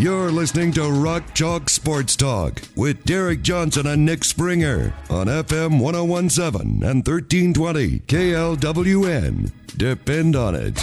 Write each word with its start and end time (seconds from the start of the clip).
You're 0.00 0.30
listening 0.30 0.72
to 0.72 0.90
Rock 0.90 1.34
Chalk 1.34 1.68
Sports 1.68 2.16
Talk 2.16 2.62
with 2.74 3.04
Derek 3.04 3.42
Johnson 3.42 3.86
and 3.86 4.06
Nick 4.06 4.24
Springer 4.24 4.94
on 5.10 5.26
FM 5.26 5.78
1017 5.78 6.82
and 6.82 7.06
1320 7.06 7.98
KLWN. 8.06 9.52
Depend 9.76 10.36
on 10.36 10.54
it. 10.54 10.78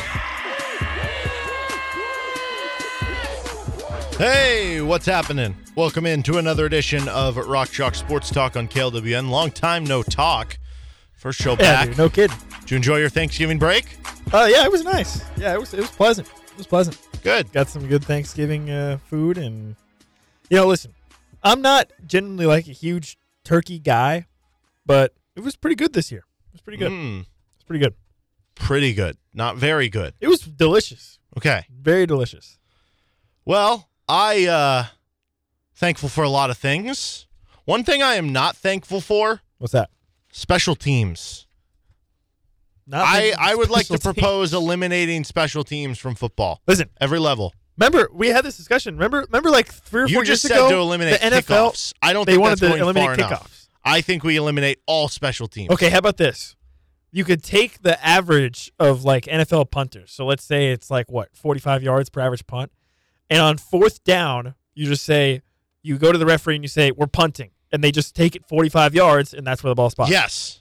Hey, 4.20 4.82
what's 4.82 5.08
happening? 5.08 5.56
Welcome 5.76 6.06
in 6.06 6.22
to 6.24 6.38
another 6.38 6.68
edition 6.68 7.08
of 7.08 7.38
Rock 7.38 7.72
Chalk 7.72 7.96
Sports 7.96 8.30
Talk 8.30 8.56
on 8.56 8.68
KLWN. 8.68 9.32
Long 9.32 9.50
time 9.50 9.84
no 9.84 10.04
talk. 10.04 10.60
First 11.16 11.40
show 11.42 11.54
Yeah, 11.54 11.58
back. 11.58 11.88
dude, 11.90 11.98
no 11.98 12.10
kid. 12.10 12.32
Did 12.62 12.70
you 12.72 12.78
enjoy 12.78 12.98
your 12.98 13.10
Thanksgiving 13.10 13.58
break? 13.58 13.98
Oh 14.32 14.46
yeah, 14.46 14.64
it 14.64 14.72
was 14.72 14.84
nice. 14.84 15.24
Yeah, 15.38 15.56
it 15.56 15.60
was 15.60 15.74
it 15.74 15.80
was 15.80 15.90
pleasant. 15.90 16.28
It 16.28 16.58
was 16.58 16.68
pleasant. 16.68 17.00
Good. 17.24 17.52
Got 17.52 17.70
some 17.70 17.88
good 17.88 18.04
Thanksgiving 18.06 18.70
uh, 18.70 18.98
food, 19.06 19.38
and 19.38 19.76
you 20.50 20.58
know, 20.58 20.68
listen, 20.68 20.94
I'm 21.44 21.62
not 21.62 21.92
generally 22.06 22.46
like 22.46 22.68
a 22.68 22.72
huge 22.72 23.18
turkey 23.44 23.80
guy, 23.80 24.28
but 24.86 25.14
it 25.36 25.42
was 25.42 25.56
pretty 25.56 25.76
good 25.76 25.94
this 25.94 26.12
year. 26.12 26.24
It 26.50 26.54
was 26.54 26.62
pretty 26.62 26.78
good. 26.78 26.92
Mm, 26.92 27.26
It's 27.56 27.64
pretty 27.66 27.84
good. 27.84 27.94
pretty 28.56 28.94
good. 28.94 29.18
Not 29.34 29.58
very 29.58 29.90
good. 29.90 30.14
It 30.20 30.28
was 30.28 30.40
delicious. 30.42 31.20
Okay. 31.38 31.66
Very 31.70 32.06
delicious. 32.06 32.58
Well, 33.46 33.90
I 34.08 34.46
uh 34.48 34.86
thankful 35.76 36.10
for 36.10 36.24
a 36.24 36.30
lot 36.30 36.50
of 36.50 36.58
things. 36.58 37.28
One 37.66 37.84
thing 37.84 38.02
I 38.02 38.16
am 38.16 38.32
not 38.32 38.56
thankful 38.56 39.02
for, 39.02 39.42
What's 39.58 39.74
that? 39.74 39.90
special 40.32 40.76
teams. 40.76 41.47
Not 42.88 43.06
I, 43.06 43.34
I 43.38 43.54
would 43.56 43.70
like 43.70 43.88
to 43.88 43.98
special 43.98 44.14
teams. 44.14 44.24
propose 44.24 44.54
eliminating 44.54 45.24
special 45.26 45.64
teams 45.64 46.00
from 46.00 46.16
football. 46.16 46.62
Listen, 46.68 46.90
Every 47.02 47.20
level. 47.20 47.54
remember 47.78 48.10
we 48.14 48.30
had 48.30 48.46
this 48.46 48.56
discussion. 48.58 48.96
Remember, 48.96 49.22
remember, 49.30 49.50
like 49.50 49.68
three 49.74 50.04
or 50.04 50.08
You 50.08 50.16
four 50.16 50.24
just 50.24 50.44
years 50.46 50.54
said 50.54 50.58
ago, 50.58 50.70
to 50.70 50.78
eliminate 50.78 51.20
the 51.20 51.28
NFL. 51.28 51.42
kickoffs. 51.72 51.94
I 52.02 52.14
don't 52.14 52.26
they 52.26 52.34
think 52.34 52.42
wanted 52.42 52.60
that's 52.60 52.74
to 52.76 52.82
eliminate 52.82 53.06
far 53.06 53.14
enough. 53.16 53.44
kickoffs. 53.44 53.68
I 53.84 54.02
think 54.02 54.24
we 54.24 54.36
eliminate 54.38 54.80
all 54.86 55.08
special 55.10 55.48
teams. 55.48 55.70
Okay, 55.72 55.90
how 55.90 55.98
about 56.00 56.18
this? 56.18 56.56
You 57.12 57.24
could 57.24 57.42
take 57.44 57.82
the 57.82 58.04
average 58.06 58.72
of 58.80 59.04
like 59.04 59.26
NFL 59.26 59.72
punters. 59.72 60.12
So 60.12 60.26
let's 60.26 60.44
say 60.44 60.72
it's 60.72 60.92
like 60.92 61.10
what, 61.12 61.30
45 61.36 61.84
yards 61.84 62.10
per 62.10 62.20
average 62.22 62.46
punt. 62.48 62.72
And 63.30 63.42
on 63.42 63.58
fourth 63.58 64.04
down, 64.04 64.56
you 64.76 64.86
just 64.88 65.04
say, 65.06 65.42
you 65.84 65.98
go 65.98 66.12
to 66.12 66.18
the 66.18 66.26
referee 66.26 66.56
and 66.56 66.64
you 66.64 66.68
say, 66.70 66.92
we're 66.92 67.08
punting. 67.08 67.52
And 67.72 67.84
they 67.84 67.92
just 67.92 68.14
take 68.16 68.36
it 68.36 68.46
45 68.48 68.94
yards 68.94 69.34
and 69.34 69.46
that's 69.48 69.64
where 69.64 69.72
the 69.72 69.76
ball 69.76 69.90
spot. 69.90 70.10
Yes. 70.10 70.60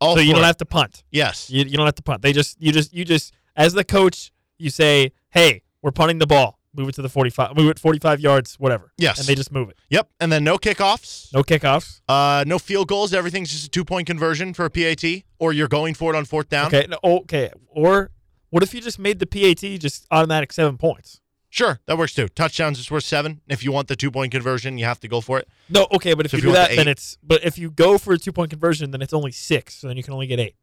All 0.00 0.14
So 0.14 0.20
you 0.20 0.32
don't 0.32 0.42
it. 0.42 0.46
have 0.46 0.56
to 0.58 0.66
punt. 0.66 1.04
Yes. 1.10 1.50
You, 1.50 1.64
you 1.64 1.76
don't 1.76 1.86
have 1.86 1.94
to 1.96 2.02
punt. 2.02 2.22
They 2.22 2.32
just, 2.32 2.60
you 2.60 2.72
just, 2.72 2.92
you 2.92 3.04
just, 3.04 3.32
as 3.56 3.72
the 3.72 3.84
coach, 3.84 4.32
you 4.58 4.70
say, 4.70 5.12
hey, 5.30 5.62
we're 5.82 5.90
punting 5.92 6.18
the 6.18 6.26
ball. 6.26 6.58
Move 6.74 6.90
it 6.90 6.94
to 6.96 7.02
the 7.02 7.08
45, 7.08 7.56
move 7.56 7.70
it 7.70 7.78
45 7.78 8.20
yards, 8.20 8.56
whatever. 8.56 8.92
Yes. 8.98 9.18
And 9.18 9.26
they 9.26 9.34
just 9.34 9.50
move 9.50 9.70
it. 9.70 9.78
Yep. 9.88 10.10
And 10.20 10.30
then 10.30 10.44
no 10.44 10.58
kickoffs. 10.58 11.32
No 11.32 11.42
kickoffs. 11.42 12.02
Uh, 12.06 12.44
no 12.46 12.58
field 12.58 12.88
goals. 12.88 13.14
Everything's 13.14 13.50
just 13.50 13.64
a 13.66 13.70
two 13.70 13.82
point 13.84 14.06
conversion 14.06 14.52
for 14.52 14.66
a 14.66 14.70
PAT, 14.70 15.02
or 15.38 15.54
you're 15.54 15.68
going 15.68 15.94
for 15.94 16.12
it 16.12 16.18
on 16.18 16.26
fourth 16.26 16.50
down. 16.50 16.66
Okay. 16.66 16.86
No, 16.86 16.98
okay. 17.02 17.50
Or 17.68 18.10
what 18.50 18.62
if 18.62 18.74
you 18.74 18.82
just 18.82 18.98
made 18.98 19.20
the 19.20 19.26
PAT 19.26 19.80
just 19.80 20.06
automatic 20.10 20.52
seven 20.52 20.76
points? 20.76 21.22
Sure, 21.56 21.80
that 21.86 21.96
works 21.96 22.12
too. 22.12 22.28
Touchdowns 22.28 22.78
is 22.78 22.90
worth 22.90 23.04
seven. 23.04 23.40
If 23.48 23.64
you 23.64 23.72
want 23.72 23.88
the 23.88 23.96
two 23.96 24.10
point 24.10 24.30
conversion, 24.30 24.76
you 24.76 24.84
have 24.84 25.00
to 25.00 25.08
go 25.08 25.22
for 25.22 25.38
it. 25.38 25.48
No, 25.70 25.86
okay, 25.90 26.12
but 26.12 26.26
if 26.26 26.32
So 26.32 26.36
you 26.36 26.40
if 26.40 26.44
you 26.44 26.50
do 26.50 26.54
that, 26.54 26.68
the 26.70 26.76
then 26.76 26.86
it's. 26.88 27.16
But 27.22 27.44
if 27.44 27.56
you 27.56 27.70
go 27.70 27.96
for 27.96 28.12
a 28.12 28.18
two 28.18 28.30
point 28.30 28.50
conversion, 28.50 28.90
then 28.90 29.00
it's 29.00 29.14
only 29.14 29.32
six. 29.32 29.74
So 29.76 29.88
then 29.88 29.96
you 29.96 30.02
can 30.02 30.12
only 30.12 30.26
get 30.26 30.38
eight. 30.38 30.54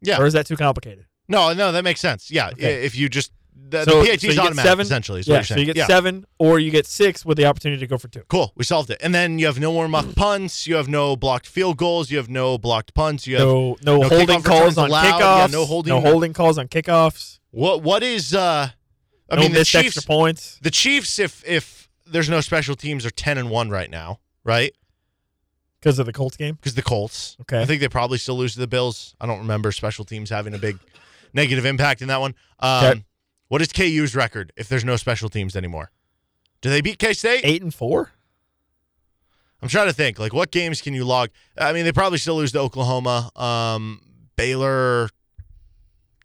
Yeah. 0.00 0.20
Or 0.20 0.26
is 0.26 0.34
that 0.34 0.46
too 0.46 0.56
complicated? 0.56 1.06
No, 1.26 1.52
no, 1.52 1.72
that 1.72 1.82
makes 1.82 1.98
sense. 1.98 2.30
Yeah. 2.30 2.50
Okay. 2.50 2.84
If 2.84 2.94
you 2.96 3.08
just 3.08 3.32
the, 3.70 3.84
so, 3.84 4.02
the 4.02 4.06
PAT 4.06 4.08
so 4.08 4.12
is 4.12 4.22
you 4.22 4.30
get 4.34 4.38
automatic 4.38 4.68
seven, 4.70 4.82
essentially. 4.82 5.18
Is 5.18 5.26
yeah. 5.26 5.34
what 5.38 5.50
you're 5.50 5.56
So 5.56 5.60
you 5.60 5.66
get 5.66 5.76
yeah. 5.76 5.86
seven, 5.88 6.24
or 6.38 6.60
you 6.60 6.70
get 6.70 6.86
six 6.86 7.26
with 7.26 7.36
the 7.36 7.46
opportunity 7.46 7.80
to 7.80 7.86
go 7.88 7.98
for 7.98 8.06
two. 8.06 8.22
Cool. 8.28 8.52
We 8.54 8.62
solved 8.62 8.90
it. 8.90 8.98
And 9.00 9.12
then 9.12 9.40
you 9.40 9.46
have 9.46 9.58
no 9.58 9.72
more 9.72 9.88
muff 9.88 10.14
punts. 10.14 10.68
You 10.68 10.76
have 10.76 10.86
no 10.86 11.16
blocked 11.16 11.48
field 11.48 11.76
goals. 11.76 12.08
You 12.08 12.18
have 12.18 12.28
no 12.30 12.56
blocked 12.56 12.94
punts. 12.94 13.26
You 13.26 13.34
have 13.38 13.46
No, 13.48 13.76
no, 13.82 13.96
no 13.98 14.08
holding 14.08 14.42
calls 14.42 14.78
on 14.78 14.90
allowed. 14.90 15.20
kickoffs. 15.20 15.48
Yeah, 15.50 15.58
no 15.58 15.64
holding- 15.66 15.92
No 15.92 16.00
holding 16.00 16.32
calls 16.34 16.56
on 16.56 16.68
kickoffs. 16.68 17.40
what? 17.50 17.82
What 17.82 18.04
is? 18.04 18.32
uh 18.32 18.70
I 19.30 19.36
no 19.36 19.42
mean, 19.42 19.52
the 19.52 19.64
Chiefs. 19.64 19.96
extra 19.96 20.02
points. 20.02 20.58
The 20.62 20.70
Chiefs, 20.70 21.18
if 21.18 21.46
if 21.46 21.88
there's 22.06 22.28
no 22.28 22.40
special 22.40 22.74
teams, 22.76 23.04
are 23.04 23.10
ten 23.10 23.38
and 23.38 23.50
one 23.50 23.70
right 23.70 23.90
now, 23.90 24.20
right? 24.44 24.74
Because 25.80 25.98
of 25.98 26.06
the 26.06 26.12
Colts 26.12 26.36
game. 26.36 26.54
Because 26.56 26.74
the 26.74 26.82
Colts. 26.82 27.36
Okay. 27.42 27.60
I 27.60 27.64
think 27.64 27.80
they 27.80 27.88
probably 27.88 28.18
still 28.18 28.36
lose 28.36 28.54
to 28.54 28.58
the 28.60 28.66
Bills. 28.66 29.14
I 29.20 29.26
don't 29.26 29.38
remember 29.38 29.70
special 29.70 30.04
teams 30.04 30.28
having 30.30 30.52
a 30.54 30.58
big 30.58 30.78
negative 31.32 31.64
impact 31.64 32.02
in 32.02 32.08
that 32.08 32.20
one. 32.20 32.34
Um, 32.58 32.84
Okay. 32.84 33.04
What 33.48 33.62
is 33.62 33.68
KU's 33.72 34.14
record 34.14 34.52
if 34.56 34.68
there's 34.68 34.84
no 34.84 34.96
special 34.96 35.28
teams 35.30 35.56
anymore? 35.56 35.90
Do 36.60 36.68
they 36.68 36.80
beat 36.82 36.98
K 36.98 37.12
State? 37.14 37.40
Eight 37.44 37.62
and 37.62 37.72
four. 37.74 38.10
I'm 39.62 39.68
trying 39.68 39.86
to 39.86 39.92
think. 39.92 40.18
Like, 40.18 40.32
what 40.34 40.50
games 40.50 40.80
can 40.82 40.92
you 40.94 41.04
log? 41.04 41.30
I 41.56 41.72
mean, 41.72 41.84
they 41.84 41.92
probably 41.92 42.18
still 42.18 42.36
lose 42.36 42.52
to 42.52 42.58
Oklahoma. 42.60 43.30
Um, 43.36 44.02
Baylor. 44.36 45.08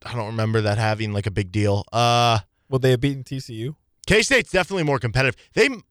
I 0.05 0.13
don't 0.13 0.27
remember 0.27 0.61
that 0.61 0.77
having 0.77 1.13
like 1.13 1.25
a 1.27 1.31
big 1.31 1.51
deal. 1.51 1.85
Uh, 1.93 2.39
Will 2.73 2.79
they 2.79 2.89
have 2.89 3.01
beaten 3.01 3.23
TCU? 3.23 3.75
K 4.07 4.23
State's 4.23 4.49
definitely 4.51 4.81
more 4.81 4.97
competitive. 4.97 5.39
They, 5.53 5.65
I 5.67 5.69
mean, 5.69 5.83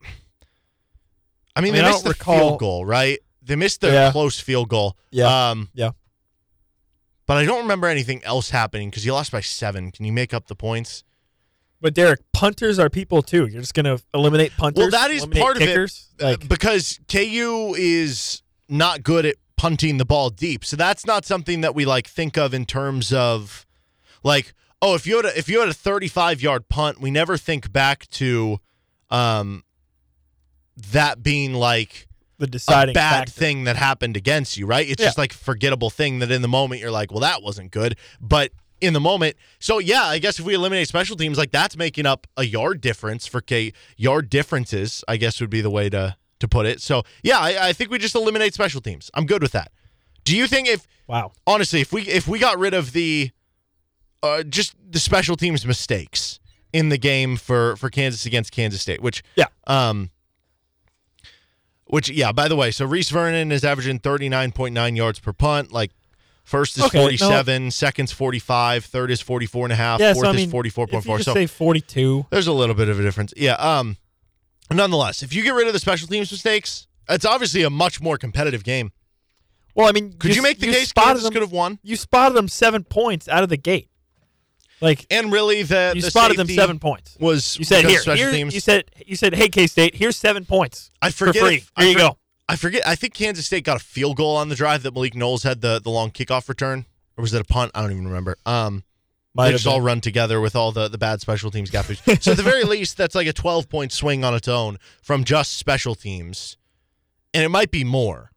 I 1.55 1.61
mean, 1.61 1.75
they 1.75 1.81
I 1.81 1.91
missed 1.93 2.03
the 2.03 2.11
recall- 2.11 2.39
field 2.39 2.59
goal, 2.59 2.85
right? 2.85 3.21
They 3.41 3.55
missed 3.55 3.83
the 3.83 3.93
Yeah. 3.93 4.11
close 4.11 4.41
field 4.41 4.69
goal. 4.69 4.97
Yeah. 5.13 5.51
Um, 5.51 5.69
Yeah. 5.75 5.91
But 7.27 7.37
I 7.37 7.45
don't 7.45 7.61
remember 7.63 7.87
anything 7.87 8.21
else 8.25 8.51
happening 8.51 8.91
because 8.91 9.07
you 9.07 9.13
lost 9.13 9.31
by 9.31 9.41
seven. 9.43 9.93
Can 9.93 10.05
you 10.05 10.13
make 10.13 10.35
up 10.35 10.49
the 10.49 10.57
points? 10.57 11.05
But 11.81 11.95
Derek, 11.95 12.21
punters 12.33 12.81
are 12.81 12.91
people 12.91 13.23
too. 13.23 13.47
You're 13.47 13.61
just 13.61 13.75
gonna 13.75 14.01
eliminate 14.13 14.51
punters. 14.57 14.83
Well, 14.83 14.91
that 14.91 15.13
is 15.13 15.25
part 15.27 15.59
kickers? 15.59 16.09
of 16.19 16.21
it, 16.21 16.25
uh, 16.25 16.31
Like, 16.31 16.49
because 16.49 16.99
KU 17.07 17.77
is 17.79 18.43
not 18.69 19.05
good 19.05 19.25
at 19.25 19.37
punting 19.57 19.99
the 19.99 20.05
ball 20.05 20.31
deep. 20.31 20.65
So 20.65 20.75
that's 20.75 21.07
not 21.07 21.25
something 21.25 21.61
that 21.61 21.77
we 21.77 21.85
like 21.85 22.09
think 22.09 22.37
of 22.37 22.53
in 22.53 22.67
terms 22.67 23.13
of 23.13 23.67
like, 24.25 24.53
oh, 24.83 24.95
if 24.95 25.07
you 25.07 25.17
had 25.17 25.25
a, 25.25 25.39
if 25.39 25.49
you 25.49 25.61
had 25.61 25.69
a 25.71 25.75
35 25.75 26.43
yard 26.43 26.69
punt, 26.69 27.01
we 27.01 27.11
never 27.11 27.39
think 27.39 27.73
back 27.73 28.07
to 28.11 28.59
um 29.11 29.63
that 30.77 31.23
being 31.23 31.55
like 31.55 32.09
the 32.39 32.47
deciding 32.47 32.93
a 32.93 32.95
bad 32.95 33.19
factor. 33.29 33.33
thing 33.33 33.65
that 33.65 33.77
happened 33.77 34.17
against 34.17 34.57
you, 34.57 34.67
right? 34.67 34.89
It's 34.89 35.01
Yeah. 35.01 35.09
just 35.09 35.19
like 35.19 35.33
a 35.33 35.37
forgettable 35.37 35.91
thing 35.91 36.19
that 36.21 36.31
in 36.31 36.43
the 36.43 36.49
moment 36.49 36.81
you're 36.81 36.91
like, 36.91 37.11
well, 37.13 37.21
that 37.21 37.43
wasn't 37.43 37.71
good. 37.71 37.97
But 38.21 38.53
in 38.81 38.95
the 38.95 39.01
moment, 39.01 39.37
so 39.61 39.79
yeah, 39.79 40.05
I 40.05 40.19
guess 40.19 40.41
if 40.41 40.45
we 40.45 40.55
eliminate 40.55 40.89
special 40.89 41.17
teams, 41.17 41.39
like 41.39 41.53
that's 41.53 41.77
making 41.77 42.05
up 42.07 42.27
a 42.37 42.45
yard 42.45 42.81
difference 42.81 43.27
for 43.27 43.41
K 43.41 43.73
yard 43.97 44.29
differences, 44.29 45.05
I 45.07 45.17
guess 45.19 45.41
would 45.41 45.51
be 45.51 45.61
the 45.61 45.71
way 45.71 45.89
to 45.91 46.17
to 46.41 46.49
put 46.49 46.67
it. 46.67 46.81
So 46.81 47.05
yeah, 47.23 47.39
I, 47.39 47.69
I 47.69 47.73
think 47.73 47.91
we 47.91 47.99
just 47.99 48.15
eliminate 48.17 48.55
special 48.55 48.81
teams. 48.81 49.11
I'm 49.15 49.27
good 49.27 49.43
with 49.43 49.53
that. 49.53 49.71
Do 50.25 50.37
you 50.37 50.47
think 50.49 50.67
if 50.69 50.87
Wow. 51.07 51.33
honestly, 51.47 51.81
if 51.81 51.93
we 51.93 52.03
if 52.03 52.27
we 52.27 52.39
got 52.41 52.59
rid 52.59 52.75
of 52.75 52.93
the 52.93 53.31
uh, 54.23 54.43
just 54.43 54.75
the 54.91 54.99
special 54.99 55.37
teams 55.37 55.67
mistakes 55.67 56.39
in 56.73 56.89
the 56.89 56.99
game 56.99 57.37
for 57.37 57.77
for 57.77 57.91
Kansas 57.91 58.25
against 58.27 58.53
Kansas 58.53 58.81
State, 58.83 59.01
which 59.03 59.23
Yeah. 59.37 59.47
um, 59.67 60.11
which 61.87 62.09
yeah, 62.09 62.33
by 62.33 62.49
the 62.49 62.57
way, 62.57 62.71
so 62.71 62.85
Reis 62.87 63.11
Vernon 63.11 63.53
is 63.53 63.65
averaging 63.65 63.99
thirty 63.99 64.29
nine 64.29 64.53
point 64.53 64.75
nine 64.75 64.97
yards 64.97 65.19
per 65.19 65.33
punt. 65.33 65.73
Like 65.73 65.91
first 66.45 66.77
is 66.79 66.85
Okay, 66.85 66.99
no. 66.99 67.05
forty 67.05 67.17
seven, 67.17 67.71
second's 67.71 68.13
forty 68.13 68.39
five, 68.39 68.85
third 68.85 69.11
is 69.11 69.21
44 69.21 69.67
and 69.67 69.73
a 69.73 69.77
half, 69.77 70.01
Yeah, 70.01 70.15
fourth 70.15 70.27
so 70.27 70.31
I 70.31 70.37
mean, 70.37 70.47
is 70.47 70.51
forty 70.51 70.71
four 70.71 70.87
point 70.87 71.05
four. 71.05 71.19
you 71.19 71.25
So 71.25 71.35
say 71.35 71.47
42, 71.47 72.27
there's 72.31 72.47
a 72.47 72.53
little 72.53 72.75
bit 72.75 72.89
of 72.89 72.99
a 72.99 73.03
difference. 73.03 73.35
Yeah. 73.37 73.55
Um, 73.55 73.97
nonetheless, 74.71 75.23
if 75.23 75.35
you 75.35 75.43
get 75.43 75.55
rid 75.55 75.67
of 75.67 75.73
the 75.73 75.79
special 75.79 76.09
teams 76.09 76.31
mistakes, 76.33 76.87
it's 77.09 77.25
obviously 77.27 77.63
a 77.63 77.71
much 77.71 78.01
more 78.01 78.17
competitive 78.17 78.65
game. 78.65 78.93
well, 79.75 79.87
I 79.89 79.93
mean, 79.93 80.15
Could 80.19 80.35
you, 80.35 80.43
make 80.43 80.59
the 80.61 80.67
case 80.67 80.89
spotted 80.89 81.09
Kansas 81.09 81.25
them, 81.25 81.33
could 81.35 81.43
have 81.43 81.53
won? 81.53 81.79
You 81.83 81.97
spotted 81.97 82.35
them 82.35 82.49
seven 82.49 82.85
points 82.85 83.29
out 83.29 83.43
of 83.43 83.49
the 83.51 83.57
gate. 83.59 83.89
Like 84.83 85.07
And 85.11 85.33
really, 85.33 85.63
the 85.63 85.93
you 85.95 86.03
the 86.03 86.11
spotted 86.11 86.37
them 86.37 86.49
seven 86.49 86.79
points. 86.79 87.17
Was 87.21 87.57
You 87.59 87.65
said 87.65 87.85
here, 87.87 88.01
special 88.01 88.25
here 88.25 88.33
teams. 88.33 88.53
you 88.55 88.61
said 88.61 88.85
you 89.07 89.17
said, 89.17 89.35
hey 89.35 89.49
K 89.49 89.67
State, 89.67 89.95
here's 89.95 90.17
seven 90.17 90.45
points 90.45 90.91
I 91.01 91.11
for 91.11 91.29
forget. 91.29 91.43
free. 91.43 91.55
if- 91.57 91.73
I 91.77 91.85
you 91.85 91.93
for- 91.95 91.99
go. 91.99 92.19
I 92.49 92.57
forget. 92.57 92.83
I 92.87 92.97
think 92.97 93.15
Kansas 93.15 93.47
State 93.47 93.65
got 93.65 93.77
a 93.81 93.85
field 93.85 94.17
goal 94.17 94.37
on 94.37 94.49
the 94.51 94.57
drive 94.57 94.83
that 94.83 94.93
Malik 94.93 95.15
Knowles 95.15 95.45
had 95.45 95.61
the 95.63 95.81
the 95.81 95.89
long 95.91 96.11
kickoff 96.11 96.49
return, 96.49 96.85
or 97.17 97.23
was 97.23 97.33
it 97.33 97.41
a 97.41 97.45
punt? 97.45 97.71
I 97.75 97.81
don't 97.81 97.93
even 97.93 98.07
remember. 98.09 98.37
Um, 98.45 98.83
Might 99.35 99.45
they 99.47 99.53
have 99.53 99.61
just 99.61 99.67
all 99.73 99.81
run 99.81 100.01
together 100.03 100.41
with 100.41 100.57
all 100.57 100.73
the 100.73 100.89
the 100.89 100.99
bad 100.99 101.21
special 101.21 101.51
teams 101.53 101.71
gappers. 101.71 102.03
so 102.21 102.33
at 102.33 102.37
the 102.37 102.43
very 102.43 102.65
least, 102.75 102.97
that's 102.97 103.15
like 103.15 103.29
a 103.29 103.33
twelve 103.33 103.69
point 103.71 103.93
swing 103.93 104.25
on 104.25 104.35
its 104.35 104.49
own 104.49 104.79
from 105.01 105.23
just 105.25 105.57
special 105.57 105.95
teams. 105.95 106.57
and 107.33 107.45
it 107.45 107.49
might 107.49 107.71
be 107.71 107.85
more. 107.85 108.33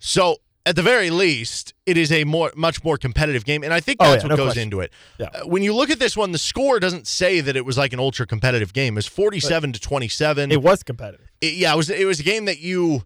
So 0.00 0.38
at 0.66 0.76
the 0.76 0.82
very 0.82 1.10
least, 1.10 1.72
it 1.86 1.96
is 1.96 2.12
a 2.12 2.24
more 2.24 2.52
much 2.54 2.84
more 2.84 2.96
competitive 2.98 3.44
game, 3.44 3.62
and 3.64 3.72
I 3.72 3.80
think 3.80 3.96
Oh, 4.00 4.10
that's 4.10 4.22
yeah, 4.22 4.28
what 4.28 4.30
no 4.30 4.36
goes 4.36 4.46
question. 4.48 4.62
into 4.64 4.80
it. 4.80 4.92
Yeah. 5.18 5.26
Uh, 5.32 5.46
when 5.46 5.62
you 5.62 5.74
look 5.74 5.90
at 5.90 5.98
this 5.98 6.16
one, 6.16 6.32
the 6.32 6.38
score 6.38 6.78
doesn't 6.78 7.06
say 7.06 7.40
that 7.40 7.56
it 7.56 7.64
was 7.64 7.78
like 7.78 7.92
an 7.92 7.98
ultra 8.00 8.26
competitive 8.26 8.72
game. 8.72 8.94
It 8.94 8.96
was 8.96 9.06
forty-seven 9.06 9.72
to 9.72 9.80
twenty-seven. 9.80 10.52
It 10.52 10.62
was 10.62 10.82
competitive. 10.82 11.28
It- 11.40 11.54
yeah, 11.54 11.72
it 11.72 11.76
was. 11.76 11.88
It 11.90 12.04
was 12.06 12.20
a 12.20 12.22
game 12.24 12.44
that 12.44 12.58
you, 12.60 13.02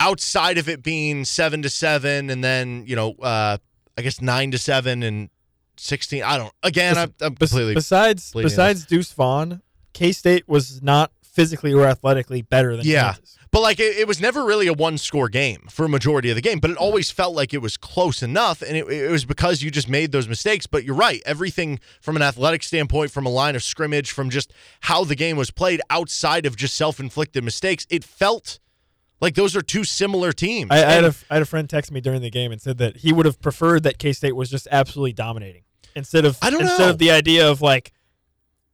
outside 0.00 0.58
of 0.58 0.68
it 0.68 0.82
being 0.82 1.24
seven 1.24 1.62
to 1.62 1.68
seven, 1.68 2.30
and 2.30 2.42
then 2.42 2.84
you 2.86 2.96
know, 2.96 3.12
uh, 3.22 3.58
I 3.98 4.02
guess 4.02 4.20
nine 4.22 4.50
to 4.52 4.58
seven 4.58 5.02
and 5.02 5.28
sixteen. 5.76 6.22
I 6.22 6.38
don't. 6.38 6.52
Again, 6.62 6.96
I'm, 6.96 7.14
I'm 7.20 7.34
completely. 7.36 7.74
besides 7.74 8.32
besides 8.34 8.86
Deuce 8.86 9.12
Vaughn, 9.12 9.60
K 9.92 10.12
State 10.12 10.48
was 10.48 10.82
not 10.82 11.12
physically 11.22 11.72
or 11.74 11.84
athletically 11.86 12.42
better 12.42 12.76
than 12.76 12.86
Yeah. 12.86 13.12
Kansas. 13.14 13.38
But 13.54 13.60
like 13.60 13.78
it, 13.78 13.96
it 13.96 14.08
was 14.08 14.20
never 14.20 14.44
really 14.44 14.66
a 14.66 14.72
one 14.72 14.98
score 14.98 15.28
game 15.28 15.68
for 15.70 15.84
a 15.84 15.88
majority 15.88 16.28
of 16.28 16.34
the 16.34 16.42
game, 16.42 16.58
but 16.58 16.72
it 16.72 16.76
always 16.76 17.12
felt 17.12 17.36
like 17.36 17.54
it 17.54 17.62
was 17.62 17.76
close 17.76 18.20
enough. 18.20 18.62
And 18.62 18.76
it, 18.76 18.84
it 18.90 19.08
was 19.12 19.24
because 19.24 19.62
you 19.62 19.70
just 19.70 19.88
made 19.88 20.10
those 20.10 20.26
mistakes. 20.26 20.66
But 20.66 20.82
you're 20.82 20.96
right. 20.96 21.22
Everything 21.24 21.78
from 22.00 22.16
an 22.16 22.22
athletic 22.22 22.64
standpoint, 22.64 23.12
from 23.12 23.26
a 23.26 23.28
line 23.28 23.54
of 23.54 23.62
scrimmage, 23.62 24.10
from 24.10 24.28
just 24.28 24.52
how 24.80 25.04
the 25.04 25.14
game 25.14 25.36
was 25.36 25.52
played 25.52 25.80
outside 25.88 26.46
of 26.46 26.56
just 26.56 26.74
self 26.74 26.98
inflicted 26.98 27.44
mistakes, 27.44 27.86
it 27.90 28.02
felt 28.02 28.58
like 29.20 29.36
those 29.36 29.54
are 29.54 29.62
two 29.62 29.84
similar 29.84 30.32
teams. 30.32 30.72
I, 30.72 30.78
I 30.78 30.90
had 30.90 31.04
a 31.04 31.14
I 31.30 31.34
had 31.34 31.42
a 31.42 31.46
friend 31.46 31.70
text 31.70 31.92
me 31.92 32.00
during 32.00 32.22
the 32.22 32.30
game 32.30 32.50
and 32.50 32.60
said 32.60 32.78
that 32.78 32.96
he 32.96 33.12
would 33.12 33.24
have 33.24 33.40
preferred 33.40 33.84
that 33.84 33.98
K 34.00 34.12
State 34.12 34.34
was 34.34 34.50
just 34.50 34.66
absolutely 34.72 35.12
dominating 35.12 35.62
instead 35.94 36.24
of 36.24 36.38
I 36.42 36.50
don't 36.50 36.62
instead 36.62 36.78
know. 36.80 36.90
of 36.90 36.98
the 36.98 37.12
idea 37.12 37.48
of 37.48 37.62
like 37.62 37.92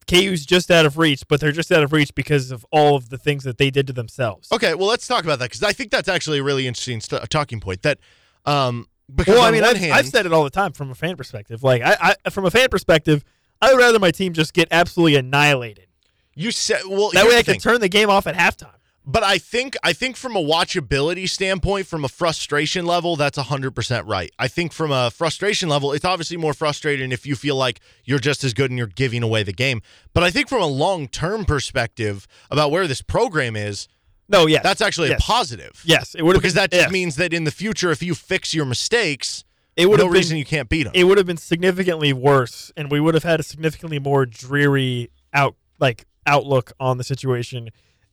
KU's 0.06 0.44
just 0.44 0.70
out 0.70 0.86
of 0.86 0.98
reach, 0.98 1.22
but 1.28 1.40
they're 1.40 1.52
just 1.52 1.70
out 1.70 1.82
of 1.82 1.92
reach 1.92 2.14
because 2.14 2.50
of 2.50 2.66
all 2.70 2.96
of 2.96 3.10
the 3.10 3.18
things 3.18 3.44
that 3.44 3.58
they 3.58 3.70
did 3.70 3.86
to 3.86 3.92
themselves. 3.92 4.50
Okay, 4.52 4.74
well, 4.74 4.88
let's 4.88 5.06
talk 5.06 5.24
about 5.24 5.38
that 5.38 5.46
because 5.50 5.62
I 5.62 5.72
think 5.72 5.90
that's 5.90 6.08
actually 6.08 6.38
a 6.38 6.42
really 6.42 6.66
interesting 6.66 7.00
st- 7.00 7.28
talking 7.30 7.60
point. 7.60 7.82
That 7.82 7.98
um, 8.44 8.86
because 9.14 9.34
Well, 9.34 9.44
I 9.44 9.50
mean, 9.50 9.64
I've, 9.64 9.76
hand, 9.76 9.92
I've 9.92 10.08
said 10.08 10.26
it 10.26 10.32
all 10.32 10.44
the 10.44 10.50
time 10.50 10.72
from 10.72 10.90
a 10.90 10.94
fan 10.94 11.16
perspective. 11.16 11.62
Like, 11.62 11.82
I, 11.82 12.14
I 12.24 12.30
from 12.30 12.44
a 12.44 12.50
fan 12.50 12.68
perspective, 12.68 13.24
I 13.60 13.72
would 13.72 13.78
rather 13.78 13.98
my 13.98 14.10
team 14.10 14.32
just 14.32 14.54
get 14.54 14.68
absolutely 14.70 15.16
annihilated. 15.16 15.86
you 16.34 16.50
said 16.50 16.82
well 16.88 17.10
That 17.12 17.26
way, 17.26 17.38
I 17.38 17.42
can 17.42 17.58
turn 17.58 17.80
the 17.80 17.88
game 17.88 18.10
off 18.10 18.26
at 18.26 18.34
halftime. 18.34 18.74
But 19.06 19.22
I 19.22 19.38
think 19.38 19.76
I 19.82 19.92
think 19.94 20.16
from 20.16 20.36
a 20.36 20.42
watchability 20.42 21.28
standpoint, 21.28 21.86
from 21.86 22.04
a 22.04 22.08
frustration 22.08 22.84
level, 22.84 23.16
that's 23.16 23.38
hundred 23.38 23.72
percent 23.74 24.06
right. 24.06 24.30
I 24.38 24.46
think 24.46 24.72
from 24.72 24.92
a 24.92 25.10
frustration 25.10 25.68
level, 25.68 25.92
it's 25.92 26.04
obviously 26.04 26.36
more 26.36 26.52
frustrating 26.54 27.10
if 27.10 27.26
you 27.26 27.34
feel 27.34 27.56
like 27.56 27.80
you're 28.04 28.18
just 28.18 28.44
as 28.44 28.52
good 28.52 28.70
and 28.70 28.76
you're 28.76 28.86
giving 28.86 29.22
away 29.22 29.42
the 29.42 29.54
game. 29.54 29.80
But 30.12 30.22
I 30.22 30.30
think 30.30 30.48
from 30.48 30.60
a 30.62 30.66
long 30.66 31.08
term 31.08 31.44
perspective 31.46 32.26
about 32.50 32.70
where 32.70 32.86
this 32.86 33.00
program 33.00 33.56
is, 33.56 33.88
No, 34.28 34.46
yeah. 34.46 34.60
that's 34.62 34.82
actually 34.82 35.08
yes. 35.08 35.20
a 35.20 35.22
positive. 35.22 35.82
Yes, 35.84 36.14
it 36.14 36.22
would 36.22 36.34
Because 36.34 36.54
that 36.54 36.70
just 36.70 36.82
yes. 36.84 36.92
means 36.92 37.16
that 37.16 37.32
in 37.32 37.44
the 37.44 37.50
future, 37.50 37.90
if 37.90 38.02
you 38.02 38.14
fix 38.14 38.52
your 38.54 38.66
mistakes, 38.66 39.44
it 39.76 39.86
would 39.88 39.98
no 39.98 40.04
have 40.04 40.12
been, 40.12 40.18
reason 40.18 40.36
you 40.36 40.44
can't 40.44 40.68
beat 40.68 40.82
them. 40.84 40.92
it 40.94 41.04
would 41.04 41.16
have 41.16 41.26
been 41.26 41.38
significantly 41.38 42.12
worse, 42.12 42.70
and 42.76 42.90
we 42.90 43.00
would 43.00 43.14
have 43.14 43.24
had 43.24 43.40
a 43.40 43.42
significantly 43.42 43.98
more 43.98 44.26
dreary 44.26 45.10
out 45.32 45.56
like 45.78 46.04
outlook 46.26 46.72
on 46.78 46.98
the 46.98 47.04
situation 47.04 47.70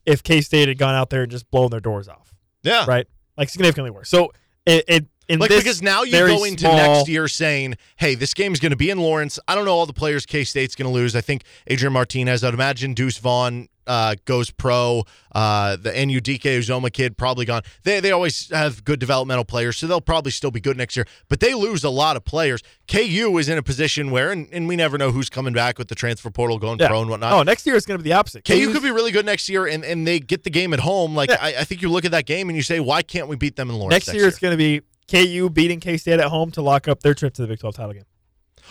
if 0.08 0.22
K 0.22 0.40
State 0.40 0.68
had 0.68 0.78
gone 0.78 0.94
out 0.94 1.10
there 1.10 1.22
and 1.22 1.30
just 1.30 1.50
blown 1.50 1.70
their 1.70 1.80
doors 1.80 2.08
off, 2.08 2.34
yeah, 2.62 2.84
right? 2.88 3.06
Like 3.36 3.50
significantly 3.50 3.90
worse. 3.90 4.08
So 4.08 4.32
it, 4.64 4.84
it 4.88 5.06
in 5.28 5.38
Like 5.38 5.50
because 5.50 5.82
now 5.82 6.02
you 6.04 6.12
go 6.12 6.44
into 6.44 6.60
small- 6.60 6.76
next 6.76 7.08
year 7.08 7.28
saying, 7.28 7.76
"Hey, 7.96 8.14
this 8.14 8.32
game's 8.34 8.60
going 8.60 8.70
to 8.70 8.76
be 8.76 8.90
in 8.90 8.98
Lawrence. 8.98 9.38
I 9.46 9.54
don't 9.54 9.64
know 9.64 9.72
all 9.74 9.86
the 9.86 9.92
players 9.92 10.24
K 10.26 10.44
State's 10.44 10.74
going 10.74 10.88
to 10.88 10.92
lose. 10.94 11.14
I 11.14 11.20
think 11.20 11.44
Adrian 11.66 11.92
Martinez. 11.92 12.42
I'd 12.42 12.54
imagine 12.54 12.94
Deuce 12.94 13.18
Vaughn 13.18 13.68
uh, 13.86 14.14
goes 14.26 14.50
pro. 14.50 15.04
Uh, 15.32 15.76
the 15.76 15.90
NUDK 15.90 16.40
Uzoma 16.58 16.92
kid 16.92 17.16
probably 17.16 17.44
gone. 17.46 17.62
They 17.84 18.00
they 18.00 18.10
always 18.10 18.48
have 18.50 18.84
good 18.84 18.98
developmental 19.00 19.44
players, 19.44 19.76
so 19.76 19.86
they'll 19.86 20.00
probably 20.00 20.30
still 20.30 20.50
be 20.50 20.60
good 20.60 20.76
next 20.76 20.96
year. 20.96 21.06
But 21.28 21.40
they 21.40 21.52
lose 21.54 21.84
a 21.84 21.90
lot 21.90 22.16
of 22.16 22.24
players. 22.24 22.62
KU 22.86 23.36
is 23.38 23.48
in 23.50 23.58
a 23.58 23.62
position 23.62 24.10
where, 24.10 24.30
and, 24.32 24.48
and 24.52 24.66
we 24.66 24.76
never 24.76 24.96
know 24.98 25.10
who's 25.10 25.28
coming 25.28 25.52
back 25.52 25.78
with 25.78 25.88
the 25.88 25.94
transfer 25.94 26.30
portal 26.30 26.58
going 26.58 26.78
Yeah. 26.78 26.88
pro 26.88 27.00
and 27.02 27.10
whatnot. 27.10 27.32
Oh, 27.34 27.42
next 27.42 27.66
year 27.66 27.76
it's 27.76 27.84
going 27.86 27.98
to 27.98 28.02
be 28.04 28.08
the 28.10 28.16
opposite. 28.16 28.44
KU 28.44 28.54
KU's 28.66 28.72
could 28.74 28.82
be 28.82 28.90
really 28.90 29.10
good 29.12 29.26
next 29.26 29.48
year, 29.48 29.66
and, 29.66 29.84
and 29.84 30.06
they 30.06 30.20
get 30.20 30.44
the 30.44 30.50
game 30.50 30.72
at 30.72 30.80
home. 30.80 31.14
Like 31.14 31.28
Yeah. 31.30 31.36
I, 31.40 31.48
I 31.60 31.64
think 31.64 31.82
you 31.82 31.90
look 31.90 32.04
at 32.06 32.10
that 32.12 32.24
game 32.26 32.48
and 32.48 32.56
you 32.56 32.62
say, 32.62 32.80
why 32.80 33.02
can't 33.02 33.28
we 33.28 33.36
beat 33.36 33.56
them 33.56 33.68
in 33.70 33.76
Lawrence 33.76 34.06
next 34.06 34.14
year, 34.14 34.26
it's 34.28 34.38
going 34.38 34.52
to 34.52 34.58
be 34.58 34.80
KU 35.10 35.48
beating 35.50 35.80
K 35.80 35.96
State 35.96 36.20
at 36.20 36.26
home 36.28 36.50
to 36.52 36.62
lock 36.62 36.86
up 36.88 37.00
their 37.00 37.14
trip 37.14 37.34
to 37.34 37.42
the 37.42 37.48
Big 37.48 37.58
12 37.60 37.74
title 37.74 37.92
game. 37.92 38.04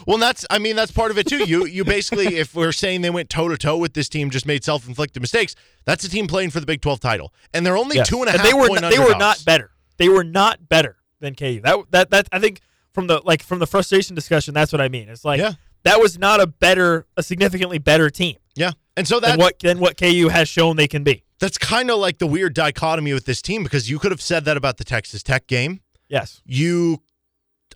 Well, 0.05 0.17
that's 0.19 0.45
I 0.51 0.59
mean 0.59 0.75
that's 0.75 0.91
part 0.91 1.09
of 1.09 1.17
it 1.17 1.25
too. 1.27 1.43
You 1.45 1.65
you 1.65 1.83
basically 1.83 2.35
if 2.37 2.53
we're 2.53 2.71
saying 2.71 3.01
they 3.01 3.09
went 3.09 3.29
toe 3.29 3.47
to 3.47 3.57
toe 3.57 3.77
with 3.77 3.93
this 3.93 4.07
team, 4.07 4.29
just 4.29 4.45
made 4.45 4.63
self 4.63 4.87
inflicted 4.87 5.21
mistakes. 5.21 5.55
That's 5.85 6.03
a 6.03 6.09
team 6.09 6.27
playing 6.27 6.51
for 6.51 6.59
the 6.59 6.67
Big 6.67 6.81
Twelve 6.81 6.99
title, 6.99 7.33
and 7.53 7.65
they're 7.65 7.77
only 7.77 7.95
Yes. 7.97 8.07
two 8.09 8.19
and 8.19 8.29
a 8.29 8.33
half 8.33 8.43
they 8.43 8.53
were 8.53 8.67
not, 8.79 8.91
they 8.91 8.99
were 8.99 9.17
not 9.17 9.43
better. 9.45 9.71
They 9.97 10.09
were 10.09 10.23
not 10.23 10.69
better 10.69 10.97
than 11.19 11.33
KU. 11.33 11.61
That 11.63 11.79
that 11.91 12.09
that 12.11 12.29
I 12.31 12.39
think 12.39 12.61
from 12.93 13.07
the 13.07 13.21
like 13.25 13.41
from 13.41 13.57
the 13.59 13.65
frustration 13.67 14.15
discussion, 14.15 14.53
that's 14.53 14.71
what 14.71 14.81
I 14.81 14.87
mean. 14.89 15.09
It's 15.09 15.25
like 15.25 15.39
Yeah. 15.39 15.53
that 15.83 15.99
was 15.99 16.19
not 16.19 16.39
a 16.41 16.45
better, 16.47 17.07
a 17.17 17.23
significantly 17.23 17.79
better 17.79 18.11
team 18.11 18.35
Yeah, 18.55 18.73
and 18.95 19.07
so 19.07 19.19
than 19.19 19.31
that 19.31 19.39
what 19.39 19.57
than 19.59 19.79
what 19.79 19.97
KU 19.97 20.27
has 20.29 20.47
shown 20.47 20.75
they 20.75 20.87
can 20.87 21.03
be. 21.03 21.23
that's 21.39 21.57
kind 21.57 21.89
of 21.89 21.97
like 21.97 22.19
the 22.19 22.27
weird 22.27 22.53
dichotomy 22.53 23.13
with 23.13 23.25
this 23.25 23.41
team 23.41 23.63
because 23.63 23.89
you 23.89 23.97
could 23.97 24.11
have 24.11 24.21
said 24.21 24.45
that 24.45 24.57
about 24.57 24.77
the 24.77 24.83
Texas 24.83 25.23
Tech 25.23 25.47
game. 25.47 25.81
Yes, 26.09 26.41
You, 26.45 27.01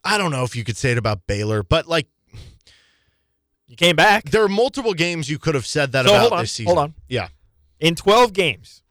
I 0.04 0.18
don't 0.18 0.32
know 0.32 0.44
if 0.44 0.56
you 0.56 0.64
could 0.64 0.78
say 0.78 0.92
it 0.92 0.98
about 0.98 1.28
Baylor, 1.28 1.64
but 1.64 1.88
like 1.88 2.08
you 3.68 3.76
came 3.76 3.96
back 3.96 4.30
there 4.32 4.44
are 4.44 4.50
multiple 4.50 4.94
games 4.94 5.30
you 5.30 5.38
could 5.40 5.56
have 5.56 5.66
said 5.66 5.92
that 5.94 6.06
So, 6.06 6.12
about 6.12 6.20
hold 6.22 6.34
on, 6.34 6.40
this 6.44 6.52
season. 6.52 6.68
hold 6.68 6.80
on. 6.80 6.94
Yeah, 7.08 7.28
in 7.80 7.96
twelve 7.96 8.34
games. 8.34 8.84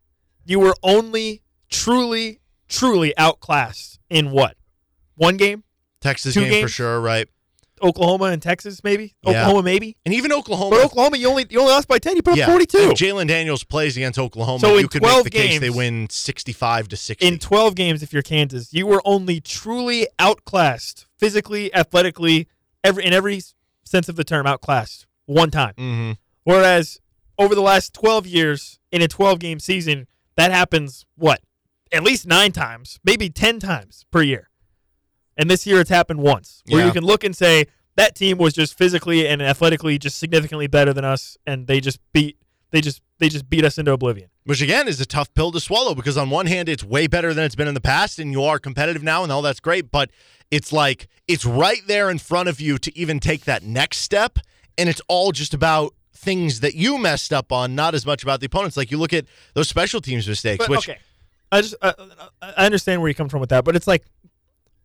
You 0.47 0.59
were 0.59 0.75
only 0.83 1.43
truly, 1.69 2.41
truly 2.69 3.17
outclassed 3.17 3.99
in 4.09 4.31
what? 4.31 4.57
One 5.17 5.37
game? 5.37 5.63
Texas 6.01 6.35
Two 6.35 6.41
game 6.49 6.65
for 6.65 6.69
sure, 6.69 7.01
right? 7.01 7.29
Oklahoma 7.83 8.27
and 8.27 8.41
Texas, 8.43 8.83
maybe. 8.85 9.15
Yeah. 9.23 9.31
Oklahoma, 9.31 9.63
maybe. 9.63 9.97
And 10.05 10.15
even 10.15 10.33
Oklahoma. 10.33 10.77
But 10.77 10.85
Oklahoma, 10.87 11.17
you 11.17 11.29
only 11.29 11.47
you 11.51 11.61
only 11.61 11.73
lost 11.73 11.89
by 11.89 11.99
ten. 11.99 12.17
You 12.17 12.23
put 12.23 12.37
yeah, 12.37 12.45
up 12.45 12.51
forty 12.51 12.67
two. 12.67 12.91
Jalon 12.91 13.29
Daniels 13.29 13.65
plays 13.65 13.97
against 13.97 14.19
Oklahoma. 14.19 14.61
So 14.61 14.75
you 14.75 14.81
in 14.81 14.89
could 14.89 15.03
make 15.03 15.11
12 15.11 15.25
the 15.25 15.31
case 15.31 15.61
they 15.61 15.71
win 15.71 16.09
sixty-five 16.11 16.89
to 16.89 16.97
sixty. 16.97 17.27
in 17.27 17.39
12 17.39 17.75
games 17.75 18.03
if 18.03 18.13
you're 18.13 18.23
Kansas, 18.23 18.73
you 18.73 18.87
were 18.87 19.03
only 19.05 19.41
truly 19.41 20.07
outclassed 20.19 21.07
physically, 21.19 21.73
athletically, 21.75 22.49
every 22.85 23.05
in 23.05 23.13
every 23.13 23.43
sense 23.85 24.09
of 24.09 24.17
the 24.17 24.25
term 24.25 24.47
outclassed 24.47 25.07
one 25.27 25.51
time. 25.51 25.75
mm-hmm. 25.75 26.13
Whereas 26.45 27.01
over 27.39 27.55
the 27.55 27.63
last 27.63 27.95
12 27.95 28.27
years 28.27 28.79
in 28.93 29.03
a 29.03 29.09
12 29.09 29.39
game 29.39 29.61
season, 29.61 30.07
that 30.37 30.51
happens 30.51 31.07
what? 31.17 31.41
At 31.93 32.03
least 32.03 32.27
9 32.27 32.53
times, 32.53 33.01
maybe 33.03 33.31
10 33.31 33.59
times 33.59 34.05
per 34.11 34.23
year. 34.23 34.50
And 35.41 35.51
this 35.51 35.67
year 35.67 35.81
it's 35.81 35.89
happened 35.89 36.21
once. 36.21 36.63
Where 36.69 36.81
Yeah. 36.81 36.87
you 36.89 36.93
can 36.93 37.03
look 37.03 37.25
and 37.25 37.35
say 37.35 37.65
that 37.97 38.15
team 38.15 38.37
was 38.37 38.53
just 38.53 38.77
physically 38.77 39.27
and 39.27 39.41
athletically 39.41 39.99
just 39.99 40.19
significantly 40.19 40.67
better 40.67 40.93
than 40.93 41.05
us 41.05 41.39
and 41.47 41.67
they 41.67 41.81
just 41.81 41.99
beat 42.13 42.37
they 42.73 42.81
just 42.81 43.01
they 43.19 43.29
just 43.29 43.49
beat 43.51 43.65
us 43.65 43.79
into 43.79 43.91
oblivion. 43.91 44.29
Which 44.45 44.61
again 44.61 44.87
is 44.87 45.01
a 45.01 45.07
tough 45.07 45.33
pill 45.35 45.51
to 45.53 45.59
swallow 45.59 45.95
because 45.95 46.19
on 46.19 46.29
one 46.29 46.47
hand 46.47 46.69
it's 46.69 46.85
way 46.85 47.07
better 47.07 47.33
than 47.33 47.45
it's 47.45 47.57
been 47.57 47.67
in 47.69 47.75
the 47.75 47.81
past 47.81 48.19
and 48.19 48.31
you 48.33 48.43
are 48.45 48.59
competitive 48.59 49.03
now 49.03 49.23
and 49.23 49.33
all 49.33 49.41
that's 49.43 49.61
great, 49.61 49.91
but 49.91 50.11
it's 50.51 50.73
like 50.73 51.09
it's 51.27 51.47
right 51.47 51.81
there 51.87 52.11
in 52.11 52.19
front 52.19 52.49
of 52.51 52.61
you 52.61 52.77
to 52.79 52.97
even 52.97 53.19
take 53.19 53.45
that 53.47 53.63
next 53.63 53.99
step 53.99 54.39
and 54.77 54.89
it's 54.91 55.01
all 55.09 55.33
just 55.33 55.55
about 55.55 55.95
things 56.15 56.61
that 56.61 56.75
you 56.75 56.99
messed 56.99 57.33
up 57.33 57.51
on, 57.51 57.75
not 57.75 57.95
as 57.95 58.05
much 58.05 58.23
about 58.23 58.41
the 58.41 58.47
opponents. 58.47 58.77
Like 58.77 58.91
you 58.91 58.99
look 58.99 59.15
at 59.15 59.25
those 59.55 59.69
special 59.69 60.03
teams 60.03 60.29
mistakes, 60.29 60.59
But, 60.67 60.71
which 60.71 60.89
okay. 60.89 60.99
I 61.51 61.63
just 61.63 61.75
I, 61.83 61.95
I 62.41 62.67
understand 62.67 63.01
where 63.01 63.09
you 63.09 63.15
come 63.15 63.29
from 63.29 63.41
with 63.41 63.51
that, 63.51 63.65
but 63.65 63.75
it's 63.75 63.87
like 63.89 64.05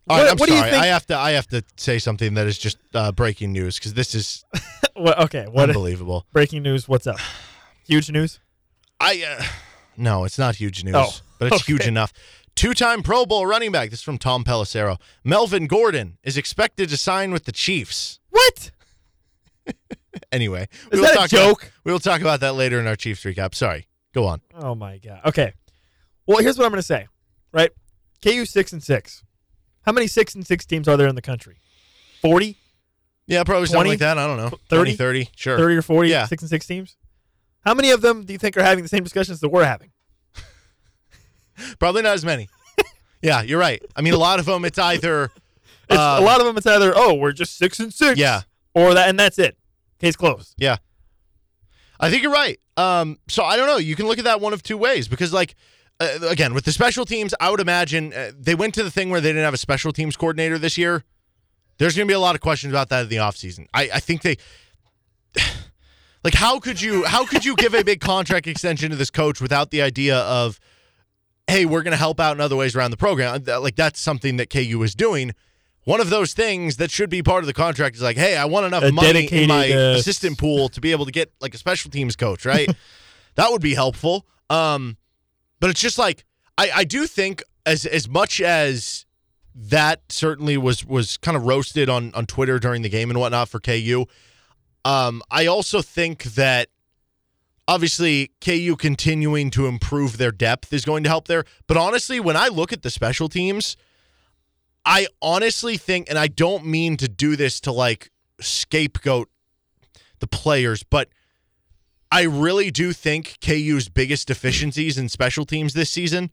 All 0.08 0.18
right, 0.18 0.24
what, 0.24 0.32
I'm 0.32 0.38
what 0.38 0.50
sorry. 0.50 0.62
do 0.62 0.66
you 0.66 0.72
think? 0.72 0.84
I 0.84 0.88
have 0.88 1.06
to 1.08 1.18
I 1.18 1.32
have 1.32 1.48
to 1.48 1.64
say 1.78 1.98
something 2.00 2.34
that 2.36 2.46
is 2.48 2.58
just 2.58 2.78
uh, 2.94 3.12
breaking 3.12 3.52
news 3.52 3.78
because 3.80 3.94
this 3.96 4.14
is 4.14 4.46
what, 4.96 5.18
okay, 5.20 5.46
what 5.50 5.70
unbelievable. 5.70 6.26
breaking 6.32 6.62
news? 6.64 6.88
What's 6.88 7.08
up? 7.08 7.18
Huge 7.88 8.12
news. 8.12 8.40
I 9.00 9.24
uh, 9.40 9.44
no, 9.98 10.24
it's 10.24 10.38
not 10.38 10.56
huge 10.56 10.84
news, 10.84 10.96
Oh, 10.96 11.12
but 11.40 11.52
it's 11.54 11.66
huge 11.66 11.88
enough. 11.88 12.14
Two-time 12.56 13.04
Pro 13.04 13.26
Bowl 13.26 13.46
running 13.46 13.72
back. 13.74 13.90
This 13.90 14.00
is 14.00 14.04
from 14.04 14.18
Tom 14.18 14.46
Pelissero. 14.46 14.98
Melvin 15.26 15.68
Gordon 15.68 16.18
is 16.24 16.38
expected 16.38 16.88
to 16.90 16.96
sign 16.98 17.34
with 17.34 17.44
the 17.44 17.52
Chiefs. 17.52 18.20
What? 18.30 18.72
Anyway, 20.32 20.68
Is 20.92 21.02
that 21.02 21.26
a 21.26 21.28
joke? 21.28 21.64
About, 21.64 21.72
we 21.84 21.92
will 21.92 22.00
talk 22.00 22.22
about 22.22 22.40
that 22.40 22.56
later 22.56 22.80
in 22.80 22.88
our 22.88 22.96
Chiefs 22.96 23.24
recap. 23.26 23.54
Sorry, 23.54 23.88
go 24.14 24.26
on. 24.26 24.42
Oh 24.58 24.74
my 24.74 24.98
god. 24.98 25.20
Okay. 25.26 25.54
Well, 26.26 26.38
here's 26.40 26.58
what 26.58 26.64
I'm 26.66 26.72
going 26.72 26.80
to 26.80 26.86
say. 26.88 27.08
Right? 27.52 27.72
KU 28.24 28.46
six 28.46 28.72
and 28.72 28.82
six. 28.82 29.24
How 29.86 29.92
many 29.92 30.08
six 30.08 30.36
and 30.36 30.46
six 30.46 30.66
teams 30.66 30.88
are 30.88 30.98
there 30.98 31.08
in 31.08 31.16
the 31.16 31.22
country? 31.22 31.58
40, 32.22 32.58
Yeah, 33.28 33.44
probably 33.44 33.68
20, 33.68 33.72
something 33.74 33.90
like 33.92 34.00
that. 34.00 34.18
I 34.18 34.26
don't 34.28 34.38
know. 34.38 34.50
30? 34.70 34.96
20, 34.96 34.96
30, 34.96 35.30
sure. 35.36 35.58
30 35.58 35.76
or 35.76 35.82
40 35.82 36.10
Yeah. 36.10 36.26
six 36.28 36.42
and 36.44 36.50
six 36.50 36.66
teams? 36.66 36.96
How 37.66 37.74
many 37.74 37.92
of 37.92 38.02
them 38.02 38.26
do 38.26 38.34
you 38.34 38.40
think 38.40 38.56
are 38.58 38.64
having 38.64 38.84
the 38.84 38.88
same 38.90 39.04
discussions 39.04 39.40
that 39.42 39.50
we're 39.50 39.64
having? 39.66 39.92
Probably 41.80 42.02
not 42.02 42.14
as 42.14 42.26
many. 42.26 42.48
yeah, 43.22 43.42
you're 43.42 43.60
right. 43.60 43.82
I 43.96 44.02
mean, 44.02 44.14
a 44.14 44.18
lot 44.18 44.40
of 44.40 44.46
them, 44.46 44.66
it's 44.66 44.78
either 44.78 45.32
It's, 45.90 46.00
um, 46.00 46.24
a 46.24 46.26
lot 46.26 46.40
of 46.40 46.46
them 46.48 46.58
it's 46.58 46.66
either 46.68 46.94
oh 46.96 47.14
we're 47.14 47.32
just 47.32 47.58
six 47.58 47.80
and 47.80 47.94
six, 47.94 48.20
Yeah. 48.20 48.42
or 48.74 48.94
that 48.94 49.10
and 49.10 49.20
that's 49.20 49.40
it. 49.40 49.58
Case 50.00 50.16
closed. 50.16 50.54
Yeah. 50.58 50.78
I 52.00 52.10
think 52.10 52.24
you're 52.24 52.32
right. 52.32 52.60
Um, 52.76 53.18
so 53.30 53.44
I 53.44 53.56
don't 53.56 53.68
know. 53.68 53.78
You 53.78 53.96
can 53.96 54.06
look 54.08 54.18
at 54.18 54.26
that 54.26 54.42
one 54.42 54.52
of 54.52 54.62
two 54.62 54.78
ways 54.78 55.08
because, 55.08 55.32
like, 55.32 55.56
uh, 56.00 56.28
again 56.28 56.54
with 56.54 56.66
the 56.66 56.72
special 56.72 57.06
teams, 57.06 57.34
I 57.40 57.50
would 57.50 57.60
imagine 57.60 58.14
uh, 58.14 58.32
they 58.38 58.56
went 58.56 58.74
to 58.76 58.84
the 58.84 58.92
thing 58.92 59.10
where 59.10 59.22
they 59.22 59.30
didn't 59.30 59.44
have 59.44 59.54
a 59.54 59.58
special 59.58 59.92
teams 59.92 60.16
coordinator 60.16 60.58
this 60.58 60.78
year. 60.78 61.04
There's 61.78 61.96
going 61.96 62.08
to 62.08 62.12
be 62.12 62.16
a 62.16 62.20
lot 62.20 62.36
of 62.36 62.42
questions 62.42 62.72
about 62.72 62.90
that 62.90 63.04
in 63.04 63.10
the 63.10 63.18
offseason. 63.18 63.68
I, 63.74 63.90
I 63.94 64.00
think 64.00 64.22
they 64.22 64.38
like 66.24 66.34
how 66.36 66.60
could 66.60 66.82
you 66.82 67.04
how 67.06 67.26
could 67.26 67.46
you 67.46 67.56
give 67.56 67.74
a 67.74 67.84
big 67.84 68.02
contract 68.02 68.48
extension 68.48 68.92
to 68.92 68.96
this 68.96 69.10
coach 69.10 69.42
without 69.42 69.72
the 69.72 69.82
idea 69.82 70.18
of 70.18 70.60
hey, 71.48 71.66
we're 71.66 71.84
going 71.84 71.92
to 71.92 71.98
help 71.98 72.20
out 72.20 72.36
in 72.36 72.42
other 72.42 72.56
ways 72.56 72.76
around 72.76 72.92
the 72.92 72.98
program. 72.98 73.44
Like 73.46 73.76
that's 73.76 74.00
something 74.00 74.38
that 74.38 74.50
KU 74.50 74.82
is 74.84 74.96
doing. 74.96 75.32
One 75.84 76.02
of 76.02 76.10
those 76.10 76.34
things 76.34 76.78
that 76.78 76.90
should 76.90 77.12
be 77.12 77.22
part 77.22 77.44
of 77.44 77.48
the 77.48 77.54
contract 77.54 77.96
is 77.96 78.02
like, 78.02 78.18
hey, 78.18 78.36
I 78.36 78.46
want 78.46 78.66
enough 78.66 78.84
A 78.84 78.92
money 78.92 79.26
in 79.26 79.48
my 79.48 79.72
uh, 79.72 79.96
assistant 79.96 80.40
pool 80.40 80.68
to 80.70 80.82
be 80.82 80.92
able 80.92 81.06
to 81.06 81.12
get 81.12 81.32
like 81.40 81.54
a 81.54 81.60
special 81.60 81.92
teams 81.92 82.16
coach, 82.16 82.46
right? 82.46 82.68
that 83.36 83.52
would 83.52 83.62
be 83.62 83.76
helpful. 83.76 84.26
Um, 84.50 84.98
but 85.66 85.72
it's 85.72 85.82
just 85.82 85.98
like 85.98 86.26
I, 86.60 86.70
I 86.76 86.84
do 86.84 87.08
think 87.08 87.42
as 87.66 87.88
as 87.88 88.08
much 88.08 88.40
as 88.40 89.08
that 89.56 90.04
certainly 90.10 90.58
was 90.58 90.86
was 90.86 91.18
kind 91.18 91.36
of 91.36 91.48
roasted 91.48 91.90
on 91.90 92.14
on 92.14 92.28
Twitter 92.28 92.60
during 92.60 92.84
the 92.84 92.90
game 92.90 93.10
and 93.10 93.20
whatnot 93.20 93.50
for 93.50 93.60
KU. 93.60 94.06
Um, 94.86 95.24
I 95.32 95.48
also 95.48 95.82
think 95.82 96.22
that 96.36 96.70
obviously 97.68 98.30
KU 98.42 98.76
continuing 98.78 99.50
to 99.50 99.66
improve 99.66 100.20
their 100.20 100.32
depth 100.32 100.72
is 100.72 100.86
going 100.86 101.02
to 101.02 101.10
help 101.10 101.28
there. 101.28 101.46
But 101.66 101.78
honestly, 101.78 102.20
when 102.20 102.38
I 102.38 102.48
look 102.48 102.72
at 102.72 102.84
the 102.84 102.92
special 102.92 103.28
teams, 103.28 103.76
I 104.86 105.08
honestly 105.20 105.78
think, 105.78 106.12
and 106.12 106.20
I 106.20 106.28
don't 106.28 106.68
mean 106.68 106.96
to 106.98 107.08
do 107.08 107.36
this 107.36 107.60
to 107.62 107.72
like 107.72 108.12
scapegoat 108.40 109.30
the 110.20 110.28
players, 110.28 110.84
but 110.84 111.10
I 112.16 112.22
really 112.22 112.72
do 112.72 112.94
think 112.94 113.38
KU's 113.42 113.90
biggest 113.90 114.30
deficiencies 114.30 114.98
in 114.98 115.10
special 115.10 115.44
teams 115.44 115.74
this 115.74 115.90
season 115.90 116.32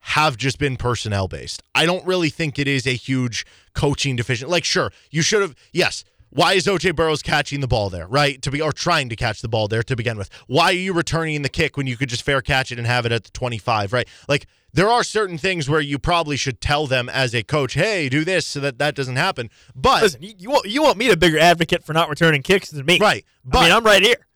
have 0.00 0.36
just 0.36 0.58
been 0.58 0.76
personnel 0.76 1.28
based. 1.28 1.62
I 1.76 1.86
don't 1.86 2.04
really 2.04 2.28
think 2.28 2.58
it 2.58 2.66
is 2.66 2.88
a 2.88 2.96
huge 2.96 3.46
coaching 3.72 4.16
deficient. 4.16 4.50
Like, 4.50 4.64
sure, 4.64 4.90
you 5.12 5.22
should 5.22 5.40
have, 5.40 5.54
yes. 5.72 6.02
Why 6.30 6.54
is 6.54 6.66
OJ 6.66 6.96
Burrows 6.96 7.22
catching 7.22 7.60
the 7.60 7.68
ball 7.68 7.88
there, 7.88 8.08
right? 8.08 8.42
To 8.42 8.50
be 8.50 8.60
or 8.60 8.72
trying 8.72 9.10
to 9.10 9.14
catch 9.14 9.42
the 9.42 9.48
ball 9.48 9.68
there 9.68 9.84
to 9.84 9.94
begin 9.94 10.18
with. 10.18 10.28
Why 10.48 10.64
are 10.64 10.72
you 10.72 10.92
returning 10.92 11.42
the 11.42 11.48
kick 11.48 11.76
when 11.76 11.86
you 11.86 11.96
could 11.96 12.08
just 12.08 12.24
fair 12.24 12.42
catch 12.42 12.72
it 12.72 12.78
and 12.78 12.86
have 12.88 13.06
it 13.06 13.12
at 13.12 13.22
the 13.22 13.30
25, 13.30 13.92
right? 13.92 14.08
Like 14.28 14.48
there 14.72 14.88
are 14.88 15.04
certain 15.04 15.38
things 15.38 15.68
where 15.68 15.80
you 15.80 16.00
probably 16.00 16.36
should 16.36 16.60
tell 16.60 16.88
them 16.88 17.08
as 17.08 17.32
a 17.32 17.44
coach, 17.44 17.74
"Hey, 17.74 18.08
do 18.08 18.24
this 18.24 18.44
so 18.44 18.58
that 18.58 18.78
that 18.78 18.96
doesn't 18.96 19.16
happen." 19.16 19.50
But 19.76 20.02
Listen, 20.02 20.22
you, 20.22 20.34
you 20.38 20.50
want 20.50 20.66
you 20.66 20.82
want 20.82 20.98
me 20.98 21.10
to 21.10 21.16
bigger 21.16 21.38
advocate 21.38 21.84
for 21.84 21.92
not 21.92 22.08
returning 22.08 22.42
kicks 22.42 22.70
than 22.70 22.86
me, 22.86 22.98
right, 22.98 23.24
but 23.44 23.58
I 23.58 23.62
mean, 23.64 23.72
I'm 23.72 23.84
right 23.84 24.02
here. 24.02 24.26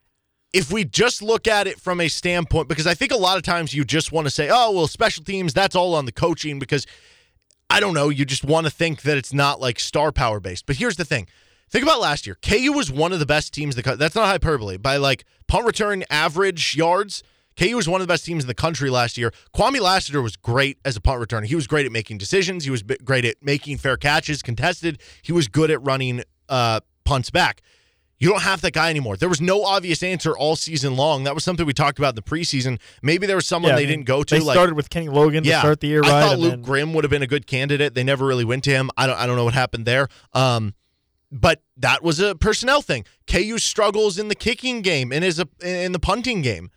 If 0.56 0.72
we 0.72 0.84
just 0.84 1.20
look 1.20 1.46
at 1.46 1.66
it 1.66 1.78
from 1.78 2.00
a 2.00 2.08
standpoint, 2.08 2.68
because 2.68 2.86
I 2.86 2.94
think 2.94 3.12
a 3.12 3.16
lot 3.16 3.36
of 3.36 3.42
times 3.42 3.74
you 3.74 3.84
just 3.84 4.10
want 4.10 4.26
to 4.26 4.30
say, 4.30 4.48
oh, 4.50 4.72
well, 4.72 4.86
special 4.86 5.22
teams, 5.22 5.52
that's 5.52 5.76
all 5.76 5.94
on 5.94 6.06
the 6.06 6.12
coaching, 6.12 6.58
because 6.58 6.86
I 7.68 7.78
don't 7.78 7.92
know, 7.92 8.08
you 8.08 8.24
just 8.24 8.42
want 8.42 8.66
to 8.66 8.70
think 8.70 9.02
that 9.02 9.18
it's 9.18 9.34
not 9.34 9.60
like 9.60 9.78
star 9.78 10.12
power 10.12 10.40
based. 10.40 10.64
But 10.64 10.76
here's 10.76 10.96
the 10.96 11.04
thing 11.04 11.26
think 11.68 11.82
about 11.82 12.00
last 12.00 12.26
year. 12.26 12.38
KU 12.40 12.72
was 12.72 12.90
one 12.90 13.12
of 13.12 13.18
the 13.18 13.26
best 13.26 13.52
teams, 13.52 13.74
the 13.76 13.96
that's 13.96 14.14
not 14.14 14.28
hyperbole, 14.28 14.78
by 14.78 14.96
like 14.96 15.26
punt 15.46 15.66
return 15.66 16.04
average 16.08 16.74
yards. 16.74 17.22
KU 17.58 17.76
was 17.76 17.86
one 17.86 18.00
of 18.00 18.06
the 18.06 18.10
best 18.10 18.24
teams 18.24 18.44
in 18.44 18.48
the 18.48 18.54
country 18.54 18.88
last 18.88 19.18
year. 19.18 19.32
Kwamie 19.54 19.80
Lassiter 19.80 20.22
was 20.22 20.36
great 20.36 20.78
as 20.86 20.96
a 20.96 21.02
punt 21.02 21.20
returner. 21.20 21.44
He 21.44 21.54
was 21.54 21.66
great 21.66 21.84
at 21.84 21.92
making 21.92 22.16
decisions. 22.16 22.64
He 22.64 22.70
was 22.70 22.82
great 22.82 23.26
at 23.26 23.36
making 23.42 23.76
fair 23.76 23.98
catches, 23.98 24.40
contested. 24.40 25.00
He 25.20 25.32
was 25.32 25.48
good 25.48 25.70
at 25.70 25.82
running 25.82 26.22
uh, 26.48 26.80
punts 27.04 27.30
back. 27.30 27.60
You 28.18 28.30
don't 28.30 28.42
have 28.42 28.62
that 28.62 28.72
guy 28.72 28.88
anymore. 28.90 29.16
There 29.16 29.28
was 29.28 29.40
no 29.40 29.62
obvious 29.62 30.02
answer 30.02 30.36
all 30.36 30.56
season 30.56 30.96
long. 30.96 31.24
That 31.24 31.34
was 31.34 31.44
something 31.44 31.66
we 31.66 31.74
talked 31.74 31.98
about 31.98 32.10
in 32.10 32.14
the 32.14 32.22
preseason. 32.22 32.78
Maybe 33.02 33.26
there 33.26 33.36
was 33.36 33.46
someone 33.46 33.70
Yeah, 33.70 33.76
they 33.76 33.86
didn't 33.86 34.06
go 34.06 34.22
to. 34.22 34.34
They 34.34 34.40
like 34.40 34.54
started 34.54 34.74
with 34.74 34.88
Kenny 34.88 35.08
Logan 35.08 35.44
to 35.44 35.58
start 35.58 35.80
the 35.80 35.88
year, 35.88 36.00
right? 36.00 36.10
I 36.12 36.22
thought 36.22 36.38
Luke 36.38 36.52
then- 36.52 36.62
Grimm 36.62 36.94
would 36.94 37.04
have 37.04 37.10
been 37.10 37.22
a 37.22 37.26
good 37.26 37.46
candidate. 37.46 37.94
They 37.94 38.04
never 38.04 38.24
really 38.24 38.44
went 38.44 38.64
to 38.64 38.70
him. 38.70 38.90
I 38.96 39.06
don't. 39.06 39.18
I 39.18 39.26
don't 39.26 39.36
know 39.36 39.44
what 39.44 39.54
happened 39.54 39.84
there. 39.86 40.08
Um, 40.32 40.74
but 41.30 41.62
that 41.76 42.02
was 42.02 42.20
a 42.20 42.34
personnel 42.36 42.80
thing. 42.80 43.04
KU 43.26 43.58
struggles 43.58 44.18
in 44.18 44.28
the 44.28 44.34
kicking 44.34 44.80
game 44.80 45.12
and 45.12 45.24
is 45.24 45.38
a 45.38 45.48
in 45.60 45.92
the 45.92 45.98
punting 45.98 46.40
game. 46.40 46.70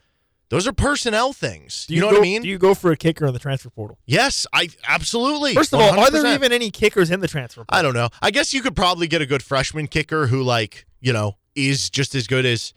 Those 0.50 0.68
are 0.68 0.74
personnel 0.74 1.32
things. 1.32 1.86
do 1.88 1.94
You, 1.94 2.02
know 2.02 2.08
go, 2.10 2.14
what 2.16 2.20
I 2.22 2.24
mean? 2.24 2.42
Do 2.42 2.48
you 2.50 2.58
go 2.58 2.74
for 2.74 2.92
a 2.92 2.98
kicker 2.98 3.26
in 3.28 3.34
the 3.34 3.40
transfer 3.40 3.70
portal? 3.70 4.00
yes, 4.06 4.48
I 4.52 4.70
absolutely. 4.88 5.54
First 5.54 5.74
of 5.74 5.80
all, 5.80 6.00
are 6.00 6.10
there 6.10 6.34
even 6.34 6.52
any 6.52 6.72
kickers 6.72 7.12
in 7.12 7.20
the 7.20 7.28
transfer 7.28 7.62
portal? 7.66 7.78
I 7.78 7.82
don't 7.82 7.94
know. 7.94 8.10
I 8.22 8.32
guess 8.32 8.54
you 8.54 8.62
could 8.62 8.76
probably 8.76 9.08
get 9.08 9.22
a 9.22 9.26
good 9.28 9.44
freshman 9.44 9.88
kicker 9.88 10.28
who, 10.28 10.42
like, 10.42 10.86
you 11.02 11.14
know, 11.14 11.36
is 11.56 11.90
just 11.90 12.16
as 12.16 12.26
good 12.28 12.46
as. 12.46 12.74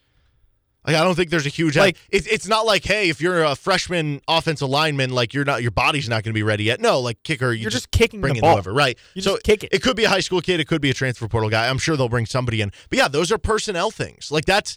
Like, 0.85 0.97
I 0.97 1.05
don't 1.05 1.15
think 1.15 1.31
there's 1.31 1.47
a 1.47 1.49
huge 1.49 1.77
Like- 1.77 1.97
It's 2.11 2.27
it's 2.27 2.49
not 2.49 2.67
like, 2.67 2.85
hey, 2.85 3.09
if 3.09 3.21
you're 3.21 3.45
a 3.45 3.55
freshman 3.55 4.21
offensive 4.27 4.69
lineman, 4.69 5.11
like 5.11 5.33
you're 5.33 5.45
not 5.45 5.63
your 5.63 5.71
body's 5.71 6.09
not 6.09 6.25
going 6.25 6.33
to 6.33 6.39
be 6.39 6.43
ready 6.43 6.65
yet. 6.65 6.81
No, 6.81 6.99
like 6.99 7.23
kicker, 7.23 7.53
you 7.53 7.63
You're 7.63 7.71
just 7.71 7.93
kicking 7.93 8.21
bring 8.21 8.35
the 8.35 8.41
ball. 8.41 8.55
whoever, 8.55 8.73
right? 8.75 8.99
You 9.15 9.23
so 9.23 9.35
just 9.35 9.45
kick 9.45 9.63
it. 9.63 9.71
It 9.73 9.81
could 9.81 9.97
be 9.97 10.03
a 10.05 10.09
high 10.09 10.19
school 10.21 10.41
kid. 10.41 10.59
It 10.59 10.67
could 10.67 10.81
be 10.83 10.91
a 10.91 10.95
transfer 10.95 11.29
portal 11.29 11.51
guy. 11.51 11.69
I'm 11.69 11.79
sure 11.79 11.97
they'll 11.97 12.09
bring 12.09 12.27
somebody 12.27 12.61
in. 12.61 12.73
But 12.91 12.99
yeah, 12.99 13.07
those 13.07 13.31
are 13.31 13.39
personnel 13.39 13.93
things. 13.93 14.33
Like 14.33 14.45
that's. 14.45 14.77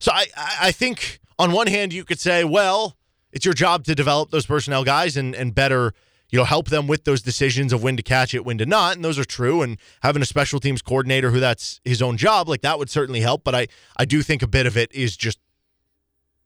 So 0.00 0.10
I 0.10 0.24
I, 0.36 0.56
I 0.68 0.72
think 0.72 1.20
on 1.42 1.50
one 1.50 1.66
hand 1.66 1.92
you 1.92 2.04
could 2.04 2.20
say, 2.20 2.44
well, 2.44 2.96
it's 3.32 3.44
your 3.44 3.54
job 3.54 3.84
to 3.84 3.96
develop 3.96 4.30
those 4.30 4.46
personnel 4.46 4.84
guys 4.84 5.16
and 5.16 5.34
and 5.34 5.54
better 5.54 5.92
you 6.30 6.38
know 6.38 6.44
help 6.44 6.68
them 6.68 6.86
with 6.86 7.04
those 7.04 7.20
decisions 7.20 7.72
of 7.72 7.82
when 7.82 7.96
to 7.96 8.02
catch 8.02 8.32
it, 8.32 8.44
when 8.44 8.58
to 8.58 8.66
not, 8.66 8.94
and 8.94 9.04
those 9.04 9.18
are 9.18 9.24
true. 9.24 9.60
And 9.60 9.76
having 10.02 10.22
a 10.22 10.24
special 10.24 10.60
teams 10.60 10.80
coordinator 10.80 11.30
who 11.30 11.40
that's 11.40 11.80
his 11.84 12.00
own 12.00 12.16
job, 12.16 12.48
like 12.48 12.62
that 12.62 12.78
would 12.78 12.88
certainly 12.88 13.20
help. 13.20 13.42
But 13.42 13.54
I 13.54 13.66
I 13.96 14.04
do 14.04 14.22
think 14.22 14.42
a 14.42 14.46
bit 14.46 14.66
of 14.66 14.76
it 14.76 14.92
is 14.94 15.16
just 15.16 15.38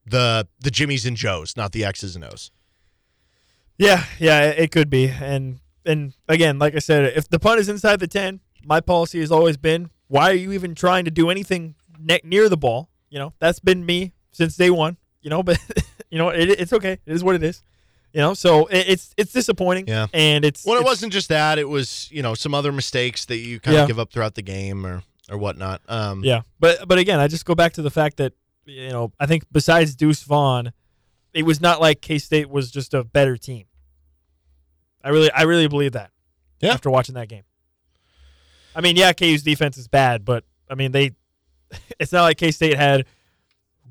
the 0.07 0.49
the 0.61 0.71
Jimmies 0.71 1.05
and 1.05 1.17
Joes, 1.17 1.57
not 1.57 1.73
the 1.73 1.85
X's 1.85 2.17
and 2.17 2.25
O's. 2.25 2.51
Yeah, 3.79 4.05
yeah, 4.19 4.45
it 4.49 4.73
could 4.73 4.89
be. 4.89 5.09
And 5.09 5.61
and 5.85 6.15
again, 6.27 6.59
like 6.59 6.75
I 6.75 6.81
said, 6.81 7.17
if 7.17 7.29
the 7.29 7.39
punt 7.39 7.61
is 7.61 7.69
inside 7.69 8.01
the 8.01 8.09
ten, 8.09 8.41
my 8.65 8.81
policy 8.81 9.21
has 9.21 9.31
always 9.31 9.59
been, 9.59 9.91
why 10.09 10.31
are 10.31 10.35
you 10.35 10.53
even 10.53 10.75
trying 10.75 11.05
to 11.05 11.11
do 11.11 11.29
anything 11.29 11.75
ne- 12.01 12.21
near 12.25 12.49
the 12.49 12.57
ball? 12.57 12.89
You 13.11 13.19
know, 13.19 13.35
that's 13.39 13.61
been 13.61 13.85
me 13.85 14.15
since 14.37 14.57
day 14.57 14.71
one. 14.71 14.97
You 15.23 15.31
know, 15.31 15.43
but 15.49 15.59
you 16.11 16.19
know, 16.19 16.29
it, 16.29 16.49
it's 16.51 16.73
okay. 16.73 16.93
It 16.93 17.13
is 17.13 17.25
what 17.25 17.35
it 17.35 17.43
is. 17.43 17.63
You 18.13 18.21
know, 18.21 18.35
so 18.35 18.67
it, 18.67 18.89
it's 18.89 19.15
it's 19.17 19.33
disappointing. 19.33 19.89
Yeah. 19.89 20.07
and 20.15 20.45
it's 20.45 20.65
Well, 20.65 20.77
it 20.77 20.81
it's- 20.81 20.91
wasn't 20.91 21.13
just 21.13 21.29
that; 21.29 21.59
it 21.59 21.69
was 21.69 22.09
you 22.13 22.23
know 22.23 22.35
some 22.35 22.55
other 22.55 22.73
mistakes 22.73 23.25
that 23.27 23.39
you 23.39 23.61
kind 23.61 23.75
Yeah. 23.75 23.83
of 23.83 23.89
give 23.89 23.99
up 23.99 24.13
throughout 24.13 24.35
the 24.37 24.43
game 24.43 24.87
or 24.87 25.03
or 25.29 25.37
whatnot. 25.39 25.83
Um, 25.89 26.23
Yeah, 26.25 26.43
but 26.61 26.87
but 26.89 26.99
again, 26.99 27.19
I 27.21 27.27
just 27.29 27.45
go 27.45 27.55
back 27.55 27.73
to 27.75 27.83
the 27.83 27.91
fact 27.91 28.17
that 28.19 28.33
you 28.65 28.89
know 28.91 29.13
I 29.21 29.27
think 29.27 29.45
besides 29.53 29.95
Deuce 29.97 30.23
Vaughn, 30.23 30.73
it 31.35 31.43
was 31.45 31.61
not 31.61 31.81
like 31.81 32.01
K 32.01 32.19
State 32.19 32.49
was 32.49 32.71
just 32.71 32.95
a 32.95 33.03
better 33.05 33.37
team. 33.37 33.65
I 35.03 35.09
really 35.11 35.31
I 35.33 35.43
really 35.43 35.69
believe 35.69 35.93
that. 35.93 36.11
Yeah. 36.61 36.73
After 36.73 36.91
watching 36.91 37.17
that 37.17 37.29
game, 37.29 37.43
I 38.75 38.81
mean, 38.81 38.97
yeah, 38.97 39.13
KU's 39.13 39.43
defense 39.43 39.77
is 39.77 39.89
bad, 39.89 40.25
but 40.25 40.45
I 40.71 40.75
mean 40.75 40.93
they, 40.93 41.11
it's 41.99 42.13
not 42.13 42.23
like 42.23 42.39
K 42.39 42.51
State 42.51 42.77
had 42.77 43.05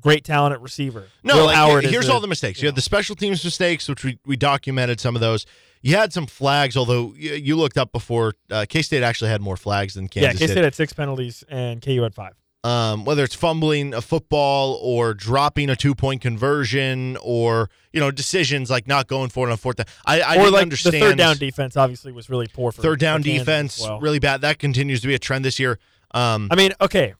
great 0.00 0.24
talent 0.24 0.52
at 0.52 0.60
receiver. 0.60 1.06
No, 1.22 1.36
Will 1.36 1.44
like, 1.46 1.56
Howard 1.56 1.84
here's 1.84 2.08
all 2.08 2.20
the 2.20 2.26
mistakes. 2.28 2.60
You 2.60 2.66
you 2.66 2.68
had 2.68 2.76
the 2.76 2.82
special 2.82 3.16
teams 3.16 3.44
mistakes, 3.44 3.88
which 3.88 4.04
we, 4.04 4.18
we 4.26 4.36
documented 4.36 5.00
some 5.00 5.14
of 5.14 5.20
those. 5.20 5.46
You 5.82 5.96
had 5.96 6.12
some 6.12 6.26
flags, 6.26 6.76
although 6.76 7.14
you, 7.16 7.34
you 7.34 7.56
looked 7.56 7.78
up 7.78 7.92
before. 7.92 8.34
Uh, 8.50 8.66
K 8.68 8.82
State 8.82 9.02
actually 9.02 9.30
had 9.30 9.40
more 9.40 9.56
flags 9.56 9.94
than 9.94 10.08
Kansas. 10.08 10.40
yeah, 10.40 10.46
K. 10.46 10.52
State 10.52 10.64
had 10.64 10.74
six 10.74 10.92
penalties 10.92 11.44
and 11.48 11.80
KU 11.80 12.02
had 12.02 12.14
five. 12.14 12.34
um, 12.64 13.04
whether 13.04 13.22
it's 13.22 13.34
fumbling 13.34 13.94
a 13.94 14.02
football 14.02 14.80
or 14.82 15.14
dropping 15.14 15.70
a 15.70 15.76
two 15.76 15.94
point 15.94 16.20
conversion 16.20 17.16
or 17.22 17.70
you 17.92 18.00
know 18.00 18.10
decisions 18.10 18.68
like 18.70 18.88
not 18.88 19.06
going 19.06 19.28
for 19.28 19.48
it 19.48 19.52
on 19.52 19.56
fourth 19.56 19.76
down. 19.76 19.86
I, 20.04 20.20
I 20.20 20.32
or 20.32 20.38
didn't 20.38 20.52
like 20.54 20.62
understand 20.62 20.94
the 20.94 21.00
third 21.00 21.18
down 21.18 21.36
defense 21.36 21.76
obviously 21.76 22.10
was 22.10 22.28
really 22.28 22.48
poor 22.48 22.72
for 22.72 22.82
third 22.82 22.98
down 22.98 23.22
defense 23.22 23.80
well. 23.80 24.00
really 24.00 24.18
bad. 24.18 24.40
That 24.40 24.58
continues 24.58 25.00
to 25.02 25.06
be 25.06 25.14
a 25.14 25.18
trend 25.20 25.44
this 25.44 25.60
year. 25.60 25.78
Um, 26.12 26.48
I 26.50 26.56
mean, 26.56 26.72
okay. 26.80 27.14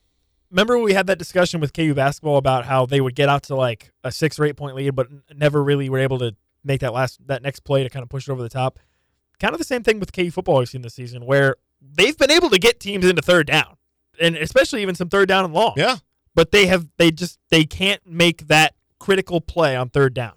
Remember 0.57 0.79
we 0.79 0.95
had 0.95 1.07
that 1.09 1.19
discussion 1.19 1.61
with 1.61 1.75
KU 1.75 1.93
basketball 1.93 2.39
about 2.39 2.65
how 2.65 2.87
they 2.87 3.03
would 3.03 3.15
get 3.15 3.29
out 3.29 3.43
to 3.45 3.55
like 3.55 3.93
a 4.03 4.11
six 4.11 4.39
or 4.39 4.47
eight 4.47 4.57
point 4.57 4.75
lead, 4.75 4.95
but 4.97 5.07
never 5.37 5.63
really 5.63 5.91
were 5.91 5.99
able 5.99 6.19
to 6.21 6.35
make 6.65 6.81
that 6.81 6.95
last 6.95 7.21
that 7.27 7.43
next 7.43 7.61
play 7.61 7.83
to 7.83 7.91
kind 7.91 8.03
of 8.03 8.09
push 8.09 8.27
it 8.27 8.33
over 8.33 8.43
the 8.43 8.49
top. 8.49 8.79
Kind 9.39 9.53
of 9.53 9.59
the 9.59 9.67
same 9.67 9.83
thing 9.83 10.01
with 10.01 10.15
KU 10.15 10.31
football 10.31 10.57
we've 10.59 10.69
seen 10.69 10.81
this 10.81 10.95
season, 10.95 11.27
where 11.27 11.57
they've 11.83 12.17
been 12.17 12.31
able 12.31 12.49
to 12.49 12.59
get 12.59 12.81
teams 12.81 13.05
into 13.05 13.21
third 13.21 13.47
down, 13.47 13.77
and 14.19 14.35
especially 14.35 14.81
even 14.81 14.95
some 14.95 15.11
third 15.11 15.29
down 15.29 15.45
and 15.45 15.53
long. 15.53 15.75
yeah, 15.77 15.97
But 16.35 16.53
they 16.53 16.65
have 16.69 16.87
they 16.97 17.11
just 17.11 17.39
they 17.51 17.65
can't 17.65 18.01
make 18.07 18.49
that 18.49 18.75
critical 18.99 19.43
play 19.43 19.77
on 19.77 19.91
third 19.91 20.15
down 20.15 20.37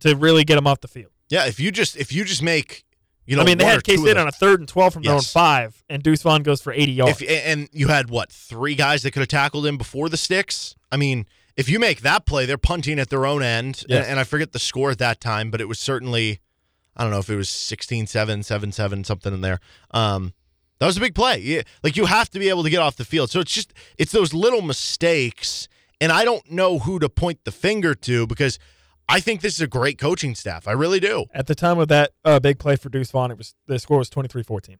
to 0.00 0.16
really 0.16 0.42
get 0.42 0.56
them 0.56 0.66
off 0.66 0.80
the 0.80 0.88
field. 0.88 1.12
yeah. 1.28 1.46
If 1.46 1.60
you 1.60 1.70
just 1.70 1.96
if 1.96 2.12
you 2.12 2.24
just 2.24 2.42
make 2.42 2.84
you 3.26 3.36
know, 3.36 3.42
I 3.42 3.44
mean, 3.44 3.58
they 3.58 3.64
had 3.64 3.82
K 3.84 3.96
State 3.96 4.16
on 4.16 4.28
a 4.28 4.32
third 4.32 4.60
and 4.60 4.68
twelve 4.68 4.92
from 4.92 5.02
their 5.02 5.14
own 5.14 5.20
five, 5.20 5.82
and 5.88 6.02
Deuce 6.02 6.22
Vaughn 6.22 6.42
goes 6.42 6.60
for 6.62 6.72
eighty 6.72 6.92
yards. 6.92 7.20
If 7.20 7.46
and 7.46 7.68
you 7.72 7.88
had 7.88 8.08
what 8.10 8.30
three 8.32 8.74
guys 8.74 9.02
that 9.02 9.10
could 9.12 9.20
have 9.20 9.28
tackled 9.28 9.66
him 9.66 9.76
before 9.76 10.08
the 10.08 10.16
sticks. 10.16 10.74
I 10.92 10.96
mean, 10.96 11.26
if 11.56 11.68
you 11.68 11.78
make 11.78 12.00
that 12.02 12.26
play, 12.26 12.46
they're 12.46 12.58
punting 12.58 12.98
at 12.98 13.10
their 13.10 13.26
own 13.26 13.42
end, 13.42 13.84
Yes. 13.88 14.04
and, 14.04 14.12
and 14.12 14.20
I 14.20 14.24
forget 14.24 14.52
the 14.52 14.58
score 14.58 14.90
at 14.90 14.98
that 14.98 15.20
time, 15.20 15.50
but 15.50 15.60
it 15.60 15.66
was 15.68 15.78
certainly, 15.78 16.40
I 16.96 17.02
don't 17.02 17.10
know 17.10 17.18
if 17.18 17.28
it 17.30 17.36
was 17.36 17.48
16-7, 17.48 18.06
7-7, 18.08 19.04
something 19.04 19.32
in 19.34 19.40
there. 19.40 19.58
Um, 19.90 20.32
that 20.78 20.86
was 20.86 20.96
a 20.96 21.00
big 21.00 21.14
play. 21.14 21.38
Yeah, 21.38 21.62
like 21.82 21.96
you 21.96 22.04
have 22.06 22.28
to 22.30 22.38
be 22.38 22.48
able 22.50 22.62
to 22.62 22.70
get 22.70 22.80
off 22.80 22.96
the 22.96 23.04
field. 23.06 23.30
So 23.30 23.40
it's 23.40 23.52
just 23.52 23.72
it's 23.98 24.12
those 24.12 24.34
little 24.34 24.60
mistakes, 24.62 25.68
and 26.00 26.12
I 26.12 26.24
don't 26.24 26.50
know 26.50 26.78
who 26.80 26.98
to 26.98 27.08
point 27.08 27.40
the 27.44 27.52
finger 27.52 27.94
to 27.94 28.26
because 28.26 28.58
I 29.08 29.20
think 29.20 29.40
this 29.40 29.54
is 29.54 29.60
a 29.60 29.66
great 29.66 29.98
coaching 29.98 30.34
staff. 30.34 30.66
I 30.66 30.72
really 30.72 31.00
do. 31.00 31.26
At 31.32 31.46
the 31.46 31.54
time 31.54 31.78
of 31.78 31.88
that 31.88 32.12
uh, 32.24 32.40
big 32.40 32.58
play 32.58 32.76
for 32.76 32.88
Deuce 32.88 33.10
Vaughn, 33.10 33.30
it 33.30 33.38
was 33.38 33.54
the 33.66 33.78
score 33.78 33.98
was 33.98 34.10
23-14. 34.10 34.76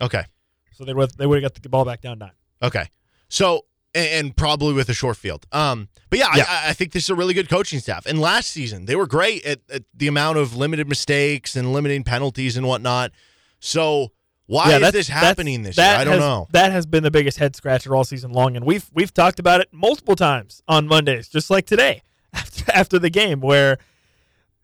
Okay. 0.00 0.24
So 0.72 0.84
they 0.84 0.94
would 0.94 1.12
they 1.16 1.26
would 1.26 1.42
have 1.42 1.52
got 1.52 1.62
the 1.62 1.68
ball 1.68 1.84
back 1.84 2.00
down 2.00 2.18
nine. 2.18 2.32
Okay. 2.62 2.88
So 3.28 3.66
and, 3.94 4.34
probably 4.34 4.72
with 4.72 4.88
a 4.88 4.94
short 4.94 5.18
field. 5.18 5.46
Um, 5.52 5.88
but 6.08 6.18
yeah, 6.18 6.28
Yeah. 6.34 6.44
I, 6.48 6.70
I 6.70 6.72
think 6.72 6.92
this 6.92 7.04
is 7.04 7.10
a 7.10 7.14
really 7.14 7.34
good 7.34 7.48
coaching 7.50 7.78
staff. 7.78 8.06
And 8.06 8.20
last 8.20 8.50
season 8.50 8.86
they 8.86 8.96
were 8.96 9.06
great 9.06 9.44
at, 9.44 9.60
at 9.70 9.82
the 9.94 10.06
amount 10.08 10.38
of 10.38 10.56
limited 10.56 10.88
mistakes 10.88 11.56
and 11.56 11.72
limiting 11.72 12.02
penalties 12.04 12.56
and 12.56 12.66
whatnot. 12.66 13.12
So 13.60 14.12
why 14.46 14.70
yeah, 14.70 14.86
is 14.86 14.92
this 14.92 15.08
happening 15.08 15.62
this 15.62 15.76
year? 15.76 15.86
I 15.86 16.04
don't 16.04 16.14
has- 16.14 16.20
know. 16.20 16.48
That 16.52 16.72
has 16.72 16.84
been 16.86 17.02
the 17.02 17.10
biggest 17.10 17.38
head 17.38 17.54
scratcher 17.54 17.94
all 17.94 18.04
season 18.04 18.32
long, 18.32 18.56
and 18.56 18.66
we've 18.66 18.90
we've 18.92 19.14
talked 19.14 19.38
about 19.38 19.60
it 19.60 19.68
multiple 19.72 20.16
times 20.16 20.62
on 20.66 20.86
Mondays, 20.86 21.28
just 21.28 21.48
like 21.48 21.64
today 21.64 22.02
after, 22.34 22.72
after 22.72 22.98
the 22.98 23.10
game, 23.10 23.40
where 23.40 23.78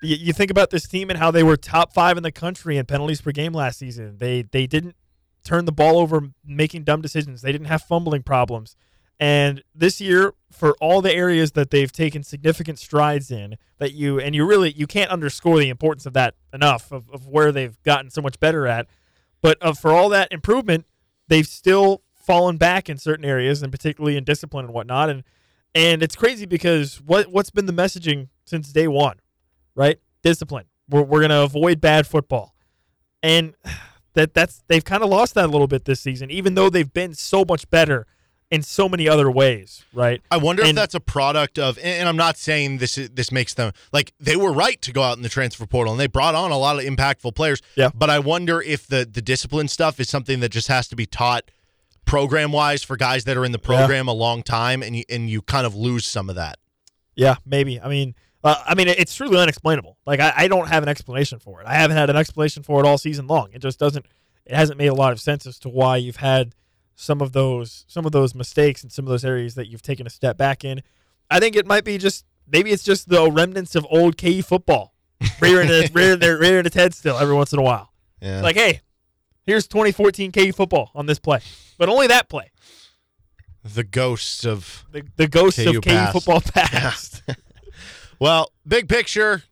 you, 0.03 0.17
you 0.17 0.33
think 0.33 0.51
about 0.51 0.71
this 0.71 0.87
team 0.87 1.11
and 1.11 1.19
how 1.19 1.31
they 1.31 1.43
were 1.43 1.57
top 1.57 1.93
five 1.93 2.17
in 2.17 2.23
the 2.23 2.33
country 2.33 2.77
in 2.77 2.87
penalties 2.87 3.21
per 3.21 3.33
game 3.33 3.53
last 3.53 3.79
season. 3.79 4.19
They 4.19 4.43
they 4.43 4.67
didn't 4.67 4.97
turn 5.45 5.65
the 5.65 5.73
ball 5.73 5.99
over 5.99 6.31
making 6.45 6.85
dumb 6.85 7.01
decisions. 7.01 7.43
They 7.43 7.53
didn't 7.53 7.69
have 7.69 7.83
fumbling 7.83 8.23
problems. 8.23 8.77
And 9.21 9.65
this 9.75 10.01
year, 10.01 10.35
for 10.53 10.77
all 10.81 11.03
the 11.03 11.13
areas 11.13 11.53
that 11.53 11.71
they've 11.71 11.91
taken 11.91 12.23
significant 12.23 12.79
strides 12.79 13.31
in, 13.31 13.57
that 13.79 13.93
you 13.93 14.21
and 14.21 14.35
you 14.35 14.47
really 14.47 14.73
you 14.73 14.87
can't 14.87 15.11
underscore 15.11 15.59
the 15.59 15.69
importance 15.69 16.07
of 16.07 16.13
that 16.13 16.35
enough 16.53 16.93
of, 16.93 17.11
of 17.11 17.27
where 17.27 17.51
they've 17.51 17.81
gotten 17.83 18.11
so 18.11 18.23
much 18.23 18.39
better 18.39 18.67
at. 18.67 18.87
But 19.41 19.59
uh, 19.61 19.73
for 19.73 19.93
all 19.93 20.09
that 20.11 20.31
improvement, 20.33 20.87
they've 21.27 21.47
still 21.47 22.03
fallen 22.15 22.59
back 22.59 22.89
in 22.89 22.99
certain 22.99 23.25
areas, 23.25 23.63
and 23.63 23.73
particularly 23.73 24.17
in 24.17 24.25
discipline 24.25 24.67
and 24.67 24.75
whatnot. 24.75 25.11
And 25.11 25.25
and 25.75 26.03
it's 26.03 26.17
crazy 26.17 26.47
because 26.47 26.97
what 26.97 27.29
what's 27.29 27.51
been 27.51 27.67
the 27.67 27.73
messaging 27.73 28.29
since 28.45 28.73
day 28.73 28.89
one, 28.89 29.21
right? 29.75 29.99
Discipline. 30.23 30.67
We're 30.89 31.03
we're 31.03 31.21
gonna 31.21 31.43
avoid 31.43 31.81
bad 31.81 32.07
football, 32.07 32.55
and 33.23 33.55
that 34.15 34.35
that's 34.35 34.63
they've 34.69 34.85
kind 34.85 35.03
of 35.03 35.09
lost 35.09 35.35
that 35.35 35.45
a 35.45 35.53
little 35.53 35.69
bit 35.69 35.85
this 35.85 36.01
season, 36.01 36.31
even 36.31 36.55
though 36.55 36.71
they've 36.71 36.93
been 36.93 37.15
so 37.15 37.45
much 37.47 37.69
better 37.71 38.07
in 38.51 38.63
so 38.63 38.89
many 38.89 39.09
other 39.09 39.31
ways, 39.31 39.85
right? 39.93 40.23
I 40.31 40.39
wonder 40.39 40.63
if 40.63 40.75
that's 40.75 40.95
a 40.95 41.01
product 41.01 41.59
of, 41.59 41.77
and 41.79 41.87
and 41.87 42.09
I'm 42.09 42.17
not 42.17 42.39
saying 42.39 42.79
this 42.79 42.97
is, 42.97 43.11
this 43.11 43.31
makes 43.31 43.55
them 43.55 43.73
like 43.93 44.13
they 44.19 44.37
were 44.37 44.53
right 44.53 44.81
to 44.83 44.93
go 44.93 45.03
out 45.03 45.17
in 45.17 45.23
the 45.23 45.29
transfer 45.29 45.67
portal 45.67 45.93
and 45.93 46.01
they 46.01 46.07
brought 46.07 46.35
on 46.35 46.51
a 46.51 46.59
lot 46.59 46.79
of 46.79 46.85
impactful 46.85 47.35
players. 47.35 47.61
Yeah. 47.75 47.91
But 47.95 48.11
I 48.11 48.19
wonder 48.19 48.61
if 48.63 48.87
the 48.87 49.09
the 49.11 49.23
discipline 49.23 49.69
stuff 49.69 50.01
is 50.01 50.09
something 50.09 50.41
that 50.41 50.51
just 50.51 50.69
has 50.69 50.89
to 50.89 50.97
be 50.97 51.07
taught 51.07 51.51
program 52.09 52.51
wise 52.53 52.83
for 52.83 52.97
guys 52.97 53.25
that 53.25 53.37
are 53.37 53.45
in 53.45 53.53
the 53.53 53.61
Yeah. 53.61 53.67
program 53.79 54.09
a 54.09 54.13
long 54.13 54.43
time, 54.43 54.83
and 54.83 54.97
you 54.97 55.05
and 55.09 55.29
you 55.31 55.43
kind 55.43 55.67
of 55.67 55.75
lose 55.75 56.05
some 56.07 56.29
of 56.29 56.37
that. 56.37 56.59
Yeah, 57.15 57.37
maybe. 57.45 57.81
I 57.81 57.89
mean, 57.89 58.15
uh, 58.45 58.57
I 58.67 58.75
mean, 58.75 58.89
it's 58.89 59.15
truly 59.15 59.39
unexplainable. 59.39 59.99
Like 60.07 60.21
I, 60.21 60.33
I 60.37 60.49
don't 60.49 60.69
have 60.69 60.83
an 60.83 60.89
explanation 60.89 61.39
for 61.39 61.61
it. 61.61 61.67
I 61.67 61.75
haven't 61.75 61.97
had 61.97 62.11
an 62.11 62.17
explanation 62.17 62.63
for 62.63 62.81
it 62.83 62.87
all 62.87 62.99
season 62.99 63.27
long. 63.27 63.49
It 63.53 63.61
just 63.61 63.79
doesn't. 63.79 64.07
It 64.47 64.55
hasn't 64.55 64.79
made 64.79 64.87
a 64.87 64.95
lot 64.95 65.13
of 65.13 65.21
sense 65.21 65.47
as 65.47 65.59
to 65.61 65.69
why 65.69 65.99
you've 65.99 66.17
had 66.17 66.55
some 66.97 67.21
of 67.21 67.33
those 67.33 67.85
some 67.89 68.07
of 68.07 68.13
those 68.13 68.35
mistakes 68.35 68.83
and 68.83 68.91
some 68.91 69.05
of 69.05 69.11
those 69.11 69.25
areas 69.25 69.55
that 69.57 69.69
you've 69.69 69.83
taken 69.83 70.07
a 70.07 70.11
step 70.11 70.37
back 70.37 70.65
in. 70.65 70.83
I 71.31 71.39
think 71.41 71.55
it 71.57 71.67
might 71.67 71.85
be 71.85 71.99
just 71.99 72.25
maybe 72.51 72.71
it's 72.71 72.83
just 72.83 73.09
the 73.09 73.31
remnants 73.31 73.75
of 73.75 73.87
old 73.91 74.17
KU 74.17 74.43
football 74.43 74.95
rearing 75.41 75.69
its, 75.71 75.95
rearing, 75.95 76.19
their, 76.21 76.39
rearing 76.39 76.65
its 76.65 76.75
head 76.75 76.95
still 76.95 77.19
every 77.19 77.35
once 77.35 77.53
in 77.53 77.59
a 77.59 77.63
while. 77.63 77.93
Yeah. 78.23 78.41
Like, 78.41 78.57
hey, 78.57 78.81
here's 79.49 79.67
2014 79.67 80.31
KU 80.33 80.53
football 80.53 80.91
on 80.95 81.07
this 81.07 81.19
play, 81.19 81.41
but 81.79 81.89
only 81.89 82.07
that 82.07 82.29
play. 82.29 82.51
the 83.65 83.83
ghosts 83.85 84.45
of 84.47 84.85
The, 84.93 85.03
the 85.17 85.27
ghost 85.29 85.57
KU 85.59 85.71
of 85.71 85.75
KU 85.77 85.91
past. 85.91 86.13
football 86.13 86.41
past. 86.55 87.23
Well, 88.21 88.51
big 88.67 88.89
picture, 88.89 89.45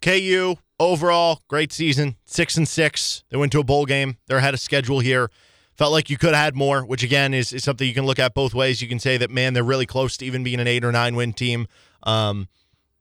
KU 0.00 0.56
overall 0.80 1.40
great 1.46 1.72
season, 1.72 2.16
six 2.24 2.56
and 2.56 2.66
six. 2.66 3.22
They 3.30 3.36
went 3.36 3.52
to 3.52 3.60
a 3.60 3.64
bowl 3.64 3.86
game. 3.86 4.16
They're 4.26 4.38
ahead 4.38 4.54
of 4.54 4.60
schedule 4.60 4.98
here. 4.98 5.30
Felt 5.76 5.92
like 5.92 6.10
you 6.10 6.18
could 6.18 6.34
have 6.34 6.42
had 6.44 6.56
more, 6.56 6.82
which 6.84 7.04
again 7.04 7.32
is, 7.32 7.52
is 7.52 7.62
something 7.62 7.86
you 7.86 7.94
can 7.94 8.04
look 8.04 8.18
at 8.18 8.34
both 8.34 8.54
ways. 8.54 8.82
You 8.82 8.88
can 8.88 8.98
say 8.98 9.16
that 9.18 9.30
man, 9.30 9.54
they're 9.54 9.62
really 9.62 9.86
close 9.86 10.16
to 10.16 10.26
even 10.26 10.42
being 10.42 10.58
an 10.58 10.66
eight 10.66 10.84
or 10.84 10.90
nine 10.90 11.14
win 11.14 11.32
team. 11.32 11.68
Um, 12.02 12.48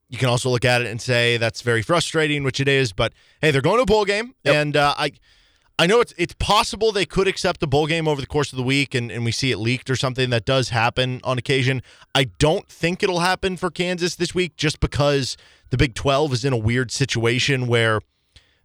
you 0.07 0.19
can 0.19 0.29
also 0.29 0.51
look 0.51 0.65
at 0.65 0.81
it 0.81 0.87
and 0.87 1.01
say 1.01 1.37
that's 1.37 1.61
very 1.63 1.81
frustrating, 1.81 2.43
which 2.43 2.59
it 2.59 2.67
is. 2.67 2.93
But 2.93 3.11
hey, 3.41 3.49
they're 3.49 3.61
going 3.63 3.77
to 3.77 3.83
a 3.83 3.85
bowl 3.87 4.05
game, 4.05 4.35
Yep. 4.43 4.55
and 4.55 4.77
uh, 4.77 4.93
I. 4.99 5.13
I 5.79 5.87
know 5.87 5.99
it's 5.99 6.13
it's 6.17 6.35
possible 6.35 6.91
they 6.91 7.05
could 7.05 7.27
accept 7.27 7.63
a 7.63 7.67
bowl 7.67 7.87
game 7.87 8.07
over 8.07 8.21
the 8.21 8.27
course 8.27 8.51
of 8.53 8.57
the 8.57 8.63
week 8.63 8.93
and, 8.93 9.11
and 9.11 9.25
we 9.25 9.31
see 9.31 9.51
it 9.51 9.57
leaked 9.57 9.89
or 9.89 9.95
something 9.95 10.29
that 10.29 10.45
does 10.45 10.69
happen 10.69 11.19
on 11.23 11.37
occasion. 11.37 11.81
I 12.13 12.25
don't 12.25 12.67
think 12.69 13.01
it'll 13.01 13.21
happen 13.21 13.57
for 13.57 13.71
Kansas 13.71 14.15
this 14.15 14.35
week 14.35 14.55
just 14.57 14.79
because 14.79 15.37
the 15.71 15.77
Big 15.77 15.95
12 15.95 16.33
is 16.33 16.45
in 16.45 16.53
a 16.53 16.57
weird 16.57 16.91
situation 16.91 17.65
where 17.65 18.01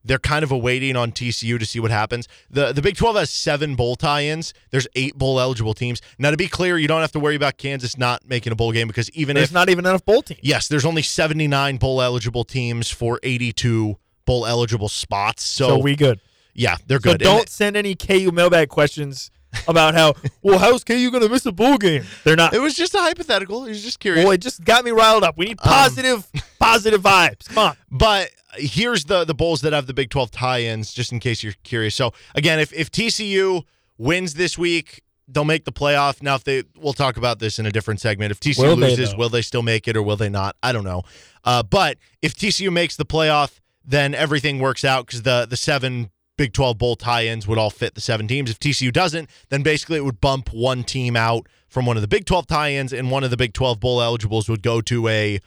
they're 0.05 0.19
kind 0.19 0.45
of 0.45 0.53
awaiting 0.53 0.95
on 0.95 1.11
TCU 1.11 1.59
to 1.59 1.67
see 1.67 1.81
what 1.81 1.91
happens. 1.91 2.29
The 2.51 2.73
the 2.73 2.83
Big 2.83 2.97
12 2.97 3.17
has 3.17 3.31
7 3.31 3.77
bowl 3.77 3.97
tie-ins. 3.97 4.53
There's 4.71 4.87
8 4.95 5.17
bowl 5.17 5.41
eligible 5.41 5.73
teams. 5.75 6.03
Now 6.19 6.31
to 6.33 6.37
be 6.37 6.49
clear, 6.49 6.77
you 6.77 6.87
don't 6.87 7.01
have 7.01 7.13
to 7.13 7.19
worry 7.21 7.35
about 7.35 7.57
Kansas 7.57 7.97
not 7.97 8.29
making 8.29 8.53
a 8.53 8.57
bowl 8.57 8.73
game 8.73 8.89
because 8.89 9.11
even 9.13 9.37
There's 9.37 9.49
if 9.49 9.55
not 9.55 9.71
even 9.71 9.87
enough 9.87 10.05
bowl 10.05 10.21
teams. 10.23 10.41
yes, 10.43 10.69
there's 10.69 10.85
only 10.85 11.03
79 11.03 11.79
bowl 11.79 12.03
eligible 12.03 12.45
teams 12.45 12.91
for 12.91 13.19
82 13.23 13.97
bowl 14.27 14.45
eligible 14.47 14.89
spots. 14.89 15.45
So, 15.45 15.69
So 15.69 15.79
we 15.79 15.97
good. 15.97 16.21
Yeah, 16.57 16.77
they're 16.87 16.99
good. 16.99 17.13
And 17.15 17.21
don't 17.23 17.49
send 17.49 17.77
any 17.77 17.95
KU 17.95 18.31
mailbag 18.33 18.69
questions 18.69 19.31
about 19.69 19.95
how 19.95 20.15
well 20.43 20.59
how's 20.59 20.85
KU 20.85 21.11
going 21.11 21.23
to 21.23 21.29
miss 21.29 21.47
a 21.47 21.53
bowl 21.53 21.79
game? 21.79 22.05
They're 22.25 22.37
not. 22.37 22.55
It 22.55 22.61
was 22.61 22.75
just 22.75 22.95
a 22.95 22.99
hypothetical. 22.99 23.65
It 23.65 23.71
was 23.71 23.83
just 23.83 24.01
curious. 24.01 24.25
Boy, 24.25 24.35
it 24.35 24.41
just 24.41 24.65
got 24.65 24.85
me 24.85 24.91
riled 24.91 25.25
up. 25.25 25.37
We 25.39 25.47
need 25.47 25.59
Um, 25.63 25.69
positive, 25.71 26.27
positive 26.59 27.01
vibes. 27.03 27.49
Come 27.49 27.59
on. 27.59 27.77
But 27.91 28.31
here's 28.57 29.05
the 29.05 29.25
the 29.25 29.35
bowls 29.35 29.61
that 29.63 29.73
have 29.73 29.87
the 29.87 29.95
Big 29.95 30.11
12 30.11 30.31
tie-ins, 30.31 30.93
just 30.93 31.13
in 31.13 31.21
case 31.21 31.43
you're 31.43 31.55
curious. 31.63 31.95
So 31.95 32.13
again, 32.35 32.59
if 32.59 32.73
if 32.73 32.91
TCU 32.91 33.63
wins 33.99 34.35
this 34.35 34.59
week, 34.59 35.03
they'll 35.29 35.45
make 35.45 35.65
the 35.65 35.73
playoff. 35.73 36.23
Now, 36.23 36.35
if 36.35 36.45
they, 36.45 36.63
we'll 36.77 36.93
talk 36.93 37.17
about 37.17 37.39
this 37.39 37.59
in 37.59 37.67
a 37.67 37.73
different 37.73 38.01
segment. 38.01 38.31
If 38.31 38.41
TCU 38.41 38.63
Will 38.63 38.77
loses, 38.77 39.17
will 39.17 39.29
they 39.29 39.43
still 39.43 39.63
make 39.63 39.89
it 39.89 39.97
or 39.97 40.03
will 40.03 40.17
they 40.17 40.29
not? 40.29 40.55
I 40.63 40.73
don't 40.73 40.85
know. 40.85 41.03
Uh, 41.45 41.63
but 41.63 41.97
if 42.23 42.35
TCU 42.37 42.71
makes 42.73 42.97
the 42.97 43.07
playoff, 43.07 43.59
then 43.85 44.15
everything 44.15 44.59
works 44.59 44.85
out 44.85 45.07
because 45.07 45.23
the 45.23 45.47
the 45.49 45.57
seven 45.57 46.11
Big 46.37 46.53
12 46.53 46.79
bowl 46.79 46.97
tie-ins 46.97 47.47
would 47.47 47.59
all 47.59 47.71
fit 47.71 47.95
the 47.95 48.01
seven 48.01 48.29
teams. 48.29 48.51
If 48.51 48.61
TCU 48.61 48.93
doesn't, 48.93 49.31
then 49.49 49.63
basically 49.63 49.97
it 49.97 50.05
would 50.05 50.21
bump 50.21 50.53
one 50.53 50.85
team 50.85 51.17
out 51.17 51.47
from 51.69 51.87
one 51.87 51.97
of 51.97 52.03
the 52.03 52.09
Big 52.09 52.27
12 52.27 52.47
tie-ins, 52.47 52.93
and 52.93 53.11
one 53.11 53.25
of 53.25 53.31
the 53.31 53.37
Big 53.37 53.53
12 53.53 53.81
bowl 53.81 54.03
eligibles 54.03 54.49
would 54.49 54.63
go 54.63 54.81
to 54.83 55.09
a 55.09 55.41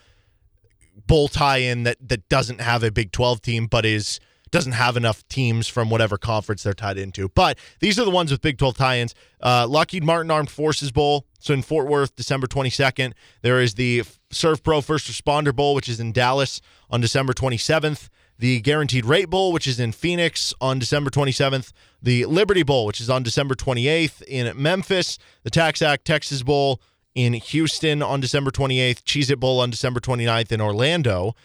bowl 1.07 1.27
tie-in 1.27 1.83
that 1.83 1.97
that 2.07 2.27
doesn't 2.29 2.61
have 2.61 2.83
a 2.83 2.91
Big 2.91 3.11
12 3.11 3.41
team, 3.41 3.67
but 3.67 3.85
is 3.85 4.19
doesn't 4.51 4.73
have 4.73 4.97
enough 4.97 5.27
teams 5.27 5.67
from 5.67 5.89
whatever 5.89 6.17
conference 6.17 6.63
they're 6.63 6.73
tied 6.73 6.97
into. 6.97 7.29
But 7.29 7.57
these 7.79 7.99
are 7.99 8.05
the 8.05 8.11
ones 8.11 8.31
with 8.31 8.41
Big 8.41 8.57
12 8.57 8.77
tie-ins. 8.77 9.15
Uh, 9.41 9.67
Lockheed 9.67 10.03
Martin 10.03 10.31
Armed 10.31 10.49
Forces 10.49 10.91
Bowl, 10.91 11.25
so 11.39 11.53
in 11.53 11.61
Fort 11.61 11.87
Worth, 11.87 12.15
December 12.15 12.47
22nd. 12.47 13.13
There 13.41 13.61
is 13.61 13.75
the 13.75 14.03
Servpro 14.31 14.83
First 14.83 15.09
Responder 15.09 15.55
Bowl, 15.55 15.75
which 15.75 15.87
is 15.87 15.99
in 15.99 16.11
Dallas 16.11 16.61
on 16.89 17.01
December 17.01 17.33
27th. 17.33 18.09
The 18.39 18.61
Guaranteed 18.61 19.05
Rate 19.05 19.29
Bowl, 19.29 19.51
which 19.51 19.67
is 19.67 19.81
in 19.81 19.91
Phoenix 19.91 20.53
on 20.61 20.79
December 20.79 21.09
27th. 21.09 21.73
The 22.01 22.23
Liberty 22.23 22.63
Bowl, 22.63 22.85
which 22.85 23.01
is 23.01 23.09
on 23.09 23.21
December 23.21 23.53
28th 23.53 24.21
in 24.23 24.59
Memphis. 24.59 25.17
The 25.43 25.51
TaxAct 25.51 26.05
Texas 26.05 26.41
Bowl 26.41 26.81
in 27.13 27.33
Houston 27.33 28.01
on 28.01 28.21
December 28.21 28.49
28th. 28.49 29.03
Cheez 29.03 29.29
It 29.29 29.41
Bowl 29.41 29.59
on 29.59 29.69
December 29.69 29.99
29th 29.99 30.53
in 30.53 30.61
Orlando. 30.61 31.35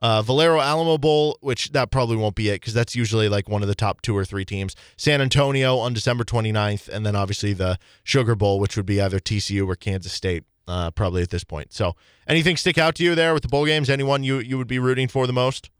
Uh, 0.00 0.22
Valero 0.22 0.60
Alamo 0.60 0.98
Bowl, 0.98 1.36
which 1.40 1.72
that 1.72 1.90
probably 1.90 2.16
won't 2.16 2.36
be 2.36 2.48
it 2.48 2.60
because 2.60 2.74
that's 2.74 2.94
usually 2.94 3.28
like 3.28 3.48
one 3.48 3.62
of 3.62 3.68
the 3.68 3.74
top 3.74 4.00
two 4.00 4.16
or 4.16 4.24
three 4.24 4.44
teams. 4.44 4.76
San 4.96 5.20
Antonio 5.20 5.78
on 5.78 5.94
December 5.94 6.22
29th. 6.22 6.88
And 6.88 7.04
then 7.04 7.16
obviously 7.16 7.54
the 7.54 7.76
Sugar 8.04 8.36
Bowl, 8.36 8.60
which 8.60 8.76
would 8.76 8.86
be 8.86 9.00
either 9.00 9.18
TCU 9.18 9.66
or 9.66 9.74
Kansas 9.74 10.12
State. 10.12 10.44
Uh, 10.68 10.90
probably 10.90 11.22
at 11.22 11.30
this 11.30 11.44
point. 11.44 11.72
So, 11.72 11.94
anything 12.26 12.56
stick 12.56 12.76
out 12.76 12.96
to 12.96 13.04
you 13.04 13.14
there 13.14 13.32
with 13.32 13.44
the 13.44 13.48
bowl 13.48 13.66
games? 13.66 13.88
Anyone 13.88 14.24
you 14.24 14.40
you 14.40 14.58
would 14.58 14.66
be 14.66 14.80
rooting 14.80 15.06
for 15.06 15.28
the 15.28 15.32
most? 15.32 15.70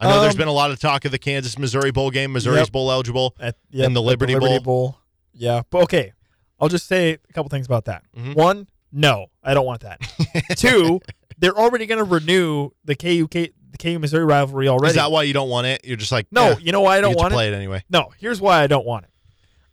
I 0.00 0.08
know 0.10 0.20
there's 0.20 0.36
been 0.36 0.48
a 0.48 0.52
lot 0.52 0.70
of 0.70 0.78
talk 0.80 1.04
of 1.04 1.12
the 1.12 1.18
Kansas 1.18 1.58
Missouri 1.58 1.90
bowl 1.92 2.10
game. 2.10 2.32
Missouri's 2.32 2.60
Yep. 2.62 2.72
bowl 2.72 2.90
eligible. 2.90 3.34
At, 3.40 3.56
yeah, 3.70 3.86
And 3.86 3.94
the 3.96 4.00
at 4.02 4.06
Liberty 4.06 4.34
Bowl. 4.58 4.98
Yeah, 5.32 5.62
but 5.70 5.82
okay. 5.84 6.12
I'll 6.60 6.68
just 6.68 6.86
say 6.86 7.12
a 7.12 7.32
couple 7.32 7.48
things 7.48 7.66
about 7.66 7.86
that. 7.86 8.04
Mhm. 8.16 8.34
One, 8.34 8.68
no, 8.92 9.26
I 9.42 9.54
don't 9.54 9.66
want 9.66 9.80
that. 9.82 10.00
Two, 10.56 11.00
they're 11.38 11.56
already 11.56 11.86
going 11.86 11.98
to 11.98 12.04
renew 12.04 12.70
the 12.84 12.94
KU 12.94 13.26
the 13.30 13.78
KU 13.78 13.98
Missouri 13.98 14.24
rivalry 14.24 14.68
already. 14.68 14.90
Is 14.90 14.94
that 14.96 15.10
why 15.10 15.24
you 15.24 15.32
don't 15.32 15.48
want 15.48 15.66
it? 15.66 15.80
You're 15.84 15.96
just 15.96 16.12
like 16.12 16.26
no, 16.30 16.50
eh, 16.52 16.56
you 16.60 16.70
know 16.70 16.80
why 16.80 16.98
I 16.98 17.00
don't 17.00 17.10
get 17.10 17.18
to 17.18 17.22
want 17.22 17.32
it? 17.32 17.36
play 17.36 17.48
it 17.48 17.54
anyway. 17.54 17.82
No, 17.90 18.12
here's 18.18 18.40
why 18.40 18.62
I 18.62 18.66
don't 18.68 18.86
want 18.86 19.04
it. 19.04 19.10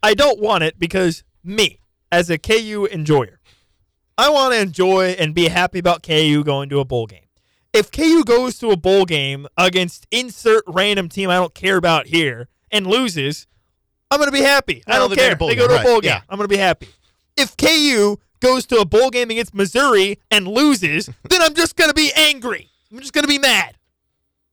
I 0.01 0.15
don't 0.15 0.39
want 0.39 0.63
it 0.63 0.79
because 0.79 1.23
me, 1.43 1.79
as 2.11 2.29
a 2.31 2.39
KU 2.39 2.87
enjoyer, 2.91 3.39
I 4.17 4.29
want 4.29 4.53
to 4.55 4.59
enjoy 4.59 5.11
and 5.19 5.35
be 5.35 5.49
happy 5.49 5.77
about 5.79 6.01
KU 6.01 6.43
going 6.43 6.69
to 6.69 6.79
a 6.79 6.85
bowl 6.85 7.05
game. 7.05 7.20
If 7.73 7.91
KU 7.91 8.23
goes 8.25 8.57
to 8.59 8.69
a 8.71 8.77
bowl 8.77 9.05
game 9.05 9.47
against 9.57 10.05
insert 10.11 10.63
random 10.67 11.07
team 11.09 11.29
I 11.29 11.35
don't 11.35 11.53
care 11.53 11.77
about 11.77 12.07
here 12.07 12.49
and 12.71 12.85
loses, 12.85 13.47
I'm 14.09 14.17
going 14.19 14.27
to 14.29 14.33
be 14.37 14.41
happy. 14.43 14.83
I 14.87 14.97
don't 14.97 15.13
care. 15.15 15.35
they 15.35 15.55
go 15.55 15.67
to 15.67 15.79
a 15.79 15.83
bowl 15.83 16.01
game. 16.01 16.09
yeah. 16.09 16.21
I'm 16.29 16.37
going 16.37 16.49
to 16.49 16.53
be 16.53 16.57
happy. 16.57 16.89
If 17.37 17.55
KU 17.55 18.17
goes 18.41 18.65
to 18.67 18.77
a 18.79 18.85
bowl 18.85 19.09
game 19.09 19.29
against 19.31 19.53
Missouri 19.53 20.19
and 20.29 20.47
loses, 20.47 21.05
then 21.29 21.41
I'm 21.41 21.53
just 21.53 21.75
going 21.77 21.89
to 21.89 21.93
be 21.93 22.11
angry. 22.15 22.69
I'm 22.91 22.99
just 22.99 23.13
going 23.13 23.23
to 23.23 23.29
be 23.29 23.39
mad. 23.39 23.77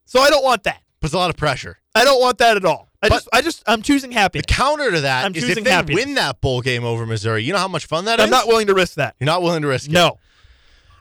So 0.04 0.20
I 0.20 0.30
don't 0.30 0.44
want 0.44 0.62
that. 0.64 0.80
Puts 1.00 1.12
a 1.14 1.18
lot 1.18 1.30
of 1.30 1.36
pressure. 1.36 1.78
I 1.94 2.04
don't 2.04 2.20
want 2.20 2.38
that 2.38 2.56
at 2.56 2.64
all. 2.64 2.88
I 3.02 3.08
But- 3.08 3.14
just, 3.16 3.28
I 3.32 3.42
just, 3.42 3.62
I'm 3.66 3.82
choosing 3.82 4.12
happy. 4.12 4.38
The 4.40 4.44
counter 4.44 4.90
to 4.92 5.00
that 5.02 5.24
I'm 5.24 5.34
is 5.34 5.48
if 5.48 5.62
they 5.64 5.70
happiness. 5.70 6.04
win 6.04 6.14
that 6.14 6.40
bowl 6.40 6.60
game 6.60 6.84
over 6.84 7.04
Missouri, 7.06 7.42
you 7.42 7.52
know 7.52 7.58
how 7.58 7.68
much 7.68 7.86
fun 7.86 8.04
that 8.06 8.18
is. 8.20 8.24
I'm 8.24 8.30
not 8.30 8.46
willing 8.46 8.68
to 8.68 8.74
risk 8.74 8.94
that. 8.94 9.16
You're 9.18 9.26
not 9.26 9.42
willing 9.42 9.62
to 9.62 9.68
risk 9.68 9.88
it. 9.88 9.92
No, 9.92 10.18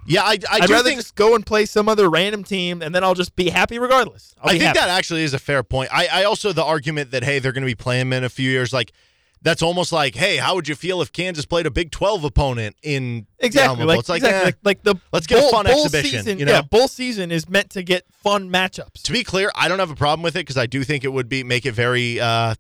Yeah, 0.08 0.24
I, 0.24 0.38
I 0.50 0.60
I'd 0.62 0.68
do 0.68 0.74
rather 0.74 0.88
think 0.88 1.00
just 1.00 1.16
go 1.16 1.36
and 1.36 1.46
play 1.46 1.66
some 1.66 1.90
other 1.90 2.10
random 2.10 2.44
team, 2.44 2.82
and 2.82 2.96
then 2.96 3.04
I'll 3.04 3.14
just 3.14 3.36
be 3.36 3.50
happy 3.50 3.78
regardless. 3.78 4.34
I 4.42 4.52
think 4.52 4.64
happy. 4.64 4.80
that 4.80 4.90
actually 4.90 5.24
is 5.24 5.34
a 5.34 5.40
fair 5.40 5.64
point. 5.64 5.90
I, 5.94 6.08
I 6.08 6.24
also 6.24 6.54
the 6.54 6.64
argument 6.64 7.12
that 7.12 7.24
hey 7.24 7.40
they're 7.40 7.52
going 7.52 7.64
to 7.64 7.68
be 7.68 7.76
playing 7.76 8.14
in 8.14 8.24
a 8.24 8.30
few 8.30 8.50
years 8.50 8.72
like 8.72 8.94
that's 9.42 9.62
almost 9.62 9.92
like 9.92 10.16
hey 10.16 10.38
how 10.38 10.56
would 10.56 10.68
you 10.68 10.76
feel 10.76 11.02
if 11.02 11.12
Kansas 11.12 11.46
played 11.46 11.66
a 11.66 11.72
Big 11.72 11.92
Twelve 11.92 12.24
opponent 12.24 12.78
in 12.82 13.28
exactly 13.40 13.84
like, 13.84 14.00
it's 14.00 14.10
like, 14.10 14.22
exactly 14.22 14.42
eh. 14.42 14.46
like 14.46 14.58
like 14.64 14.84
the 14.84 14.96
let's 15.12 15.28
get 15.28 15.44
a 15.44 15.52
fun 15.52 15.66
bowl 15.66 15.84
exhibition, 15.84 16.20
Season, 16.20 16.40
you 16.40 16.46
know? 16.46 16.54
Yeah, 16.54 16.62
bowl 16.62 16.88
season 16.88 17.30
is 17.30 17.50
meant 17.50 17.72
to 17.72 17.84
get 17.84 18.06
fun 18.10 18.50
matchups. 18.50 19.02
to 19.04 19.12
be 19.12 19.26
clear 19.26 19.52
I 19.56 19.68
don't 19.68 19.80
have 19.80 19.92
a 19.92 19.96
problem 19.96 20.24
with 20.24 20.38
it 20.38 20.40
because 20.40 20.58
I 20.58 20.68
do 20.68 20.86
think 20.86 21.04
it 21.04 21.10
would 21.10 21.28
be 21.28 21.44
make 21.44 21.66
it 21.66 21.74
very 21.74 22.22
uh, 22.22 22.56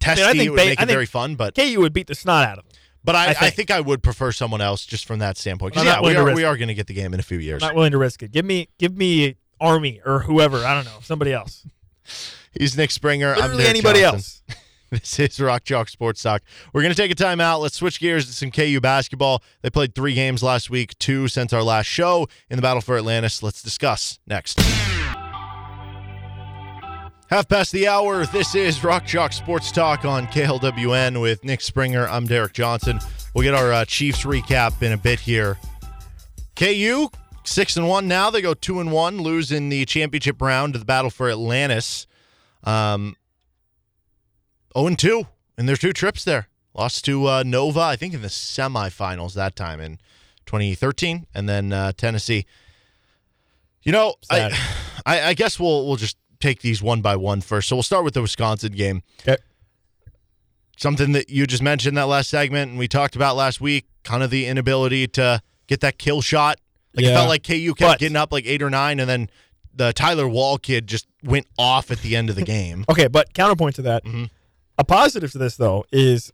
testy. 0.00 0.22
I 0.22 0.32
think 0.32 0.44
it 0.44 0.50
would 0.50 0.56
Ba- 0.56 0.66
make 0.66 0.80
I 0.80 0.82
it 0.82 0.88
very 0.88 1.06
fun, 1.06 1.36
but 1.36 1.54
KU 1.54 1.80
would 1.80 1.94
beat 1.94 2.08
the 2.08 2.14
snot 2.14 2.46
out 2.46 2.58
of 2.58 2.64
them. 2.64 2.72
But 3.06 3.14
I, 3.14 3.26
I 3.26 3.30
I, 3.30 3.34
think. 3.34 3.54
think. 3.54 3.70
I 3.70 3.80
would 3.80 4.02
prefer 4.02 4.32
someone 4.32 4.60
else 4.60 4.84
just 4.84 5.06
from 5.06 5.20
that 5.20 5.38
standpoint 5.38 5.78
I'm 5.78 5.86
not 5.86 5.90
yeah 5.90 5.96
we 6.00 6.02
willing 6.08 6.14
to 6.16 6.20
are 6.20 6.24
risk 6.26 6.36
we 6.36 6.44
are 6.44 6.56
going 6.58 6.68
to 6.68 6.74
get 6.74 6.86
the 6.88 6.94
game 6.94 7.14
in 7.14 7.20
a 7.20 7.22
few 7.22 7.38
years. 7.38 7.62
I'm 7.62 7.68
not 7.68 7.74
willing 7.76 7.92
to 7.92 7.98
risk 7.98 8.22
it. 8.22 8.32
Give 8.32 8.44
me, 8.44 8.68
give 8.78 8.94
me 8.96 9.36
Army 9.58 10.02
or 10.04 10.20
whoever. 10.20 10.58
I 10.58 10.74
don't 10.74 10.84
know, 10.84 10.98
somebody 11.00 11.32
else. 11.32 11.66
He's 12.52 12.76
Nick 12.76 12.90
Springer. 12.90 13.32
I'm 13.32 13.36
Literally 13.36 13.56
Derek 13.62 13.70
anybody 13.70 14.00
Johnson. 14.00 14.42
else. 14.50 14.56
This 14.88 15.18
is 15.18 15.40
Rock 15.40 15.64
Chalk 15.64 15.88
Sports 15.88 16.22
Talk. 16.22 16.42
We're 16.72 16.80
going 16.82 16.94
to 16.94 16.96
take 17.02 17.10
a 17.10 17.16
time 17.16 17.40
out. 17.40 17.60
Let's 17.60 17.74
switch 17.74 17.98
gears 17.98 18.26
to 18.26 18.32
some 18.32 18.52
KU 18.52 18.80
basketball. 18.80 19.42
They 19.62 19.68
played 19.68 19.96
three 19.96 20.14
games 20.14 20.44
last 20.44 20.70
week, 20.70 20.96
two 21.00 21.26
since 21.26 21.52
our 21.52 21.64
last 21.64 21.86
show 21.86 22.28
in 22.48 22.54
the 22.56 22.62
Battle 22.62 22.80
for 22.80 22.96
Atlantis. 22.96 23.42
Let's 23.42 23.62
discuss 23.62 24.20
next. 24.28 24.60
Half 27.28 27.48
past 27.48 27.72
the 27.72 27.88
hour. 27.88 28.24
This 28.24 28.54
is 28.54 28.84
Rock 28.84 29.04
Chalk 29.04 29.32
Sports 29.32 29.72
Talk 29.72 30.04
on 30.04 30.28
KLWN 30.28 31.20
with 31.20 31.42
Nick 31.42 31.60
Springer. 31.60 32.06
I'm 32.06 32.24
Derek 32.24 32.52
Johnson. 32.52 33.00
We'll 33.34 33.42
get 33.42 33.52
our 33.52 33.72
uh, 33.72 33.84
Chiefs 33.84 34.22
recap 34.24 34.80
in 34.80 34.92
a 34.92 34.96
bit 34.96 35.18
here. 35.18 35.58
KU 36.54 37.08
six 37.42 37.76
and 37.76 37.88
one 37.88 38.06
now. 38.06 38.30
They 38.30 38.40
go 38.42 38.54
two 38.54 38.78
and 38.78 38.92
one, 38.92 39.18
lose 39.18 39.50
in 39.50 39.70
the 39.70 39.84
championship 39.86 40.40
round 40.40 40.74
to 40.74 40.78
the 40.78 40.84
Battle 40.84 41.10
for 41.10 41.28
Atlantis. 41.28 42.06
Um, 42.62 43.16
0 44.76 44.86
and 44.86 44.98
2 44.98 45.26
in 45.58 45.66
their 45.66 45.76
two 45.76 45.92
trips 45.92 46.22
there. 46.22 46.46
Lost 46.74 47.04
to 47.06 47.26
uh, 47.26 47.42
Nova, 47.44 47.80
I 47.80 47.96
think, 47.96 48.14
in 48.14 48.22
the 48.22 48.28
semifinals 48.28 49.34
that 49.34 49.56
time 49.56 49.80
in 49.80 49.98
2013, 50.46 51.26
and 51.34 51.48
then 51.48 51.72
uh, 51.72 51.90
Tennessee. 51.90 52.46
You 53.82 53.90
know, 53.90 54.14
I, 54.30 54.56
I, 55.06 55.22
I 55.22 55.34
guess 55.34 55.58
we'll 55.58 55.88
we'll 55.88 55.96
just 55.96 56.18
take 56.40 56.60
these 56.62 56.82
one 56.82 57.00
by 57.02 57.16
one 57.16 57.40
first. 57.40 57.68
So 57.68 57.76
we'll 57.76 57.82
start 57.82 58.04
with 58.04 58.14
the 58.14 58.22
Wisconsin 58.22 58.72
game. 58.72 59.02
Okay. 59.22 59.36
Something 60.78 61.12
that 61.12 61.30
you 61.30 61.46
just 61.46 61.62
mentioned 61.62 61.96
that 61.96 62.06
last 62.06 62.28
segment, 62.28 62.70
and 62.70 62.78
we 62.78 62.86
talked 62.86 63.16
about 63.16 63.34
last 63.34 63.60
week, 63.62 63.86
kind 64.04 64.22
of 64.22 64.30
the 64.30 64.44
inability 64.46 65.06
to 65.08 65.40
get 65.66 65.80
that 65.80 65.98
kill 65.98 66.20
shot. 66.20 66.58
Like 66.94 67.06
it 67.06 67.14
felt 67.14 67.28
like 67.28 67.42
KU 67.42 67.72
kept 67.74 67.78
But- 67.92 67.98
getting 67.98 68.16
up 68.16 68.30
like 68.32 68.44
eight 68.46 68.62
or 68.62 68.68
nine, 68.70 69.00
and 69.00 69.08
then 69.08 69.30
the 69.74 69.92
Tyler 69.94 70.28
Wahl 70.28 70.58
kid 70.58 70.86
just 70.86 71.06
went 71.22 71.46
off 71.58 71.90
at 71.90 71.98
the 72.00 72.14
end 72.16 72.28
of 72.30 72.36
the 72.36 72.42
game. 72.42 72.84
Okay, 72.90 73.08
but 73.08 73.32
counterpoint 73.34 73.74
to 73.76 73.82
that, 73.82 74.04
Mhm. 74.04 74.28
a 74.78 74.84
positive 74.84 75.32
to 75.32 75.38
this 75.38 75.56
though 75.56 75.84
is 75.92 76.32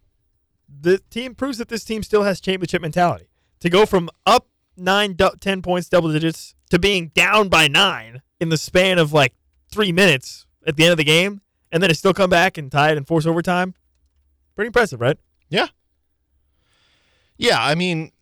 the 0.68 0.98
team 1.10 1.34
proves 1.34 1.58
that 1.58 1.68
this 1.68 1.84
team 1.84 2.02
still 2.02 2.24
has 2.24 2.40
championship 2.40 2.82
mentality. 2.82 3.26
To 3.60 3.70
go 3.70 3.86
from 3.86 4.10
up 4.26 4.48
nine, 4.76 5.16
ten 5.40 5.62
points, 5.62 5.88
double 5.88 6.12
digits, 6.12 6.54
to 6.70 6.78
being 6.80 7.08
down 7.14 7.48
by 7.48 7.68
nine 7.68 8.22
in 8.40 8.48
the 8.48 8.56
span 8.56 8.98
of 8.98 9.12
like 9.12 9.34
three 9.72 9.90
minutes 9.92 10.46
at 10.66 10.76
the 10.76 10.84
end 10.84 10.92
of 10.92 10.98
the 10.98 11.04
game, 11.04 11.40
and 11.72 11.82
then 11.82 11.88
to 11.88 11.94
still 11.94 12.14
come 12.14 12.30
back 12.30 12.56
and 12.58 12.70
tie 12.70 12.90
it 12.92 12.96
and 12.96 13.06
force 13.06 13.26
overtime, 13.26 13.74
pretty 14.54 14.66
impressive, 14.68 15.00
right? 15.00 15.18
Yeah. 15.48 15.66
Yeah, 17.36 17.56
I 17.60 17.74
mean 17.74 18.12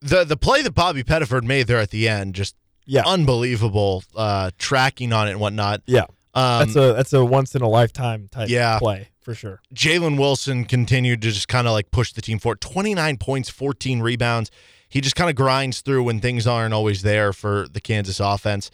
the 0.00 0.24
the 0.24 0.36
play 0.36 0.62
that 0.62 0.72
Bobby 0.74 1.02
Pettiford 1.02 1.42
made 1.44 1.66
there 1.66 1.78
at 1.78 1.90
the 1.90 2.08
end, 2.08 2.34
just 2.34 2.54
Yeah, 2.86 3.02
unbelievable 3.06 4.04
uh 4.14 4.50
tracking 4.58 5.12
on 5.12 5.28
it 5.28 5.32
and 5.32 5.40
whatnot. 5.40 5.82
yeah. 5.86 6.04
Um 6.34 6.60
That's 6.60 6.76
a 6.76 6.92
that's 6.94 7.12
a 7.12 7.24
once 7.24 7.54
in 7.54 7.62
a 7.62 7.68
lifetime 7.68 8.28
type 8.30 8.48
Yeah. 8.48 8.78
play 8.78 9.08
for 9.20 9.34
sure. 9.34 9.60
Jalen 9.74 10.18
Wilson 10.18 10.64
continued 10.64 11.22
to 11.22 11.30
just 11.30 11.48
kind 11.48 11.66
of 11.66 11.72
like 11.72 11.90
push 11.90 12.12
the 12.12 12.20
team 12.22 12.38
forward. 12.38 12.60
29 12.60 13.16
points, 13.18 13.48
14 13.48 14.00
rebounds. 14.00 14.50
He 14.88 15.00
just 15.00 15.16
kind 15.16 15.30
of 15.30 15.36
grinds 15.36 15.80
through 15.80 16.02
when 16.02 16.20
things 16.20 16.46
aren't 16.46 16.74
always 16.74 17.02
there 17.02 17.32
for 17.32 17.66
the 17.68 17.80
Kansas 17.80 18.20
offense. 18.20 18.70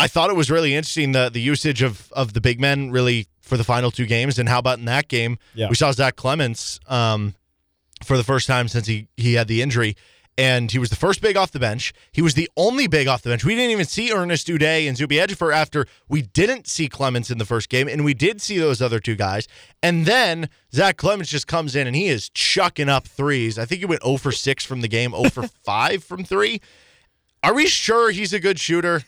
I 0.00 0.08
thought 0.08 0.30
it 0.30 0.36
was 0.36 0.50
really 0.50 0.74
interesting 0.74 1.12
the 1.12 1.30
the 1.30 1.40
usage 1.40 1.82
of 1.82 2.12
of 2.12 2.32
the 2.32 2.40
big 2.40 2.60
men 2.60 2.90
really 2.90 3.26
for 3.40 3.56
the 3.56 3.64
final 3.64 3.90
two 3.90 4.06
games. 4.06 4.38
And 4.38 4.48
how 4.48 4.58
about 4.58 4.78
in 4.78 4.86
that 4.86 5.08
game? 5.08 5.38
Yeah. 5.54 5.68
We 5.68 5.74
saw 5.76 5.92
Zach 5.92 6.16
Clemence 6.16 6.80
um, 6.88 7.34
for 8.04 8.16
the 8.16 8.24
first 8.24 8.46
time 8.46 8.68
since 8.68 8.86
he 8.86 9.08
he 9.16 9.34
had 9.34 9.48
the 9.48 9.62
injury. 9.62 9.96
And 10.36 10.72
he 10.72 10.80
was 10.80 10.90
the 10.90 10.96
first 10.96 11.22
big 11.22 11.36
off 11.36 11.52
the 11.52 11.60
bench. 11.60 11.92
He 12.10 12.20
was 12.20 12.34
the 12.34 12.50
only 12.56 12.88
big 12.88 13.06
off 13.06 13.22
the 13.22 13.30
bench. 13.30 13.44
We 13.44 13.54
didn't 13.54 13.70
even 13.70 13.84
see 13.84 14.10
Ernest 14.12 14.48
Udeh 14.48 14.88
and 14.88 14.96
Zuby 14.96 15.14
Ejiofor 15.14 15.54
after 15.54 15.86
we 16.08 16.22
didn't 16.22 16.66
see 16.66 16.88
Clemence 16.88 17.30
in 17.30 17.38
the 17.38 17.44
first 17.44 17.68
game, 17.68 17.86
and 17.86 18.04
we 18.04 18.14
did 18.14 18.42
see 18.42 18.58
those 18.58 18.82
other 18.82 18.98
two 18.98 19.14
guys. 19.14 19.46
And 19.80 20.06
then 20.06 20.48
Zach 20.72 20.96
Clemence 20.96 21.28
just 21.28 21.46
comes 21.46 21.76
in 21.76 21.86
and 21.86 21.94
he 21.94 22.08
is 22.08 22.30
chucking 22.30 22.88
up 22.88 23.06
threes. 23.06 23.60
I 23.60 23.64
think 23.64 23.78
he 23.78 23.84
went 23.86 24.02
0 24.02 24.16
for 24.16 24.32
6 24.32 24.64
from 24.64 24.80
the 24.80 24.88
game, 24.88 25.12
0 25.12 25.30
for 25.30 25.42
5 25.64 26.02
from 26.02 26.24
three. 26.24 26.60
Are 27.44 27.54
we 27.54 27.68
sure 27.68 28.10
he's 28.10 28.32
a 28.32 28.40
good 28.40 28.58
shooter? 28.58 29.04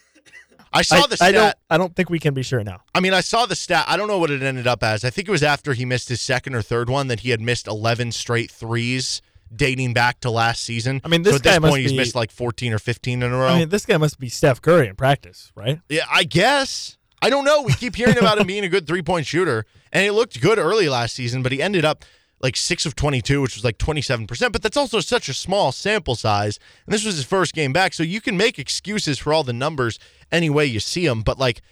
I 0.73 0.83
saw 0.83 0.97
I, 0.97 1.07
the 1.07 1.13
I 1.15 1.31
stat. 1.31 1.33
don't 1.35 1.55
I 1.71 1.79
don't 1.79 1.95
think 1.97 2.11
we 2.11 2.19
can 2.19 2.35
be 2.35 2.43
sure 2.43 2.63
now. 2.63 2.83
I 2.95 3.01
mean, 3.01 3.15
I 3.15 3.21
saw 3.21 3.47
the 3.47 3.57
stat. 3.57 3.85
I 3.89 3.97
don't 3.97 4.09
know 4.09 4.19
what 4.19 4.31
it 4.31 4.43
ended 4.43 4.67
up 4.67 4.83
as. 4.83 5.05
I 5.05 5.11
think 5.11 5.29
it 5.29 5.31
was 5.31 5.43
after 5.43 5.73
he 5.75 5.85
missed 5.85 6.09
his 6.09 6.21
second 6.21 6.55
or 6.55 6.63
third 6.63 6.89
one 6.91 7.09
that 7.09 7.21
he 7.21 7.31
had 7.31 7.41
missed 7.41 7.67
11 7.67 8.13
straight 8.13 8.51
threes 8.51 9.23
dating 9.55 9.95
back 9.95 10.21
to 10.21 10.31
last 10.31 10.63
season. 10.65 11.01
I 11.05 11.09
mean, 11.09 11.23
so 11.25 11.31
this 11.31 11.37
at 11.39 11.43
this 11.45 11.53
guy 11.55 11.59
must 11.61 11.71
point, 11.71 11.83
he's 11.83 11.93
be- 11.93 11.99
missed 11.99 12.15
like 12.15 12.31
14 12.31 12.73
or 12.73 12.79
15 12.79 13.23
in 13.23 13.33
a 13.33 13.37
row. 13.37 13.47
I 13.49 13.59
mean, 13.61 13.69
this 13.69 13.87
guy 13.87 13.97
must 13.97 14.19
be 14.19 14.29
Steph 14.29 14.61
Curry 14.61 14.89
in 14.89 14.97
practice, 14.97 15.53
right? 15.55 15.81
yeah, 15.89 16.05
I 16.11 16.25
guess. 16.25 16.99
I 17.23 17.31
don't 17.31 17.45
know. 17.45 17.63
We 17.63 17.73
keep 17.73 17.97
hearing 17.97 18.19
about 18.19 18.39
him 18.39 18.47
being 18.49 18.65
a 18.65 18.69
good 18.69 18.87
three 18.87 19.03
point 19.03 19.27
shooter, 19.27 19.65
and 19.93 20.03
he 20.05 20.11
looked 20.11 20.41
good 20.41 20.59
early 20.59 20.89
last 20.89 21.15
season, 21.15 21.43
but 21.43 21.53
he 21.53 21.63
ended 21.63 21.85
up 21.85 22.05
like 22.41 22.57
six 22.57 22.85
of 22.87 22.95
22, 22.95 23.41
which 23.41 23.55
was 23.55 23.65
like 23.65 23.79
27%. 23.79 24.53
But 24.53 24.63
that's 24.63 24.77
also 24.77 25.01
such 25.01 25.29
a 25.29 25.35
small 25.35 25.73
sample 25.73 26.15
size. 26.15 26.59
And 26.87 26.93
this 26.95 27.05
was 27.05 27.17
his 27.17 27.25
first 27.25 27.55
game 27.55 27.73
back. 27.73 27.95
So 27.95 28.03
you 28.03 28.21
can 28.21 28.37
make 28.37 28.59
excuses 28.59 29.19
for 29.19 29.33
all 29.33 29.43
the 29.43 29.53
numbers 29.53 29.99
any 30.31 30.51
way 30.51 30.67
you 30.67 30.81
see 30.81 31.07
them. 31.07 31.23
But 31.23 31.39
like, 31.39 31.63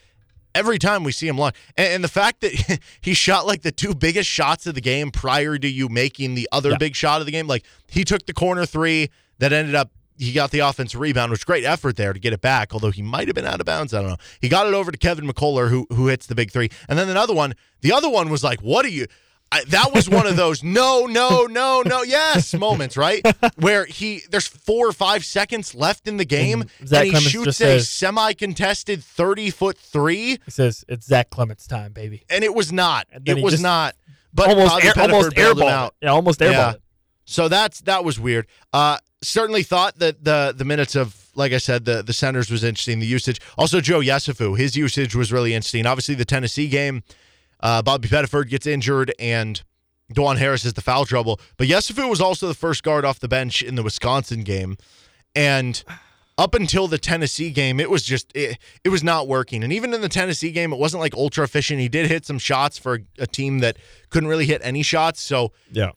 every 0.55 0.79
time 0.79 1.05
we 1.05 1.13
see 1.13 1.29
him 1.29 1.37
launch. 1.37 1.57
And, 1.77 1.89
and 1.95 2.05
the 2.05 2.09
fact 2.09 2.41
that 2.41 2.81
he 3.01 3.13
shot 3.15 3.47
like 3.47 3.63
the 3.63 3.73
two 3.73 3.95
biggest 3.95 4.29
shots 4.31 4.67
of 4.67 4.75
the 4.75 4.81
game 4.81 5.11
prior 5.11 5.59
to 5.59 5.69
you 5.69 5.89
making 5.89 6.35
the 6.35 6.49
other 6.53 6.71
Yeah. 6.71 6.77
big 6.79 6.95
shot 6.97 7.21
of 7.21 7.27
the 7.27 7.33
game, 7.33 7.47
like 7.47 7.65
he 7.89 8.05
took 8.05 8.25
the 8.27 8.33
corner 8.33 8.65
three 8.67 9.11
that 9.39 9.53
ended 9.53 9.75
up. 9.75 9.91
He 10.17 10.33
got 10.33 10.53
the 10.53 10.61
offensive 10.61 11.01
rebound, 11.01 11.33
which 11.33 11.45
great 11.45 11.65
effort 11.65 11.97
there 11.97 12.13
to 12.13 12.21
get 12.21 12.33
it 12.33 12.41
back. 12.41 12.73
Although 12.73 12.93
he 12.93 13.03
might 13.03 13.27
have 13.27 13.35
been 13.35 13.47
out 13.47 13.59
of 13.59 13.67
bounds, 13.67 13.93
I 13.93 14.01
don't 14.01 14.11
know. 14.11 14.17
He 14.41 14.49
got 14.49 14.69
it 14.69 14.73
over 14.73 14.93
to 14.93 14.97
Kevin 14.97 15.27
McCullar, 15.27 15.71
who 15.71 15.89
who 15.91 16.07
hits 16.07 16.27
the 16.27 16.37
big 16.37 16.53
three, 16.53 16.71
and 16.89 16.97
then 16.97 17.09
another 17.09 17.35
one. 17.35 17.55
The 17.81 17.91
other 17.93 18.09
one 18.09 18.29
was 18.31 18.45
like, 18.45 18.61
"What 18.61 18.85
are 18.87 18.91
you?" 18.91 19.07
I, 19.53 19.63
that 19.69 19.95
was 19.95 20.09
one 20.09 20.27
of 20.27 20.37
those 20.37 20.65
no, 20.65 21.07
no, 21.07 21.47
no, 21.47 21.83
no, 21.87 22.03
yes 22.03 22.55
moments, 22.55 22.97
right? 22.97 23.25
Where 23.57 23.85
he 23.87 24.23
there's 24.31 24.49
four 24.49 24.89
or 24.89 24.93
five 24.93 25.25
seconds 25.25 25.75
left 25.75 26.09
in 26.09 26.17
the 26.17 26.25
game, 26.25 26.63
And 26.63 26.71
and, 26.93 27.05
he 27.05 27.11
Clemence 27.11 27.31
shoots 27.31 27.49
a 27.49 27.53
says- 27.53 27.89
semi-contested 27.89 29.03
thirty 29.05 29.51
foot 29.51 29.79
three, 29.79 30.39
He 30.45 30.51
says 30.51 30.85
it's 30.89 31.07
Zach 31.07 31.31
Clemence' 31.31 31.67
time, 31.67 31.93
baby. 31.93 32.25
and 32.29 32.43
it 32.43 32.55
was 32.55 32.73
not. 32.73 33.07
It 33.25 33.43
was 33.43 33.61
not. 33.63 33.95
But 34.33 34.49
almost 34.49 34.85
air, 34.85 34.93
almost 34.99 35.37
airballed 35.37 35.71
out. 35.71 35.95
Yeah, 36.03 36.09
almost 36.11 36.41
airball. 36.41 36.51
Yeah. 36.53 36.73
So 37.25 37.49
that's 37.49 37.81
that 37.83 38.05
was 38.05 38.19
weird. 38.19 38.47
Uh, 38.73 38.99
certainly 39.23 39.63
thought 39.63 39.99
that 40.01 40.25
the 40.25 40.53
the 40.57 40.65
minutes 40.65 40.97
of 40.97 41.29
like 41.37 41.53
I 41.53 41.59
said 41.59 41.85
the 41.85 42.03
the 42.03 42.13
centers 42.13 42.51
was 42.51 42.65
interesting. 42.65 42.99
The 42.99 43.07
usage 43.07 43.41
also 43.57 43.81
Joe 43.81 44.01
Yesufu 44.01 44.59
his 44.59 44.77
usage 44.77 45.15
was 45.15 45.33
really 45.33 45.55
interesting. 45.55 45.87
Obviously 45.87 46.17
the 46.17 46.25
Tennessee 46.25 46.67
game, 46.69 47.05
uh, 47.65 47.83
Bobby 47.83 48.07
Pettiford 48.09 48.49
gets 48.49 48.67
injured 48.67 49.13
and 49.19 49.63
Dajuan 50.13 50.37
Harris 50.37 50.65
is 50.65 50.75
the 50.75 50.83
foul 50.83 51.05
trouble. 51.07 51.41
But 51.57 51.67
Yesufu 51.67 52.09
was 52.09 52.21
also 52.21 52.47
the 52.47 52.55
first 52.55 52.83
guard 52.85 53.05
off 53.05 53.19
the 53.19 53.27
bench 53.29 53.63
in 53.63 53.75
the 53.75 53.83
Wisconsin 53.83 54.43
game, 54.45 54.77
and 55.35 55.83
up 56.37 56.55
until 56.55 56.89
the 56.89 56.99
Tennessee 56.99 57.51
game, 57.51 57.79
it 57.81 57.89
was 57.89 58.03
just 58.03 58.31
it, 58.37 58.59
it 58.85 58.89
was 58.91 59.03
not 59.05 59.27
working. 59.29 59.63
And 59.65 59.73
even 59.73 59.95
in 59.95 60.01
the 60.01 60.09
Tennessee 60.09 60.51
game, 60.51 60.73
it 60.73 60.79
wasn't 60.79 61.01
like 61.01 61.15
ultra 61.15 61.45
efficient. 61.45 61.81
He 61.81 61.89
did 61.89 62.07
hit 62.11 62.27
some 62.27 62.39
shots 62.39 62.77
for 62.77 62.95
a, 62.97 63.23
a 63.23 63.27
team 63.27 63.61
that 63.61 63.77
couldn't 64.11 64.29
really 64.29 64.47
hit 64.47 64.61
any 64.65 64.83
shots. 64.83 65.21
So 65.21 65.53
Yeah. 65.71 65.91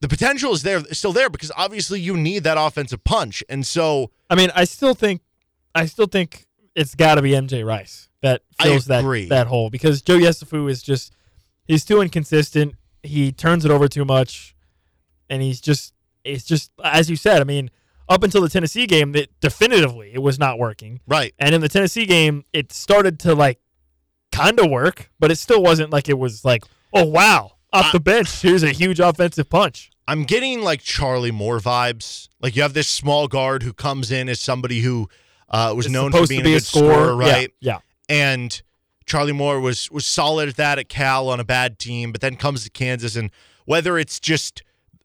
the 0.00 0.08
potential 0.08 0.52
is 0.52 0.62
there 0.62 0.84
still 0.92 1.12
there 1.14 1.30
because 1.30 1.50
obviously 1.56 2.00
you 2.00 2.16
need 2.16 2.44
that 2.44 2.58
offensive 2.60 3.02
punch. 3.02 3.42
And 3.48 3.66
so 3.66 4.10
I 4.30 4.34
mean, 4.34 4.50
I 4.54 4.64
still 4.64 4.94
think, 4.94 5.22
I 5.74 5.86
still 5.86 6.06
think 6.06 6.46
it's 6.76 6.94
got 6.94 7.14
to 7.14 7.22
be 7.22 7.30
MJ 7.30 7.64
Rice 7.66 8.07
that 8.22 8.42
fills 8.60 8.86
that 8.86 9.04
that 9.28 9.46
hole 9.46 9.70
because 9.70 10.02
Joe 10.02 10.18
Yesufu 10.18 10.70
is 10.70 10.82
just 10.82 11.12
he's 11.66 11.84
too 11.84 12.00
inconsistent. 12.00 12.74
He 13.02 13.32
turns 13.32 13.64
it 13.64 13.70
over 13.70 13.88
too 13.88 14.04
much, 14.04 14.56
and 15.30 15.42
he's 15.42 15.60
just 15.60 15.94
it's 16.24 16.44
just 16.44 16.70
as 16.82 17.08
you 17.08 17.16
said. 17.16 17.40
I 17.40 17.44
mean, 17.44 17.70
up 18.08 18.22
until 18.22 18.42
the 18.42 18.48
Tennessee 18.48 18.86
game, 18.86 19.12
that 19.12 19.28
definitively 19.40 20.12
it 20.12 20.22
was 20.22 20.38
not 20.38 20.58
working. 20.58 21.00
Right. 21.06 21.34
And 21.38 21.54
in 21.54 21.60
the 21.60 21.68
Tennessee 21.68 22.06
game, 22.06 22.44
it 22.52 22.72
started 22.72 23.18
to 23.20 23.34
like 23.34 23.60
kind 24.32 24.58
of 24.58 24.70
work, 24.70 25.10
but 25.18 25.30
it 25.30 25.36
still 25.36 25.62
wasn't 25.62 25.90
like 25.90 26.08
it 26.08 26.18
was 26.18 26.44
like, 26.44 26.64
oh 26.92 27.04
wow, 27.04 27.52
off 27.72 27.92
the 27.92 28.00
bench, 28.00 28.42
here's 28.42 28.62
a 28.62 28.70
huge 28.70 29.00
offensive 29.00 29.48
punch. 29.48 29.90
I'm 30.06 30.24
getting 30.24 30.62
like 30.62 30.80
Charlie 30.80 31.30
Moore 31.30 31.58
vibes. 31.58 32.28
Like 32.40 32.56
you 32.56 32.62
have 32.62 32.72
this 32.72 32.88
small 32.88 33.28
guard 33.28 33.62
who 33.62 33.74
comes 33.74 34.10
in 34.10 34.28
as 34.28 34.40
somebody 34.40 34.80
who 34.80 35.08
uh, 35.50 35.74
was 35.76 35.86
It's 35.86 35.92
known 35.92 36.12
for 36.12 36.26
being 36.26 36.40
to 36.40 36.44
be 36.44 36.52
a 36.52 36.56
good 36.56 36.64
scorer, 36.64 37.22
Yeah, 37.22 37.32
right? 37.32 37.52
Yeah. 37.60 37.78
And 38.08 38.60
Charlie 39.06 39.32
Moore 39.32 39.60
was 39.60 39.90
was 39.90 40.06
solid 40.06 40.48
at 40.48 40.56
that 40.56 40.78
at 40.78 40.88
Cal 40.88 41.28
on 41.28 41.40
a 41.40 41.44
bad 41.44 41.78
team, 41.78 42.12
but 42.12 42.20
then 42.20 42.36
comes 42.36 42.64
to 42.64 42.70
Kansas, 42.70 43.16
and 43.16 43.30
whether 43.64 43.98
it's 43.98 44.20
just 44.20 44.62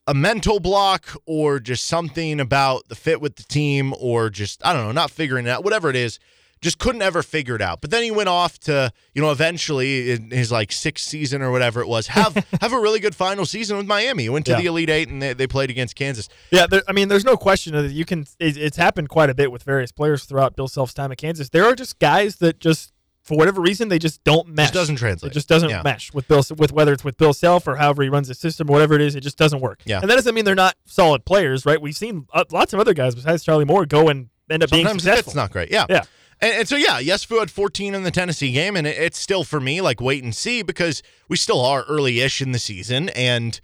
a 0.07 0.13
mental 0.13 0.59
block 0.59 1.07
or 1.25 1.59
just 1.59 1.85
something 1.85 2.39
about 2.41 2.89
the 2.89 2.95
fit 2.95 3.21
with 3.21 3.37
the 3.37 3.43
team 3.43 3.93
or 3.99 4.29
just 4.29 4.65
I 4.65 4.73
don't 4.73 4.85
know, 4.85 4.91
not 4.91 5.11
figuring 5.11 5.45
it 5.45 5.49
out, 5.49 5.63
whatever 5.63 5.89
it 5.89 5.95
is, 5.95 6.19
just 6.61 6.77
couldn't 6.79 7.01
ever 7.01 7.23
figure 7.23 7.55
it 7.55 7.61
out. 7.61 7.79
But 7.81 7.91
then 7.91 8.03
he 8.03 8.11
went 8.11 8.27
off 8.29 8.57
to 8.61 8.91
you 9.13 9.21
know 9.21 9.31
eventually 9.31 10.11
in 10.11 10.31
his 10.31 10.51
like 10.51 10.71
sixth 10.73 11.07
season 11.07 11.41
or 11.41 11.51
whatever 11.51 11.79
it 11.81 11.87
was 11.87 12.07
have 12.07 12.33
have 12.61 12.73
a 12.73 12.79
really 12.79 12.99
good 12.99 13.15
final 13.15 13.45
season 13.45 13.77
with 13.77 13.85
Miami. 13.85 14.23
He 14.23 14.29
went 14.29 14.45
to 14.47 14.51
Yeah. 14.53 14.59
the 14.61 14.65
Elite 14.67 14.89
Eight 14.89 15.07
and 15.09 15.21
they, 15.21 15.33
they 15.33 15.47
played 15.47 15.69
against 15.69 15.95
Kansas. 15.95 16.27
Yeah, 16.51 16.67
there, 16.67 16.81
I 16.87 16.91
mean, 16.93 17.07
there's 17.09 17.25
no 17.25 17.37
question 17.37 17.73
that 17.73 17.91
you 17.91 18.03
can. 18.05 18.25
It, 18.39 18.57
it's 18.57 18.77
happened 18.77 19.07
quite 19.09 19.29
a 19.29 19.33
bit 19.35 19.51
with 19.51 19.63
various 19.63 19.91
players 19.93 20.25
throughout 20.25 20.55
Bill 20.57 20.67
Self's 20.67 20.93
time 20.93 21.11
at 21.13 21.17
Kansas. 21.17 21.49
There 21.49 21.65
are 21.65 21.75
just 21.75 21.99
guys 21.99 22.37
that 22.37 22.59
just, 22.59 22.92
for 23.23 23.37
whatever 23.37 23.61
reason, 23.61 23.87
they 23.87 23.99
just 23.99 24.23
don't 24.25 24.47
mesh. 24.49 24.65
Just 24.67 24.73
doesn't 24.73 24.95
translate. 24.97 25.31
It 25.31 25.33
just 25.33 25.47
doesn't 25.47 25.69
Yeah. 25.69 25.81
mesh 25.83 26.13
with 26.13 26.27
Bill, 26.27 26.43
with 26.57 26.71
whether 26.73 26.91
it's 26.93 27.03
with 27.03 27.17
Bill 27.17 27.33
Self 27.33 27.67
or 27.67 27.77
however 27.77 28.03
he 28.03 28.09
runs 28.09 28.27
the 28.27 28.35
system 28.35 28.69
or 28.69 28.73
whatever 28.73 28.93
it 28.95 29.01
is. 29.01 29.15
It 29.15 29.21
just 29.21 29.37
doesn't 29.37 29.61
work. 29.61 29.81
Yeah. 29.85 30.01
and 30.01 30.09
that 30.11 30.15
doesn't 30.15 30.35
mean 30.35 30.43
they're 30.45 30.55
not 30.55 30.75
solid 30.85 31.23
players, 31.25 31.65
right? 31.65 31.81
We've 31.81 31.95
seen 31.95 32.27
uh, 32.33 32.43
lots 32.51 32.73
of 32.73 32.79
other 32.79 32.93
guys 32.93 33.15
besides 33.15 33.43
Charlie 33.43 33.65
Moore 33.65 33.85
go 33.85 34.09
and 34.09 34.29
end 34.49 34.61
up 34.63 34.69
being 34.69 34.83
Sometimes 34.85 35.03
successful. 35.03 35.31
it's 35.31 35.35
not 35.35 35.51
great. 35.51 35.71
Yeah. 35.71 35.85
Yeah. 35.89 36.03
And, 36.41 36.53
and 36.55 36.67
so, 36.67 36.75
yeah, 36.75 36.99
Yesufu 37.01 37.39
had 37.39 37.49
14 37.49 37.95
in 37.95 38.03
the 38.03 38.11
Tennessee 38.11 38.51
game, 38.51 38.75
and 38.75 38.85
it, 38.85 38.97
it's 38.97 39.17
still 39.19 39.45
for 39.45 39.61
me 39.61 39.79
like 39.79 40.01
wait 40.01 40.21
and 40.23 40.35
see 40.35 40.61
because 40.61 41.01
we 41.29 41.37
still 41.37 41.61
are 41.61 41.83
early 41.83 42.19
ish 42.19 42.41
in 42.41 42.51
the 42.51 42.59
season. 42.59 43.07
And 43.09 43.59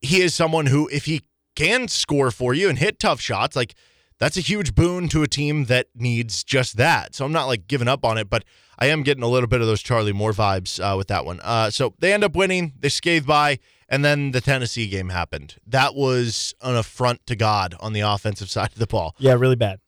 he 0.00 0.20
is 0.22 0.32
someone 0.32 0.66
who, 0.66 0.88
if 0.92 1.06
he 1.06 1.22
can 1.56 1.88
score 1.88 2.30
for 2.30 2.54
you 2.54 2.68
and 2.68 2.78
hit 2.78 3.00
tough 3.00 3.20
shots, 3.20 3.56
like 3.56 3.74
that's 4.18 4.36
a 4.36 4.40
huge 4.40 4.74
boon 4.74 5.08
to 5.08 5.22
a 5.22 5.26
team 5.28 5.66
that 5.66 5.88
needs 5.94 6.42
just 6.42 6.76
that. 6.76 7.14
So 7.14 7.24
I'm 7.24 7.32
not 7.32 7.46
like 7.46 7.68
giving 7.68 7.88
up 7.88 8.04
on 8.04 8.18
it, 8.18 8.30
but 8.30 8.44
I 8.78 8.86
am 8.86 9.02
getting 9.02 9.22
a 9.22 9.28
little 9.28 9.46
bit 9.46 9.60
of 9.60 9.66
those 9.66 9.82
Charlie 9.82 10.12
Moore 10.12 10.32
vibes 10.32 10.80
uh, 10.80 10.96
with 10.96 11.08
that 11.08 11.24
one. 11.24 11.40
Uh, 11.42 11.70
so 11.70 11.94
they 11.98 12.12
end 12.12 12.24
up 12.24 12.34
winning, 12.34 12.72
they 12.78 12.88
scathe 12.88 13.26
by, 13.26 13.58
and 13.88 14.04
then 14.04 14.32
the 14.32 14.40
Tennessee 14.40 14.88
game 14.88 15.10
happened. 15.10 15.56
That 15.66 15.94
was 15.94 16.54
an 16.62 16.76
affront 16.76 17.26
to 17.26 17.36
God 17.36 17.74
on 17.80 17.92
the 17.92 18.00
offensive 18.00 18.50
side 18.56 18.72
of 18.72 18.78
the 18.78 18.86
ball. 18.86 19.14
Yeah, 19.18 19.34
really 19.34 19.56
bad. 19.56 19.80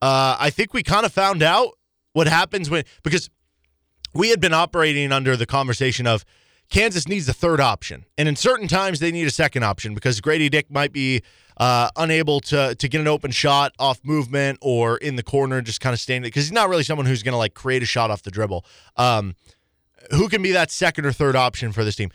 Uh, 0.00 0.36
I 0.38 0.50
think 0.50 0.72
we 0.72 0.82
kind 0.82 1.04
of 1.04 1.12
found 1.12 1.42
out 1.42 1.72
what 2.12 2.28
happens 2.28 2.70
when 2.70 2.84
because 3.02 3.28
we 4.14 4.30
had 4.30 4.40
been 4.40 4.54
operating 4.54 5.12
under 5.12 5.36
the 5.36 5.46
conversation 5.46 6.06
of 6.06 6.24
Kansas 6.70 7.08
needs 7.08 7.28
a 7.28 7.32
third 7.32 7.60
option, 7.60 8.04
and 8.18 8.28
in 8.28 8.36
certain 8.36 8.68
times 8.68 9.00
they 9.00 9.10
need 9.10 9.26
a 9.26 9.30
second 9.30 9.62
option 9.62 9.94
because 9.94 10.20
Grady 10.20 10.48
Dick 10.48 10.70
might 10.70 10.92
be 10.92 11.22
uh, 11.56 11.88
unable 11.96 12.40
to 12.40 12.74
to 12.74 12.88
get 12.88 13.00
an 13.00 13.08
open 13.08 13.30
shot 13.30 13.72
off 13.78 14.00
movement 14.04 14.58
or 14.60 14.98
in 14.98 15.16
the 15.16 15.22
corner, 15.22 15.62
just 15.62 15.80
kind 15.80 15.94
of 15.94 16.00
standing 16.00 16.28
because 16.28 16.44
he's 16.44 16.52
not 16.52 16.68
really 16.68 16.82
someone 16.84 17.06
who's 17.06 17.22
going 17.22 17.32
to 17.32 17.38
like 17.38 17.54
create 17.54 17.82
a 17.82 17.86
shot 17.86 18.10
off 18.10 18.22
the 18.22 18.30
dribble. 18.30 18.64
Um, 18.96 19.34
who 20.10 20.28
can 20.28 20.42
be 20.42 20.52
that 20.52 20.70
second 20.70 21.06
or 21.06 21.12
third 21.12 21.36
option 21.36 21.72
for 21.72 21.84
this 21.84 21.96
team? 21.96 22.10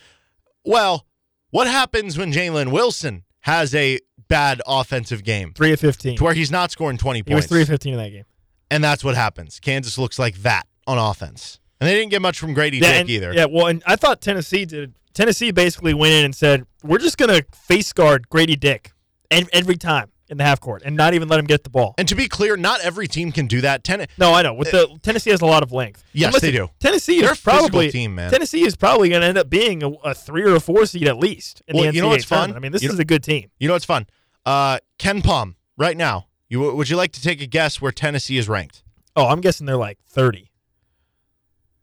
Well, 0.63 1.05
what 1.49 1.67
happens 1.67 2.17
when 2.17 2.31
Jalen 2.31 2.71
Wilson 2.71 3.23
has 3.41 3.75
a 3.75 3.99
bad 4.29 4.61
offensive 4.65 5.23
game 5.23 5.51
Three 5.53 5.73
of 5.73 5.79
fifteen. 5.79 6.15
to 6.17 6.23
where 6.23 6.33
he's 6.33 6.51
not 6.51 6.71
scoring 6.71 6.97
twenty 6.97 7.23
points. 7.23 7.29
He 7.29 7.35
was 7.35 7.45
three 7.47 7.61
of 7.63 7.67
fifteen 7.67 7.93
in 7.93 7.99
that 7.99 8.09
game. 8.09 8.25
And 8.71 8.83
that's 8.83 9.03
what 9.03 9.15
happens. 9.15 9.59
Kansas 9.59 9.97
looks 9.97 10.17
like 10.17 10.37
that 10.37 10.65
on 10.87 10.97
offense. 10.97 11.59
And 11.83 11.89
they 11.89 11.95
didn't 11.99 12.11
get 12.11 12.21
much 12.21 12.39
from 12.39 12.53
Grady 12.53 12.77
Yeah, 12.77 12.99
Dick 12.99 13.09
either. 13.09 13.33
Yeah, 13.33 13.45
well, 13.49 13.67
and 13.67 13.83
I 13.85 13.95
thought 13.95 14.21
Tennessee 14.21 14.65
did. 14.65 14.93
Tennessee 15.13 15.51
basically 15.51 15.93
went 15.93 16.13
in 16.13 16.25
and 16.25 16.35
said, 16.35 16.65
"We're 16.83 16.97
just 16.97 17.17
gonna 17.17 17.41
face 17.53 17.91
guard 17.93 18.29
Grady 18.29 18.55
Dick 18.55 18.91
and 19.29 19.47
every 19.53 19.75
time 19.75 20.09
in 20.29 20.37
the 20.37 20.43
half 20.43 20.59
court, 20.59 20.81
and 20.85 20.95
not 20.95 21.13
even 21.13 21.27
let 21.27 21.39
him 21.39 21.45
get 21.45 21.63
the 21.63 21.69
ball." 21.69 21.93
And 21.97 22.07
to 22.07 22.15
be 22.15 22.27
clear, 22.27 22.57
not 22.57 22.79
every 22.81 23.07
team 23.07 23.31
can 23.31 23.45
do 23.45 23.61
that. 23.61 23.83
Ten- 23.83 24.07
No, 24.17 24.33
I 24.33 24.41
know. 24.41 24.53
With 24.53 24.71
the 24.71 24.97
Tennessee 25.03 25.29
has 25.29 25.41
a 25.41 25.45
lot 25.45 25.61
of 25.61 25.71
length. 25.71 26.03
Yes, 26.13 26.39
they 26.39 26.51
do. 26.51 26.69
Tennessee 26.79 27.21
They're 27.21 27.33
is 27.33 27.39
probably 27.41 27.91
team, 27.91 28.15
man. 28.15 28.31
Tennessee 28.31 28.63
is 28.65 28.75
probably 28.75 29.09
going 29.09 29.21
to 29.21 29.27
end 29.27 29.37
up 29.37 29.49
being 29.49 29.83
a, 29.83 29.89
a 30.03 30.15
three 30.15 30.43
or 30.43 30.55
a 30.55 30.59
four 30.59 30.85
seed 30.87 31.07
at 31.07 31.17
least 31.17 31.61
in 31.67 31.75
Well, 31.75 31.83
the 31.83 31.89
NCAA 31.89 31.93
you 31.95 32.01
know 32.01 32.07
what's 32.09 32.23
fun? 32.25 32.55
I 32.55 32.59
mean, 32.59 32.71
this 32.71 32.81
You 32.81 32.89
is 32.89 32.95
know- 32.95 33.01
a 33.01 33.05
good 33.05 33.23
team. 33.23 33.51
you 33.59 33.67
know 33.67 33.75
what's 33.75 33.85
fun? 33.85 34.07
Uh, 34.45 34.79
KenPom, 34.99 35.55
right 35.77 35.95
now, 35.97 36.27
you 36.49 36.59
would 36.73 36.89
you 36.89 36.95
like 36.95 37.11
to 37.11 37.21
take 37.21 37.41
a 37.41 37.45
guess 37.47 37.79
where 37.81 37.91
Tennessee 37.91 38.37
is 38.37 38.49
ranked? 38.49 38.83
Oh, 39.15 39.27
I'm 39.27 39.41
guessing 39.41 39.67
they're 39.67 39.77
like 39.77 39.99
thirty. 40.09 40.49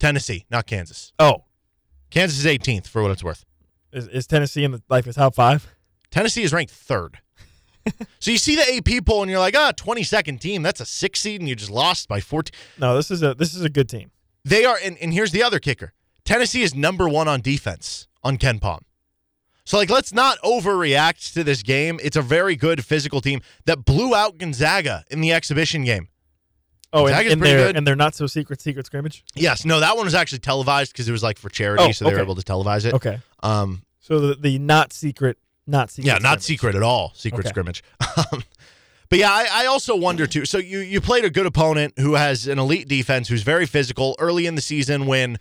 Tennessee, 0.01 0.47
not 0.51 0.67
Kansas. 0.67 1.13
Oh, 1.19 1.45
Kansas 2.11 2.39
is 2.41 2.47
18th 2.47 2.89
for 2.89 3.03
what 3.03 3.13
it's 3.13 3.23
worth. 3.23 3.45
is, 3.93 4.09
is 4.09 4.27
Tennessee 4.27 4.65
in 4.65 4.73
the 4.73 4.83
like 4.89 5.05
the 5.05 5.13
top 5.13 5.35
five? 5.35 5.73
Tennessee 6.11 6.43
is 6.43 6.53
ranked 6.53 6.73
third. 6.73 7.19
so 8.19 8.31
you 8.31 8.39
see 8.39 8.57
the 8.57 8.77
AP 8.77 9.05
poll 9.05 9.23
and 9.23 9.31
you're 9.31 9.39
like, 9.39 9.57
ah, 9.57 9.73
22nd 9.73 10.41
team. 10.41 10.63
That's 10.63 10.81
a 10.81 10.87
six 10.87 11.21
seed, 11.21 11.41
and 11.41 11.49
you 11.49 11.55
just 11.55 11.71
lost 11.71 12.09
by 12.09 12.21
14. 12.21 12.53
No, 12.79 12.97
this 12.97 13.11
is 13.11 13.23
a 13.23 13.35
this 13.35 13.55
is 13.55 13.63
a 13.63 13.71
good 13.71 13.89
team. 13.89 14.11
They 14.45 14.65
are, 14.65 14.79
and, 14.83 14.97
and 14.99 15.13
here's 15.13 15.33
the 15.33 15.43
other 15.43 15.59
kicker 15.59 15.93
Tennessee 16.25 16.63
is 16.63 16.75
number 16.75 17.09
one 17.09 17.29
on 17.29 17.41
defense 17.41 18.09
on 18.23 18.39
KenPom. 18.39 18.81
So, 19.65 19.77
like, 19.77 19.91
let's 19.91 20.13
not 20.13 20.39
overreact 20.43 21.33
to 21.35 21.45
this 21.45 21.63
game. 21.63 22.01
It's 22.03 22.17
a 22.17 22.23
very 22.23 22.57
good 22.57 22.85
physical 22.85 23.21
team 23.21 23.41
that 23.67 23.85
blew 23.85 24.15
out 24.15 24.39
Gonzaga 24.39 25.05
in 25.11 25.21
the 25.21 25.33
exhibition 25.33 25.85
game. 25.85 26.09
Oh, 26.93 27.07
and, 27.07 27.29
and 27.29 27.43
they're 27.43 27.67
good. 27.69 27.77
and 27.77 27.87
they're 27.87 27.95
not 27.97 28.15
so 28.15 28.27
secret 28.27 28.61
secret 28.61 28.87
scrimmage. 28.87 29.25
Yes, 29.35 29.65
no, 29.65 29.79
that 29.81 29.97
one 29.97 30.05
was 30.07 30.15
actually 30.15 30.41
televised 30.41 30.93
because 30.93 31.09
it 31.09 31.13
was 31.13 31.23
like 31.23 31.39
for 31.39 31.49
charity, 31.49 31.85
Oh, 31.85 31.93
so 31.93 32.05
they 32.05 32.13
were 32.15 32.21
able 32.21 32.35
to 32.35 32.43
televise 32.43 32.85
it. 32.85 32.95
Okay, 32.95 33.19
Um, 33.43 33.83
so 34.01 34.19
the, 34.21 34.35
the 34.35 34.59
not 34.59 34.93
secret, 34.93 35.39
not 35.67 35.91
secret. 35.91 36.07
yeah, 36.09 36.15
not 36.15 36.43
scrimmage. 36.43 36.45
secret 36.45 36.75
at 36.75 36.83
all. 36.83 37.13
Secret 37.15 37.41
Okay. 37.41 37.49
scrimmage. 37.51 37.85
Um, 38.33 38.43
but 39.09 39.19
yeah, 39.19 39.31
I, 39.31 39.49
I 39.65 39.67
also 39.67 39.97
wonder 39.97 40.27
too. 40.27 40.45
So 40.45 40.59
you 40.59 40.79
you 40.81 41.01
played 41.01 41.25
a 41.25 41.31
good 41.31 41.47
opponent 41.47 41.95
who 41.99 42.15
has 42.15 42.47
an 42.47 42.59
elite 42.61 42.87
defense, 42.89 43.29
who's 43.29 43.43
very 43.43 43.67
physical 43.67 44.15
early 44.21 44.47
in 44.47 44.55
the 44.55 44.61
season 44.61 45.07
when 45.07 45.39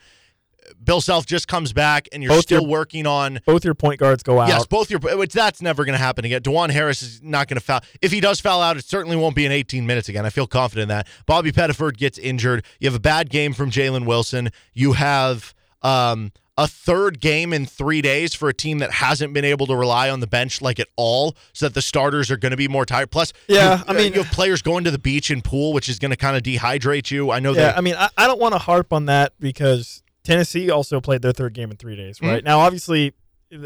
Bill 0.84 1.02
Self 1.02 1.26
just 1.26 1.48
comes 1.48 1.74
back 1.74 2.08
and 2.12 2.22
you're 2.24 2.32
Both 2.32 2.44
still 2.44 2.62
your- 2.62 2.70
working 2.70 3.06
on. 3.08 3.40
Both 3.46 3.64
your 3.66 3.76
point 3.76 4.00
guards 4.00 4.24
go 4.24 4.40
out. 4.40 4.48
Yes, 4.50 4.66
both 4.66 4.90
your 4.90 5.00
which 5.00 5.34
that's 5.34 5.62
never 5.62 5.86
going 5.86 5.94
to 5.98 6.04
happen 6.04 6.26
again. 6.26 6.42
Dajuan 6.42 6.70
Harris 6.72 7.02
is 7.02 7.22
not 7.24 7.48
going 7.48 7.58
to 7.60 7.64
foul. 7.66 7.82
If 8.02 8.12
he 8.12 8.20
does 8.20 8.40
foul 8.40 8.62
out, 8.62 8.78
it 8.78 8.86
certainly 8.86 9.18
won't 9.18 9.36
be 9.36 9.46
in 9.46 9.52
18 9.52 9.86
minutes 9.86 10.10
again. 10.10 10.26
I 10.26 10.30
feel 10.30 10.48
confident 10.48 10.84
in 10.84 10.88
that. 10.90 11.08
Bobby 11.26 11.52
Pettiford 11.52 11.98
gets 11.98 12.18
injured. 12.18 12.64
You 12.80 12.88
have 12.88 12.96
a 12.96 13.00
bad 13.00 13.30
game 13.30 13.54
from 13.54 13.72
Jalen 13.72 14.06
Wilson. 14.06 14.50
You 14.74 14.94
have 14.94 15.54
um, 15.82 16.32
a 16.58 16.68
third 16.68 17.20
game 17.22 17.54
in 17.54 17.66
three 17.66 18.02
days 18.02 18.34
for 18.34 18.50
a 18.50 18.54
team 18.54 18.80
that 18.80 18.92
hasn't 18.92 19.34
been 19.34 19.46
able 19.46 19.66
to 19.68 19.76
rely 19.76 20.10
on 20.10 20.20
the 20.20 20.28
bench 20.28 20.62
like 20.62 20.80
at 20.80 20.88
all, 20.98 21.36
so 21.54 21.66
that 21.68 21.74
the 21.74 21.82
starters 21.82 22.30
are 22.30 22.36
going 22.38 22.52
to 22.52 22.58
be 22.58 22.68
more 22.68 22.86
tired. 22.86 23.12
Plus, 23.12 23.32
Yeah, 23.48 23.78
you, 23.80 23.84
I 23.88 23.94
mean- 23.94 24.14
you 24.14 24.24
have 24.24 24.32
players 24.32 24.62
going 24.62 24.84
to 24.84 24.92
the 24.92 24.98
beach 25.00 25.30
and 25.30 25.42
pool, 25.44 25.72
which 25.72 25.88
is 25.88 26.00
going 26.00 26.12
to 26.12 26.18
kind 26.18 26.36
of 26.36 26.44
dehydrate 26.44 27.12
you. 27.12 27.32
I 27.32 27.40
know 27.40 27.52
Yeah, 27.54 27.62
that. 27.62 27.78
I 27.78 27.82
mean, 27.82 27.96
I, 27.98 28.10
I 28.18 28.28
don't 28.28 28.40
want 28.42 28.54
to 28.56 28.60
harp 28.60 28.92
on 28.92 29.06
that 29.06 29.34
because 29.40 30.04
Tennessee 30.30 30.70
also 30.70 31.02
played 31.02 31.22
their 31.22 31.32
third 31.32 31.54
game 31.54 31.72
in 31.72 31.78
three 31.78 31.96
days, 31.96 32.18
Mm-hmm. 32.20 32.28
right? 32.28 32.44
Now, 32.44 32.60
obviously, 32.60 33.14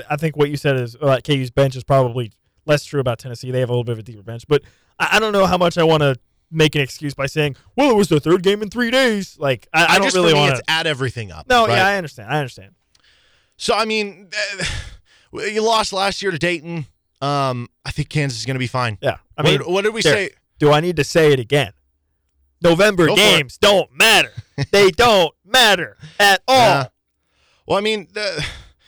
I 0.09 0.15
think 0.15 0.37
what 0.37 0.49
you 0.49 0.55
said 0.57 0.77
is 0.77 0.95
uh, 1.01 1.19
KU's 1.25 1.51
bench 1.51 1.75
is 1.75 1.83
probably 1.83 2.31
less 2.65 2.85
true 2.85 3.01
about 3.01 3.19
Tennessee. 3.19 3.51
They 3.51 3.59
have 3.59 3.69
a 3.69 3.73
little 3.73 3.83
bit 3.83 3.91
of 3.93 3.99
a 3.99 4.03
deeper 4.03 4.23
bench, 4.23 4.45
but 4.47 4.61
I, 4.97 5.09
I 5.13 5.19
don't 5.19 5.33
know 5.33 5.45
how 5.45 5.57
much 5.57 5.77
I 5.77 5.83
want 5.83 6.01
to 6.03 6.15
make 6.49 6.75
an 6.75 6.81
excuse 6.81 7.13
by 7.13 7.25
saying, 7.25 7.57
"Well, 7.75 7.89
it 7.91 7.95
was 7.95 8.07
their 8.07 8.19
third 8.19 8.43
game 8.43 8.61
in 8.61 8.69
three 8.69 8.91
days." 8.91 9.37
Like, 9.37 9.67
I, 9.73 9.85
I, 9.85 9.97
don't 9.97 10.03
just 10.07 10.15
really 10.15 10.33
want 10.33 10.55
to. 10.55 10.63
add 10.69 10.87
everything 10.87 11.31
up. 11.33 11.49
No, 11.49 11.67
right? 11.67 11.75
yeah, 11.75 11.87
I 11.87 11.97
understand. 11.97 12.31
I 12.31 12.37
understand. 12.39 12.71
So 13.57 13.73
I 13.75 13.83
mean, 13.85 14.29
you 15.33 15.61
lost 15.61 15.91
last 15.93 16.21
year 16.21 16.31
to 16.31 16.37
Dayton. 16.39 16.85
Um, 17.21 17.67
I 17.85 17.91
think 17.91 18.09
Kansas 18.09 18.39
is 18.39 18.45
going 18.45 18.55
to 18.55 18.59
be 18.59 18.67
fine. 18.67 18.97
Yeah, 19.01 19.17
I 19.37 19.43
mean, 19.43 19.57
did- 19.59 19.67
what 19.67 19.83
did 19.83 19.93
we 19.93 20.01
Derek, 20.01 20.31
say? 20.31 20.37
Do 20.59 20.71
I 20.71 20.79
need 20.79 20.95
to 20.95 21.03
say 21.03 21.33
it 21.33 21.39
again? 21.39 21.73
November 22.63 23.07
Go 23.07 23.15
games 23.15 23.57
don't 23.57 23.91
matter. 23.95 24.31
they 24.71 24.89
don't 24.91 25.33
matter 25.45 25.97
at 26.19 26.41
all. 26.47 26.55
Yeah. 26.55 26.87
Well, 27.67 27.77
I 27.77 27.81
mean, 27.81 28.07
the 28.13 28.45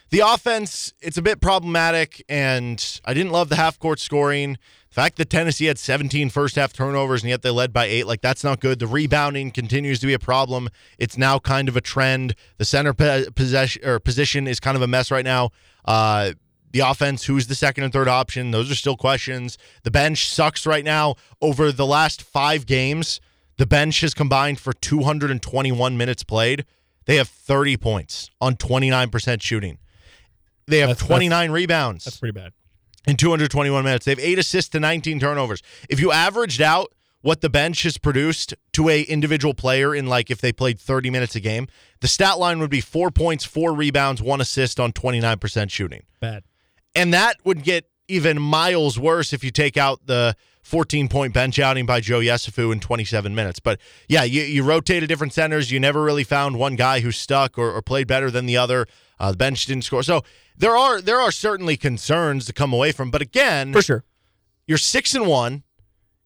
the 0.10 0.20
offense 0.20 0.94
it's 1.02 1.18
a 1.18 1.22
bit 1.22 1.42
problematic, 1.42 2.24
and 2.30 3.02
I 3.06 3.14
didn't 3.14 3.32
love 3.32 3.50
the 3.50 3.56
half 3.56 3.80
court 3.80 4.00
scoring. 4.00 4.58
The 4.90 5.02
fact 5.02 5.18
that 5.18 5.30
Tennessee 5.30 5.66
had 5.66 5.78
17 5.78 6.30
first 6.30 6.56
half 6.56 6.72
turnovers 6.72 7.22
and 7.22 7.30
yet 7.30 7.42
they 7.42 7.50
led 7.50 7.74
by 7.74 7.84
eight, 7.84 8.08
like 8.08 8.22
that's 8.22 8.46
not 8.46 8.62
good. 8.62 8.80
The 8.80 8.88
rebounding 8.88 9.52
continues 9.52 10.00
to 10.00 10.08
be 10.08 10.14
a 10.14 10.20
problem. 10.20 10.70
It's 10.98 11.18
now 11.18 11.38
kind 11.38 11.68
of 11.68 11.76
a 11.76 11.82
trend. 11.82 12.34
The 12.60 12.64
center 12.64 12.94
po- 12.94 13.26
possession 13.36 13.86
or 13.86 14.00
position 14.00 14.48
is 14.48 14.62
kind 14.62 14.78
of 14.78 14.82
a 14.82 14.88
mess 14.88 15.12
right 15.12 15.26
now. 15.26 15.50
Uh, 15.84 16.32
the 16.72 16.80
offense, 16.80 17.26
who's 17.26 17.48
the 17.48 17.56
second 17.56 17.84
and 17.84 17.92
third 17.92 18.08
option? 18.08 18.52
Those 18.52 18.72
are 18.72 18.76
still 18.76 18.96
questions. 18.96 19.58
The 19.84 19.92
bench 19.92 20.30
sucks 20.30 20.66
right 20.66 20.84
now. 20.84 21.16
Over 21.42 21.74
the 21.74 21.86
last 21.86 22.22
five 22.22 22.66
games, 22.66 23.20
the 23.58 23.66
bench 23.66 24.02
has 24.02 24.14
combined 24.14 24.60
for 24.60 24.74
221 24.74 25.98
minutes 25.98 26.24
played. 26.24 26.66
They 27.06 27.16
have 27.18 27.28
30 27.30 27.78
points 27.78 28.30
on 28.42 28.56
29% 28.56 29.42
shooting. 29.42 29.78
They 30.68 30.80
have 30.80 30.90
That's- 30.90 31.08
29 31.08 31.52
rebounds. 31.52 32.06
That's 32.06 32.18
pretty 32.18 32.34
bad. 32.34 32.52
in 33.08 33.18
221 33.18 33.84
minutes. 33.84 34.06
They 34.06 34.12
have 34.12 34.20
eight 34.20 34.40
assists 34.40 34.70
to 34.72 34.80
19 34.80 35.20
turnovers. 35.20 35.62
If 35.90 36.00
you 36.00 36.12
averaged 36.12 36.60
out 36.60 36.92
what 37.22 37.42
the 37.42 37.50
bench 37.50 37.84
has 37.84 38.00
produced 38.00 38.56
to 38.74 38.90
a 38.90 39.02
individual 39.04 39.54
player 39.54 39.94
in 39.94 40.08
like 40.08 40.32
if 40.32 40.42
they 40.42 40.52
played 40.52 40.80
30 40.80 41.12
minutes 41.12 41.36
a 41.36 41.40
game, 41.40 41.68
the 42.02 42.08
stat 42.08 42.40
line 42.40 42.58
would 42.60 42.72
be 42.72 42.82
four 42.82 43.12
points, 43.12 43.46
four 43.46 43.74
rebounds, 43.74 44.24
one 44.24 44.42
assist 44.42 44.80
on 44.80 44.92
29% 44.92 45.70
shooting. 45.70 46.04
Bad. 46.20 46.44
And 46.96 47.14
that 47.14 47.38
would 47.44 47.64
get 47.64 47.86
even 48.08 48.42
miles 48.42 49.00
worse 49.00 49.34
if 49.34 49.44
you 49.44 49.52
take 49.52 49.78
out 49.78 50.06
the 50.06 50.36
14 50.62 51.08
point 51.10 51.34
bench 51.34 51.60
outing 51.60 51.86
by 51.86 52.00
Joe 52.00 52.20
Yesufu 52.20 52.72
in 52.74 52.80
27 52.80 53.36
minutes. 53.36 53.60
But 53.60 53.80
yeah, 54.08 54.24
you, 54.24 54.42
you 54.42 54.64
rotated 54.64 55.10
different 55.10 55.34
centers. 55.34 55.72
You 55.72 55.80
never 55.80 56.02
really 56.04 56.24
found 56.24 56.58
one 56.58 56.76
guy 56.76 57.02
who 57.02 57.12
stuck 57.12 57.58
or, 57.58 57.72
or 57.72 57.82
played 57.82 58.08
better 58.08 58.32
than 58.32 58.46
the 58.46 58.58
other. 58.58 58.88
Uh, 59.20 59.32
the 59.32 59.38
bench 59.38 59.66
didn't 59.66 59.84
score. 59.84 60.04
So 60.04 60.24
there 60.58 60.76
are 60.76 61.02
there 61.02 61.20
are 61.20 61.32
certainly 61.32 61.78
concerns 61.78 62.46
to 62.48 62.54
come 62.54 62.74
away 62.74 62.92
from. 62.92 63.12
But 63.12 63.22
again, 63.22 63.74
For 63.74 63.82
sure. 63.82 64.04
you're 64.68 64.78
six 64.78 65.14
and 65.14 65.28
one. 65.28 65.64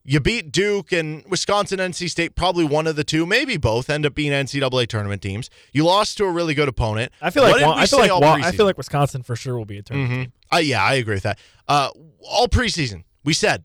You 0.05 0.19
beat 0.19 0.51
Duke 0.51 0.91
and 0.93 1.23
Wisconsin, 1.29 1.77
NC 1.77 2.09
State, 2.09 2.33
probably 2.33 2.63
one 2.63 2.87
of 2.87 2.95
the 2.95 3.03
two, 3.03 3.25
maybe 3.27 3.57
both, 3.57 3.89
end 3.91 4.05
up 4.07 4.15
being 4.15 4.31
NCAA 4.31 4.87
tournament 4.87 5.21
teams. 5.21 5.49
You 5.73 5.83
lost 5.85 6.17
to 6.17 6.23
a 6.25 6.31
really 6.31 6.55
good 6.55 6.69
opponent. 6.69 7.11
I 7.21 7.29
feel 7.29 7.43
like 7.43 7.55
I 7.61 7.85
feel 7.85 7.99
like 7.99 8.11
I 8.43 8.51
feel 8.53 8.65
like 8.65 8.77
Wisconsin 8.77 9.21
for 9.21 9.35
sure 9.35 9.55
will 9.57 9.65
be 9.65 9.77
a 9.77 9.81
tournament 9.83 10.11
Mhm. 10.13 10.23
team. 10.23 10.33
Uh, 10.53 10.57
yeah, 10.57 10.83
I 10.83 10.95
agree 10.95 11.15
with 11.15 11.23
that. 11.23 11.39
Uh, 11.67 11.89
all 12.21 12.47
preseason, 12.47 13.03
we 13.23 13.33
said 13.33 13.63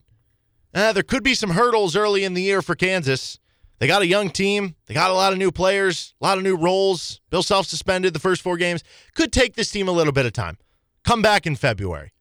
uh, 0.73 0.93
there 0.93 1.03
could 1.03 1.23
be 1.23 1.33
some 1.33 1.51
hurdles 1.51 1.95
early 1.95 2.23
in 2.23 2.33
the 2.33 2.41
year 2.41 2.61
for 2.61 2.75
Kansas. 2.75 3.39
They 3.79 3.87
got 3.87 4.01
a 4.01 4.07
young 4.07 4.29
team. 4.29 4.75
They 4.85 4.93
got 4.93 5.11
a 5.11 5.13
lot 5.13 5.33
of 5.33 5.39
new 5.39 5.51
players, 5.51 6.13
a 6.21 6.25
lot 6.25 6.37
of 6.37 6.43
new 6.43 6.55
roles. 6.55 7.19
Bill 7.29 7.43
Self 7.43 7.67
suspended 7.67 8.13
the 8.13 8.19
first 8.19 8.41
four 8.41 8.57
games. 8.57 8.83
Could 9.15 9.33
take 9.33 9.55
this 9.55 9.69
team 9.71 9.87
a 9.87 9.91
little 9.91 10.13
bit 10.13 10.25
of 10.25 10.33
time. 10.33 10.57
Come 11.03 11.21
back 11.21 11.45
in 11.45 11.55
February. 11.55 12.11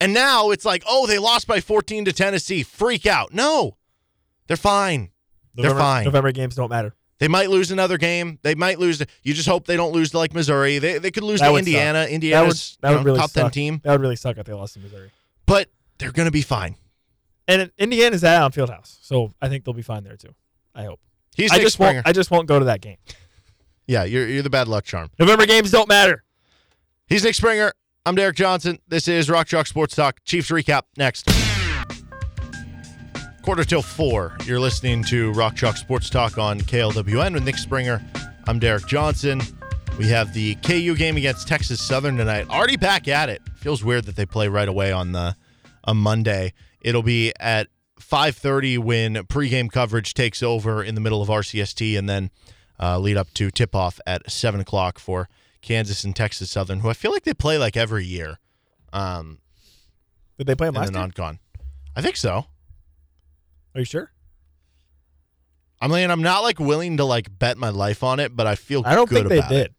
And 0.00 0.12
now 0.12 0.50
it's 0.50 0.64
like, 0.64 0.82
oh, 0.86 1.06
they 1.06 1.18
lost 1.18 1.46
by 1.46 1.60
14 1.60 2.04
to 2.04 2.12
Tennessee. 2.12 2.62
Freak 2.62 3.06
out. 3.06 3.32
No, 3.32 3.76
they're 4.46 4.56
fine. 4.56 5.10
They're 5.54 5.70
fine. 5.74 6.04
November 6.04 6.32
games 6.32 6.56
don't 6.56 6.68
matter. 6.68 6.94
They 7.18 7.28
might 7.28 7.48
lose 7.48 7.70
another 7.70 7.96
game. 7.96 8.38
They 8.42 8.54
might 8.54 8.78
lose. 8.78 9.02
You 9.22 9.34
just 9.34 9.48
hope 9.48 9.66
they 9.66 9.76
don't 9.76 9.92
lose 9.92 10.10
to 10.10 10.18
like 10.18 10.34
Missouri. 10.34 10.78
They, 10.78 10.98
they 10.98 11.10
could 11.10 11.22
lose 11.22 11.40
That 11.40 11.46
to 11.48 11.52
would 11.52 11.60
suck. 11.64 11.68
Indiana. 11.68 11.92
That 12.00 12.04
would, 12.06 12.12
Indiana's 12.14 12.78
that 12.80 12.90
would 12.90 12.96
know, 12.98 13.02
really 13.04 13.18
top 13.20 13.30
suck. 13.30 13.42
10 13.44 13.50
team. 13.52 13.80
That 13.84 13.92
would 13.92 14.00
really 14.00 14.16
suck 14.16 14.36
if 14.36 14.46
they 14.46 14.52
lost 14.52 14.74
to 14.74 14.80
Missouri. 14.80 15.10
But 15.46 15.68
they're 15.98 16.12
going 16.12 16.26
to 16.26 16.32
be 16.32 16.42
fine. 16.42 16.76
And 17.46 17.70
Indiana's 17.78 18.24
at 18.24 18.36
Allen 18.36 18.52
Fieldhouse, 18.52 18.98
so 19.02 19.32
I 19.40 19.48
think 19.48 19.64
they'll 19.64 19.74
be 19.74 19.82
fine 19.82 20.02
there 20.02 20.16
too. 20.16 20.34
I 20.74 20.84
hope. 20.84 20.98
He's 21.36 21.52
I 21.52 21.56
Nick 21.56 21.64
just 21.64 21.74
Springer. 21.74 21.96
won't. 21.98 22.06
I 22.08 22.12
just 22.12 22.30
won't 22.30 22.48
go 22.48 22.58
to 22.58 22.64
that 22.64 22.80
game. 22.80 22.96
yeah, 23.86 24.04
you're, 24.04 24.26
you're 24.26 24.42
the 24.42 24.50
bad 24.50 24.66
luck 24.66 24.84
charm. 24.84 25.10
November 25.18 25.44
games 25.46 25.70
don't 25.70 25.88
matter. 25.88 26.24
He's 27.06 27.22
Nick 27.22 27.34
Springer. 27.34 27.72
I'm 28.06 28.14
Derek 28.14 28.36
Johnson. 28.36 28.78
This 28.88 29.08
is 29.08 29.28
Rock 29.30 29.46
Chalk 29.46 29.66
Sports 29.66 29.94
Talk. 29.94 30.24
Chiefs 30.24 30.50
recap 30.50 30.82
next. 30.96 31.28
Quarter 33.44 33.64
till 33.64 33.82
four. 33.82 34.34
You're 34.46 34.58
listening 34.58 35.04
to 35.04 35.30
Rock 35.32 35.54
Chalk 35.54 35.76
Sports 35.76 36.08
Talk 36.08 36.38
on 36.38 36.62
KLWN 36.62 37.34
with 37.34 37.44
Nick 37.44 37.58
Springer. 37.58 38.02
I'm 38.46 38.58
Derek 38.58 38.86
Johnson. 38.86 39.42
We 39.98 40.08
have 40.08 40.32
the 40.32 40.54
KU 40.56 40.96
game 40.96 41.18
against 41.18 41.46
Texas 41.46 41.86
Southern 41.86 42.16
tonight. 42.16 42.48
Already 42.48 42.78
back 42.78 43.06
at 43.06 43.28
it. 43.28 43.42
Feels 43.56 43.84
weird 43.84 44.06
that 44.06 44.16
they 44.16 44.24
play 44.24 44.48
right 44.48 44.66
away 44.66 44.92
on 44.92 45.12
the 45.12 45.36
a 45.84 45.92
Monday. 45.92 46.54
It'll 46.80 47.02
be 47.02 47.34
at 47.38 47.68
5:30 48.00 48.78
when 48.78 49.14
pregame 49.24 49.70
coverage 49.70 50.14
takes 50.14 50.42
over 50.42 50.82
in 50.82 50.94
the 50.94 51.02
middle 51.02 51.20
of 51.20 51.28
RCST, 51.28 51.98
and 51.98 52.08
then 52.08 52.30
uh, 52.80 52.98
lead 52.98 53.18
up 53.18 53.28
to 53.34 53.50
tip 53.50 53.74
off 53.74 54.00
at 54.06 54.30
seven 54.30 54.58
o'clock 54.58 54.98
for 54.98 55.28
Kansas 55.60 56.02
and 56.02 56.16
Texas 56.16 56.50
Southern, 56.50 56.80
who 56.80 56.88
I 56.88 56.94
feel 56.94 57.12
like 57.12 57.24
they 57.24 57.34
play 57.34 57.58
like 57.58 57.76
every 57.76 58.06
year. 58.06 58.38
Um, 58.90 59.38
Did 60.38 60.46
they 60.46 60.54
play 60.54 60.68
them 60.68 60.76
in 60.76 60.80
the 60.80 60.80
last 60.86 60.92
year? 60.92 61.00
non-con. 61.00 61.38
I 61.94 62.00
think 62.00 62.16
so. 62.16 62.46
Are 63.74 63.80
you 63.80 63.84
sure? 63.84 64.12
I 65.80 65.88
mean, 65.88 66.10
I'm 66.10 66.22
not 66.22 66.42
like 66.42 66.58
willing 66.58 66.96
to 66.96 67.04
like 67.04 67.38
bet 67.38 67.58
my 67.58 67.68
life 67.68 68.02
on 68.02 68.20
it, 68.20 68.34
but 68.34 68.46
I 68.46 68.54
feel 68.54 68.82
I 68.86 68.94
don't 68.94 69.08
good 69.08 69.28
think 69.28 69.42
they 69.42 69.48
did 69.48 69.66
it. 69.66 69.74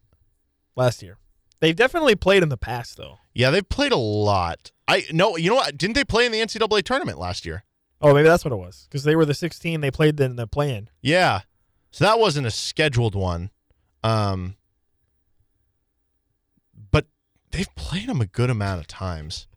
last 0.76 1.02
year. 1.02 1.18
They've 1.60 1.74
definitely 1.74 2.14
played 2.16 2.42
in 2.42 2.48
the 2.48 2.56
past 2.58 2.96
though. 2.96 3.18
Yeah, 3.34 3.50
they've 3.50 3.68
played 3.68 3.92
a 3.92 3.96
lot. 3.96 4.70
I 4.86 5.04
no, 5.10 5.36
you 5.36 5.50
know 5.50 5.56
what? 5.56 5.76
Didn't 5.76 5.94
they 5.96 6.04
play 6.04 6.26
in 6.26 6.32
the 6.32 6.38
NCAA 6.38 6.82
tournament 6.84 7.18
last 7.18 7.44
year? 7.46 7.64
Oh, 8.00 8.12
maybe 8.12 8.28
that's 8.28 8.44
what 8.44 8.52
it 8.52 8.56
was 8.56 8.86
because 8.88 9.04
they 9.04 9.16
were 9.16 9.24
the 9.24 9.34
16. 9.34 9.80
They 9.80 9.90
played 9.90 10.20
in 10.20 10.36
the 10.36 10.46
play-in. 10.46 10.90
Yeah. 11.00 11.40
So 11.90 12.04
that 12.04 12.18
wasn't 12.18 12.46
a 12.46 12.50
scheduled 12.50 13.14
one. 13.14 13.50
Um 14.04 14.56
but 16.90 17.06
they've 17.50 17.74
played 17.74 18.08
them 18.08 18.20
a 18.20 18.26
good 18.26 18.50
amount 18.50 18.80
of 18.80 18.86
times. 18.86 19.48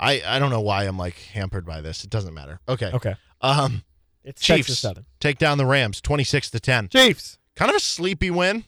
I 0.00 0.22
I 0.26 0.38
don't 0.38 0.50
know 0.50 0.62
why 0.62 0.84
I'm 0.84 0.96
like 0.98 1.16
hampered 1.32 1.66
by 1.66 1.82
this. 1.82 2.04
It 2.04 2.10
doesn't 2.10 2.34
matter. 2.34 2.60
Okay. 2.68 2.90
Okay, 2.92 3.14
Um 3.40 3.84
it's 4.24 4.42
Chiefs 4.42 4.66
Texas 4.68 4.78
Southern. 4.80 5.06
take 5.20 5.38
down 5.38 5.58
the 5.58 5.66
Rams 5.66 6.00
26 6.00 6.50
to 6.50 6.60
10. 6.60 6.88
Chiefs, 6.88 7.38
Kind 7.56 7.70
of 7.70 7.76
a 7.76 7.80
sleepy 7.80 8.30
win. 8.30 8.64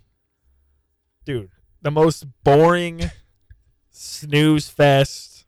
dude, 1.24 1.50
the 1.82 1.90
most 1.90 2.24
boring 2.44 3.10
snooze 3.90 4.68
fest. 4.68 5.46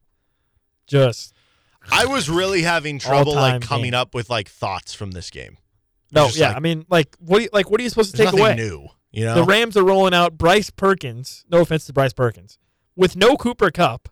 Just 0.86 1.34
I 1.90 2.06
was 2.06 2.28
really 2.28 2.62
having 2.62 2.98
trouble 2.98 3.34
like 3.34 3.62
coming 3.62 3.90
game. 3.92 3.94
up 3.94 4.14
with 4.14 4.28
like 4.30 4.48
thoughts 4.48 4.94
from 4.94 5.12
this 5.12 5.30
game. 5.30 5.56
no, 6.12 6.28
yeah. 6.34 6.48
like- 6.48 6.56
I 6.56 6.60
mean, 6.60 6.84
like, 6.88 7.16
what? 7.18 7.42
You, 7.42 7.48
like, 7.52 7.70
what 7.70 7.80
are 7.80 7.82
you 7.84 7.88
supposed 7.90 8.10
to 8.12 8.16
take 8.16 8.26
nothing 8.26 8.40
away? 8.40 8.54
new, 8.54 8.86
you 9.10 9.24
know? 9.24 9.34
The 9.36 9.44
Rams 9.44 9.76
are 9.76 9.82
rolling 9.84 10.14
out 10.14 10.36
Bryce 10.38 10.70
Perkins. 10.70 11.44
No 11.50 11.60
offense 11.60 11.86
to 11.86 11.92
Bryce 11.92 12.12
Perkins, 12.12 12.58
with 12.94 13.16
no 13.16 13.36
Cooper 13.36 13.70
Kupp, 13.70 14.08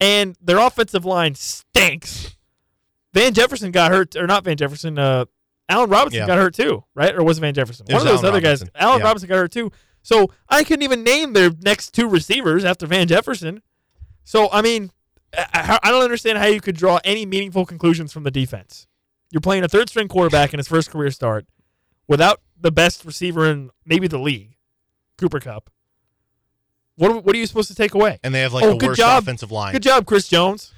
and 0.00 0.36
their 0.40 0.58
offensive 0.58 1.04
line 1.04 1.34
stinks. 1.34 2.34
Van 3.14 3.34
Jefferson 3.34 3.70
got 3.72 3.90
hurt, 3.92 4.16
or 4.16 4.26
not 4.26 4.44
Van 4.44 4.56
Jefferson. 4.56 4.98
Uh, 4.98 5.24
Allen 5.68 5.90
Robinson 5.90 6.20
Yeah. 6.20 6.26
got 6.26 6.38
hurt 6.38 6.54
too, 6.54 6.84
right? 6.94 7.14
Or 7.14 7.22
was 7.22 7.38
it 7.38 7.42
Van 7.42 7.54
Jefferson? 7.54 7.86
It 7.88 7.92
One 7.92 8.02
of 8.02 8.08
those 8.08 8.24
Allen 8.24 8.26
other 8.36 8.40
Robinson. 8.46 8.68
guys. 8.74 8.82
Allen 8.82 8.98
Yeah. 9.00 9.04
Robinson 9.04 9.28
got 9.28 9.36
hurt 9.36 9.52
too. 9.52 9.70
So 10.02 10.30
I 10.48 10.64
couldn't 10.64 10.82
even 10.82 11.02
name 11.04 11.32
their 11.32 11.50
next 11.60 11.92
two 11.94 12.08
receivers 12.08 12.64
after 12.64 12.86
Van 12.86 13.06
Jefferson. 13.06 13.62
So 14.24 14.48
I 14.52 14.60
mean, 14.62 14.90
I, 15.36 15.78
I 15.82 15.90
don't 15.90 16.02
understand 16.02 16.38
how 16.38 16.46
you 16.46 16.60
could 16.60 16.76
draw 16.76 16.98
any 17.04 17.24
meaningful 17.24 17.64
conclusions 17.64 18.12
from 18.12 18.24
the 18.24 18.30
defense. 18.30 18.86
You're 19.30 19.40
playing 19.40 19.64
a 19.64 19.68
third 19.68 19.88
string 19.88 20.08
quarterback 20.08 20.52
in 20.52 20.58
his 20.58 20.68
first 20.68 20.90
career 20.90 21.10
start 21.10 21.46
without 22.08 22.40
the 22.60 22.70
best 22.72 23.04
receiver 23.04 23.48
in 23.50 23.70
maybe 23.86 24.08
the 24.08 24.18
league, 24.18 24.56
Cooper 25.16 25.40
Kupp. 25.40 25.70
What 26.96 27.24
what 27.24 27.34
are 27.34 27.38
you 27.38 27.46
supposed 27.46 27.68
to 27.68 27.74
take 27.74 27.94
away? 27.94 28.18
and 28.22 28.34
they 28.34 28.40
have 28.40 28.52
like 28.52 28.64
Oh, 28.64 28.76
the 28.76 28.86
worst 28.86 28.98
job. 28.98 29.22
offensive 29.22 29.50
line. 29.50 29.72
Good 29.72 29.82
job, 29.82 30.04
Chris 30.06 30.28
Jones. 30.28 30.72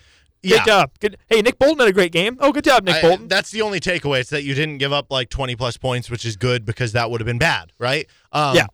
Good 0.44 0.50
yeah. 0.58 0.64
job. 0.64 0.90
Good. 1.00 1.16
Hey, 1.28 1.42
Nick 1.42 1.58
Bolton 1.58 1.78
had 1.80 1.88
a 1.88 1.92
great 1.92 2.12
game. 2.12 2.36
Oh, 2.40 2.52
good 2.52 2.64
job, 2.64 2.84
Nick 2.84 2.96
I- 2.96 3.02
Bolton. 3.02 3.28
that's 3.28 3.50
the 3.50 3.62
only 3.62 3.80
takeaway. 3.80 4.20
It's 4.20 4.30
that 4.30 4.42
you 4.44 4.54
didn't 4.54 4.78
give 4.78 4.92
up 4.92 5.10
like 5.10 5.30
20 5.30 5.56
plus 5.56 5.76
points, 5.76 6.10
which 6.10 6.24
is 6.24 6.36
good 6.36 6.64
because 6.64 6.92
that 6.92 7.10
would 7.10 7.20
have 7.20 7.26
been 7.26 7.38
bad, 7.38 7.72
right? 7.78 8.06
Um, 8.32 8.54
Yeah. 8.56 8.66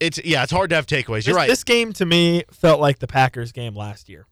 It's 0.00 0.20
yeah, 0.24 0.42
it's 0.42 0.50
hard 0.50 0.70
to 0.70 0.76
have 0.76 0.86
takeaways. 0.86 1.18
This, 1.18 1.26
You're 1.28 1.36
right. 1.36 1.48
this 1.48 1.62
game 1.62 1.92
to 1.94 2.04
me 2.04 2.42
felt 2.50 2.80
like 2.80 2.98
the 2.98 3.06
Packers 3.06 3.52
game 3.52 3.76
last 3.76 4.08
year. 4.08 4.26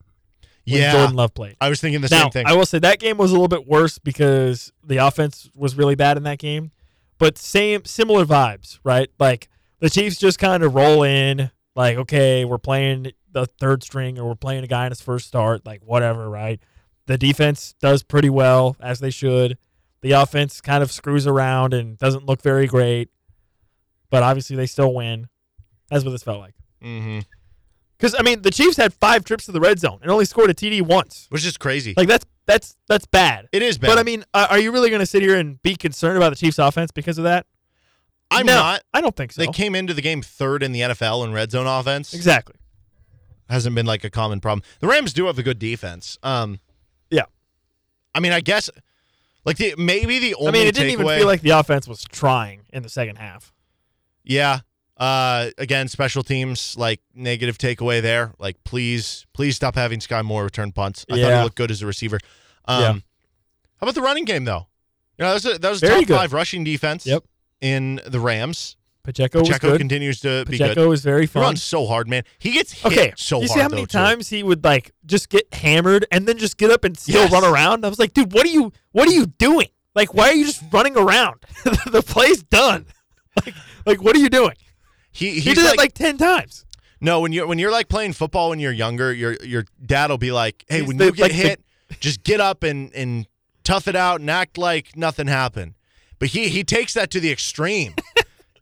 Yeah, 0.64 0.92
Jordan 0.92 1.16
Love 1.16 1.32
played. 1.32 1.56
I 1.60 1.68
was 1.68 1.80
thinking 1.80 2.00
the 2.00 2.08
now, 2.08 2.22
same 2.22 2.30
thing. 2.30 2.46
I 2.46 2.54
will 2.54 2.66
say 2.66 2.78
that 2.80 2.98
game 2.98 3.16
was 3.18 3.30
a 3.30 3.34
little 3.34 3.48
bit 3.48 3.66
worse 3.68 3.98
because 3.98 4.72
the 4.84 4.96
offense 4.98 5.48
was 5.54 5.76
really 5.76 5.94
bad 5.94 6.16
in 6.16 6.24
that 6.24 6.38
game. 6.38 6.72
But 7.18 7.38
same 7.38 7.84
similar 7.84 8.24
vibes, 8.24 8.78
right? 8.82 9.08
Like 9.18 9.48
the 9.78 9.88
Chiefs 9.90 10.18
just 10.18 10.38
kind 10.40 10.62
of 10.62 10.74
roll 10.74 11.02
in, 11.04 11.50
like, 11.76 11.96
okay, 11.98 12.44
we're 12.44 12.58
playing 12.58 13.12
the 13.32 13.46
third 13.46 13.82
string 13.82 14.18
or 14.18 14.26
we're 14.26 14.34
playing 14.34 14.64
a 14.64 14.66
guy 14.66 14.86
in 14.86 14.92
his 14.92 15.00
first 15.00 15.26
start, 15.28 15.64
like 15.66 15.80
whatever, 15.82 16.28
right? 16.28 16.60
The 17.06 17.18
defense 17.18 17.74
does 17.80 18.02
pretty 18.02 18.30
well, 18.30 18.76
as 18.80 19.00
they 19.00 19.10
should. 19.10 19.58
The 20.02 20.12
offense 20.12 20.60
kind 20.60 20.82
of 20.82 20.90
screws 20.90 21.26
around 21.26 21.74
and 21.74 21.98
doesn't 21.98 22.24
look 22.26 22.40
very 22.42 22.66
great. 22.66 23.10
But 24.10 24.22
obviously 24.22 24.56
they 24.56 24.66
still 24.66 24.92
win. 24.94 25.28
That's 25.90 26.04
what 26.04 26.10
this 26.10 26.22
felt 26.22 26.40
like. 26.40 26.54
hmm 26.82 27.20
Because 27.98 28.14
I 28.18 28.22
mean, 28.22 28.42
the 28.42 28.50
Chiefs 28.50 28.76
had 28.76 28.92
five 28.94 29.24
trips 29.24 29.46
to 29.46 29.52
the 29.52 29.60
red 29.60 29.78
zone 29.78 29.98
and 30.02 30.10
only 30.10 30.24
scored 30.24 30.50
a 30.50 30.54
TD 30.54 30.82
once. 30.82 31.26
Which 31.30 31.44
is 31.46 31.56
crazy. 31.56 31.94
Like 31.96 32.08
that's 32.08 32.26
that's 32.46 32.76
that's 32.88 33.06
bad. 33.06 33.48
it 33.52 33.62
is 33.62 33.78
bad. 33.78 33.88
But 33.88 33.98
I 33.98 34.02
mean, 34.02 34.24
uh, 34.34 34.48
are 34.50 34.58
you 34.58 34.72
really 34.72 34.88
going 34.90 35.00
to 35.00 35.06
sit 35.06 35.22
here 35.22 35.36
and 35.36 35.60
be 35.62 35.76
concerned 35.76 36.16
about 36.16 36.30
the 36.30 36.36
Chiefs' 36.36 36.58
offense 36.58 36.90
because 36.90 37.18
of 37.18 37.24
that? 37.24 37.46
I'm 38.32 38.46
No, 38.46 38.54
not. 38.54 38.82
I 38.94 39.00
don't 39.00 39.14
think 39.14 39.32
so. 39.32 39.42
They 39.42 39.48
came 39.48 39.74
into 39.74 39.92
the 39.94 40.02
game 40.02 40.22
third 40.22 40.62
in 40.62 40.70
the 40.72 40.80
NFL 40.80 41.24
in 41.24 41.32
red 41.32 41.50
zone 41.50 41.66
offense. 41.66 42.14
exactly. 42.14 42.54
Hasn't 43.50 43.74
been 43.74 43.84
like 43.86 44.04
a 44.04 44.10
common 44.10 44.40
problem. 44.40 44.62
The 44.80 44.86
Rams 44.86 45.12
do 45.12 45.26
have 45.26 45.38
a 45.38 45.42
good 45.42 45.58
defense. 45.58 46.16
Um, 46.22 46.60
Yeah. 47.10 47.24
I 48.14 48.20
mean, 48.20 48.32
I 48.32 48.40
guess 48.40 48.70
like 49.44 49.56
the 49.58 49.74
maybe 49.76 50.18
the 50.18 50.34
only 50.36 50.48
I 50.48 50.52
mean, 50.52 50.66
it 50.68 50.74
didn't 50.74 50.90
even 50.92 51.06
feel 51.06 51.26
like 51.26 51.42
the 51.42 51.50
offense 51.50 51.86
was 51.88 52.04
trying 52.04 52.62
in 52.72 52.82
the 52.82 52.88
second 52.88 53.16
half. 53.16 53.52
Yeah. 54.24 54.60
Uh, 54.96 55.50
again, 55.58 55.88
special 55.88 56.22
teams 56.22 56.76
like 56.76 57.00
negative 57.14 57.56
takeaway 57.58 58.02
there. 58.02 58.34
Like, 58.38 58.62
please, 58.64 59.26
please 59.32 59.56
stop 59.56 59.74
having 59.74 60.00
Sky 60.00 60.20
Moore 60.22 60.44
return 60.44 60.72
punts. 60.72 61.06
I 61.08 61.14
thought 61.14 61.18
Yeah. 61.20 61.38
he 61.38 61.42
looked 61.44 61.56
good 61.56 61.70
as 61.70 61.80
a 61.82 61.86
receiver. 61.86 62.18
Um, 62.66 62.80
Yeah. 62.82 62.92
How 62.92 63.00
about 63.86 63.94
the 63.94 64.02
running 64.02 64.26
game 64.26 64.44
though? 64.44 64.66
You 65.18 65.24
know, 65.24 65.28
that 65.28 65.34
was 65.34 65.46
a, 65.46 65.58
that 65.58 65.70
was 65.70 65.82
a 65.82 65.88
top 65.88 66.06
good. 66.06 66.16
five 66.16 66.32
rushing 66.32 66.64
defense. 66.64 67.06
Yep. 67.06 67.24
In 67.62 68.00
the 68.06 68.20
Rams, 68.20 68.76
Pacheco, 69.02 69.40
was 69.40 69.48
Pacheco 69.48 69.78
continues 69.78 70.20
to 70.20 70.44
be 70.46 70.58
good. 70.58 70.68
Pacheco 70.68 70.92
is 70.92 71.02
very 71.02 71.22
He 71.22 71.26
fun. 71.26 71.42
runs 71.42 71.62
so 71.62 71.86
hard, 71.86 72.08
man. 72.08 72.22
He 72.38 72.52
gets 72.52 72.72
hit 72.72 72.92
Okay, 72.92 73.12
so 73.16 73.40
you 73.40 73.48
hard. 73.48 73.50
see 73.56 73.62
how 73.62 73.68
many 73.68 73.82
though, 73.82 73.86
too. 73.86 73.98
times 73.98 74.28
he 74.28 74.42
would 74.42 74.62
like 74.62 74.92
just 75.06 75.28
get 75.30 75.52
hammered 75.54 76.04
and 76.12 76.26
then 76.28 76.36
just 76.38 76.56
get 76.58 76.70
up 76.70 76.84
and 76.84 76.98
still 76.98 77.22
Yes. 77.22 77.32
run 77.32 77.44
around? 77.44 77.84
I 77.84 77.88
was 77.88 77.98
like, 77.98 78.12
dude, 78.12 78.32
what 78.32 78.44
are 78.46 78.50
you 78.50 78.72
what 78.92 79.08
are 79.08 79.12
you 79.12 79.26
doing? 79.26 79.68
Like, 79.94 80.12
why 80.14 80.28
are 80.28 80.34
you 80.34 80.44
just 80.46 80.62
running 80.70 80.96
around? 80.96 81.40
the 81.64 82.02
play's 82.06 82.42
done. 82.42 82.86
Like, 83.46 83.54
like 83.86 84.02
what 84.02 84.16
are 84.16 84.18
you 84.18 84.28
doing? 84.28 84.54
he 85.12 85.38
He 85.40 85.54
did 85.54 85.64
like, 85.64 85.74
it 85.74 85.78
like 85.78 85.94
ten 85.94 86.18
times. 86.18 86.66
no 87.00 87.20
when 87.20 87.32
you're 87.32 87.46
when 87.46 87.58
you're 87.60 87.70
like 87.70 87.88
playing 87.88 88.12
football 88.12 88.50
when 88.50 88.58
you're 88.58 88.72
younger, 88.72 89.12
your 89.12 89.34
your 89.42 89.64
dad 89.86 90.10
will 90.10 90.18
be 90.18 90.32
like, 90.32 90.64
hey, 90.68 90.80
He's 90.80 90.88
when 90.88 90.96
the- 90.98 91.06
you 91.06 91.12
get 91.12 91.22
like 91.22 91.30
the- 91.32 91.36
hit, 91.38 91.64
just 92.00 92.22
get 92.24 92.40
up 92.40 92.62
and 92.64 92.92
and 92.94 93.26
tough 93.64 93.86
it 93.88 93.94
out 93.96 94.20
and 94.20 94.28
act 94.30 94.58
like 94.58 94.96
nothing 94.96 95.26
happened. 95.28 95.74
But 96.18 96.30
he 96.30 96.48
he 96.48 96.64
takes 96.64 96.92
that 96.94 97.10
to 97.12 97.20
the 97.20 97.30
extreme. 97.30 97.94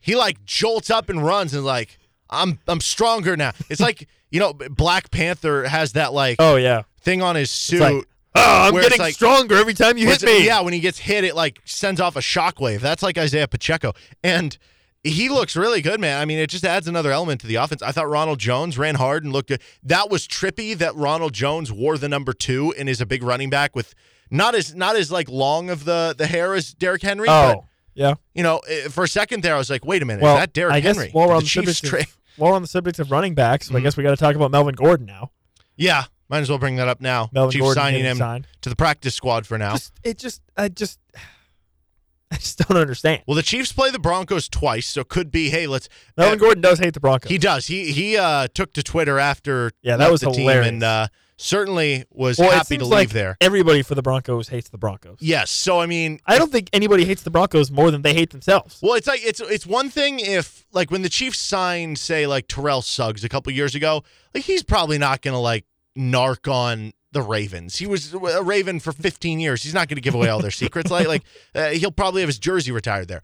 He 0.01 0.16
like 0.16 0.44
jolts 0.44 0.90
up 0.90 1.09
and 1.09 1.24
runs 1.24 1.55
and 1.55 1.64
like 1.64 1.99
I'm 2.30 2.59
I'm 2.68 2.80
stronger 2.80 3.36
now. 3.36 3.53
It's 3.70 3.80
like 3.80 4.09
you 4.30 4.40
know 4.40 4.53
Black 4.53 5.11
Panther 5.11 5.64
has 5.64 5.92
that 5.92 6.12
like 6.12 6.36
Oh 6.38 6.57
yeah. 6.57 6.82
thing 7.01 7.22
on 7.22 7.36
his 7.36 7.51
suit. 7.51 7.80
like, 7.80 8.05
Oh, 8.34 8.66
I'm 8.68 8.74
Where 8.74 8.82
it's 8.82 8.90
getting 8.90 9.03
like- 9.03 9.14
stronger 9.14 9.57
every 9.57 9.74
time 9.74 9.96
you 9.96 10.07
hit 10.07 10.22
uh, 10.22 10.26
me. 10.26 10.44
Yeah, 10.46 10.61
when 10.61 10.72
he 10.72 10.80
gets 10.80 10.99
hit, 10.99 11.24
it 11.24 11.34
like 11.34 11.61
sends 11.64 12.01
off 12.01 12.14
a 12.16 12.20
shockwave. 12.20 12.80
That's 12.80 13.03
like 13.03 13.18
Isaiah 13.18 13.49
Pacheco. 13.49 13.94
And 14.22 14.57
he 15.03 15.28
looks 15.28 15.57
really 15.57 15.80
good, 15.80 15.99
man. 16.01 16.20
I 16.20 16.24
mean, 16.24 16.38
it 16.38 16.51
just 16.51 16.64
adds 16.64 16.86
another 16.86 17.11
element 17.11 17.40
to 17.40 17.46
the 17.46 17.55
offense. 17.57 17.82
I 17.82 17.90
thought 17.92 18.09
Ronald 18.11 18.38
Jones 18.38 18.76
ran 18.76 18.96
hard 18.96 19.24
and 19.24 19.32
looked 19.32 19.49
good. 19.49 19.62
That 19.82 20.11
was 20.11 20.28
trippy 20.28 20.76
that 20.76 20.94
Ronald 20.94 21.32
Jones 21.32 21.72
wore 21.72 21.96
the 21.99 22.09
number 22.09 22.32
two 22.32 22.74
and 22.78 22.88
is 22.88 23.01
a 23.01 23.07
big 23.07 23.22
running 23.22 23.49
back 23.49 23.74
with 23.74 23.94
not 24.30 24.55
as 24.55 24.74
not 24.74 24.94
as 24.96 25.11
like 25.11 25.28
long 25.28 25.70
of 25.70 25.84
the 25.84 26.14
the 26.16 26.26
hair 26.26 26.55
as 26.55 26.74
Derrick 26.74 27.03
Henry. 27.03 27.26
But 27.26 27.57
Oh, 27.57 27.64
yeah. 27.99 28.14
you 28.34 28.42
know, 28.42 28.59
eh, 28.68 28.88
for 28.88 29.05
a 29.05 29.09
second 29.09 29.42
there, 29.42 29.55
I 29.55 29.59
was 29.59 29.68
like, 29.70 29.84
wait 29.84 30.03
a 30.03 30.07
minute, 30.07 30.22
Well, 30.22 30.36
is 30.36 30.40
that 30.42 30.53
Derrick 30.53 30.74
I 30.74 30.80
guess 30.80 30.96
Henry? 30.96 31.11
while 31.12 31.28
we're 31.28 31.34
on 31.34 31.40
the 31.42 31.62
the 31.62 31.74
subject 31.74 32.09
of, 32.09 32.18
while 32.36 32.51
we're 32.53 32.57
on 32.57 32.62
the 32.62 32.68
subject 32.68 32.99
of 32.99 33.11
running 33.11 33.34
backs, 33.34 33.70
I 33.74 33.80
guess 33.80 33.96
we 33.96 34.03
got 34.05 34.11
to 34.11 34.16
talk 34.16 34.36
about 34.36 34.51
Melvin 34.51 34.74
Gordon 34.74 35.07
now. 35.07 35.32
Yeah, 35.76 36.05
might 36.28 36.38
as 36.40 36.49
well 36.49 36.59
bring 36.59 36.76
that 36.76 36.88
up 36.88 37.01
now. 37.01 37.28
Melvin 37.32 37.53
Chiefs 37.53 37.62
Gordon 37.62 37.82
signing 37.82 38.05
him 38.05 38.16
signed. 38.18 38.46
to 38.62 38.68
the 38.68 38.76
practice 38.76 39.14
squad 39.14 39.46
for 39.46 39.59
now. 39.59 39.72
Just, 39.72 39.92
it 40.05 40.18
just, 40.18 40.42
I 40.57 40.68
just, 40.68 40.99
I 42.30 42.36
just 42.36 42.59
don't 42.59 42.76
understand. 42.78 43.22
well, 43.26 43.34
the 43.34 43.42
Chiefs 43.42 43.72
play 43.72 43.90
the 43.90 43.99
Broncos 43.99 44.49
twice, 44.49 44.86
so 44.86 45.01
it 45.01 45.09
could 45.09 45.30
be, 45.30 45.51
hey, 45.51 45.66
let's 45.66 45.88
Melvin 46.16 46.38
uh, 46.38 46.42
Gordon 46.42 46.62
does 46.62 46.78
hate 46.78 46.94
the 46.94 47.01
Broncos. 47.01 47.30
He 47.30 47.38
does. 47.38 47.66
He 47.66 47.92
he 47.92 48.16
uh, 48.16 48.49
took 48.55 48.72
to 48.74 48.82
Twitter 48.82 49.18
after 49.18 49.72
Yeah, 49.82 49.96
that 49.96 50.11
was 50.11 50.20
the 50.20 50.30
team 50.30 50.42
hilarious. 50.42 50.68
and 50.68 50.82
uh, 50.82 51.09
certainly 51.39 52.05
was 52.11 52.39
well, 52.39 52.51
happy 52.51 52.76
to 52.76 52.84
like 52.84 52.99
leave 52.99 53.12
there. 53.12 53.36
Everybody 53.41 53.82
for 53.82 53.95
the 53.95 54.03
Broncos 54.03 54.49
hates 54.49 54.68
the 54.68 54.76
Broncos. 54.76 55.18
Yes. 55.20 55.51
So 55.51 55.80
I 55.80 55.86
mean, 55.86 56.20
I 56.26 56.36
don't 56.36 56.53
think 56.53 56.68
anybody 56.72 57.05
hates 57.05 57.22
the 57.22 57.30
Broncos 57.30 57.70
more 57.70 57.91
than 57.91 58.03
they 58.03 58.12
hate 58.12 58.30
themselves. 58.30 58.80
well, 58.82 58.95
it's 58.95 59.07
like 59.07 59.24
it's 59.24 59.41
it's 59.41 59.66
one 59.66 59.89
thing 59.89 60.20
if 60.20 60.66
like 60.72 60.91
when 60.91 61.03
the 61.03 61.09
Chiefs 61.09 61.39
signed, 61.39 61.99
say, 61.99 62.26
like 62.26 62.49
Terrell 62.49 62.82
Suggs 62.82 63.24
a 63.24 63.28
couple 63.28 63.53
years 63.53 63.74
ago, 63.74 64.03
like 64.34 64.45
he's 64.45 64.62
probably 64.62 64.99
not 64.99 65.22
gonna 65.22 65.41
like 65.41 65.64
narc 65.97 66.51
on 66.53 66.93
the 67.12 67.22
Ravens. 67.22 67.76
He 67.76 67.86
was 67.86 68.12
a 68.12 68.43
Raven 68.43 68.80
for 68.80 68.93
15 68.93 69.41
years. 69.41 69.62
He's 69.62 69.74
not 69.74 69.89
gonna 69.89 70.01
give 70.01 70.14
away 70.14 70.28
all 70.28 70.41
their 70.41 70.51
secrets. 70.51 70.91
Like 70.91 71.07
like 71.09 71.22
uh, 71.55 71.70
he'll 71.70 71.93
probably 71.93 72.20
have 72.20 72.28
his 72.28 72.39
jersey 72.39 72.72
retired 72.72 73.09
there. 73.09 73.22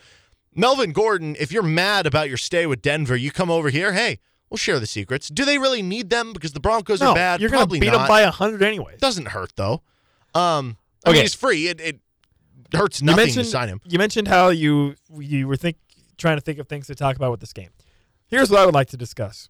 Melvin 0.56 0.92
Gordon, 0.92 1.36
if 1.40 1.50
you're 1.50 1.64
mad 1.64 2.06
about 2.06 2.28
your 2.28 2.36
stay 2.36 2.64
with 2.64 2.80
Denver, 2.80 3.16
you 3.16 3.32
come 3.32 3.50
over 3.50 3.70
here. 3.70 3.92
Hey, 3.92 4.20
we'll 4.50 4.58
share 4.58 4.78
the 4.80 4.86
secrets. 4.86 5.28
Do 5.28 5.44
they 5.44 5.58
really 5.58 5.82
need 5.82 6.10
them 6.10 6.32
because 6.32 6.52
the 6.52 6.60
Broncos 6.60 7.00
no, 7.00 7.10
are 7.10 7.14
bad? 7.14 7.40
you're 7.40 7.50
gonna 7.50 7.60
Probably 7.60 7.80
beat 7.80 7.86
not. 7.92 7.98
them 7.98 8.08
by 8.08 8.22
a 8.22 8.30
hundred 8.30 8.62
anyways. 8.62 9.00
Doesn't 9.00 9.28
hurt 9.28 9.52
though. 9.56 9.82
Um, 10.34 10.76
I 11.04 11.10
Okay. 11.10 11.18
mean, 11.18 11.24
it's 11.26 11.34
free. 11.34 11.68
It, 11.68 11.80
it 11.80 12.00
hurts 12.74 13.00
You 13.00 13.06
nothing 13.06 13.24
mentioned 13.26 13.44
to 13.46 13.50
sign 13.50 13.68
him. 13.68 13.80
you 13.84 13.98
mentioned 13.98 14.28
how 14.28 14.48
you 14.48 14.94
you 15.18 15.46
were 15.48 15.56
think 15.56 15.76
trying 16.18 16.36
to 16.36 16.40
think 16.40 16.58
of 16.58 16.68
things 16.68 16.86
to 16.88 16.94
talk 16.94 17.16
about 17.16 17.30
with 17.30 17.40
this 17.40 17.52
game. 17.52 17.70
Here's 18.26 18.50
what 18.50 18.60
I 18.60 18.64
would 18.66 18.74
like 18.74 18.88
to 18.88 18.96
discuss: 18.96 19.48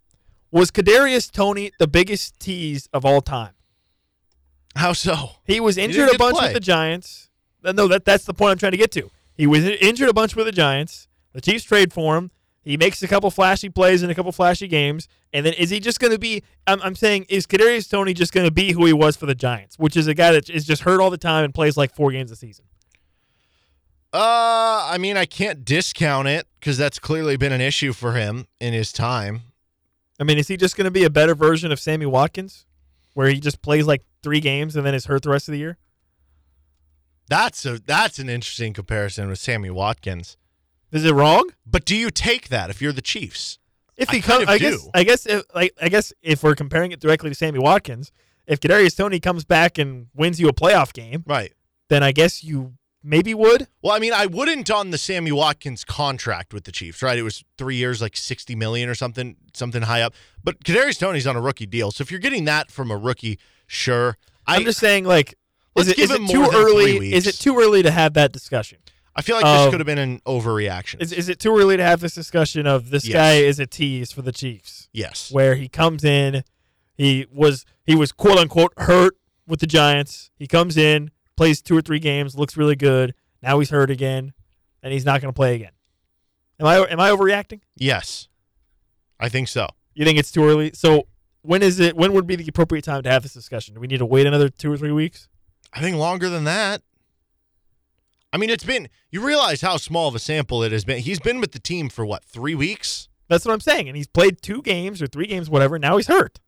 Was 0.50 0.70
Kadarius 0.70 1.30
Toney 1.30 1.70
the 1.78 1.86
biggest 1.86 2.38
tease 2.40 2.88
of 2.92 3.04
all 3.04 3.20
time? 3.20 3.52
How 4.76 4.92
so? 4.92 5.30
He 5.44 5.60
was 5.60 5.78
injured 5.78 6.06
get 6.08 6.16
a 6.16 6.18
bunch 6.18 6.38
with 6.40 6.52
the 6.52 6.60
Giants. 6.60 7.30
No, 7.62 7.86
that 7.88 8.04
that's 8.04 8.24
the 8.24 8.34
point 8.34 8.52
I'm 8.52 8.58
trying 8.58 8.72
to 8.72 8.78
get 8.78 8.90
to. 8.92 9.10
He 9.36 9.46
was 9.46 9.64
injured 9.64 10.08
a 10.08 10.12
bunch 10.12 10.34
with 10.36 10.46
the 10.46 10.52
Giants. 10.52 11.08
The 11.32 11.40
Chiefs 11.40 11.64
trade 11.64 11.92
for 11.92 12.16
him. 12.16 12.30
He 12.64 12.78
makes 12.78 13.02
a 13.02 13.08
couple 13.08 13.30
flashy 13.30 13.68
plays 13.68 14.02
in 14.02 14.08
a 14.08 14.14
couple 14.14 14.32
flashy 14.32 14.66
games, 14.66 15.06
and 15.34 15.44
then 15.44 15.52
is 15.52 15.68
he 15.68 15.80
just 15.80 16.00
going 16.00 16.12
to 16.12 16.18
be? 16.18 16.42
I'm, 16.66 16.80
I'm 16.80 16.96
saying, 16.96 17.26
is 17.28 17.46
Kadarius 17.46 17.90
Toney 17.90 18.14
just 18.14 18.32
going 18.32 18.46
to 18.46 18.52
be 18.52 18.72
who 18.72 18.86
he 18.86 18.92
was 18.92 19.16
for 19.16 19.26
the 19.26 19.34
Giants, 19.34 19.78
which 19.78 19.96
is 19.96 20.06
a 20.06 20.14
guy 20.14 20.32
that 20.32 20.48
is 20.48 20.64
just 20.64 20.82
hurt 20.82 21.00
all 21.00 21.10
the 21.10 21.18
time 21.18 21.44
and 21.44 21.54
plays 21.54 21.76
like 21.76 21.94
four 21.94 22.10
games 22.10 22.30
a 22.30 22.36
season? 22.36 22.64
Uh, 24.14 24.88
I 24.90 24.96
mean, 24.98 25.16
I 25.16 25.26
can't 25.26 25.64
discount 25.64 26.28
it 26.28 26.46
because 26.58 26.78
that's 26.78 26.98
clearly 26.98 27.36
been 27.36 27.52
an 27.52 27.60
issue 27.60 27.92
for 27.92 28.12
him 28.12 28.46
in 28.60 28.72
his 28.72 28.92
time. 28.92 29.42
I 30.18 30.24
mean, 30.24 30.38
is 30.38 30.48
he 30.48 30.56
just 30.56 30.76
going 30.76 30.84
to 30.86 30.90
be 30.90 31.04
a 31.04 31.10
better 31.10 31.34
version 31.34 31.70
of 31.70 31.78
Sammy 31.78 32.06
Watkins, 32.06 32.64
where 33.12 33.28
he 33.28 33.40
just 33.40 33.60
plays 33.60 33.86
like 33.86 34.02
three 34.22 34.40
games 34.40 34.76
and 34.76 34.86
then 34.86 34.94
is 34.94 35.06
hurt 35.06 35.22
the 35.22 35.30
rest 35.30 35.48
of 35.48 35.52
the 35.52 35.58
year? 35.58 35.76
That's 37.28 37.66
a 37.66 37.78
that's 37.78 38.18
an 38.18 38.28
interesting 38.28 38.72
comparison 38.72 39.28
with 39.28 39.38
Sammy 39.38 39.70
Watkins. 39.70 40.36
Is 40.94 41.04
it 41.04 41.12
wrong? 41.12 41.50
But 41.66 41.84
do 41.84 41.96
you 41.96 42.10
take 42.10 42.48
that 42.48 42.70
if 42.70 42.80
you're 42.80 42.92
the 42.92 43.02
Chiefs? 43.02 43.58
If 43.96 44.08
I 44.10 44.14
he 44.14 44.20
kind 44.20 44.38
comes, 44.38 44.42
of 44.44 44.48
I 44.48 44.58
guess, 44.58 44.82
do. 44.82 44.90
I 44.94 45.04
guess, 45.04 45.26
if, 45.26 45.42
like, 45.54 45.72
I 45.80 45.88
guess 45.88 46.12
if 46.22 46.42
we're 46.42 46.54
comparing 46.54 46.92
it 46.92 47.00
directly 47.00 47.30
to 47.30 47.34
Sammy 47.34 47.58
Watkins, 47.58 48.10
if 48.46 48.60
Kadarius 48.60 48.96
Toney 48.96 49.20
comes 49.20 49.44
back 49.44 49.76
and 49.78 50.06
wins 50.14 50.40
you 50.40 50.48
a 50.48 50.52
playoff 50.52 50.92
game, 50.92 51.22
Right. 51.26 51.52
then 51.88 52.02
I 52.02 52.12
guess 52.12 52.42
you 52.42 52.74
maybe 53.02 53.34
would. 53.34 53.68
Well, 53.82 53.92
I 53.94 53.98
mean, 53.98 54.12
I 54.12 54.26
wouldn't 54.26 54.70
on 54.70 54.90
the 54.90 54.98
Sammy 54.98 55.30
Watkins 55.32 55.84
contract 55.84 56.52
with 56.54 56.64
the 56.64 56.72
Chiefs, 56.72 57.02
right? 57.02 57.18
It 57.18 57.22
was 57.22 57.44
three 57.58 57.76
years, 57.76 58.00
like 58.00 58.16
sixty 58.16 58.54
million 58.54 58.88
or 58.88 58.94
something, 58.94 59.36
something 59.52 59.82
high 59.82 60.02
up. 60.02 60.14
But 60.42 60.64
Kadarius 60.64 60.98
Toney's 60.98 61.26
on 61.26 61.36
a 61.36 61.40
rookie 61.40 61.66
deal, 61.66 61.90
so 61.90 62.02
if 62.02 62.10
you're 62.10 62.20
getting 62.20 62.44
that 62.46 62.70
from 62.70 62.90
a 62.90 62.96
rookie, 62.96 63.38
sure. 63.66 64.16
I 64.46 64.56
I'm 64.56 64.64
just 64.64 64.78
saying, 64.80 65.04
like, 65.04 65.34
is 65.76 65.88
it, 65.88 65.96
give 65.96 66.10
is 66.10 66.16
him 66.16 66.24
it 66.24 66.30
too 66.30 66.48
early? 66.52 67.12
Is 67.14 67.26
it 67.26 67.34
too 67.36 67.58
early 67.58 67.82
to 67.82 67.90
have 67.90 68.14
that 68.14 68.32
discussion? 68.32 68.78
I 69.16 69.22
feel 69.22 69.36
like 69.36 69.44
this 69.44 69.60
Um, 69.66 69.70
could 69.70 69.80
have 69.80 69.86
been 69.86 69.98
an 69.98 70.20
overreaction. 70.26 71.00
Is, 71.00 71.12
is 71.12 71.28
it 71.28 71.38
too 71.38 71.56
early 71.56 71.76
to 71.76 71.82
have 71.84 72.00
this 72.00 72.14
discussion 72.14 72.66
of 72.66 72.90
this 72.90 73.06
Yes. 73.06 73.14
guy 73.14 73.34
is 73.36 73.60
a 73.60 73.66
tease 73.66 74.10
for 74.12 74.22
the 74.22 74.32
Chiefs? 74.32 74.88
yes. 74.92 75.30
where 75.30 75.54
he 75.54 75.68
comes 75.68 76.02
in, 76.04 76.42
he 76.96 77.26
was 77.32 77.64
he 77.84 77.94
was 77.94 78.12
quote 78.12 78.38
unquote 78.38 78.72
hurt 78.78 79.16
with 79.46 79.60
the 79.60 79.66
Giants. 79.66 80.30
He 80.36 80.46
comes 80.46 80.76
in, 80.76 81.10
plays 81.36 81.60
two 81.62 81.76
or 81.76 81.82
three 81.82 81.98
games, 82.00 82.34
looks 82.34 82.56
really 82.56 82.76
good. 82.76 83.14
Now 83.42 83.58
he's 83.58 83.70
hurt 83.70 83.90
again, 83.90 84.32
and 84.82 84.92
he's 84.92 85.04
not 85.04 85.20
going 85.20 85.32
to 85.32 85.36
play 85.36 85.54
again. 85.54 85.72
Am 86.60 86.66
I 86.66 86.76
am 86.90 86.98
I 87.00 87.10
overreacting? 87.10 87.60
Yes. 87.76 88.28
I 89.20 89.28
think 89.28 89.48
so. 89.48 89.68
You 89.94 90.04
think 90.04 90.18
it's 90.18 90.32
too 90.32 90.44
early? 90.44 90.72
So 90.74 91.06
when 91.42 91.62
is 91.62 91.78
it? 91.78 91.96
When 91.96 92.12
would 92.14 92.26
be 92.26 92.36
the 92.36 92.46
appropriate 92.48 92.82
time 92.84 93.02
to 93.02 93.10
have 93.10 93.22
this 93.22 93.32
discussion? 93.34 93.74
Do 93.74 93.80
we 93.80 93.86
need 93.86 93.98
to 93.98 94.06
wait 94.06 94.26
another 94.26 94.48
two 94.48 94.72
or 94.72 94.76
three 94.76 94.90
weeks? 94.92 95.28
I 95.72 95.80
think 95.80 95.96
longer 95.96 96.28
than 96.28 96.44
that. 96.44 96.82
I 98.34 98.36
mean, 98.36 98.50
it's 98.50 98.64
been, 98.64 98.88
you 99.12 99.24
realize 99.24 99.60
how 99.60 99.76
small 99.76 100.08
of 100.08 100.16
a 100.16 100.18
sample 100.18 100.64
it 100.64 100.72
has 100.72 100.84
been. 100.84 100.98
He's 100.98 101.20
been 101.20 101.38
with 101.38 101.52
the 101.52 101.60
team 101.60 101.88
for 101.88 102.04
what, 102.04 102.24
three 102.24 102.56
weeks? 102.56 103.08
That's 103.28 103.44
what 103.44 103.52
I'm 103.52 103.60
saying. 103.60 103.86
And 103.86 103.96
he's 103.96 104.08
played 104.08 104.42
two 104.42 104.60
games 104.60 105.00
or 105.00 105.06
three 105.06 105.28
games, 105.28 105.48
whatever. 105.48 105.78
Now 105.78 105.96
he's 105.98 106.08
hurt. 106.08 106.40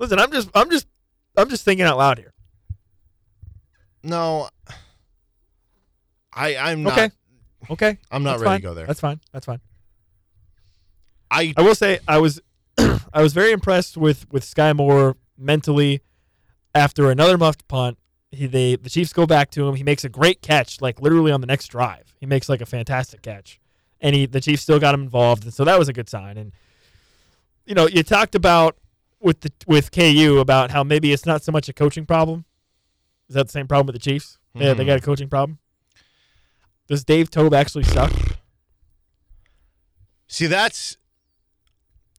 Listen, 0.00 0.18
I'm 0.18 0.32
just 0.32 0.50
I'm 0.56 0.68
just 0.70 0.88
I'm 1.36 1.48
just 1.48 1.64
thinking 1.64 1.86
out 1.86 1.98
loud 1.98 2.18
here. 2.18 2.34
No. 4.02 4.48
I, 6.32 6.56
I'm 6.56 6.82
not. 6.82 6.98
Okay. 6.98 7.10
Okay. 7.70 7.98
I'm 8.10 8.24
not 8.24 8.32
That's 8.32 8.42
ready 8.42 8.50
fine. 8.50 8.60
to 8.60 8.66
go 8.66 8.74
there. 8.74 8.86
That's 8.86 9.00
fine. 9.00 9.20
That's 9.32 9.46
fine. 9.46 9.60
I, 11.30 11.54
I 11.56 11.62
will 11.62 11.76
say 11.76 12.00
I 12.08 12.18
was 12.18 12.40
I 12.78 13.22
was 13.22 13.34
very 13.34 13.52
impressed 13.52 13.96
with 13.96 14.28
with 14.32 14.42
Sky 14.42 14.72
Moore 14.72 15.16
mentally 15.36 16.00
after 16.74 17.08
another 17.12 17.38
muffed 17.38 17.68
punt. 17.68 17.98
He 18.30 18.46
they 18.46 18.76
the 18.76 18.90
Chiefs 18.90 19.12
go 19.12 19.26
back 19.26 19.50
to 19.52 19.66
him. 19.66 19.74
He 19.74 19.82
makes 19.82 20.04
a 20.04 20.08
great 20.08 20.42
catch, 20.42 20.80
like 20.80 21.00
literally 21.00 21.32
on 21.32 21.40
the 21.40 21.46
next 21.46 21.68
drive. 21.68 22.14
He 22.20 22.26
makes 22.26 22.48
like 22.48 22.60
a 22.60 22.66
fantastic 22.66 23.22
catch, 23.22 23.58
and 24.00 24.14
he 24.14 24.26
the 24.26 24.40
Chiefs 24.40 24.62
still 24.62 24.78
got 24.78 24.94
him 24.94 25.02
involved, 25.02 25.44
and 25.44 25.54
so 25.54 25.64
that 25.64 25.78
was 25.78 25.88
a 25.88 25.92
good 25.92 26.08
sign. 26.10 26.36
And 26.36 26.52
you 27.64 27.74
know, 27.74 27.86
you 27.86 28.02
talked 28.02 28.34
about 28.34 28.76
with 29.20 29.40
the 29.40 29.52
with 29.66 29.90
KU 29.92 30.38
about 30.40 30.70
how 30.70 30.84
maybe 30.84 31.12
it's 31.12 31.24
not 31.26 31.42
so 31.42 31.52
much 31.52 31.68
a 31.68 31.72
coaching 31.72 32.04
problem. 32.06 32.44
Is 33.28 33.34
that 33.34 33.46
the 33.46 33.52
same 33.52 33.66
problem 33.66 33.86
with 33.86 33.94
the 33.94 34.10
Chiefs? 34.10 34.38
Yeah, 34.54 34.74
they 34.74 34.84
Mhm. 34.84 34.86
got 34.86 34.98
a 34.98 35.02
coaching 35.02 35.28
problem. 35.28 35.58
Does 36.86 37.04
Dave 37.04 37.30
Toub 37.30 37.52
actually 37.54 37.84
suck? 37.84 38.12
see, 40.30 40.46
that's, 40.46 40.98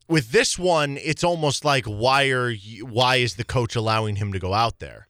with 0.07 0.31
this 0.31 0.57
one, 0.57 0.97
it's 0.97 1.23
almost 1.23 1.63
like 1.63 1.85
why 1.85 2.29
are 2.31 2.49
you, 2.49 2.85
why 2.85 3.17
is 3.17 3.35
the 3.35 3.43
coach 3.43 3.75
allowing 3.75 4.15
him 4.15 4.33
to 4.33 4.39
go 4.39 4.53
out 4.53 4.79
there? 4.79 5.07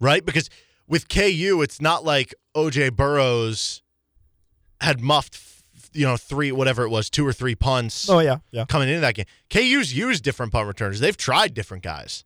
Right? 0.00 0.24
Because 0.24 0.48
with 0.86 1.08
KU, 1.08 1.60
it's 1.62 1.80
not 1.80 2.04
like 2.04 2.34
OJ 2.56 2.94
Burrows 2.94 3.82
had 4.80 5.00
muffed, 5.00 5.40
you 5.92 6.06
know, 6.06 6.16
three, 6.16 6.52
whatever 6.52 6.84
it 6.84 6.88
was, 6.90 7.10
two 7.10 7.26
or 7.26 7.32
three 7.32 7.54
punts. 7.54 8.08
Oh 8.08 8.20
yeah, 8.20 8.38
yeah. 8.50 8.64
coming 8.66 8.88
into 8.88 9.00
that 9.00 9.14
game. 9.14 9.26
KU's 9.50 9.92
used 9.94 10.22
different 10.24 10.52
punt 10.52 10.66
returners. 10.68 11.00
They've 11.00 11.16
tried 11.16 11.54
different 11.54 11.82
guys. 11.82 12.24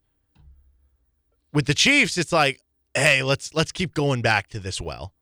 With 1.52 1.66
the 1.66 1.74
Chiefs, 1.74 2.16
it's 2.16 2.32
like, 2.32 2.60
hey, 2.94 3.22
let's 3.22 3.54
let's 3.54 3.72
keep 3.72 3.94
going 3.94 4.22
back 4.22 4.48
to 4.48 4.58
this 4.60 4.80
well. 4.80 5.12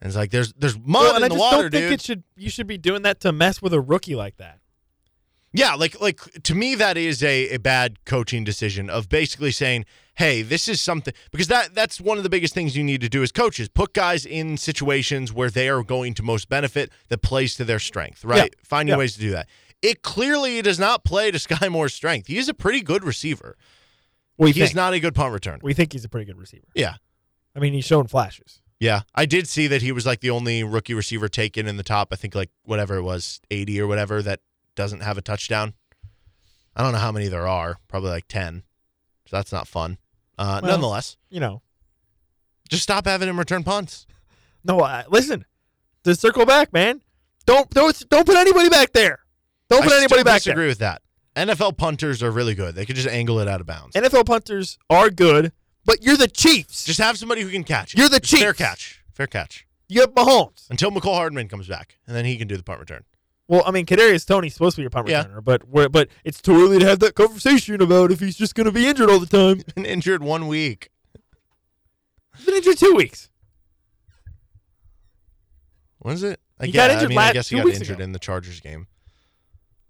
And 0.00 0.08
it's 0.08 0.16
like 0.16 0.30
there's 0.30 0.52
there's 0.54 0.78
mud 0.78 1.02
Well, 1.02 1.16
in 1.16 1.22
I 1.24 1.28
the 1.28 1.34
water, 1.34 1.62
don't 1.68 1.72
think 1.72 1.84
dude. 1.84 1.92
it 1.92 2.02
should. 2.02 2.22
You 2.36 2.50
should 2.50 2.66
be 2.68 2.78
doing 2.78 3.02
that 3.02 3.20
to 3.20 3.32
mess 3.32 3.60
with 3.60 3.72
a 3.74 3.80
rookie 3.80 4.14
like 4.14 4.36
that. 4.36 4.60
Yeah, 5.52 5.74
like 5.74 6.00
like 6.00 6.20
to 6.44 6.54
me 6.54 6.74
that 6.76 6.96
is 6.96 7.22
a, 7.22 7.48
a 7.54 7.58
bad 7.58 8.04
coaching 8.04 8.44
decision 8.44 8.88
of 8.90 9.08
basically 9.08 9.50
saying, 9.50 9.86
"Hey, 10.18 10.42
this 10.42 10.68
is 10.68 10.80
something 10.80 11.14
because 11.32 11.48
that 11.48 11.74
that's 11.74 12.00
one 12.00 12.16
of 12.18 12.22
the 12.24 12.28
biggest 12.30 12.54
things 12.54 12.76
you 12.76 12.84
need 12.84 13.00
to 13.00 13.08
do 13.08 13.22
as 13.22 13.32
coaches. 13.32 13.68
Put 13.68 13.92
guys 13.94 14.26
in 14.26 14.56
situations 14.56 15.32
where 15.32 15.50
they 15.50 15.68
are 15.68 15.82
going 15.82 16.14
to 16.14 16.22
most 16.22 16.48
benefit 16.48 16.90
that 17.08 17.22
plays 17.22 17.54
to 17.56 17.64
their 17.64 17.78
strength, 17.78 18.24
right? 18.24 18.54
Finding 18.64 18.92
Yeah. 18.94 18.98
ways 18.98 19.14
to 19.14 19.20
do 19.20 19.30
that. 19.30 19.48
It 19.80 20.02
clearly 20.02 20.60
does 20.62 20.78
not 20.78 21.04
play 21.04 21.30
to 21.30 21.38
Sky 21.48 21.68
Moore's 21.68 21.94
strength. 21.94 22.26
He 22.26 22.36
is 22.38 22.48
a 22.48 22.54
pretty 22.54 22.80
good 22.82 23.04
receiver. 23.04 23.56
We 24.36 24.52
He's 24.52 24.66
think. 24.66 24.76
not 24.76 24.92
a 24.94 25.00
good 25.00 25.14
punt 25.14 25.34
returner. 25.34 25.62
we 25.62 25.74
think 25.74 25.92
he's 25.92 26.04
a 26.04 26.08
pretty 26.08 26.24
good 26.26 26.38
receiver. 26.38 26.66
Yeah. 26.74 26.94
I 27.56 27.60
mean, 27.60 27.72
he's 27.72 27.84
showing 27.86 28.06
flashes. 28.06 28.60
Yeah, 28.80 29.00
I 29.12 29.26
did 29.26 29.48
see 29.48 29.66
that 29.66 29.82
he 29.82 29.90
was 29.90 30.06
like 30.06 30.20
the 30.20 30.30
only 30.30 30.62
rookie 30.62 30.94
receiver 30.94 31.28
taken 31.28 31.66
in 31.66 31.76
the 31.76 31.82
top. 31.82 32.12
I 32.12 32.16
think 32.16 32.36
like 32.36 32.50
whatever 32.62 32.94
it 32.96 33.02
was, 33.02 33.40
eighty 33.50 33.80
or 33.80 33.88
whatever 33.88 34.22
that 34.22 34.38
doesn't 34.76 35.00
have 35.00 35.18
a 35.18 35.22
touchdown. 35.22 35.74
I 36.76 36.84
don't 36.84 36.92
know 36.92 36.98
how 37.00 37.10
many 37.10 37.26
there 37.26 37.48
are. 37.48 37.78
Probably 37.88 38.10
like 38.10 38.28
ten. 38.28 38.62
So 39.26 39.36
that's 39.36 39.50
not 39.50 39.66
fun. 39.66 39.98
Uh, 40.38 40.60
Well- 40.62 40.72
nonetheless, 40.72 41.16
You 41.30 41.40
know. 41.40 41.62
just 42.68 42.82
stop 42.82 43.06
having 43.06 43.28
him 43.28 43.38
return 43.38 43.64
punts. 43.64 44.06
No, 44.64 44.80
I, 44.82 45.04
listen. 45.08 45.44
To 46.04 46.14
circle 46.14 46.46
back, 46.46 46.72
man. 46.72 47.00
Don't 47.44 47.68
don't 47.70 48.08
don't 48.08 48.26
put 48.26 48.36
anybody 48.36 48.68
back 48.68 48.92
there. 48.92 49.20
Don't 49.68 49.82
put 49.82 49.92
I 49.92 49.98
anybody 49.98 50.22
back 50.22 50.42
disagree 50.42 50.66
with 50.68 50.78
that. 50.78 51.02
NFL 51.36 51.76
punters 51.76 52.22
are 52.22 52.30
really 52.30 52.54
good. 52.54 52.74
They 52.74 52.84
could 52.86 52.96
just 52.96 53.08
angle 53.08 53.38
it 53.40 53.48
out 53.48 53.60
of 53.60 53.66
bounds. 53.66 53.94
NFL 53.96 54.26
punters 54.26 54.78
are 54.90 55.10
good, 55.10 55.52
but 55.84 56.02
you're 56.02 56.16
the 56.16 56.28
Chiefs. 56.28 56.84
just 56.84 56.98
have 57.00 57.16
somebody 57.18 57.42
who 57.42 57.50
can 57.50 57.64
catch 57.64 57.94
it. 57.94 57.98
You're 57.98 58.08
the 58.08 58.16
It's 58.16 58.30
Fair 58.30 58.52
catch. 58.52 59.02
Fair 59.12 59.26
catch. 59.26 59.66
you 59.88 60.00
have 60.00 60.14
Mahomes. 60.14 60.68
Until 60.70 60.90
Mecole 60.90 61.14
Hardman 61.14 61.48
comes 61.48 61.66
back, 61.68 61.98
and 62.06 62.14
then 62.16 62.24
he 62.24 62.36
can 62.36 62.48
do 62.48 62.56
the 62.56 62.62
punt 62.62 62.80
return. 62.80 63.04
Well, 63.48 63.62
I 63.66 63.70
mean, 63.70 63.86
Kadarius 63.86 64.26
Toney's 64.26 64.52
supposed 64.52 64.76
to 64.76 64.80
be 64.80 64.82
your 64.82 64.90
punt 64.90 65.08
Yeah. 65.08 65.24
returner, 65.24 65.42
but 65.42 65.62
but 65.90 66.08
it's 66.24 66.40
too 66.42 66.52
early 66.54 66.78
to 66.80 66.86
have 66.86 66.98
that 67.00 67.14
conversation 67.14 67.80
about 67.80 68.12
if 68.12 68.20
he's 68.20 68.36
just 68.36 68.54
going 68.54 68.66
to 68.66 68.72
be 68.72 68.86
injured 68.86 69.08
all 69.10 69.18
the 69.18 69.26
time. 69.26 69.62
Been 69.74 69.86
injured 69.86 70.22
one 70.22 70.46
week. 70.48 70.90
He's 72.36 72.44
been 72.46 72.54
injured 72.56 72.76
two 72.78 72.94
weeks. 72.94 73.30
When 75.98 76.14
is 76.14 76.22
it? 76.22 76.40
I 76.60 76.66
He 76.66 76.72
guess, 76.72 76.92
got 76.94 77.04
I 77.04 77.06
mean, 77.08 77.16
la- 77.16 77.22
I 77.22 77.32
guess 77.32 77.48
he 77.48 77.56
got 77.56 77.66
injured 77.68 77.96
ago. 77.96 78.04
in 78.04 78.12
the 78.12 78.18
Chargers 78.18 78.60
game. 78.60 78.86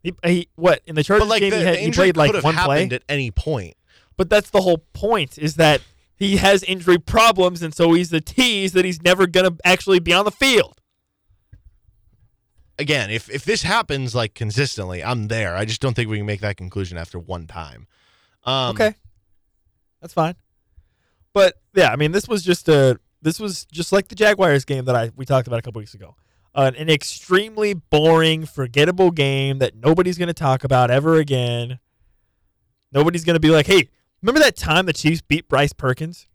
He, 0.03 0.15
he 0.25 0.49
what 0.55 0.81
in 0.87 0.95
the 0.95 1.03
Chargers 1.03 1.25
But 1.25 1.29
like 1.31 1.41
game 1.41 1.51
the, 1.51 1.59
he, 1.59 1.65
had, 1.65 1.77
he 1.79 1.91
played 1.91 2.17
like 2.17 2.29
could 2.29 2.37
have 2.37 2.45
one 2.45 2.55
play. 2.57 2.89
at 2.91 3.03
any 3.09 3.31
point. 3.31 3.75
But 4.17 4.31
that's 4.31 4.51
the 4.51 4.61
whole 4.63 4.79
point 4.95 5.37
is 5.39 5.57
that 5.57 5.81
he 6.17 6.37
has 6.39 6.63
injury 6.65 6.99
problems, 6.99 7.63
and 7.63 7.75
so 7.75 7.93
he's 7.93 8.11
the 8.11 8.21
tease 8.21 8.73
that 8.73 8.85
he's 8.85 9.03
never 9.03 9.27
going 9.27 9.51
to 9.51 9.57
actually 9.65 9.99
be 10.01 10.13
on 10.13 10.25
the 10.25 10.31
field. 10.31 10.81
Again, 12.79 13.11
if 13.11 13.29
if 13.29 13.45
this 13.45 13.62
happens 13.62 14.14
like 14.14 14.35
consistently, 14.35 15.03
I'm 15.03 15.29
there. 15.29 15.57
I 15.57 15.64
just 15.64 15.81
don't 15.81 15.95
think 15.95 16.09
we 16.09 16.18
can 16.18 16.26
make 16.26 16.41
that 16.41 16.57
conclusion 16.57 16.97
after 16.97 17.18
one 17.18 17.47
time. 17.47 17.87
Um, 18.45 18.70
okay, 18.70 18.95
that's 20.01 20.14
fine. 20.14 20.37
But 21.33 21.55
yeah, 21.74 21.93
I 21.93 21.97
mean, 21.97 22.12
this 22.12 22.29
was 22.29 22.43
just 22.43 22.68
a 22.68 22.99
this 23.20 23.41
was 23.41 23.64
just 23.66 23.93
like 23.93 24.09
the 24.09 24.14
Jaguars 24.14 24.64
game 24.64 24.85
that 24.85 24.95
I 24.95 25.11
we 25.16 25.24
talked 25.24 25.49
about 25.49 25.59
a 25.59 25.62
couple 25.62 25.81
weeks 25.81 25.95
ago. 25.95 26.14
Uh, 26.55 26.70
an 26.76 26.89
extremely 26.89 27.74
boring, 27.74 28.47
forgettable 28.47 29.11
game 29.11 29.59
that 29.59 29.76
nobody's 29.76 30.18
going 30.18 30.29
to 30.29 30.35
talk 30.35 30.64
about 30.64 30.91
ever 30.91 31.16
again. 31.16 31.79
Nobody's 32.91 33.24
going 33.24 33.35
to 33.35 33.41
be 33.41 33.51
like, 33.51 33.66
"Hey, 33.66 33.89
remember 34.22 34.41
that 34.41 34.57
time 34.57 34.87
the 34.87 34.93
Chiefs 34.93 35.20
beat 35.20 35.49
Bryce 35.49 35.72
Perkins?" 35.72 36.26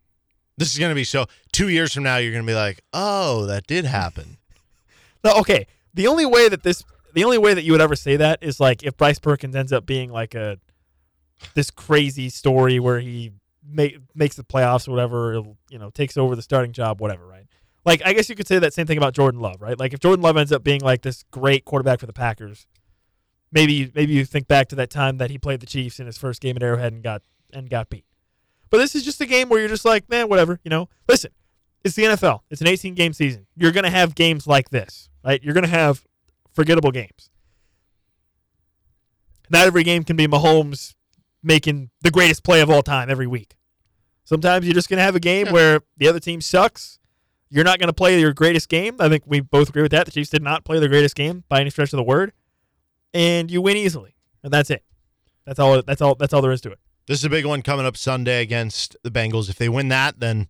This 0.57 0.71
is 0.71 0.79
gonna 0.79 0.95
be 0.95 1.03
so. 1.03 1.25
Two 1.51 1.69
years 1.69 1.93
from 1.93 2.03
now, 2.03 2.17
you're 2.17 2.31
gonna 2.31 2.45
be 2.45 2.53
like, 2.53 2.81
"Oh, 2.93 3.45
that 3.47 3.67
did 3.67 3.85
happen." 3.85 4.37
No, 5.25 5.37
okay. 5.37 5.67
The 5.93 6.07
only 6.07 6.25
way 6.25 6.49
that 6.49 6.63
this, 6.63 6.83
the 7.13 7.23
only 7.23 7.37
way 7.37 7.53
that 7.53 7.63
you 7.63 7.71
would 7.71 7.81
ever 7.81 7.95
say 7.95 8.15
that 8.17 8.39
is 8.41 8.59
like 8.59 8.83
if 8.83 8.97
Bryce 8.97 9.19
Perkins 9.19 9.55
ends 9.55 9.71
up 9.71 9.85
being 9.85 10.11
like 10.11 10.33
a 10.35 10.57
this 11.53 11.69
crazy 11.69 12.29
story 12.29 12.79
where 12.79 12.99
he 12.99 13.31
ma- 13.67 13.87
makes 14.15 14.35
the 14.35 14.43
playoffs 14.43 14.87
or 14.87 14.91
whatever, 14.91 15.43
you 15.69 15.79
know, 15.79 15.89
takes 15.89 16.17
over 16.17 16.35
the 16.35 16.41
starting 16.41 16.71
job, 16.71 17.01
whatever, 17.01 17.25
right? 17.25 17.45
Like 17.85 18.01
I 18.05 18.13
guess 18.13 18.29
you 18.29 18.35
could 18.35 18.47
say 18.47 18.59
that 18.59 18.73
same 18.73 18.87
thing 18.87 18.97
about 18.97 19.13
Jordan 19.13 19.41
Love, 19.41 19.61
right? 19.61 19.77
Like 19.77 19.93
if 19.93 19.99
Jordan 19.99 20.23
Love 20.23 20.37
ends 20.37 20.51
up 20.51 20.63
being 20.63 20.81
like 20.81 21.01
this 21.01 21.23
great 21.31 21.65
quarterback 21.65 21.99
for 21.99 22.05
the 22.05 22.13
Packers, 22.13 22.65
maybe 23.51 23.91
maybe 23.93 24.13
you 24.13 24.25
think 24.25 24.47
back 24.47 24.67
to 24.69 24.75
that 24.75 24.89
time 24.89 25.17
that 25.17 25.29
he 25.29 25.37
played 25.37 25.59
the 25.59 25.65
Chiefs 25.65 25.99
in 25.99 26.05
his 26.05 26.17
first 26.17 26.41
game 26.41 26.55
at 26.55 26.63
Arrowhead 26.63 26.93
and 26.93 27.03
got 27.03 27.21
and 27.51 27.69
got 27.69 27.89
beat. 27.89 28.05
But 28.69 28.79
this 28.79 28.95
is 28.95 29.03
just 29.03 29.21
a 29.21 29.25
game 29.25 29.49
where 29.49 29.59
you're 29.59 29.69
just 29.69 29.85
like, 29.85 30.09
man, 30.09 30.29
whatever, 30.29 30.59
you 30.63 30.69
know. 30.69 30.89
Listen, 31.07 31.31
it's 31.83 31.95
the 31.95 32.03
NFL. 32.03 32.39
It's 32.49 32.61
an 32.61 32.67
18 32.67 32.95
game 32.95 33.13
season. 33.13 33.45
You're 33.55 33.71
to 33.71 33.89
have 33.89 34.15
games 34.15 34.47
like 34.47 34.69
this, 34.69 35.09
right? 35.23 35.41
You're 35.43 35.53
going 35.53 35.65
to 35.65 35.69
have 35.69 36.05
forgettable 36.53 36.91
games. 36.91 37.29
Not 39.49 39.67
every 39.67 39.83
game 39.83 40.03
can 40.03 40.15
be 40.15 40.27
Mahomes 40.27 40.95
making 41.41 41.89
the 42.01 42.11
greatest 42.11 42.43
play 42.43 42.61
of 42.61 42.69
all 42.69 42.81
time 42.81 43.09
every 43.09 43.27
week. 43.27 43.55
Sometimes 44.23 44.65
you're 44.65 44.73
just 44.73 44.89
going 44.89 44.97
to 44.97 45.03
have 45.03 45.15
a 45.15 45.19
game 45.19 45.47
where 45.51 45.81
the 45.97 46.07
other 46.07 46.19
team 46.19 46.41
sucks. 46.41 46.99
You're 47.49 47.65
not 47.65 47.77
going 47.77 47.87
to 47.87 47.93
play 47.93 48.19
your 48.19 48.33
greatest 48.33 48.67
game. 48.67 48.95
I 48.99 49.09
think 49.09 49.23
we 49.27 49.39
both 49.39 49.69
agree 49.69 49.83
with 49.83 49.91
that. 49.91 50.05
The 50.05 50.11
Chiefs 50.11 50.29
did 50.29 50.41
not 50.41 50.65
play 50.65 50.79
their 50.79 50.89
greatest 50.89 51.15
game 51.15 51.43
by 51.49 51.61
any 51.61 51.69
stretch 51.69 51.93
of 51.93 51.97
the 51.97 52.03
word, 52.03 52.33
and 53.13 53.51
you 53.51 53.61
win 53.61 53.77
easily, 53.77 54.15
and 54.41 54.51
that's 54.51 54.71
it. 54.71 54.83
That's 55.45 55.59
all. 55.59 55.79
That's 55.83 56.01
all. 56.01 56.15
That's 56.15 56.33
all 56.33 56.41
there 56.41 56.51
is 56.51 56.61
to 56.61 56.71
it. 56.71 56.79
This 57.05 57.19
is 57.19 57.25
a 57.25 57.29
big 57.29 57.45
one 57.45 57.61
coming 57.61 57.85
up 57.85 57.95
Sunday 57.95 58.41
against 58.41 58.95
the 59.03 59.11
Bengals. 59.11 59.49
If 59.49 59.57
they 59.57 59.69
win 59.69 59.89
that, 59.89 60.19
then 60.19 60.47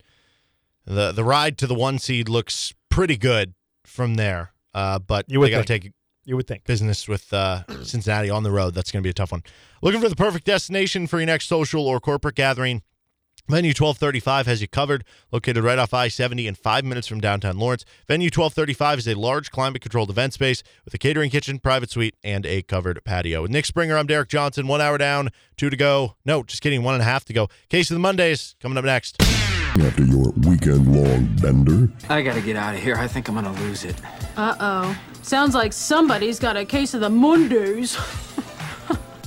the 0.86 1.12
the 1.12 1.26
ride 1.26 1.58
to 1.58 1.68
the 1.68 1.76
one 1.76 2.00
seed 2.00 2.30
looks 2.30 2.74
pretty 2.90 3.18
good 3.18 3.54
from 3.84 4.16
there. 4.16 4.53
Uh, 4.74 5.00
but 5.00 5.26
You 5.28 5.40
would 5.40 5.48
they 5.48 5.52
got 5.52 5.66
to 5.68 5.80
take 5.80 5.92
You 6.26 6.36
would 6.36 6.48
think. 6.48 6.64
business 6.66 7.08
with 7.08 7.32
uh, 7.34 7.64
Cincinnati 7.84 8.30
on 8.30 8.44
the 8.44 8.52
road. 8.52 8.74
That's 8.74 8.92
going 8.92 9.02
to 9.02 9.06
be 9.06 9.12
a 9.12 9.14
tough 9.14 9.32
one. 9.32 9.44
Looking 9.82 10.02
for 10.02 10.10
the 10.10 10.16
perfect 10.16 10.46
destination 10.46 11.08
for 11.08 11.20
your 11.20 11.28
next 11.28 11.48
social 11.48 11.86
or 11.88 12.00
corporate 12.00 12.36
gathering? 12.36 12.82
Venue 13.50 13.72
1235 13.72 14.46
has 14.46 14.62
you 14.62 14.70
covered, 14.70 15.04
located 15.34 15.66
right 15.66 15.78
off 15.78 15.94
I 15.94 16.08
70 16.08 16.48
and 16.48 16.58
five 16.58 16.86
minutes 16.86 17.08
from 17.08 17.20
downtown 17.20 17.58
Lawrence. 17.58 17.84
Venue 18.08 18.28
1235 18.28 19.00
is 19.00 19.08
a 19.10 19.16
large 19.16 19.52
climate 19.52 19.82
controlled 19.82 20.10
event 20.10 20.32
space 20.32 20.64
with 20.86 20.94
a 20.94 20.98
catering 20.98 21.30
kitchen, 21.30 21.60
private 21.60 21.92
suite, 21.92 22.16
and 22.24 22.46
a 22.46 22.62
covered 22.62 23.04
patio. 23.04 23.42
With 23.42 23.52
Nick 23.52 23.66
Springer, 23.66 23.98
I'm 23.98 24.08
Derek 24.08 24.30
Johnson. 24.30 24.66
One 24.68 24.80
hour 24.80 24.98
down, 24.98 25.28
two 25.58 25.70
to 25.70 25.76
go. 25.76 26.16
No, 26.24 26.44
just 26.44 26.62
kidding, 26.62 26.84
one 26.84 26.94
and 26.94 27.02
a 27.02 27.06
half 27.06 27.26
to 27.26 27.34
go. 27.34 27.50
Case 27.68 27.92
of 27.92 27.96
the 27.96 28.00
Mondays 28.00 28.56
coming 28.62 28.78
up 28.78 28.86
next. 28.86 29.18
After 29.82 30.04
your 30.04 30.32
weekend 30.46 30.96
long 30.96 31.26
bender, 31.42 31.90
I 32.08 32.22
gotta 32.22 32.42
get 32.42 32.56
out 32.56 32.76
of 32.76 32.82
here. 32.82 32.96
I 32.96 33.08
think 33.08 33.28
I'm 33.28 33.34
gonna 33.36 33.52
lose 33.54 33.84
it. 33.84 33.96
Uh 34.38 34.56
oh. 34.60 34.98
Sounds 35.24 35.56
like 35.56 35.74
somebody's 35.74 36.38
got 36.40 36.56
a 36.56 36.64
case 36.64 36.94
of 36.94 37.02
the 37.02 37.10
Mondays. 37.10 37.98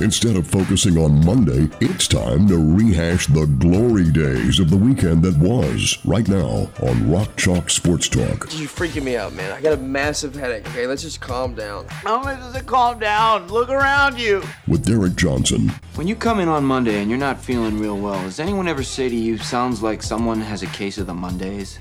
instead 0.00 0.36
of 0.36 0.46
focusing 0.46 0.98
on 0.98 1.24
Monday, 1.24 1.68
it's 1.80 2.06
time 2.06 2.46
to 2.48 2.56
rehash 2.56 3.26
the 3.26 3.46
glory 3.58 4.10
days 4.10 4.60
of 4.60 4.70
the 4.70 4.76
weekend 4.76 5.22
that 5.22 5.36
was 5.38 5.98
right 6.04 6.26
now 6.28 6.68
on 6.82 7.10
Rock 7.10 7.36
Chalk 7.36 7.70
Sports 7.70 8.08
Talk. 8.08 8.48
You're 8.52 8.68
freaking 8.68 9.04
me 9.04 9.16
out, 9.16 9.32
man. 9.32 9.52
I 9.52 9.60
got 9.60 9.72
a 9.72 9.76
massive 9.78 10.34
headache, 10.34 10.68
okay? 10.68 10.86
Let's 10.86 11.02
just 11.02 11.20
calm 11.20 11.54
down. 11.54 11.86
How 11.88 12.22
much 12.22 12.38
does 12.38 12.54
it 12.56 12.66
calm 12.66 12.98
down? 12.98 13.48
Look 13.48 13.68
around 13.68 14.18
you. 14.18 14.42
With 14.68 14.84
Derek 14.84 15.16
Johnson, 15.16 15.70
When 15.94 16.06
you 16.06 16.16
come 16.16 16.40
in 16.40 16.48
on 16.48 16.64
Monday 16.64 17.00
and 17.00 17.10
you're 17.10 17.18
not 17.18 17.40
feeling 17.40 17.78
real 17.78 17.98
well, 17.98 18.20
does 18.22 18.40
anyone 18.40 18.68
ever 18.68 18.82
say 18.82 19.08
to 19.08 19.16
you, 19.16 19.38
sounds 19.38 19.82
like 19.82 20.02
someone 20.02 20.40
has 20.40 20.62
a 20.62 20.66
case 20.68 20.98
of 20.98 21.06
the 21.06 21.14
Mondays? 21.14 21.78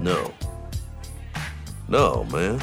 No. 0.00 0.32
No, 1.88 2.24
man. 2.24 2.60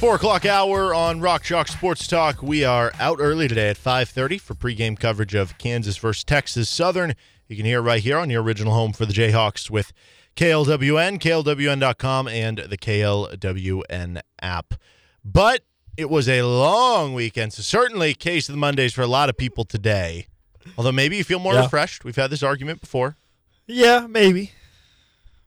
Four 0.00 0.14
o'clock 0.14 0.46
hour 0.46 0.94
on 0.94 1.20
Rock 1.20 1.42
Chalk 1.42 1.66
Sports 1.66 2.06
Talk. 2.06 2.40
We 2.40 2.64
are 2.64 2.92
out 3.00 3.18
early 3.20 3.48
today 3.48 3.68
at 3.70 3.76
5:30 3.76 4.38
for 4.40 4.54
pregame 4.54 4.98
coverage 4.98 5.34
of 5.34 5.58
Kansas 5.58 5.96
versus 5.96 6.22
Texas 6.22 6.68
Southern. 6.68 7.14
You 7.48 7.56
can 7.56 7.64
hear 7.66 7.80
it 7.80 7.82
right 7.82 8.00
here 8.00 8.16
on 8.16 8.30
your 8.30 8.42
original 8.42 8.72
home 8.74 8.92
for 8.92 9.06
the 9.06 9.12
Jayhawks 9.12 9.70
with 9.70 9.92
KLWN, 10.36 11.18
KLWN.com, 11.18 12.28
and 12.28 12.58
the 12.58 12.78
KLWN 12.78 14.20
app. 14.40 14.74
But 15.24 15.64
it 15.96 16.08
was 16.08 16.28
a 16.28 16.42
long 16.42 17.12
weekend, 17.12 17.52
so 17.52 17.62
certainly 17.62 18.14
case 18.14 18.48
of 18.48 18.52
the 18.52 18.58
Mondays 18.60 18.94
for 18.94 19.02
a 19.02 19.08
lot 19.08 19.28
of 19.28 19.36
people 19.36 19.64
today. 19.64 20.28
Although 20.76 20.92
maybe 20.92 21.16
you 21.16 21.24
feel 21.24 21.40
more 21.40 21.54
Yeah. 21.54 21.62
refreshed. 21.62 22.04
We've 22.04 22.14
had 22.14 22.30
this 22.30 22.44
argument 22.44 22.80
before. 22.80 23.16
Yeah, 23.66 24.06
maybe. 24.08 24.52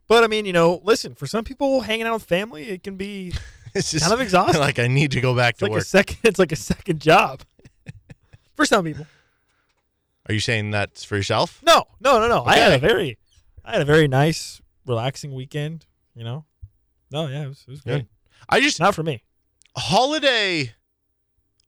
But 0.10 0.26
I 0.26 0.28
mean, 0.28 0.46
you 0.46 0.52
know, 0.52 0.82
listen, 0.84 1.16
for 1.16 1.26
some 1.26 1.46
people, 1.46 1.82
hanging 1.82 2.06
out 2.06 2.16
with 2.16 2.24
family, 2.24 2.68
it 2.68 2.84
can 2.84 2.98
be 2.98 3.34
It's 3.76 3.92
just 3.92 4.04
Kind 4.04 4.14
of 4.14 4.22
exhausting. 4.22 4.60
Like 4.68 4.80
I 4.80 4.88
need 4.88 5.12
to 5.12 5.22
go 5.22 5.36
back 5.36 5.52
it's 5.54 5.60
to 5.60 5.66
like 5.66 5.72
work. 5.72 5.82
a 5.82 5.86
second. 5.86 6.18
It's 6.24 6.40
like 6.40 6.52
a 6.52 6.56
second 6.58 7.00
job 7.02 7.42
for 8.56 8.66
some 8.66 8.84
people. 8.86 9.06
Are 10.28 10.34
you 10.34 10.40
saying 10.40 10.72
that's 10.72 11.04
for 11.04 11.16
yourself? 11.18 11.62
No, 11.64 11.84
no, 12.00 12.20
no, 12.20 12.28
no. 12.28 12.44
I 12.46 12.58
had 12.58 12.74
a 12.74 12.78
very, 12.78 13.18
I 13.66 13.72
had 13.74 13.82
a 13.82 13.86
very 13.86 14.08
nice, 14.08 14.62
relaxing 14.86 15.34
weekend. 15.34 15.86
You 16.16 16.24
know, 16.24 16.46
no, 17.12 17.28
yeah, 17.28 17.44
it 17.44 17.48
was, 17.48 17.64
it 17.68 17.72
was 17.72 17.82
good. 17.82 17.92
Good. 18.02 18.08
I 18.50 18.60
just 18.62 18.80
Not 18.80 18.94
for 18.96 19.04
me. 19.04 19.24
holiday 19.78 20.74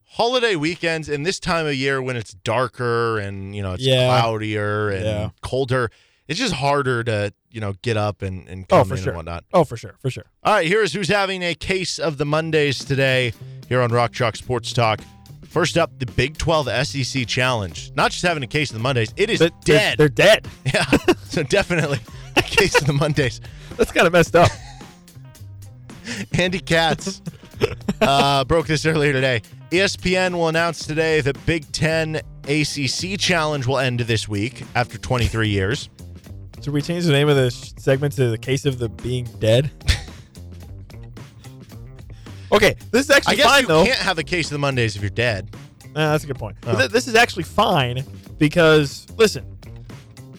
holiday 0.06 0.56
weekends 0.56 1.10
and 1.10 1.26
this 1.26 1.40
time 1.40 1.66
of 1.66 1.74
year 1.74 2.00
when 2.02 2.16
it's 2.16 2.34
darker 2.34 3.18
and 3.18 3.56
you 3.56 3.64
know 3.64 3.74
it's 3.74 3.84
Yeah. 3.84 4.06
cloudier 4.08 4.90
and 4.90 5.06
Yeah. 5.06 5.30
colder 5.42 5.90
it's 6.34 6.40
just 6.40 6.54
harder 6.56 7.04
to 7.04 7.34
you 7.52 7.62
know 7.62 7.74
get 7.82 7.96
up 7.98 8.22
and 8.22 8.48
and 8.48 8.66
Oh, 8.72 8.84
for 8.84 8.96
in 8.96 9.02
sure. 9.02 9.10
and 9.10 9.18
whatnot. 9.18 9.44
Oh, 9.54 9.64
for 9.64 9.78
sure, 9.78 9.96
for 10.00 10.10
sure. 10.10 10.26
All 10.44 10.54
right, 10.54 10.68
here's 10.68 10.94
who's 10.94 11.08
having 11.08 11.44
a 11.44 11.54
case 11.56 12.00
of 12.00 12.18
the 12.18 12.26
Mondays 12.26 12.84
today 12.84 13.34
here 13.70 13.82
on 13.82 13.92
Rock 13.92 14.12
Chalk 14.14 14.36
Sports 14.36 14.74
Talk. 14.74 15.00
First 15.48 15.78
up, 15.78 15.92
the 16.00 16.08
Big 16.08 16.38
12 16.40 16.68
SEC 16.88 17.28
Challenge. 17.28 17.92
Not 17.96 18.10
just 18.12 18.24
having 18.24 18.42
a 18.44 18.48
case 18.48 18.72
of 18.72 18.74
the 18.78 18.82
Mondays, 18.82 19.14
it 19.16 19.30
is 19.30 19.38
But 19.40 19.54
they're- 19.66 19.78
dead. 19.78 19.98
They're 20.00 20.10
dead. 20.10 20.48
yeah, 20.66 20.84
so 21.26 21.44
definitely 21.44 22.00
a 22.36 22.42
case 22.42 22.76
of 22.82 22.88
the 22.88 22.94
Mondays. 22.94 23.40
That's 23.78 23.92
kind 23.92 24.08
of 24.08 24.14
messed 24.14 24.36
up. 24.36 24.50
Andy 26.34 26.60
Katz 26.60 27.22
uh, 28.02 28.44
broke 28.46 28.66
this 28.68 28.86
earlier 28.86 29.14
today. 29.14 29.42
ESPN 29.70 30.34
will 30.34 30.48
announce 30.50 30.86
today 30.86 31.22
that 31.22 31.44
Big 31.46 31.72
Ten 31.72 32.18
ACC 32.48 33.18
Challenge 33.20 33.66
will 33.66 33.80
end 33.80 34.02
this 34.02 34.28
week 34.28 34.64
after 34.76 34.98
23 34.98 35.50
years. 35.50 35.90
Should 36.64 36.74
we 36.74 36.82
change 36.82 37.06
the 37.06 37.12
name 37.12 37.28
of 37.28 37.36
this 37.36 37.74
segment 37.78 38.14
to 38.16 38.30
the 38.30 38.38
case 38.38 38.66
of 38.66 38.80
the 38.80 38.88
being 38.90 39.26
dead? 39.40 39.70
okay, 42.52 42.76
this 42.92 43.06
is 43.06 43.12
actually 43.12 43.34
I 43.34 43.36
guess 43.36 43.46
fine 43.46 43.62
you 43.64 43.68
though. 43.68 43.84
can't 43.86 44.00
have 44.00 44.16
the 44.16 44.24
case 44.24 44.48
of 44.48 44.52
the 44.54 44.60
Mondays 44.60 44.96
if 44.96 45.02
you're 45.02 45.10
dead. 45.10 45.56
That's 45.94 46.24
a 46.24 46.28
good 46.28 46.40
point. 46.40 46.58
But 46.62 46.76
Oh. 46.76 46.80
th- 46.80 46.92
this 46.92 47.08
is 47.08 47.16
actually 47.16 47.44
fine 47.44 48.04
because 48.38 49.06
listen, 49.18 49.46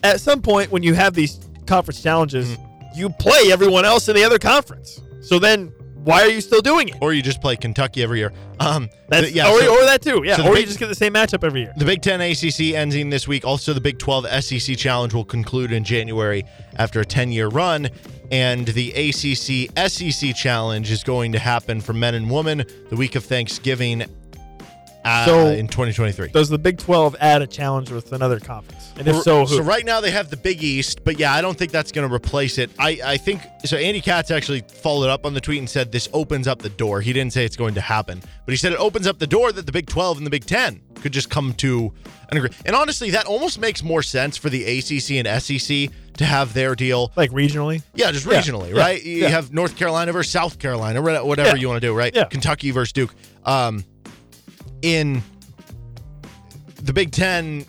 at 0.03 0.21
some 0.21 0.43
point 0.43 0.71
when 0.73 0.83
you 0.83 0.95
have 0.95 1.15
these 1.15 1.39
conference 1.67 2.03
challenges, 2.03 2.49
Mm-hmm. 2.57 2.99
you 3.01 3.11
play 3.11 3.53
everyone 3.53 3.85
else 3.85 4.09
in 4.09 4.17
the 4.17 4.25
other 4.25 4.39
conference. 4.39 5.01
So 5.21 5.39
then, 5.39 5.73
why 6.05 6.23
are 6.23 6.29
you 6.29 6.41
still 6.41 6.61
doing 6.61 6.89
it? 6.91 6.97
Or 7.01 7.13
you 7.13 7.23
just 7.23 7.41
play 7.41 7.57
Kentucky 7.57 8.03
every 8.03 8.19
year. 8.19 8.33
Um, 8.61 8.89
That's, 9.09 9.33
yeah, 9.33 9.51
or, 9.51 9.61
so- 9.61 9.75
or 9.75 9.85
that 9.85 10.03
too. 10.03 10.23
Yeah, 10.25 10.37
so 10.37 10.47
or 10.47 10.57
you 10.59 10.67
just 10.67 10.79
get 10.79 10.89
the 10.89 10.95
same 10.95 11.15
matchup 11.15 11.45
every 11.45 11.63
year. 11.63 11.73
The 11.77 11.85
Big 11.85 12.03
Ten 12.03 12.21
ACC 12.21 12.75
ending 12.75 13.11
this 13.11 13.27
week. 13.27 13.45
Also, 13.45 13.73
the 13.73 13.81
Big 13.81 13.99
12 13.99 14.27
SEC 14.45 14.77
Challenge 14.77 15.13
will 15.15 15.25
conclude 15.25 15.73
in 15.73 15.83
January 15.85 16.45
after 16.77 17.01
a 17.01 17.05
10 17.05 17.33
year 17.33 17.49
run. 17.49 17.89
And 18.31 18.67
the 18.69 18.91
ACC 18.93 19.71
SEC 19.91 20.35
Challenge 20.35 20.91
is 20.91 21.05
going 21.05 21.33
to 21.33 21.39
happen 21.39 21.81
for 21.81 21.93
men 21.93 22.15
and 22.15 22.31
women 22.31 22.65
the 22.91 22.97
week 22.97 23.17
of 23.17 23.25
Thanksgiving 23.25 24.05
uh, 25.05 25.27
So- 25.27 25.47
in 25.49 25.69
2023. 25.69 26.29
Does 26.29 26.49
the 26.49 26.59
Big 26.59 26.79
Twelve 26.79 27.15
add 27.21 27.43
a 27.43 27.47
challenge 27.47 27.91
with 27.91 28.13
another 28.13 28.41
conference? 28.41 28.93
And 28.99 29.07
if 29.09 29.17
so, 29.23 29.41
who? 29.47 29.57
so 29.57 29.63
right 29.63 29.85
now 29.85 30.01
they 30.01 30.11
have 30.11 30.31
the 30.31 30.37
Big 30.37 30.63
East, 30.63 31.05
but 31.05 31.19
yeah, 31.19 31.33
I 31.33 31.41
don't 31.43 31.57
think 31.59 31.73
that's 31.73 31.93
going 31.93 32.09
to 32.09 32.15
replace 32.15 32.59
it. 32.59 32.71
I, 32.79 33.01
I 33.05 33.17
think 33.17 33.43
so. 33.65 33.77
Andy 33.77 34.01
Katz 34.01 34.31
actually 34.31 34.61
followed 34.63 35.09
up 35.11 35.27
on 35.27 35.35
the 35.35 35.41
tweet 35.41 35.59
and 35.59 35.69
said 35.69 35.91
this 35.93 36.09
opens 36.13 36.47
up 36.49 36.61
the 36.63 36.69
door. 36.71 37.01
He 37.01 37.13
didn't 37.13 37.33
say 37.33 37.45
it's 37.45 37.57
going 37.57 37.75
to 37.75 37.81
happen, 37.81 38.21
but 38.47 38.53
he 38.53 38.57
said 38.57 38.73
it 38.73 38.79
opens 38.79 39.07
up 39.07 39.19
the 39.19 39.27
door 39.27 39.53
that 39.53 39.67
the 39.67 39.73
Big 39.73 39.87
12 39.89 40.19
and 40.19 40.27
the 40.27 40.31
Big 40.31 40.45
10 40.47 40.81
could 41.03 41.13
just 41.13 41.29
come 41.29 41.53
to 41.55 41.93
an 42.31 42.37
agreement. 42.39 42.55
And 42.65 42.75
honestly, 42.75 43.11
that 43.11 43.27
almost 43.27 43.59
makes 43.59 43.83
more 43.83 44.03
sense 44.03 44.37
for 44.37 44.49
the 44.49 44.63
ACC 44.65 45.13
and 45.25 45.43
SEC 45.43 45.91
to 46.17 46.25
have 46.25 46.55
their 46.55 46.75
deal. 46.75 47.13
like 47.17 47.31
regionally. 47.33 47.83
Yeah, 47.95 48.13
just 48.13 48.27
regionally, 48.27 48.73
yeah, 48.75 48.81
right? 48.81 49.03
You 49.03 49.17
yeah. 49.23 49.29
have 49.29 49.53
North 49.53 49.77
Carolina 49.77 50.13
versus 50.13 50.33
South 50.33 50.59
Carolina, 50.59 51.03
whatever 51.03 51.49
Yeah. 51.51 51.55
you 51.57 51.69
want 51.69 51.81
to 51.83 51.87
do, 51.87 51.93
right? 51.95 52.15
Yeah. 52.15 52.25
Kentucky 52.25 52.71
versus 52.71 52.93
Duke. 52.93 53.13
Um, 53.45 53.85
in 54.85 55.23
the 56.83 56.93
Big 56.93 57.11
Ten, 57.11 57.65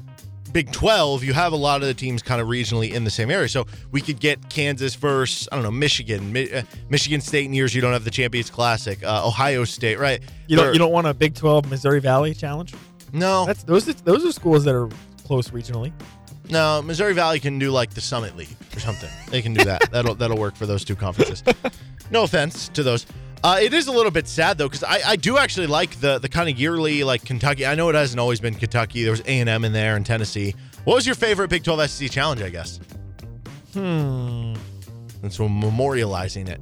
Big 0.52 0.72
12, 0.72 1.24
you 1.24 1.34
have 1.34 1.54
a 1.54 1.56
lot 1.56 1.82
of 1.82 1.88
the 1.88 1.94
teams 1.94 2.22
kind 2.22 2.42
of 2.42 2.48
regionally 2.48 2.92
in 2.94 3.04
the 3.06 3.10
same 3.10 3.32
area. 3.32 3.48
So 3.48 3.66
we 3.92 4.02
could 4.02 4.20
get 4.20 4.50
Kansas 4.50 4.96
versus, 4.96 5.48
I 5.52 5.56
don't 5.56 5.64
know, 5.64 5.72
Michigan, 5.72 6.32
Mi- 6.34 6.52
uh, 6.52 6.64
Michigan 6.90 7.22
State 7.22 7.46
in 7.46 7.54
years 7.54 7.74
you 7.74 7.82
don't 7.82 7.94
have 7.94 8.04
the 8.04 8.12
Champions 8.12 8.50
Classic, 8.50 9.02
uh, 9.04 9.26
Ohio 9.26 9.64
State, 9.64 9.98
right? 9.98 10.22
You 10.48 10.58
don't 10.58 10.74
you 10.74 10.80
don't 10.80 10.92
want 10.92 11.08
a 11.08 11.14
Big 11.14 11.34
Twelve 11.36 11.70
Missouri 11.70 12.00
Valley 12.02 12.34
challenge? 12.34 12.74
No, 13.14 13.46
That's 13.46 13.64
those 13.64 13.86
those 13.86 14.26
are 14.26 14.32
schools 14.34 14.64
that 14.66 14.76
are 14.76 14.90
close 15.26 15.50
regionally. 15.52 15.92
no. 16.50 16.82
Missouri 16.82 17.14
Valley 17.14 17.40
can 17.40 17.58
do 17.58 17.72
like 17.72 17.94
the 17.94 18.02
Summit 18.02 18.36
League 18.36 18.56
or 18.76 18.80
something. 18.80 19.10
They 19.32 19.42
can 19.42 19.54
do 19.54 19.64
that. 19.64 19.90
that'll 19.92 20.16
that'll 20.16 20.38
work 20.38 20.56
for 20.56 20.66
those 20.66 20.84
two 20.84 20.96
conferences. 20.96 21.44
No 22.12 22.24
offense 22.24 22.68
to 22.70 22.84
those. 22.84 23.06
Uh, 23.46 23.60
it 23.62 23.76
is 23.76 23.86
a 23.86 23.92
little 23.92 24.10
bit 24.12 24.28
sad 24.28 24.58
though 24.58 24.68
because 24.68 24.84
I, 24.84 25.02
I 25.12 25.16
do 25.18 25.38
actually 25.38 25.68
like 25.68 26.00
the 26.00 26.18
the 26.18 26.28
kind 26.28 26.50
of 26.50 26.58
yearly 26.60 27.04
like 27.04 27.24
Kentucky. 27.24 27.64
I 27.66 27.76
know 27.76 27.88
it 27.90 27.96
hasn't 27.96 28.20
always 28.20 28.40
been 28.40 28.56
Kentucky. 28.56 29.04
There 29.04 29.12
was 29.12 29.22
A 29.22 29.40
and 29.40 29.48
M 29.48 29.64
in 29.64 29.72
there 29.72 29.96
and 29.96 30.04
Tennessee. 30.04 30.56
What 30.84 30.96
was 30.96 31.06
your 31.06 31.14
favorite 31.14 31.50
Big 31.50 31.64
12 31.64 31.90
SEC 31.92 32.10
challenge? 32.10 32.42
I 32.42 32.50
guess. 32.50 32.80
Hmm. 33.74 34.56
And 35.22 35.32
so 35.32 35.48
memorializing 35.48 36.50
it. 36.50 36.60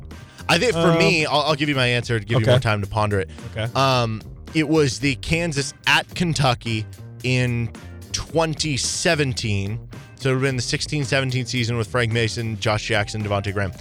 I 0.50 0.58
think 0.58 0.74
for 0.74 0.92
Um, 0.92 0.98
me, 0.98 1.26
I'll, 1.26 1.42
I'll 1.42 1.56
give 1.56 1.70
you 1.70 1.76
my 1.76 1.88
answer 1.88 2.20
to 2.20 2.26
give 2.26 2.42
you 2.42 2.46
more 2.46 2.60
time 2.60 2.82
to 2.82 2.88
ponder 2.88 3.20
it. 3.22 3.30
Okay. 3.52 3.72
Um, 3.76 4.22
it 4.54 4.68
was 4.68 5.00
the 5.00 5.16
Kansas 5.16 5.74
at 5.88 6.14
Kentucky 6.16 6.86
in 7.24 7.72
2017. 8.12 9.80
So 10.16 10.30
it 10.30 10.34
would 10.34 10.36
have 10.36 10.42
been 10.42 10.56
the 10.58 10.62
16 10.62 11.06
17 11.06 11.46
season 11.46 11.78
with 11.78 11.88
Frank 11.88 12.12
Mason, 12.12 12.60
Josh 12.60 12.88
Jackson, 12.88 13.24
Devonte' 13.24 13.54
Graham. 13.54 13.72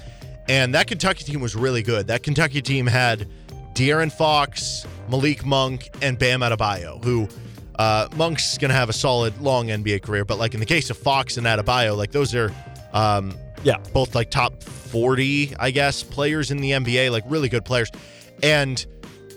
And 0.52 0.74
that 0.74 0.86
Kentucky 0.86 1.24
team 1.24 1.40
was 1.40 1.56
really 1.56 1.82
good. 1.82 2.08
That 2.08 2.22
Kentucky 2.22 2.60
team 2.60 2.86
had 2.86 3.26
De'Aaron 3.72 4.12
Fox, 4.12 4.86
Malik 5.08 5.46
Monk, 5.46 5.88
and 6.02 6.18
Bam 6.18 6.40
Adebayo, 6.40 7.02
who 7.02 7.26
uh, 7.78 8.06
Monk's 8.16 8.58
going 8.58 8.68
to 8.68 8.74
have 8.74 8.90
a 8.90 8.92
solid, 8.92 9.40
long 9.40 9.68
NBA 9.68 10.02
career. 10.02 10.26
But 10.26 10.38
like 10.38 10.52
in 10.52 10.60
the 10.60 10.66
case 10.66 10.90
of 10.90 10.98
Fox 10.98 11.38
and 11.38 11.46
Adebayo, 11.46 11.96
like 11.96 12.12
those 12.12 12.34
are 12.34 12.52
um, 12.92 13.34
Yeah. 13.64 13.78
both 13.94 14.14
like 14.14 14.30
top 14.30 14.62
40, 14.62 15.56
I 15.58 15.70
guess, 15.70 16.02
players 16.02 16.50
in 16.50 16.58
the 16.58 16.72
NBA, 16.72 17.10
like 17.10 17.24
really 17.28 17.48
good 17.48 17.64
players. 17.64 17.90
And 18.42 18.84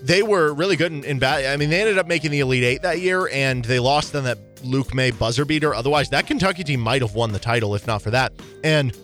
they 0.04 0.22
were 0.22 0.54
really 0.54 0.76
good 0.76 0.92
in, 0.92 1.06
in 1.06 1.20
bad. 1.20 1.46
I 1.46 1.56
mean, 1.56 1.70
they 1.70 1.80
ended 1.80 1.98
up 1.98 2.08
making 2.08 2.32
the 2.32 2.42
Elite 2.42 2.64
Eight 2.66 2.82
that 2.82 3.00
year, 3.00 3.30
and 3.32 3.64
they 3.64 3.80
lost 3.80 4.14
on 4.16 4.26
that 4.26 4.38
Luke 4.66 4.94
Maye 4.94 5.12
buzzer 5.12 5.46
beater. 5.46 5.74
Otherwise, 5.74 6.10
that 6.10 6.28
Kentucky 6.28 6.66
team 6.66 6.82
might 6.82 7.02
have 7.02 7.16
won 7.16 7.32
the 7.32 7.40
title 7.40 7.74
if 7.74 7.88
not 7.88 8.02
for 8.02 8.12
that. 8.12 8.34
And 8.66 8.96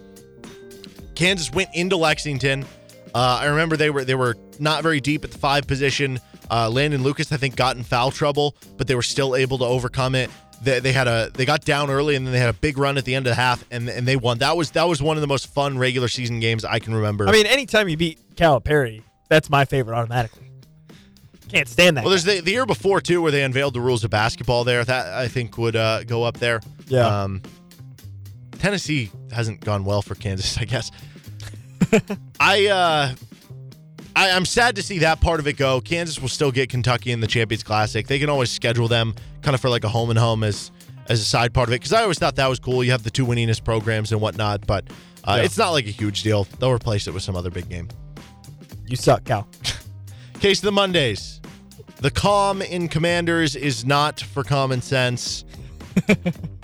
Kansas 1.16 1.52
went 1.52 1.70
into 1.74 1.98
Lexington. 1.98 2.66
Uh, 3.14 3.40
I 3.42 3.46
remember 3.48 3.78
they 3.78 3.90
were 3.90 4.06
they 4.06 4.16
were 4.16 4.36
not 4.60 4.84
very 4.84 5.02
deep 5.02 5.24
at 5.24 5.32
the 5.32 5.38
five 5.38 5.68
position. 5.68 6.20
Uh, 6.50 6.70
Landon 6.70 7.04
Lucas, 7.04 7.32
I 7.32 7.38
think, 7.38 7.56
got 7.56 7.78
in 7.78 7.84
foul 7.84 8.12
trouble, 8.12 8.56
but 8.78 8.88
they 8.88 8.96
were 8.96 9.02
still 9.02 9.36
able 9.36 9.58
to 9.60 9.66
overcome 9.66 10.16
it. 10.16 10.30
They, 10.62 10.80
they 10.80 10.92
had 10.92 11.08
a 11.08 11.32
they 11.34 11.46
got 11.46 11.66
down 11.66 11.90
early 11.90 12.16
and 12.16 12.26
then 12.26 12.34
they 12.34 12.40
had 12.40 12.50
a 12.50 12.58
big 12.58 12.78
run 12.78 12.98
at 12.98 13.06
the 13.06 13.16
end 13.16 13.26
of 13.26 13.32
the 13.32 13.36
half 13.36 13.66
and 13.72 13.90
and 13.90 14.08
they 14.08 14.16
won. 14.16 14.38
That 14.40 14.56
was 14.56 14.72
that 14.72 14.88
was 14.88 15.02
one 15.02 15.18
of 15.18 15.22
the 15.22 15.28
most 15.28 15.48
fun 15.48 15.78
regular 15.78 16.08
season 16.08 16.40
games 16.40 16.64
I 16.64 16.80
can 16.80 16.94
remember. 16.94 17.28
I 17.28 17.32
mean, 17.32 17.48
anytime 17.48 17.90
you 17.90 17.98
beat 17.98 18.20
Calipari, 18.36 19.02
that's 19.28 19.50
my 19.50 19.66
favorite 19.66 19.96
automatically. 19.96 20.52
Can't 21.50 21.68
stand 21.68 21.98
that. 21.98 22.06
Well, 22.06 22.12
there's 22.12 22.24
the, 22.24 22.40
the 22.40 22.52
year 22.52 22.66
before 22.66 23.02
too, 23.02 23.22
where 23.22 23.32
they 23.32 23.44
unveiled 23.44 23.74
the 23.74 23.82
rules 23.82 24.06
of 24.06 24.10
basketball. 24.10 24.64
There, 24.64 24.84
that 24.86 25.14
I 25.14 25.28
think 25.28 25.58
would 25.58 25.76
uh, 25.76 26.04
go 26.04 26.24
up 26.24 26.38
there. 26.38 26.62
Yeah. 26.88 27.24
Um, 27.24 27.42
Tennessee 28.62 29.10
hasn't 29.32 29.62
gone 29.62 29.84
well 29.86 30.04
for 30.04 30.14
Kansas, 30.14 30.56
I 30.60 30.66
guess. 30.66 30.92
I, 32.40 32.68
uh, 32.68 33.14
I 34.16 34.30
I'm 34.32 34.46
sad 34.46 34.76
to 34.76 34.84
see 34.84 35.00
that 35.00 35.20
part 35.20 35.40
of 35.40 35.48
it 35.48 35.58
go. 35.58 35.82
Kansas 35.82 36.22
will 36.22 36.30
still 36.30 36.52
get 36.52 36.70
Kentucky 36.70 37.12
in 37.12 37.22
the 37.22 37.28
Champions 37.28 37.64
Classic. 37.64 38.06
They 38.06 38.20
can 38.20 38.30
always 38.30 38.52
schedule 38.52 38.88
them 38.88 39.16
kind 39.42 39.56
of 39.56 39.62
for 39.62 39.70
like 39.70 39.84
a 39.84 39.90
home 39.90 40.12
and 40.12 40.20
home 40.20 40.44
as 40.44 40.72
as 41.10 41.20
a 41.20 41.26
side 41.26 41.54
part 41.56 41.70
of 41.70 41.74
it 41.74 41.78
because 41.82 41.92
I 41.92 42.04
always 42.04 42.20
thought 42.20 42.36
that 42.36 42.48
was 42.48 42.60
cool. 42.60 42.84
You 42.84 42.92
have 42.92 43.02
the 43.04 43.10
two 43.10 43.26
winningest 43.26 43.64
programs 43.64 44.12
and 44.12 44.22
whatnot, 44.22 44.68
but 44.68 44.86
uh, 45.24 45.36
Yeah. 45.38 45.44
it's 45.44 45.58
not 45.58 45.72
like 45.72 45.88
a 45.88 45.92
huge 45.92 46.22
deal. 46.22 46.44
They'll 46.60 46.72
replace 46.72 47.08
it 47.08 47.14
with 47.16 47.24
some 47.24 47.36
other 47.36 47.50
big 47.50 47.68
game. 47.68 47.88
you 48.86 48.96
suck, 48.96 49.24
Cal. 49.26 49.48
Case 50.40 50.60
of 50.60 50.66
the 50.66 50.72
Mondays. 50.72 51.42
The 51.98 52.12
calm 52.12 52.62
in 52.62 52.88
Commanders 52.90 53.56
is 53.56 53.86
not 53.86 54.20
for 54.22 54.44
common 54.44 54.82
sense. 54.84 55.46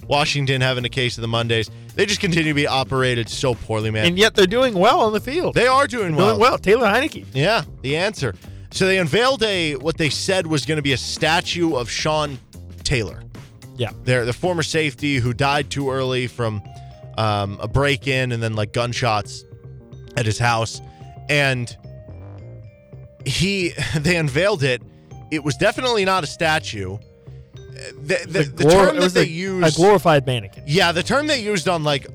Washington 0.08 0.62
having 0.62 0.86
a 0.86 0.89
case 0.89 1.18
of 1.18 1.22
the 1.22 1.28
Mondays. 1.28 1.70
They 1.98 2.06
just 2.06 2.20
continue 2.22 2.52
to 2.52 2.56
be 2.56 2.68
operated 2.68 3.28
so 3.28 3.56
poorly, 3.56 3.89
man. 3.89 4.06
And 4.06 4.18
yet 4.20 4.36
they're 4.36 4.45
doing 4.45 4.76
well 4.76 5.02
on 5.02 5.14
the 5.14 5.20
field. 5.20 5.56
they 5.56 5.66
are 5.66 5.88
doing 5.88 6.10
They're 6.16 6.18
well. 6.18 6.28
doing 6.36 6.39
well. 6.39 6.58
Taylor 6.60 6.86
Heinicke. 6.88 7.26
Yeah, 7.34 7.64
the 7.82 7.98
answer. 7.98 8.36
So 8.72 8.86
they 8.86 9.00
unveiled 9.00 9.41
a 9.41 9.76
what 9.78 9.98
they 9.98 10.10
said 10.12 10.45
was 10.45 10.66
going 10.66 10.76
to 10.76 10.84
be 10.84 10.93
a 10.93 10.98
statue 10.98 11.76
of 11.76 11.89
Sean 11.89 12.38
Taylor. 12.84 13.24
Yeah. 13.78 13.89
They're 14.04 14.26
the 14.26 14.34
former 14.34 14.62
safety 14.64 15.16
who 15.18 15.34
died 15.34 15.72
too 15.72 15.89
early 15.89 16.28
from 16.28 16.62
um, 17.18 17.58
a 17.60 17.68
break-in 17.68 18.32
and 18.32 18.43
then 18.43 18.54
like 18.56 18.74
gunshots 18.74 19.43
at 20.16 20.26
his 20.28 20.38
house, 20.38 20.82
and 21.30 21.76
he 23.26 23.74
they 23.98 24.18
unveiled 24.18 24.62
it. 24.64 24.84
It 25.32 25.43
was 25.43 25.56
definitely 25.58 26.06
not 26.06 26.24
a 26.24 26.28
statue. 26.28 27.00
The, 28.01 28.25
the, 28.28 28.43
the 28.43 28.63
glor- 28.63 28.71
term 28.91 28.99
that 28.99 29.13
they 29.13 29.21
a, 29.21 29.25
used, 29.25 29.73
a 29.73 29.80
glorified 29.80 30.25
mannequin. 30.25 30.63
yeah, 30.65 30.91
the 30.91 31.03
term 31.03 31.28
they 31.28 31.41
used 31.41 31.67
on 31.67 31.84
like 31.84 32.07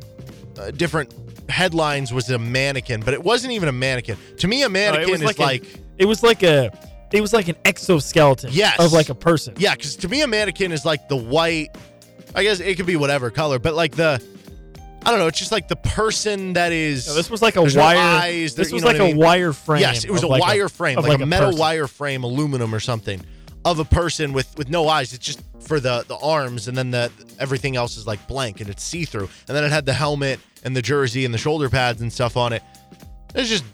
uh, 0.58 0.70
different 0.72 1.14
headlines 1.48 2.12
was 2.12 2.30
a 2.30 2.38
mannequin, 2.38 3.00
but 3.02 3.14
it 3.14 3.22
wasn't 3.22 3.52
even 3.52 3.68
a 3.68 3.72
mannequin. 3.72 4.16
To 4.38 4.48
me, 4.48 4.62
a 4.62 4.68
mannequin 4.68 5.14
is 5.14 5.22
like, 5.22 5.38
like 5.38 5.62
a, 5.64 5.78
it 5.98 6.06
was 6.06 6.22
like 6.22 6.42
a 6.42 6.76
it 7.12 7.20
was 7.20 7.32
like 7.32 7.48
an 7.48 7.56
exoskeleton 7.64 8.50
Yes. 8.52 8.80
of 8.80 8.92
like 8.92 9.08
a 9.10 9.14
person. 9.14 9.54
Yeah, 9.58 9.74
because 9.74 9.96
to 9.96 10.08
me, 10.08 10.22
a 10.22 10.26
mannequin 10.26 10.72
is 10.72 10.84
like 10.84 11.08
the 11.08 11.16
white. 11.16 11.68
I 12.34 12.42
guess 12.42 12.60
it 12.60 12.76
could 12.76 12.86
be 12.86 12.96
whatever 12.96 13.30
color, 13.30 13.58
but 13.58 13.74
like 13.74 13.94
the, 13.94 14.22
I 15.04 15.10
don't 15.10 15.18
know. 15.18 15.26
It's 15.26 15.38
just 15.38 15.52
like 15.52 15.68
the 15.68 15.76
person 15.76 16.54
that 16.54 16.72
is. 16.72 17.06
No, 17.06 17.14
this 17.14 17.28
was 17.28 17.42
like 17.42 17.56
a 17.56 17.62
no 17.62 17.80
wire. 17.80 17.98
eyes, 17.98 18.54
this 18.54 18.72
was 18.72 18.82
like 18.82 18.94
what 18.94 19.02
I 19.02 19.04
a 19.04 19.08
mean? 19.08 19.18
wire 19.18 19.52
frame. 19.52 19.80
Yes, 19.82 20.04
it 20.04 20.10
was 20.10 20.22
a 20.22 20.26
like 20.26 20.40
wire 20.40 20.70
frame, 20.70 20.96
of 20.98 21.06
like, 21.06 21.20
a 21.20 21.26
metal 21.26 21.48
person. 21.48 21.60
wire 21.60 21.86
frame, 21.86 22.24
aluminum 22.24 22.74
or 22.74 22.80
something. 22.80 23.20
Of 23.64 23.78
a 23.78 23.84
person 23.84 24.32
with 24.32 24.56
with 24.56 24.68
no 24.68 24.88
eyes. 24.88 25.12
It's 25.12 25.24
just 25.24 25.42
for 25.60 25.80
the 25.80 26.04
the 26.08 26.16
arms, 26.16 26.68
and 26.68 26.76
then 26.76 26.90
the 26.90 27.10
everything 27.38 27.76
else 27.76 27.96
is 27.96 28.06
like 28.06 28.26
blank 28.26 28.60
and 28.60 28.68
it's 28.68 28.82
see 28.82 29.04
through. 29.04 29.28
And 29.48 29.56
then 29.56 29.64
it 29.64 29.70
had 29.70 29.86
the 29.86 29.92
helmet 29.92 30.40
and 30.64 30.76
the 30.76 30.82
jersey 30.82 31.24
and 31.24 31.32
the 31.32 31.38
shoulder 31.38 31.68
pads 31.68 32.00
and 32.00 32.12
stuff 32.12 32.36
on 32.36 32.52
it. 32.52 32.62
It's 33.34 33.48
just 33.48 33.64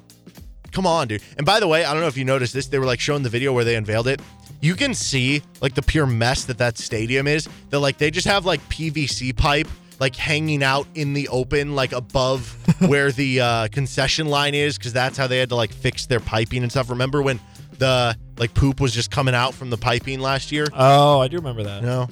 come 0.73 0.87
on, 0.87 1.09
dude. 1.09 1.23
And 1.37 1.47
by 1.47 1.61
the 1.61 1.69
way, 1.69 1.85
I 1.85 1.93
don't 1.93 2.03
know 2.03 2.09
if 2.09 2.17
you 2.17 2.25
noticed 2.25 2.55
this. 2.55 2.67
They 2.67 2.79
were 2.79 2.87
like 2.87 3.01
showing 3.01 3.23
the 3.23 3.29
video 3.29 3.53
where 3.53 3.65
they 3.65 3.77
unveiled 3.77 4.09
it. 4.09 4.21
You 4.61 4.75
can 4.75 4.95
see 4.95 5.43
like 5.61 5.75
the 5.75 5.83
pure 5.83 6.07
mess 6.07 6.45
that 6.47 6.59
that 6.59 6.79
stadium 6.79 7.27
is. 7.27 7.49
That 7.71 7.81
like 7.81 7.99
they 7.99 8.11
just 8.11 8.27
have 8.27 8.45
like 8.45 8.61
PVC 8.69 9.37
pipe 9.37 9.69
like 10.01 10.15
hanging 10.15 10.63
out 10.63 10.87
in 10.95 11.13
the 11.13 11.29
open, 11.29 11.75
like 11.75 11.93
above 11.93 12.57
where 12.89 13.11
the 13.11 13.41
uh, 13.41 13.69
concession 13.69 14.29
line 14.29 14.55
is, 14.55 14.79
because 14.79 14.93
that's 14.93 15.19
how 15.19 15.27
they 15.27 15.39
had 15.39 15.49
to 15.49 15.57
like 15.57 15.73
fix 15.73 16.07
their 16.07 16.21
piping 16.21 16.63
and 16.63 16.71
stuff. 16.71 16.91
Remember 16.91 17.23
when 17.23 17.41
the 17.79 18.17
like 18.39 18.55
poop 18.55 18.81
was 18.81 18.93
just 18.95 19.11
coming 19.11 19.35
out 19.35 19.55
from 19.55 19.71
the 19.71 19.77
piping 19.77 20.21
last 20.21 20.53
year? 20.53 20.67
Oh, 20.75 21.21
I 21.21 21.29
do 21.29 21.37
remember 21.37 21.63
that. 21.65 21.83
No, 21.83 22.09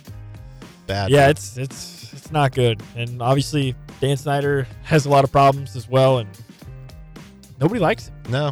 bad. 0.86 1.10
Yeah, 1.10 1.28
it's 1.28 1.56
it's 1.56 2.12
it's 2.12 2.32
not 2.32 2.52
good, 2.54 2.82
and 2.96 3.20
obviously 3.22 3.74
Dan 4.00 4.16
Snyder 4.16 4.66
has 4.84 5.06
a 5.06 5.08
lot 5.10 5.24
of 5.24 5.30
problems 5.32 5.76
as 5.76 5.88
well, 5.88 6.18
and 6.18 6.28
nobody 7.60 7.80
likes 7.80 8.08
him. 8.08 8.14
no. 8.30 8.50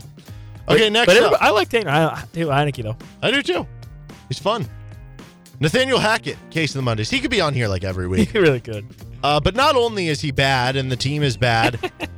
Okay, 0.67 0.85
But- 0.89 0.93
next 0.93 1.07
But 1.15 1.43
I 1.43 1.51
like 1.51 1.69
Taylor, 1.69 1.91
I, 1.91 2.25
Taylor 2.33 2.55
Heinicke 2.55 2.83
though. 2.83 2.97
I 3.23 3.31
do 3.31 3.43
too. 3.43 3.67
He's 4.29 4.39
fun. 4.39 4.67
Nathaniel 5.61 5.99
Hackett, 5.99 6.39
case 6.51 6.71
of 6.71 6.77
the 6.79 6.83
Mondays. 6.83 7.11
He 7.11 7.21
could 7.21 7.31
be 7.31 7.41
on 7.43 7.53
here 7.53 7.69
like 7.69 7.85
every 7.85 8.09
week. 8.09 8.31
He 8.31 8.39
really 8.39 8.61
good. 8.61 8.87
Uh, 9.23 9.41
but 9.41 9.55
not 9.55 9.77
only 9.77 10.09
is 10.09 10.21
he 10.23 10.31
bad 10.31 10.77
and 10.77 10.91
the 10.91 10.97
team 10.97 11.23
is 11.23 11.37
bad, 11.37 11.93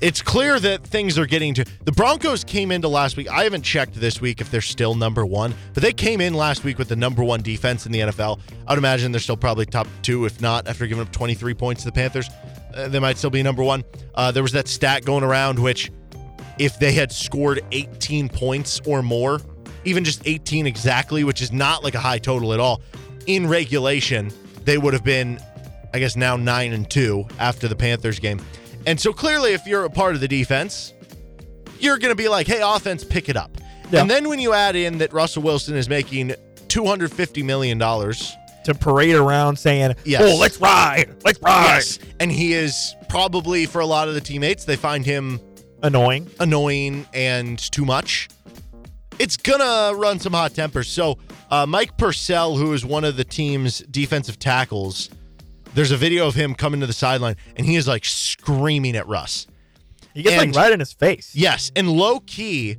it's 0.00 0.20
clear 0.22 0.58
that 0.60 0.84
things 0.84 1.18
are 1.18 1.26
getting 1.26 1.54
to. 1.54 1.64
The 1.84 1.92
Broncos 1.92 2.44
came 2.44 2.70
into 2.70 2.88
last 2.88 3.16
week. 3.16 3.28
I 3.30 3.44
haven't 3.44 3.62
checked 3.62 3.94
this 3.94 4.20
week 4.20 4.40
if 4.40 4.50
they're 4.50 4.60
still 4.60 4.94
number 4.94 5.24
one, 5.24 5.54
but 5.72 5.82
they 5.82 5.92
came 5.92 6.20
in 6.20 6.34
last 6.34 6.64
week 6.64 6.78
with 6.78 6.88
the 6.88 6.96
number 6.96 7.22
one 7.22 7.42
defense 7.42 7.86
in 7.86 7.92
the 7.92 8.00
NFL. 8.00 8.40
I 8.66 8.72
would 8.72 8.78
imagine 8.78 9.12
they're 9.12 9.20
still 9.20 9.36
probably 9.36 9.66
top 9.66 9.86
two, 10.02 10.24
if 10.24 10.40
not, 10.40 10.66
after 10.66 10.86
giving 10.86 11.02
up 11.02 11.12
23 11.12 11.54
points 11.54 11.82
to 11.82 11.88
the 11.88 11.92
Panthers. 11.92 12.28
Uh, 12.74 12.88
they 12.88 12.98
might 12.98 13.16
still 13.16 13.30
be 13.30 13.42
number 13.42 13.62
one. 13.62 13.84
Uh, 14.14 14.30
there 14.30 14.42
was 14.42 14.52
that 14.52 14.68
stat 14.68 15.04
going 15.04 15.24
around, 15.24 15.58
which 15.58 15.90
if 16.58 16.78
they 16.78 16.92
had 16.92 17.12
scored 17.12 17.60
18 17.72 18.28
points 18.28 18.80
or 18.86 19.02
more, 19.02 19.40
even 19.84 20.04
just 20.04 20.22
18 20.26 20.66
exactly, 20.66 21.24
which 21.24 21.42
is 21.42 21.52
not 21.52 21.84
like 21.84 21.94
a 21.94 22.00
high 22.00 22.18
total 22.18 22.52
at 22.52 22.60
all, 22.60 22.80
in 23.26 23.48
regulation, 23.48 24.30
they 24.64 24.78
would 24.78 24.92
have 24.92 25.04
been, 25.04 25.38
I 25.92 25.98
guess, 25.98 26.16
now 26.16 26.36
9 26.36 26.72
and 26.72 26.88
2 26.88 27.26
after 27.38 27.68
the 27.68 27.76
Panthers 27.76 28.18
game. 28.18 28.40
And 28.86 29.00
so 29.00 29.12
clearly, 29.12 29.52
if 29.52 29.66
you're 29.66 29.84
a 29.84 29.90
part 29.90 30.14
of 30.14 30.20
the 30.20 30.28
defense, 30.28 30.92
you're 31.78 31.98
going 31.98 32.10
to 32.12 32.16
be 32.22 32.28
like, 32.28 32.46
hey, 32.46 32.60
offense, 32.62 33.04
pick 33.04 33.28
it 33.28 33.36
up. 33.36 33.50
Yeah. 33.90 34.00
And 34.00 34.10
then 34.10 34.28
when 34.28 34.38
you 34.38 34.52
add 34.52 34.76
in 34.76 34.98
that 34.98 35.12
Russell 35.12 35.42
Wilson 35.42 35.76
is 35.76 35.88
making 35.88 36.34
$250 36.68 37.44
million. 37.44 37.78
To 37.78 38.74
parade 38.74 39.14
around 39.14 39.58
saying, 39.58 39.94
Yes. 40.06 40.22
"Oh, 40.24 40.38
let's 40.38 40.58
ride, 40.58 41.14
let's 41.22 41.38
ride." 41.42 41.74
Yes. 41.74 41.98
And 42.18 42.32
he 42.32 42.54
is 42.54 42.94
probably, 43.10 43.66
for 43.66 43.80
a 43.80 43.86
lot 43.86 44.08
of 44.08 44.14
the 44.14 44.22
teammates, 44.22 44.64
they 44.64 44.76
find 44.76 45.04
him 45.04 45.38
Annoying. 45.82 46.30
annoying 46.40 47.06
and 47.12 47.58
too 47.58 47.84
much, 47.84 48.30
it's 49.18 49.36
gonna 49.36 49.94
run 49.94 50.18
some 50.18 50.32
hot 50.32 50.54
tempers. 50.54 50.88
So, 50.88 51.18
uh, 51.50 51.66
Mike 51.66 51.98
Purcell, 51.98 52.56
who 52.56 52.72
is 52.72 52.86
one 52.86 53.04
of 53.04 53.18
the 53.18 53.24
team's 53.24 53.80
defensive 53.80 54.38
tackles, 54.38 55.10
there's 55.74 55.90
a 55.90 55.96
video 55.96 56.26
of 56.26 56.34
him 56.34 56.54
coming 56.54 56.80
to 56.80 56.86
the 56.86 56.92
sideline 56.92 57.36
and 57.56 57.66
he 57.66 57.76
is 57.76 57.86
like 57.88 58.04
screaming 58.04 58.96
at 58.96 59.06
Russ. 59.06 59.46
He 60.14 60.22
gets 60.22 60.36
And- 60.42 60.54
like 60.54 60.64
right 60.64 60.72
in 60.72 60.80
his 60.80 60.92
face. 60.92 61.32
Yes, 61.34 61.72
and 61.74 61.90
low 61.90 62.20
key, 62.20 62.76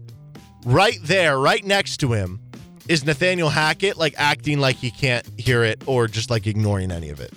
right 0.66 0.98
there, 1.04 1.38
right 1.38 1.64
next 1.64 1.98
to 1.98 2.14
him, 2.14 2.40
is 2.88 3.04
Nathaniel 3.06 3.50
Hackett, 3.50 3.98
like 3.98 4.14
acting 4.18 4.60
like 4.60 4.78
he 4.78 4.92
can't 4.92 5.28
hear 5.38 5.64
it 5.64 5.84
or 5.86 6.08
just 6.08 6.30
like 6.30 6.48
ignoring 6.48 6.92
any 6.92 7.10
of 7.10 7.20
it. 7.20 7.34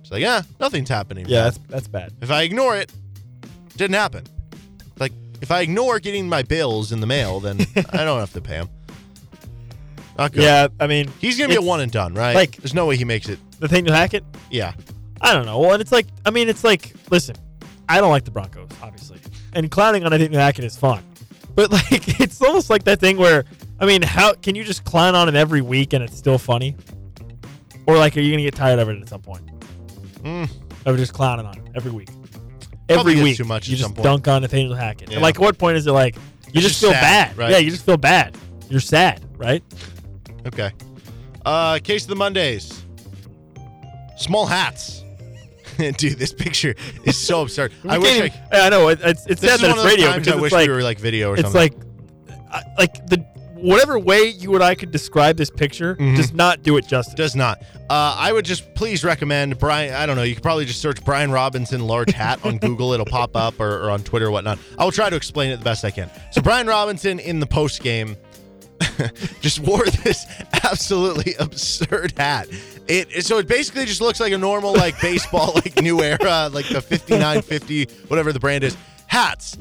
It's 0.00 0.10
like, 0.10 0.22
yeah, 0.22 0.42
nothing's 0.60 0.88
happening. 0.88 1.26
Yeah, 1.28 1.44
that's 1.44 1.58
that's 1.68 1.88
bad. 1.88 2.12
If 2.22 2.30
I 2.30 2.42
ignore 2.42 2.76
it, 2.76 2.90
didn't 3.76 3.96
happen. 3.96 4.24
Like 4.98 5.12
if 5.42 5.50
I 5.50 5.60
ignore 5.60 5.98
getting 5.98 6.28
my 6.28 6.42
bills 6.42 6.92
in 6.92 7.00
the 7.00 7.06
mail, 7.06 7.40
then 7.40 7.58
I 7.92 8.04
don't 8.04 8.20
have 8.20 8.32
to 8.34 8.40
pay 8.40 8.54
him. 8.56 8.68
Not 10.16 10.32
good. 10.32 10.42
Yeah, 10.44 10.68
I 10.78 10.86
mean, 10.86 11.10
He's 11.20 11.36
gonna 11.38 11.48
be 11.48 11.56
a 11.56 11.62
one 11.62 11.80
and 11.80 11.90
done, 11.90 12.14
right? 12.14 12.34
like- 12.34 12.56
there's 12.56 12.74
no 12.74 12.86
way 12.86 12.96
he 12.96 13.04
makes 13.04 13.28
it. 13.28 13.38
Nathaniel 13.60 13.94
Hackett. 13.94 14.24
Yeah. 14.50 14.72
I 15.22 15.32
don't 15.32 15.46
know. 15.46 15.58
Well, 15.60 15.72
and 15.72 15.80
it's 15.80 15.92
like, 15.92 16.06
I 16.26 16.30
mean, 16.30 16.48
it's 16.48 16.64
like, 16.64 16.92
listen, 17.10 17.36
I 17.88 18.00
don't 18.00 18.10
like 18.10 18.24
the 18.24 18.30
Broncos, 18.30 18.68
obviously, 18.82 19.20
and 19.52 19.70
clowning 19.70 20.04
on 20.04 20.10
Nathaniel 20.10 20.40
Hackett 20.40 20.64
is 20.64 20.76
fun, 20.76 21.02
but 21.54 21.70
like, 21.90 22.20
it's 22.20 22.42
almost 22.42 22.70
like 22.70 22.84
that 22.84 23.00
thing 23.00 23.16
where, 23.16 23.44
I 23.78 23.86
mean, 23.86 24.02
how 24.02 24.34
can 24.34 24.54
you 24.54 24.64
just 24.64 24.84
clown 24.84 25.14
on 25.14 25.28
him 25.28 25.36
every 25.36 25.60
week 25.60 25.92
and 25.92 26.02
it's 26.02 26.16
still 26.16 26.38
funny, 26.38 26.76
or 27.86 27.96
like, 27.96 28.16
are 28.16 28.20
you 28.20 28.32
gonna 28.32 28.42
get 28.42 28.54
tired 28.54 28.78
of 28.78 28.88
it 28.88 29.00
at 29.00 29.08
some 29.08 29.22
point? 29.22 29.46
Mm. 30.22 30.48
Of 30.84 30.96
just 30.96 31.12
clowning 31.12 31.46
on 31.46 31.54
him 31.54 31.64
every 31.76 31.92
week, 31.92 32.08
every 32.88 33.22
week. 33.22 33.36
too 33.36 33.44
much 33.44 33.68
you 33.68 33.76
just 33.76 33.94
dunk 33.94 34.26
on 34.26 34.42
Nathaniel 34.42 34.74
Hackett. 34.74 35.08
Yeah. 35.08 35.16
And 35.16 35.22
like, 35.22 35.36
at 35.36 35.40
what 35.40 35.58
point 35.58 35.76
is 35.76 35.86
it 35.86 35.92
like 35.92 36.16
you 36.52 36.60
just, 36.60 36.80
just 36.80 36.80
feel 36.80 36.90
sad, 36.90 37.00
bad? 37.30 37.38
right? 37.38 37.50
Yeah, 37.52 37.58
you 37.58 37.70
just 37.70 37.86
feel 37.86 37.96
bad. 37.96 38.36
You're 38.68 38.80
sad, 38.80 39.24
right? 39.36 39.62
Okay. 40.46 40.72
Uh, 41.44 41.78
case 41.82 42.02
of 42.02 42.08
the 42.08 42.16
Mondays. 42.16 42.84
Small 44.16 44.46
hats. 44.46 45.01
Dude, 45.96 46.18
this 46.18 46.32
picture 46.32 46.74
is 47.04 47.16
so 47.16 47.42
absurd. 47.42 47.72
I 47.88 47.98
wish 47.98 48.30
I. 48.52 48.60
I 48.66 48.68
know 48.68 48.88
it- 48.88 49.00
it's 49.02 49.26
it's 49.26 49.40
sad 49.40 49.60
that 49.60 49.70
it's 49.76 49.84
radio 49.84 50.06
times 50.08 50.28
I 50.28 50.32
it's 50.32 50.40
wish 50.40 50.52
like 50.52 50.68
we 50.68 50.74
were 50.74 50.82
like 50.82 50.98
video 50.98 51.30
or 51.30 51.36
something. 51.36 51.62
it's 51.62 51.74
something. 51.74 51.88
like 52.48 52.78
like 52.78 53.06
the 53.06 53.18
whatever 53.54 53.96
way 53.96 54.22
you 54.26 54.52
and 54.56 54.62
I 54.64 54.74
could 54.74 54.90
describe 54.90 55.36
this 55.36 55.48
picture 55.48 55.94
Mhm. 55.94 56.16
does 56.16 56.32
not 56.32 56.62
do 56.64 56.76
it 56.78 56.86
justice. 56.88 57.14
Does 57.14 57.36
not. 57.36 57.62
Uh, 57.88 58.16
I 58.18 58.32
would 58.32 58.44
just 58.44 58.74
please 58.74 59.04
recommend 59.04 59.56
Brian. 59.58 59.94
I 59.94 60.04
don't 60.06 60.16
know. 60.16 60.22
You 60.24 60.34
could 60.34 60.42
probably 60.42 60.64
just 60.64 60.80
search 60.80 61.04
Brian 61.04 61.30
Robinson 61.30 61.80
large 61.86 62.10
hat 62.12 62.44
on 62.44 62.58
Google. 62.66 62.92
It'll 62.92 63.06
pop 63.06 63.36
up 63.36 63.60
or, 63.60 63.84
or 63.84 63.90
on 63.90 64.02
Twitter 64.02 64.26
or 64.26 64.30
whatnot. 64.32 64.58
I 64.78 64.84
will 64.84 64.90
try 64.92 65.08
to 65.10 65.14
explain 65.16 65.50
it 65.52 65.58
the 65.58 65.64
best 65.64 65.84
I 65.84 65.90
can. 65.92 66.10
So 66.32 66.42
Brian 66.42 66.66
Robinson 66.66 67.20
in 67.20 67.38
the 67.38 67.46
post 67.46 67.82
game 67.82 68.16
just 69.40 69.60
wore 69.60 69.84
this 69.84 70.26
absolutely 70.64 71.34
absurd 71.38 72.14
hat. 72.16 72.48
It 72.88 73.24
so 73.24 73.38
it 73.38 73.46
basically 73.46 73.84
just 73.84 74.00
looks 74.00 74.18
like 74.20 74.32
a 74.32 74.38
normal 74.38 74.72
like 74.74 75.00
baseball 75.02 75.52
like 75.54 75.80
new 75.80 76.02
era 76.02 76.50
like 76.52 76.68
the 76.68 76.80
5950 76.80 77.84
whatever 78.08 78.32
the 78.32 78.40
brand 78.40 78.64
is 78.64 78.76
hats. 79.06 79.56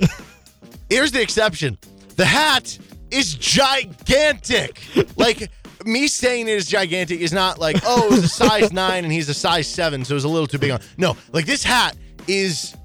Here's 0.90 1.12
the 1.12 1.22
exception. 1.22 1.78
The 2.16 2.26
hat 2.26 2.78
is 3.12 3.34
gigantic. 3.36 4.82
Like 5.16 5.52
me 5.86 6.08
saying 6.08 6.48
it 6.48 6.54
is 6.54 6.66
gigantic 6.68 7.20
is 7.20 7.32
not 7.34 7.60
like, 7.60 7.78
oh, 7.86 8.08
it 8.08 8.12
was 8.12 8.24
a 8.24 8.28
size 8.28 8.72
nine 8.74 9.04
and 9.04 9.12
he's 9.14 9.30
a 9.30 9.34
size 9.34 9.68
seven, 9.68 10.04
so 10.06 10.14
it 10.14 10.16
was 10.16 10.24
a 10.24 10.30
little 10.30 10.48
too 10.48 10.60
big 10.60 10.72
on. 10.72 10.82
No, 10.98 11.16
like 11.32 11.46
this 11.46 11.64
hat 11.64 11.96
is 12.28 12.76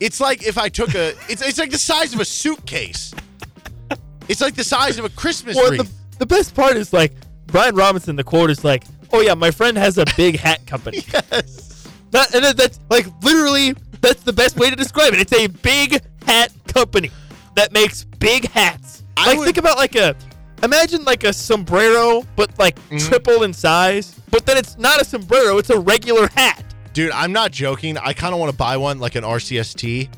it's 0.00 0.20
like 0.20 0.46
if 0.46 0.58
I 0.58 0.68
took 0.68 0.94
a 0.94 1.08
it's 1.28 1.42
it's 1.42 1.58
like 1.58 1.70
the 1.70 1.78
size 1.78 2.14
of 2.14 2.20
a 2.20 2.24
suitcase. 2.24 3.14
It's 4.28 4.40
like 4.42 4.54
the 4.54 4.64
size 4.64 4.98
of 4.98 5.06
a 5.06 5.08
Christmas 5.08 5.56
Well, 5.56 5.68
tree. 5.68 5.78
the, 5.78 5.88
the 6.18 6.26
best 6.26 6.54
part 6.54 6.76
is 6.76 6.92
like 6.92 7.12
Brian 7.46 7.74
Robinson. 7.74 8.14
The 8.16 8.24
quote 8.24 8.50
is 8.50 8.62
like, 8.62 8.84
"Oh 9.12 9.20
yeah, 9.20 9.34
my 9.34 9.50
friend 9.50 9.76
has 9.76 9.98
a 9.98 10.04
big 10.16 10.38
hat 10.38 10.66
company." 10.66 11.04
yes. 11.12 11.88
That, 12.10 12.34
and 12.34 12.44
that- 12.44 12.56
that's 12.56 12.80
like 12.90 13.06
literally 13.22 13.74
that's 14.00 14.22
the 14.22 14.32
best 14.32 14.56
way 14.56 14.70
to 14.70 14.76
describe 14.76 15.12
it. 15.12 15.20
It's 15.20 15.32
a 15.32 15.46
big 15.48 16.00
hat 16.26 16.52
company 16.68 17.10
that 17.56 17.72
makes 17.72 18.04
big 18.04 18.48
hats. 18.50 19.02
I 19.16 19.26
Like 19.28 19.38
would- 19.38 19.44
think 19.46 19.56
about 19.58 19.76
like 19.76 19.96
a 19.96 20.14
imagine 20.62 21.04
like 21.04 21.24
a 21.24 21.32
sombrero 21.32 22.24
but 22.36 22.56
like 22.58 22.76
Mm-hmm. 22.76 22.98
triple 22.98 23.42
in 23.42 23.52
size. 23.52 24.14
But 24.30 24.46
then 24.46 24.56
it's 24.56 24.76
not 24.78 25.00
a 25.00 25.04
sombrero, 25.04 25.58
it's 25.58 25.70
a 25.70 25.78
regular 25.78 26.28
hat. 26.34 26.64
Dude, 26.98 27.12
I'm 27.12 27.30
not 27.30 27.52
joking. 27.52 27.96
I 27.96 28.12
kind 28.12 28.34
of 28.34 28.40
want 28.40 28.50
to 28.50 28.58
buy 28.58 28.76
one 28.76 28.98
like 28.98 29.14
an 29.14 29.22
RCST 29.22 30.08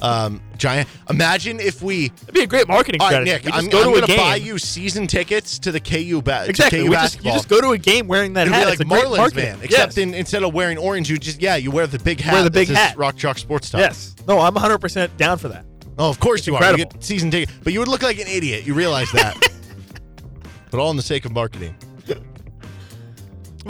um, 0.00 0.40
giant. 0.56 0.88
Imagine 1.08 1.58
if 1.58 1.82
we 1.82 2.04
It'd 2.04 2.32
be 2.32 2.42
a 2.42 2.46
great 2.46 2.68
marketing 2.68 3.00
All 3.00 3.08
right, 3.08 3.26
strategy. 3.26 3.32
Nick, 3.32 3.42
just 3.52 3.56
I'm, 3.56 3.68
go 3.68 3.88
I'm 3.88 3.94
to 4.00 4.06
gonna 4.06 4.16
buy 4.16 4.36
you 4.36 4.56
season 4.56 5.08
tickets 5.08 5.58
to 5.58 5.72
the 5.72 5.80
KU, 5.80 6.22
ba- 6.22 6.44
to 6.44 6.50
exactly. 6.50 6.84
KU 6.84 6.90
We 6.90 6.94
just, 6.94 7.16
you 7.16 7.22
basketball. 7.22 7.32
just 7.32 7.48
go 7.48 7.60
to 7.60 7.70
a 7.70 7.78
game 7.78 8.06
wearing 8.06 8.34
that 8.34 8.46
It'll 8.46 8.60
hat. 8.60 8.78
be 8.78 8.84
like 8.84 9.04
Marlins 9.04 9.34
man, 9.34 9.58
except 9.60 9.96
yes. 9.96 9.98
in, 9.98 10.14
instead 10.14 10.44
of 10.44 10.54
wearing 10.54 10.78
orange, 10.78 11.10
you 11.10 11.18
just 11.18 11.42
yeah, 11.42 11.56
you 11.56 11.72
wear 11.72 11.88
the 11.88 11.98
big 11.98 12.20
hat. 12.20 12.34
Wear 12.34 12.44
the 12.44 12.50
big 12.52 12.68
hat. 12.68 12.96
Rock 12.96 13.16
Chalk 13.16 13.36
Sports 13.36 13.68
Talk. 13.68 13.80
yes. 13.80 14.14
No, 14.28 14.38
I'm 14.38 14.54
100 14.54 14.78
percent 14.78 15.16
down 15.16 15.36
for 15.36 15.48
that. 15.48 15.64
Oh, 15.98 16.10
of 16.10 16.20
course 16.20 16.46
you 16.46 16.54
are. 16.54 16.62
You 16.62 16.68
incredible. 16.68 16.92
get 16.92 17.02
season 17.02 17.32
ticket, 17.32 17.52
but 17.64 17.72
you 17.72 17.80
would 17.80 17.88
look 17.88 18.04
like 18.04 18.20
an 18.20 18.28
idiot. 18.28 18.64
You 18.64 18.74
realize 18.74 19.10
that. 19.14 19.36
but 20.70 20.78
all 20.78 20.92
in 20.92 20.96
the 20.96 21.02
sake 21.02 21.24
of 21.24 21.32
marketing. 21.32 21.74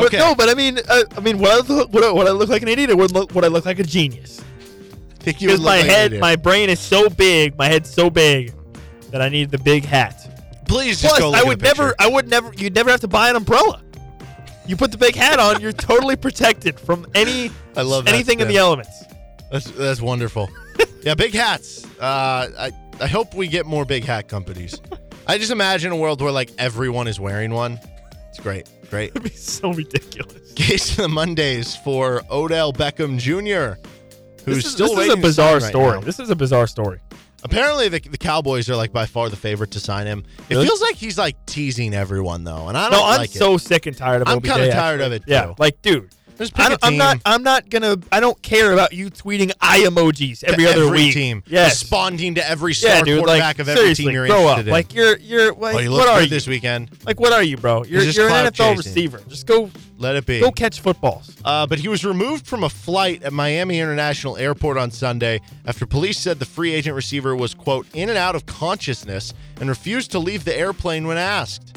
But 0.01 0.07
Okay. 0.09 0.18
no, 0.18 0.34
but 0.34 0.48
I 0.48 0.55
mean, 0.55 0.78
uh, 0.88 1.03
I 1.16 1.20
mean, 1.20 1.38
would 1.38 1.51
I, 1.51 1.57
look, 1.59 1.92
would, 1.92 2.05
I, 2.05 2.11
would 2.12 2.26
I 2.26 2.30
look 2.30 2.48
like 2.48 2.62
an 2.62 2.68
idiot, 2.68 2.90
or 2.90 2.96
would, 2.96 3.12
look, 3.12 3.34
would 3.34 3.44
I 3.44 3.48
look 3.48 3.64
like 3.66 3.78
a 3.78 3.84
genius? 3.84 4.40
I 4.40 5.22
think 5.22 5.40
you 5.40 5.48
would 5.48 5.53
Because 5.55 5.61
look 5.61 5.66
my 5.66 5.76
like 5.76 5.84
an 5.84 5.90
head, 5.90 6.07
idiot. 6.07 6.20
my 6.20 6.36
brain 6.36 6.70
is 6.70 6.80
so 6.80 7.09
big, 7.11 7.57
my 7.59 7.66
head's 7.66 7.90
so 7.92 8.09
big 8.11 8.53
that 9.11 9.20
I 9.22 9.28
need 9.28 9.51
the 9.51 9.59
big 9.59 9.84
hat. 9.84 10.16
Please 10.66 11.01
just 11.01 11.14
Plus, 11.14 11.18
go 11.20 11.30
look 11.30 11.36
I 11.36 11.40
at 11.40 11.46
would 11.46 11.59
the 11.61 11.64
picture. 11.64 11.82
never, 11.82 11.94
I 11.98 12.09
would 12.09 12.28
never, 12.28 12.53
you'd 12.57 12.74
never 12.74 12.90
have 12.90 13.01
to 13.01 13.09
buy 13.09 13.28
an 13.30 13.36
umbrella. 13.36 13.82
You 14.66 14.76
put 14.76 14.92
the 14.92 14.98
big 14.98 15.16
hat 15.16 15.40
on, 15.40 15.61
you're 15.61 15.72
totally 15.72 16.14
protected 16.16 16.78
from 16.78 17.07
any 17.14 17.51
I 17.76 17.82
love 17.82 18.05
that 18.05 18.14
anything 18.14 18.40
in 18.40 18.48
the 18.48 18.57
elements. 18.59 19.05
That's 19.51 19.68
that's 19.72 20.01
wonderful. 20.01 20.48
yeah, 21.03 21.14
big 21.14 21.34
hats. 21.34 21.84
Uh, 22.01 22.48
I 22.59 22.72
I 23.01 23.07
hope 23.09 23.34
we 23.34 23.48
get 23.48 23.66
more 23.66 23.84
big 23.84 24.05
hat 24.05 24.28
companies. 24.28 24.80
I 25.26 25.38
just 25.38 25.51
imagine 25.51 25.90
a 25.90 25.96
world 25.96 26.22
where 26.22 26.30
like 26.30 26.51
everyone 26.57 27.09
is 27.09 27.18
wearing 27.18 27.51
one. 27.53 27.80
It's 28.28 28.38
great. 28.38 28.68
Great. 28.91 29.11
It'd 29.11 29.22
be 29.22 29.30
so 29.30 29.72
ridiculous. 29.72 30.53
Case 30.57 30.91
of 30.91 30.97
the 30.99 31.09
Mondays 31.09 31.76
for 31.76 32.22
Odell 32.30 32.72
Beckham 32.72 33.18
Jr., 33.18 33.80
who's 34.45 34.57
This 34.57 34.66
is, 34.66 34.72
still 34.72 34.95
this 34.97 35.07
is 35.09 35.14
a 35.14 35.16
bizarre 35.16 35.61
sign 35.61 35.62
right 35.62 35.70
story. 35.70 36.01
This 36.01 36.18
is 36.18 36.30
a 36.30 36.36
bizarre 36.36 36.66
story. 36.66 36.99
Apparently, 37.43 37.88
the, 37.88 38.01
the 38.01 38.18
Cowboys 38.18 38.68
are 38.68 38.76
like 38.76 38.93
by 38.93 39.07
far 39.07 39.30
the 39.30 39.36
favorite 39.36 39.70
to 39.70 39.80
sign 39.80 40.07
him. 40.07 40.24
It 40.49 40.55
Really? 40.55 40.66
feels 40.66 40.82
like 40.82 40.97
he's 40.97 41.16
like 41.16 41.36
teasing 41.47 41.95
everyone 41.95 42.45
though, 42.45 42.68
and 42.68 42.76
I 42.76 42.91
don't 42.91 42.99
No, 42.99 43.05
I'm 43.07 43.16
like 43.18 43.30
so 43.30 43.57
sick 43.57 43.86
and 43.86 43.97
tired 43.97 44.20
of 44.22 44.28
it. 44.28 44.30
I'm 44.32 44.41
kinda 44.43 44.70
tired 44.72 45.01
actually. 45.01 45.05
of 45.07 45.12
it, 45.12 45.22
Yeah, 45.26 45.55
like, 45.59 45.80
dude, 45.80 46.11
Just 46.41 46.55
pick 46.55 46.64
I 46.64 46.66
a 46.66 46.70
don't, 46.70 46.84
I'm 46.84 46.97
not. 46.97 47.18
I'm 47.26 47.43
not 47.43 47.68
gonna. 47.70 47.97
I 48.11 48.18
don't 48.18 48.41
care 48.43 48.72
about 48.72 48.93
you 48.95 49.11
tweeting 49.11 49.53
eye 49.61 49.80
emojis 49.80 50.43
every 50.43 50.66
other 50.66 50.84
every 50.86 50.99
week. 50.99 51.12
team, 51.14 51.43
Yes. 51.47 51.82
responding 51.82 52.36
to 52.36 52.49
every 52.49 52.72
star 52.74 52.97
yeah, 52.97 53.03
dude. 53.03 53.18
quarterback 53.18 53.43
Like 53.43 53.59
of 53.59 53.68
every 53.68 53.95
team 53.95 54.11
you're 54.11 54.26
grow 54.26 54.38
interested 54.49 54.61
up. 54.62 54.66
in. 54.66 54.72
Like 54.72 54.95
you're 54.95 55.18
you're 55.18 55.53
like 55.53 55.74
oh, 55.76 55.78
you 55.80 55.91
what 55.91 56.09
are 56.09 56.22
you? 56.22 56.28
this 56.28 56.47
weekend. 56.47 56.91
Like 57.05 57.20
what 57.20 57.32
are 57.34 57.43
you, 57.43 57.59
bro? 57.59 57.84
You're 57.84 58.01
just 58.01 58.16
you're 58.16 58.28
an 58.30 58.47
NFL 58.47 58.55
chasing. 58.55 58.76
receiver. 58.78 59.20
Just 59.28 59.47
go 59.47 59.70
Let 59.99 60.16
it 60.16 60.24
be. 60.24 60.41
go 60.41 60.51
catch 60.51 60.80
footballs. 60.80 61.36
Uh, 61.45 61.66
but 61.66 61.78
he 61.78 61.88
was 61.88 62.05
removed 62.07 62.47
from 62.47 62.64
a 62.64 62.70
flight 62.70 63.22
at 63.22 63.32
Miami 63.34 63.78
International 63.78 64.38
Airport 64.38 64.78
on 64.78 64.91
Sunday 64.91 65.43
after 65.66 65.84
police 65.84 66.18
said 66.18 66.38
the 66.38 66.47
free 66.47 66.72
agent 66.72 66.97
receiver 66.97 67.36
was, 67.36 67.53
quote, 67.53 67.86
in 67.93 68.09
and 68.09 68.16
out 68.16 68.34
of 68.34 68.47
consciousness 68.47 69.34
and 69.61 69.68
refused 69.68 70.11
to 70.12 70.18
leave 70.18 70.45
the 70.47 70.57
airplane 70.57 71.07
when 71.07 71.18
asked. 71.18 71.76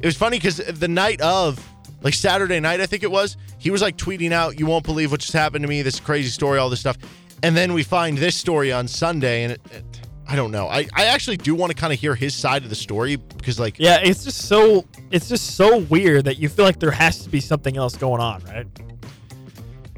It 0.00 0.04
was 0.06 0.16
funny 0.16 0.36
because 0.36 0.58
the 0.58 0.88
night 0.88 1.22
of, 1.22 1.66
like 2.04 2.14
Saturday 2.14 2.60
night, 2.60 2.80
I 2.80 2.86
think 2.86 3.02
it 3.02 3.10
was, 3.10 3.36
he 3.58 3.70
was 3.70 3.82
like 3.82 3.96
tweeting 3.96 4.30
out, 4.30 4.58
You 4.60 4.66
won't 4.66 4.84
believe 4.84 5.10
what 5.10 5.20
just 5.20 5.32
happened 5.32 5.62
to 5.62 5.68
me, 5.68 5.82
this 5.82 5.98
crazy 5.98 6.28
story, 6.30 6.58
all 6.58 6.70
this 6.70 6.80
stuff. 6.80 6.96
And 7.42 7.56
then 7.56 7.72
we 7.72 7.82
find 7.82 8.16
this 8.16 8.36
story 8.36 8.72
on 8.72 8.86
Sunday, 8.86 9.42
and 9.42 9.52
it, 9.54 9.60
it- 9.72 9.84
I 10.26 10.36
don't 10.36 10.50
know. 10.52 10.68
I, 10.68 10.86
I 10.94 11.04
actually 11.06 11.36
do 11.36 11.54
want 11.54 11.70
to 11.70 11.76
kind 11.76 11.92
of 11.92 11.98
hear 11.98 12.14
his 12.14 12.34
side 12.34 12.62
of 12.62 12.70
the 12.70 12.74
story 12.74 13.16
because, 13.16 13.60
like, 13.60 13.78
Yeah, 13.78 13.98
it's 14.02 14.24
just 14.24 14.48
so 14.48 14.86
it's 15.10 15.28
just 15.28 15.54
so 15.56 15.80
weird 15.80 16.24
that 16.24 16.38
you 16.38 16.48
feel 16.48 16.64
like 16.64 16.80
there 16.80 16.90
has 16.90 17.22
to 17.24 17.28
be 17.28 17.40
something 17.40 17.76
else 17.76 17.94
going 17.94 18.22
on, 18.22 18.42
right? 18.44 18.66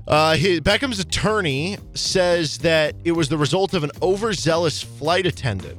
Uh, 0.08 0.34
his, 0.34 0.60
Beckham's 0.62 0.98
attorney 0.98 1.78
says 1.94 2.58
that 2.58 2.96
it 3.04 3.12
was 3.12 3.28
the 3.28 3.38
result 3.38 3.72
of 3.74 3.84
an 3.84 3.92
overzealous 4.02 4.82
flight 4.82 5.26
attendant. 5.26 5.78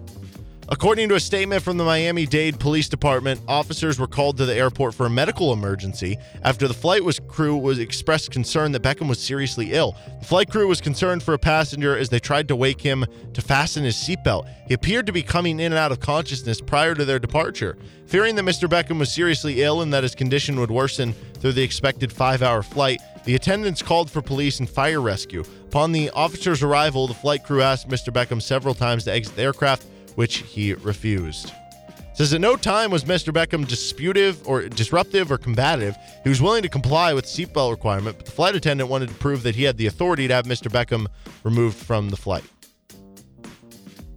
According 0.70 1.07
to 1.07 1.15
a 1.15 1.20
statement 1.22 1.63
from 1.63 1.78
the 1.78 1.86
Miami 1.86 2.26
Dade 2.26 2.59
Police 2.59 2.89
Department, 2.89 3.39
officers 3.47 3.97
were 3.97 4.07
called 4.07 4.36
to 4.36 4.45
the 4.45 4.53
airport 4.53 4.93
for 4.93 5.05
a 5.05 5.09
medical 5.09 5.53
emergency 5.53 6.18
after 6.43 6.68
the 6.68 6.74
flight 6.74 7.05
was 7.05 7.20
crew 7.20 7.55
was 7.55 7.80
expressed 7.80 8.32
concern 8.32 8.74
that 8.74 8.82
Beckham 8.82 9.07
was 9.07 9.18
seriously 9.18 9.72
ill. 9.72 9.95
The 10.20 10.26
flight 10.26 10.51
crew 10.51 10.68
was 10.68 10.82
concerned 10.82 11.24
for 11.24 11.34
a 11.34 11.39
passenger 11.39 11.97
as 11.97 12.09
they 12.09 12.20
tried 12.20 12.49
to 12.49 12.55
wake 12.57 12.82
him 12.82 13.05
to 13.34 13.41
fasten 13.41 13.86
his 13.86 13.95
seatbelt. 13.95 14.49
He 14.68 14.74
appeared 14.74 15.05
to 15.05 15.13
be 15.13 15.24
coming 15.24 15.61
in 15.61 15.72
and 15.72 15.76
out 15.76 15.93
of 15.93 16.01
consciousness 16.01 16.59
prior 16.59 16.93
to 16.95 17.05
their 17.05 17.18
departure. 17.18 17.78
Fearing 18.05 18.36
that 18.36 18.43
Mr. 18.43 18.68
Beckham 18.68 18.99
was 18.99 19.13
seriously 19.13 19.61
ill 19.63 19.82
and 19.82 19.93
that 19.93 20.03
his 20.03 20.15
condition 20.15 20.59
would 20.59 20.72
worsen 20.72 21.13
through 21.36 21.53
the 21.53 21.63
expected 21.63 22.11
five-hour 22.11 22.61
flight, 22.61 22.99
the 23.24 23.36
attendants 23.36 23.82
called 23.82 24.11
for 24.11 24.22
police 24.22 24.59
and 24.59 24.70
fire 24.70 24.99
rescue. 24.99 25.45
Upon 25.68 25.93
the 25.93 26.09
officer's 26.09 26.61
arrival, 26.61 27.07
the 27.07 27.13
flight 27.13 27.45
crew 27.45 27.61
asked 27.61 27.88
Mr. 27.88 28.11
Beckham 28.11 28.41
several 28.41 28.74
times 28.74 29.05
to 29.05 29.13
exit 29.13 29.38
the 29.38 29.43
aircraft, 29.43 29.86
which 30.18 30.38
he 30.38 30.74
refused. 30.74 31.51
Says 32.15 32.34
at 32.34 32.41
no 32.41 32.55
time 32.55 32.89
was 32.89 33.03
Mr. 33.03 33.32
Beckham 33.32 33.68
disputive 33.68 34.47
or 34.47 34.68
disruptive 34.68 35.32
or 35.32 35.38
combative. 35.38 35.95
He 36.24 36.30
was 36.30 36.41
willing 36.41 36.63
to 36.63 36.70
comply 36.70 37.13
with 37.13 37.26
seatbelt 37.26 37.70
requirement, 37.70 38.18
but 38.18 38.26
the 38.26 38.32
flight 38.32 38.55
attendant 38.55 38.89
wanted 38.89 39.09
to 39.09 39.15
prove 39.15 39.43
that 39.43 39.53
he 39.53 39.61
had 39.61 39.78
the 39.78 39.86
authority 39.86 40.28
to 40.28 40.34
have 40.34 40.45
Mr. 40.45 40.72
Beckham 40.72 41.05
removed 41.43 41.78
from 41.78 42.09
the 42.09 42.18
flight. 42.18 42.43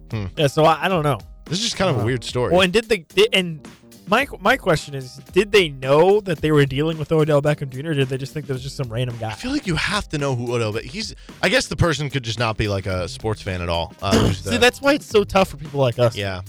Hmm. 0.09 0.25
Yeah, 0.35 0.47
so 0.47 0.65
I, 0.65 0.85
I 0.85 0.87
don't 0.87 1.03
know. 1.03 1.19
This 1.45 1.59
is 1.59 1.65
just 1.65 1.77
kind 1.77 1.91
of 1.91 1.97
a 1.97 1.99
uh-huh. 1.99 2.07
weird 2.07 2.23
story. 2.23 2.51
Well, 2.51 2.61
and 2.61 2.73
did 2.73 2.89
the 2.89 2.97
Did, 2.97 3.29
and 3.33 3.67
my 4.11 4.27
my 4.39 4.57
question 4.57 4.93
is, 4.93 5.15
did 5.31 5.51
they 5.51 5.69
know 5.69 6.19
that 6.21 6.39
they 6.41 6.51
were 6.51 6.65
dealing 6.65 6.97
with 6.99 7.11
Odell 7.11 7.41
Beckham 7.41 7.69
Jr. 7.69 7.91
Or 7.91 7.93
did 7.95 8.09
they 8.09 8.17
just 8.17 8.33
think 8.33 8.45
there 8.45 8.53
was 8.53 8.61
just 8.61 8.75
some 8.75 8.89
random 8.91 9.17
guy? 9.19 9.29
I 9.29 9.33
feel 9.33 9.51
like 9.51 9.65
you 9.65 9.75
have 9.75 10.07
to 10.09 10.17
know 10.19 10.35
who 10.35 10.53
Odell. 10.53 10.71
But 10.73 10.83
he's. 10.83 11.15
I 11.41 11.49
guess 11.49 11.67
the 11.67 11.75
person 11.77 12.09
could 12.11 12.23
just 12.23 12.37
not 12.37 12.57
be 12.57 12.67
like 12.67 12.85
a 12.85 13.07
sports 13.07 13.41
fan 13.41 13.61
at 13.61 13.69
all. 13.69 13.93
Uh, 14.01 14.15
who's 14.27 14.43
the- 14.43 14.51
See, 14.51 14.57
that's 14.57 14.81
why 14.81 14.93
it's 14.93 15.07
so 15.07 15.23
tough 15.23 15.49
for 15.49 15.57
people 15.57 15.79
like 15.79 15.97
us. 15.97 16.15
yeah. 16.15 16.41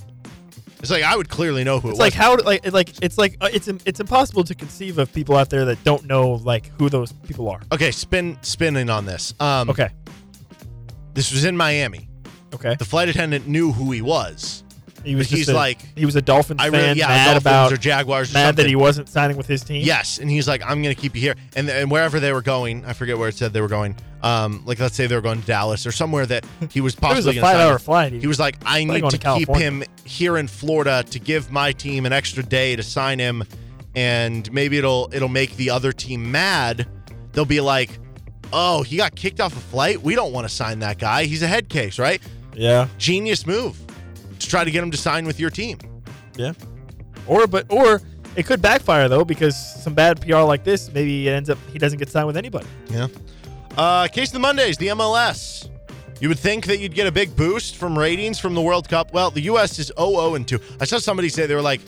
It's 0.81 0.91
like 0.91 1.05
I 1.05 1.17
would 1.17 1.29
clearly 1.29 1.63
know 1.63 1.79
who 1.79 1.91
It's 1.91 1.99
it 1.99 2.03
was. 2.03 2.07
like 2.07 2.13
how 2.13 2.37
like 2.39 2.73
like 2.73 2.91
it's 3.03 3.17
like 3.17 3.37
uh, 3.41 3.49
it's 3.53 3.69
it's 3.69 4.01
impossible 4.01 4.43
to 4.43 4.55
conceive 4.57 4.99
of 4.99 5.13
people 5.13 5.37
out 5.37 5.49
there 5.49 5.65
that 5.67 5.83
don't 5.85 6.05
know 6.07 6.33
like 6.33 6.73
who 6.81 6.89
those 6.89 7.13
people 7.13 7.49
are. 7.49 7.61
okay, 7.71 7.93
spin 7.93 8.37
spinning 8.43 8.91
on 8.91 9.07
this. 9.07 9.33
Um, 9.39 9.71
Okay. 9.71 9.91
This 11.15 11.31
was 11.31 11.45
in 11.45 11.57
Miami. 11.57 12.09
Okay. 12.53 12.75
The 12.75 12.85
flight 12.85 13.09
attendant 13.09 13.47
knew 13.47 13.71
who 13.71 13.93
he 13.93 14.03
was. 14.03 14.65
He 15.05 15.15
was 15.15 15.29
he's 15.29 15.41
just 15.41 15.51
a- 15.51 15.55
like, 15.55 15.81
he 15.97 16.05
was 16.07 16.17
a 16.17 16.23
Dolphins 16.23 16.61
I 16.61 16.71
fan, 16.71 16.81
really, 16.81 16.99
yeah, 16.99 17.09
mad 17.09 17.25
Dolphins 17.25 17.43
about 17.43 17.73
or 17.73 17.77
Jaguars 17.77 18.31
or 18.31 18.35
mad 18.35 18.47
something. 18.47 18.65
that 18.65 18.69
he 18.69 18.77
wasn't 18.77 19.09
signing 19.09 19.37
with 19.37 19.47
his 19.47 19.63
team. 19.65 19.83
Yes, 19.85 20.19
and 20.19 20.31
he's 20.31 20.47
like, 20.47 20.63
I'm 20.63 20.83
going 20.83 20.95
to 20.95 21.01
keep 21.01 21.15
you 21.15 21.21
here, 21.21 21.35
and 21.57 21.69
and 21.69 21.91
wherever 21.91 22.21
they 22.21 22.33
were 22.33 22.43
going, 22.43 22.85
I 22.85 22.93
forget 22.93 23.19
where 23.19 23.29
it 23.29 23.35
said 23.35 23.53
they 23.53 23.61
were 23.61 23.69
going. 23.69 23.97
Um, 24.23 24.63
like 24.65 24.79
let's 24.79 24.95
say 24.95 25.09
they 25.09 25.17
were 25.17 25.21
going 25.21 25.41
to 25.41 25.47
Dallas 25.47 25.85
or 25.85 25.91
somewhere 25.91 26.27
that 26.27 26.47
he 26.71 26.81
was 26.81 26.95
It 26.95 26.95
was 26.95 26.95
possibly 26.95 27.39
a 27.39 27.41
gonna 27.41 27.53
five-hour 27.55 27.79
flight. 27.81 28.13
He 28.13 28.27
was 28.29 28.39
like, 28.39 28.57
I 28.65 28.85
need 28.85 29.03
to 29.11 29.19
to 29.19 29.35
keep 29.37 29.49
him 29.49 29.83
here 30.05 30.37
in 30.37 30.47
Florida 30.47 31.03
to 31.11 31.19
give 31.19 31.51
my 31.51 31.73
team 31.73 32.07
an 32.07 32.13
extra 32.13 32.43
day 32.45 32.77
to 32.77 32.83
sign 32.83 33.19
him, 33.19 33.43
and 33.97 34.51
maybe 34.53 34.79
it'll 34.79 35.11
it'll 35.13 35.29
make 35.29 35.57
the 35.57 35.71
other 35.71 35.93
team 35.93 36.31
mad. 36.31 36.87
They'll 37.33 37.45
be 37.45 37.61
like, 37.61 37.99
oh, 38.53 38.83
he 38.83 38.97
got 38.99 39.15
kicked 39.17 39.41
off 39.41 39.57
a 39.57 39.61
flight. 39.61 40.03
We 40.03 40.15
don't 40.15 40.33
want 40.33 40.49
to 40.49 40.55
sign 40.55 40.81
that 40.81 40.99
guy. 40.99 41.25
He's 41.25 41.43
a 41.43 41.47
head 41.47 41.69
case, 41.69 41.99
right? 41.99 42.21
Yeah. 42.55 42.89
Genius 42.99 43.47
move 43.47 43.79
to 44.43 44.49
try 44.51 44.65
to 44.65 44.71
get 44.71 44.83
him 44.83 44.91
to 44.91 44.97
sign 44.97 45.27
with 45.27 45.39
your 45.41 45.51
team. 45.51 45.79
Yeah. 46.37 46.53
Or 47.27 47.47
but 47.47 47.67
or 47.71 48.01
it 48.37 48.47
could 48.47 48.63
backfire 48.63 49.09
though 49.09 49.25
because 49.25 49.57
some 49.83 49.95
bad 49.95 50.21
PR 50.21 50.39
like 50.39 50.65
this 50.65 50.93
maybe 50.93 51.29
it 51.29 51.33
ends 51.33 51.51
up 51.51 51.59
he 51.73 51.79
doesn't 51.79 51.99
get 51.99 52.09
signed 52.09 52.27
with 52.27 52.37
anybody. 52.37 52.67
Yeah. 52.91 53.09
Uh, 53.77 54.07
Case 54.09 54.29
of 54.29 54.35
the 54.35 54.39
Mondays, 54.41 54.77
the 54.77 54.89
MLS. 54.89 55.69
You 56.21 56.29
would 56.29 56.39
think 56.39 56.67
that 56.67 56.79
you'd 56.79 56.95
get 56.95 57.07
a 57.09 57.13
big 57.13 57.35
boost 57.35 57.77
from 57.77 57.99
ratings 57.99 58.39
from 58.39 58.55
the 58.55 58.61
World 58.61 58.89
Cup. 58.89 59.13
Well, 59.13 59.31
the 59.33 59.41
U.S. 59.43 59.79
is 59.81 59.91
0 59.99 60.37
and 60.37 60.47
2. 60.47 60.61
I 60.81 60.85
saw 60.85 60.99
somebody 60.99 61.29
say 61.29 61.47
they 61.47 61.55
were 61.57 61.61
like, 61.63 61.81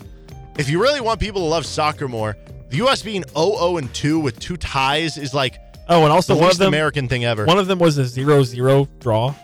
if 0.58 0.68
you 0.68 0.82
really 0.82 1.00
want 1.00 1.20
people 1.20 1.42
to 1.42 1.46
love 1.46 1.64
soccer 1.64 2.08
more, 2.08 2.36
the 2.70 2.78
U.S. 2.78 3.00
being 3.02 3.22
0 3.36 3.76
and 3.76 3.94
2 3.94 4.18
with 4.18 4.40
two 4.40 4.56
ties 4.56 5.18
is 5.18 5.34
like 5.34 5.54
Oh, 5.88 6.02
and 6.04 6.12
also 6.12 6.34
the 6.34 6.40
one 6.40 6.48
least 6.48 6.54
of 6.56 6.58
them 6.60 6.68
American 6.68 7.06
thing 7.08 7.24
ever. 7.24 7.44
one 7.44 7.58
of 7.58 7.66
them 7.66 7.78
was 7.78 7.98
a 7.98 8.02
0-0 8.04 8.88
draw. 9.00 9.34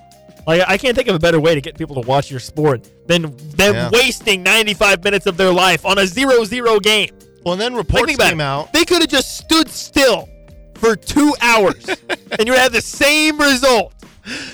Like 0.47 0.63
I 0.67 0.77
can't 0.79 0.97
think 0.97 1.09
of 1.09 1.15
a 1.15 1.19
better 1.19 1.39
way 1.41 1.55
to 1.55 1.61
get 1.61 1.77
people 1.79 2.01
to 2.03 2.07
watch 2.09 2.31
your 2.31 2.41
sport 2.41 2.89
than 3.07 3.23
them 3.57 3.75
Yeah. 3.75 3.91
wasting 3.93 4.43
95 4.43 5.03
minutes 5.05 5.27
of 5.27 5.37
their 5.37 5.53
life 5.53 5.85
on 5.87 5.99
a 5.99 6.03
0-0 6.07 6.81
game. 6.83 7.11
well, 7.45 7.53
and 7.53 7.61
then 7.61 7.73
Like, 7.75 7.87
reports 7.89 8.15
about 8.15 8.29
came 8.31 8.41
it. 8.41 8.45
out. 8.45 8.73
They 8.73 8.85
could 8.85 9.01
have 9.03 9.11
just 9.11 9.37
stood 9.39 9.69
still 9.69 10.29
for 10.75 10.97
two 10.97 11.35
hours, 11.41 11.85
and 12.39 12.47
you 12.47 12.53
would 12.53 12.59
have 12.61 12.73
the 12.73 12.81
same 12.83 13.39
result. 13.39 13.93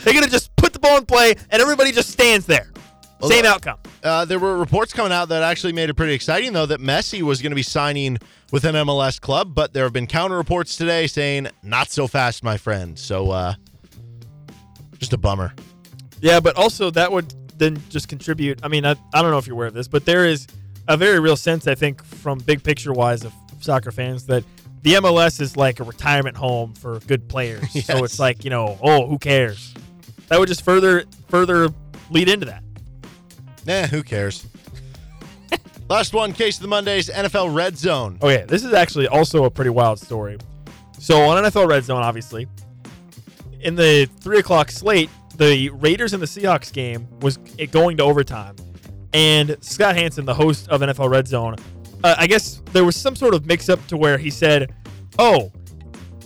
They 0.05 0.13
could 0.13 0.23
have 0.23 0.31
just 0.31 0.55
put 0.57 0.73
the 0.73 0.79
ball 0.79 0.97
in 0.99 1.07
play, 1.07 1.35
and 1.51 1.61
everybody 1.63 1.93
just 1.93 2.11
stands 2.11 2.47
there. 2.47 2.71
Well, 3.21 3.31
Same 3.31 3.43
the- 3.43 3.49
outcome. 3.51 3.79
Uh, 4.03 4.25
there 4.25 4.39
were 4.39 4.57
reports 4.59 4.93
coming 4.93 5.11
out 5.13 5.29
that 5.31 5.43
actually 5.43 5.73
made 5.73 5.89
it 5.91 5.95
pretty 5.95 6.13
exciting, 6.15 6.53
though, 6.53 6.67
that 6.67 6.81
Messi 6.81 7.23
was 7.23 7.43
going 7.43 7.51
to 7.51 7.57
be 7.57 7.63
signing 7.63 8.19
with 8.53 8.65
an 8.65 8.75
MLS 8.77 9.19
club, 9.21 9.55
but 9.55 9.73
there 9.73 9.83
have 9.85 9.93
been 9.93 10.07
counter 10.07 10.37
reports 10.37 10.77
today 10.77 11.07
saying, 11.09 11.49
not 11.63 11.91
so 11.91 12.07
fast, 12.07 12.45
my 12.45 12.57
friend. 12.57 12.97
So, 12.99 13.31
uh, 13.33 13.55
just 14.99 15.13
a 15.13 15.19
bummer. 15.19 15.55
Yeah, 16.27 16.41
but 16.41 16.57
also 16.57 16.91
that 16.91 17.13
would 17.13 17.33
then 17.57 17.81
just 17.89 18.09
contribute. 18.09 18.59
I 18.65 18.67
mean, 18.67 18.85
I, 18.85 18.97
I 19.15 19.23
don't 19.23 19.31
know 19.31 19.39
if 19.39 19.47
you're 19.47 19.55
aware 19.55 19.69
of 19.69 19.75
this, 19.75 19.87
but 19.87 20.05
there 20.05 20.27
is 20.27 20.49
a 20.89 20.97
very 20.97 21.21
real 21.21 21.37
sense, 21.37 21.69
I 21.69 21.77
think, 21.77 22.03
from 22.05 22.41
big 22.41 22.65
picture 22.65 22.93
wise 22.93 23.25
of 23.25 23.33
soccer 23.61 23.93
fans 23.93 24.27
that 24.27 24.43
the 24.83 24.95
MLS 24.95 25.41
is 25.41 25.57
like 25.57 25.79
a 25.79 25.85
retirement 25.85 26.37
home 26.37 26.75
for 26.75 26.99
good 27.07 27.29
players. 27.29 27.63
So 27.85 28.03
it's 28.03 28.19
like, 28.19 28.43
you 28.43 28.51
know, 28.51 28.77
oh, 28.83 29.07
who 29.07 29.19
cares? 29.19 29.73
That 30.27 30.41
would 30.41 30.49
just 30.49 30.65
further 30.65 31.05
further 31.29 31.69
lead 32.11 32.29
into 32.29 32.47
that. 32.47 32.65
Nah, 33.65 33.87
who 33.87 34.03
cares? 34.03 34.45
Last 35.89 36.13
one, 36.13 36.33
case 36.33 36.57
of 36.57 36.63
the 36.63 36.69
Mondays, 36.69 37.09
NFL 37.09 37.55
Red 37.55 37.79
Zone. 37.79 38.19
Oh, 38.21 38.29
okay, 38.29 38.45
this 38.49 38.65
is 38.65 38.73
actually 38.73 39.07
also 39.07 39.45
a 39.45 39.51
pretty 39.51 39.71
wild 39.71 40.01
story. 40.01 40.39
So 40.99 41.23
on 41.23 41.45
NFL 41.45 41.69
Red 41.69 41.85
Zone, 41.85 42.03
obviously, 42.03 42.49
in 43.61 43.77
the 43.77 44.09
three 44.19 44.41
o'clock 44.41 44.73
slate, 44.73 45.09
the 45.37 45.71
Raiders 45.71 46.13
and 46.13 46.23
the 46.23 46.27
Seahawks 46.27 46.73
game 46.73 47.09
was 47.21 47.39
it 47.59 47.71
going 47.71 47.97
to 47.99 48.03
overtime, 48.03 48.57
and 49.13 49.57
Scott 49.61 49.97
Hanson, 49.97 50.25
the 50.25 50.35
host 50.35 50.69
of 50.69 50.81
NFL 50.81 51.11
Red 51.11 51.29
Zone, 51.29 51.57
uh, 52.05 52.15
I 52.19 52.27
guess 52.27 52.63
there 52.73 52.85
was 52.85 52.97
some 52.97 53.17
sort 53.17 53.35
of 53.35 53.47
mix-up 53.47 53.85
to 53.89 53.97
where 53.97 54.19
he 54.19 54.31
said, 54.31 54.73
"Oh, 55.19 55.51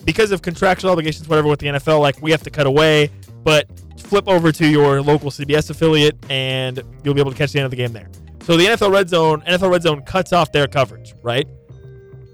because 0.04 0.32
of 0.32 0.42
contractual 0.42 0.90
obligations, 0.90 1.28
whatever, 1.28 1.48
with 1.48 1.61
the 1.61 1.68
NFL, 1.68 2.00
like 2.00 2.20
we 2.22 2.30
have 2.30 2.42
to 2.42 2.50
cut 2.50 2.66
away, 2.66 3.11
but 3.44 3.66
flip 3.98 4.26
over 4.26 4.50
to 4.52 4.66
your 4.66 5.02
local 5.02 5.30
CBS 5.30 5.70
affiliate, 5.70 6.16
and 6.30 6.82
you'll 7.04 7.14
be 7.14 7.20
able 7.20 7.30
to 7.30 7.36
catch 7.36 7.52
the 7.52 7.58
end 7.58 7.66
of 7.66 7.70
the 7.70 7.76
game 7.76 7.92
there." 7.92 8.08
So 8.42 8.56
the 8.56 8.66
NFL 8.66 8.90
Red 8.90 9.08
Zone, 9.08 9.42
NFL 9.46 9.70
Red 9.70 9.82
Zone 9.82 10.02
cuts 10.02 10.32
off 10.32 10.50
their 10.50 10.66
coverage, 10.66 11.14
right? 11.22 11.46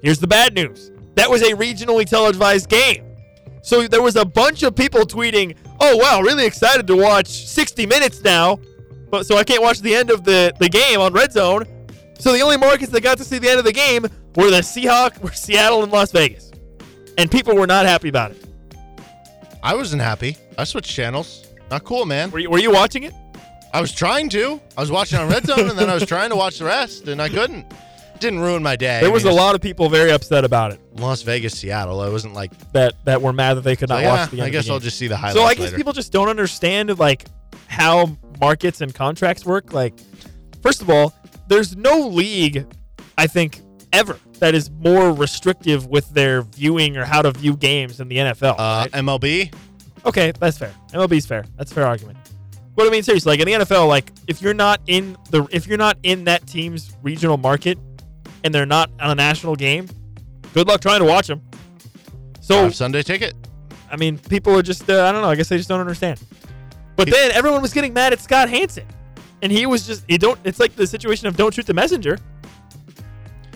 Here's 0.03 0.19
the 0.19 0.27
bad 0.27 0.55
news. 0.55 0.91
That 1.17 1.31
was 1.31 1.43
a 1.43 1.53
regionally 1.55 2.07
televised 2.09 2.69
game. 2.69 3.05
So 3.63 3.89
there 3.89 4.03
was 4.03 4.17
a 4.17 4.25
bunch 4.25 4.63
of 4.63 4.77
people 4.77 5.01
tweeting, 5.01 5.57
"Oh 5.81 5.97
wow, 5.97 6.21
really 6.21 6.47
excited 6.47 6.87
to 6.87 6.97
watch 6.97 7.29
60 7.47 7.87
minutes 7.87 8.23
now." 8.23 8.59
But 9.11 9.27
so 9.27 9.37
I 9.37 9.45
can't 9.45 9.63
watch 9.63 9.81
the 9.81 9.95
end 9.95 10.11
of 10.11 10.25
the, 10.25 10.53
the 10.59 10.69
game 10.69 11.01
on 11.01 11.13
Red 11.13 11.33
Zone. 11.33 11.65
So 12.19 12.33
the 12.33 12.41
only 12.41 12.57
markets 12.57 12.91
that 12.93 13.03
got 13.03 13.19
to 13.19 13.25
see 13.25 13.39
the 13.39 13.49
end 13.49 13.59
of 13.59 13.65
the 13.65 13.73
game 13.73 14.03
were 14.35 14.51
the 14.51 14.61
Seahawks, 14.63 15.21
were 15.21 15.33
Seattle 15.33 15.83
and 15.83 15.93
Las 15.93 16.13
Vegas, 16.13 16.51
and 17.19 17.31
people 17.31 17.55
were 17.55 17.67
not 17.67 17.87
happy 17.87 18.09
about 18.09 18.33
it. 18.33 18.45
I 19.63 19.75
wasn't 19.75 20.03
happy. 20.03 20.37
I 20.59 20.65
switched 20.65 20.91
channels. 20.91 21.47
Not 21.71 21.85
cool, 21.85 22.07
man. 22.07 22.31
Were 22.31 22.39
you, 22.39 22.51
were 22.51 22.59
you 22.59 22.71
watching 22.71 23.03
it? 23.03 23.15
I 23.73 23.81
was 23.81 23.93
trying 23.93 24.29
to. 24.31 24.61
I 24.77 24.81
was 24.81 24.91
watching 24.91 25.19
on 25.19 25.29
Red 25.29 25.45
Zone, 25.45 25.69
and 25.69 25.79
then 25.79 25.91
I 25.91 25.95
was 25.95 26.07
trying 26.07 26.31
to 26.31 26.37
watch 26.37 26.59
the 26.59 26.65
rest, 26.65 27.09
and 27.09 27.21
I 27.21 27.29
couldn't. 27.29 27.67
Didn't 28.21 28.41
ruin 28.41 28.63
my 28.63 28.77
day. 28.77 29.01
There 29.01 29.09
I 29.11 29.13
was 29.13 29.25
mean, 29.25 29.33
a 29.33 29.37
lot 29.37 29.55
of 29.55 29.61
people 29.61 29.89
very 29.89 30.11
upset 30.11 30.45
about 30.45 30.73
it. 30.73 30.81
Las 30.95 31.23
Vegas, 31.23 31.55
Seattle. 31.59 32.01
I 32.01 32.09
wasn't 32.09 32.35
like. 32.35 32.51
That 32.73 32.95
that 33.05 33.21
were 33.23 33.33
mad 33.33 33.55
that 33.55 33.61
they 33.63 33.77
could 33.77 33.89
not 33.89 34.03
So, 34.03 34.09
watch 34.09 34.19
yeah, 34.19 34.27
the 34.27 34.33
end 34.33 34.43
I 34.43 34.47
of 34.47 34.53
the 34.53 34.59
guess 34.59 34.71
I'll 34.71 34.79
just 34.81 34.99
see 34.99 35.07
the 35.09 35.17
highlights. 35.17 35.39
So 35.39 35.45
I 35.45 35.55
guess 35.55 35.65
later. 35.67 35.77
people 35.77 35.93
just 35.93 36.13
don't 36.13 36.29
understand 36.29 36.99
like 36.99 37.27
how 37.69 38.17
markets 38.41 38.81
and 38.81 38.95
contracts 38.95 39.45
work. 39.45 39.73
Like, 39.73 39.95
first 40.63 40.83
of 40.83 40.91
all, 40.91 41.15
there's 41.49 41.77
no 41.77 42.07
league, 42.09 42.67
I 43.19 43.27
think, 43.27 43.61
ever 43.93 44.19
that 44.41 44.55
is 44.55 44.71
more 44.71 45.13
restrictive 45.13 45.87
with 45.87 46.09
their 46.11 46.43
viewing 46.43 46.97
or 46.97 47.05
how 47.05 47.23
to 47.23 47.33
view 47.33 47.57
games 47.57 47.99
than 47.99 48.09
the 48.09 48.17
NFL. 48.17 48.55
Uh, 48.59 48.87
MLB. 48.89 49.53
Okay, 50.05 50.33
that's 50.39 50.59
fair. 50.59 50.73
MLB's 50.93 51.27
fair. 51.27 51.45
That's 51.57 51.73
a 51.73 51.75
fair 51.75 51.87
argument. 51.87 52.19
But 52.77 52.87
I 52.87 52.91
mean, 52.91 53.03
seriously, 53.03 53.31
like 53.31 53.41
in 53.41 53.47
the 53.47 53.65
NFL, 53.65 53.89
like 53.89 54.13
if 54.27 54.43
you're 54.43 54.55
not 54.55 54.81
in 54.87 55.17
the 55.31 55.49
if 55.51 55.67
you're 55.67 55.79
not 55.79 55.97
in 56.03 56.25
that 56.25 56.47
team's 56.47 56.95
regional 57.03 57.39
market 57.39 57.79
and 58.47 58.55
they're 58.55 58.65
not 58.65 58.91
on 59.01 59.11
a 59.11 59.15
national 59.15 59.57
game, 59.57 59.89
good 60.55 60.69
luck 60.69 60.81
trying 60.81 61.01
to 61.01 61.05
watch 61.05 61.27
them. 61.27 61.43
So 62.41 62.63
Five 62.63 62.75
Sunday 62.77 63.03
ticket. 63.03 63.35
I 63.91 63.97
mean, 63.97 64.19
people 64.19 64.57
are 64.57 64.63
just 64.63 64.89
uh, 64.89 65.05
I 65.05 65.13
don't 65.13 65.21
know. 65.21 65.29
I 65.29 65.35
guess 65.35 65.49
they 65.49 65.57
just 65.57 65.69
don't 65.69 65.81
understand. 65.81 66.23
But 66.95 67.11
then 67.11 67.33
everyone 67.33 67.61
was 67.61 67.75
getting 67.75 67.93
mad 67.93 68.13
at 68.13 68.21
Scott 68.21 68.49
Hanson, 68.49 68.87
and 69.43 69.51
he 69.51 69.67
was 69.67 69.87
just 69.87 70.05
he 70.09 70.17
don't. 70.17 70.39
It's 70.45 70.61
like 70.61 70.77
the 70.77 70.87
situation 70.87 71.27
of 71.27 71.37
don't 71.37 71.53
shoot 71.53 71.67
the 71.67 71.75
messenger. 71.75 72.19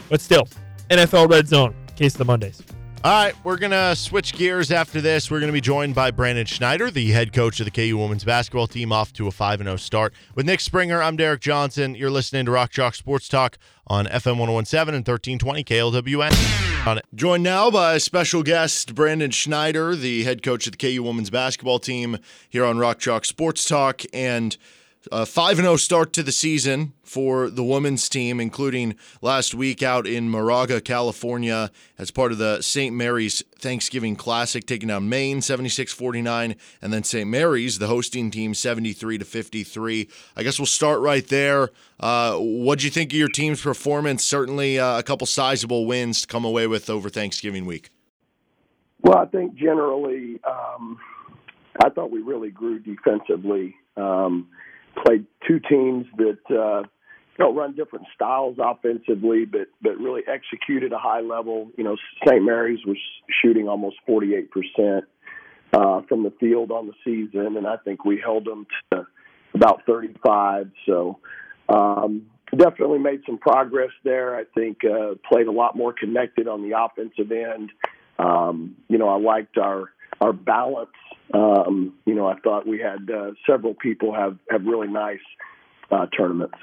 But 0.09 0.21
still, 0.21 0.49
NFL 0.89 1.31
Red 1.31 1.47
Zone, 1.47 1.75
case 1.95 2.15
of 2.15 2.19
the 2.19 2.25
Mondays. 2.25 2.61
All 3.03 3.11
right, 3.11 3.35
we're 3.45 3.57
going 3.57 3.71
to 3.71 3.97
switch 3.97 4.35
gears 4.35 4.71
after 4.71 5.01
this. 5.01 5.31
We're 5.31 5.41
going 5.41 5.49
to 5.49 5.55
be 5.55 5.63
joined 5.63 5.95
by 5.95 6.11
Brandon 6.11 6.45
Schneider, 6.45 6.91
the 6.91 7.13
head 7.13 7.33
coach 7.33 7.59
of 7.59 7.65
the 7.65 7.71
KU 7.71 7.97
women's 7.97 8.25
basketball 8.25 8.67
team, 8.67 8.93
off 8.93 9.11
to 9.15 9.27
a 9.27 9.31
5 9.31 9.61
0 9.61 9.77
start. 9.77 10.13
With 10.35 10.45
Nick 10.45 10.61
Springer, 10.61 11.03
I'm 11.03 11.17
Derek 11.17 11.41
Johnson. 11.41 11.95
You're 11.95 12.11
listening 12.11 12.45
to 12.45 12.51
Rock 12.51 12.73
Chalk 12.73 12.95
Sports 12.95 13.27
Talk 13.27 13.57
on 13.87 14.05
FM 14.05 14.37
1017 14.37 14.95
and 14.95 15.09
1320 15.09 15.65
KLWN. 15.65 16.87
On 16.87 16.99
it. 16.99 17.07
Joined 17.15 17.43
now 17.43 17.71
by 17.71 17.97
special 17.97 18.43
guest 18.43 18.95
Brandon 18.95 19.31
Schneider, 19.31 19.97
the 19.97 20.25
head 20.25 20.43
coach 20.43 20.67
of 20.67 20.77
the 20.77 20.77
KU 20.77 21.03
women's 21.03 21.31
basketball 21.31 21.79
team 21.79 22.19
here 22.51 22.67
on 22.67 22.79
Rock 22.79 22.99
Chalk 22.99 23.25
Sports 23.25 23.65
Talk. 23.65 24.03
And 24.13 24.59
a 25.11 25.25
5 25.25 25.57
0 25.57 25.77
start 25.77 26.13
to 26.13 26.23
the 26.23 26.33
season 26.33 26.93
for 27.03 27.49
the 27.49 27.65
women's 27.65 28.09
team, 28.09 28.39
including 28.39 28.97
last 29.23 29.55
week 29.55 29.83
out 29.83 30.07
in 30.07 30.29
Moraga, 30.29 30.81
California, 30.81 31.71
as 31.99 32.11
part 32.11 32.33
of 32.33 32.39
the 32.39 32.61
St. 32.61 32.95
Mary's 32.95 33.43
Thanksgiving 33.59 34.15
Classic, 34.15 34.65
taking 34.67 34.89
down 34.89 35.09
Maine 35.09 35.41
76 35.41 35.93
49, 35.93 36.55
and 36.83 36.93
then 36.93 37.03
St. 37.03 37.29
Mary's, 37.29 37.79
the 37.79 37.87
hosting 37.87 38.31
team, 38.31 38.55
73 38.55 39.19
to 39.19 39.25
53. 39.25 40.09
I 40.37 40.43
guess 40.43 40.59
we'll 40.59 40.67
start 40.67 41.01
right 41.01 41.27
there. 41.27 41.71
Uh, 41.99 42.37
what 42.37 42.79
do 42.79 42.85
you 42.85 42.91
think 42.91 43.13
of 43.13 43.19
your 43.19 43.29
team's 43.29 43.63
performance? 43.63 44.25
Certainly 44.25 44.79
uh, 44.79 44.99
a 44.99 45.03
couple 45.03 45.27
sizable 45.27 45.87
wins 45.87 46.23
to 46.23 46.27
come 46.27 46.45
away 46.45 46.67
with 46.67 46.91
over 46.91 47.09
Thanksgiving 47.09 47.65
week. 47.65 47.91
Well, 49.03 49.19
I 49.19 49.27
think 49.27 49.55
generally, 49.55 50.41
um, 50.47 50.99
I 51.83 51.89
thought 51.89 52.11
we 52.11 52.21
really 52.21 52.51
grew 52.51 52.79
defensively. 52.79 53.75
Um, 53.97 54.49
played 55.05 55.27
two 55.47 55.61
teams 55.61 56.07
that 56.17 56.39
uh, 56.51 56.81
you 56.81 57.45
know 57.45 57.55
run 57.55 57.75
different 57.75 58.07
styles 58.15 58.57
offensively, 58.59 59.45
but 59.45 59.69
but 59.83 59.97
really 59.99 60.23
executed 60.27 60.93
a 60.93 60.99
high 60.99 61.21
level. 61.21 61.71
You 61.77 61.85
know, 61.85 61.97
St. 62.27 62.43
Mary's 62.43 62.85
was 62.87 62.99
shooting 63.43 63.69
almost 63.69 63.97
forty 64.07 64.35
eight 64.35 64.51
percent 64.51 65.05
uh, 65.73 66.03
from 66.09 66.23
the 66.23 66.33
field 66.41 66.71
on 66.71 66.87
the 66.87 66.95
season, 67.05 67.57
and 67.57 67.67
I 67.67 67.77
think 67.77 68.05
we 68.05 68.21
held 68.23 68.45
them 68.45 68.67
to 68.93 69.07
about 69.55 69.83
thirty 69.87 70.15
five. 70.25 70.71
So. 70.87 71.19
Um, 71.69 72.27
Definitely 72.57 72.99
made 72.99 73.21
some 73.27 73.39
progress 73.39 73.91
there. 74.03 74.35
I 74.35 74.43
think 74.57 74.79
uh, 74.85 75.15
played 75.31 75.47
a 75.47 75.53
lot 75.53 75.77
more 75.77 75.93
connected 75.93 76.49
on 76.49 76.69
the 76.69 76.77
offensive 76.77 77.31
end. 77.31 77.71
Um, 78.19 78.75
you 78.89 78.99
know, 78.99 79.09
I 79.09 79.21
liked 79.21 79.57
our 79.57 79.91
our 80.21 80.33
balance. 80.33 80.91
Um, 81.33 81.95
you 82.07 82.15
know, 82.15 82.27
I 82.27 82.39
thought 82.41 82.67
we 82.67 82.79
had 82.79 83.11
uh, 83.11 83.33
several 83.47 83.75
people 83.75 84.15
have 84.15 84.39
have 84.51 84.65
really 84.65 84.89
nice 84.89 85.21
uh, 85.91 86.07
tournaments. 86.17 86.57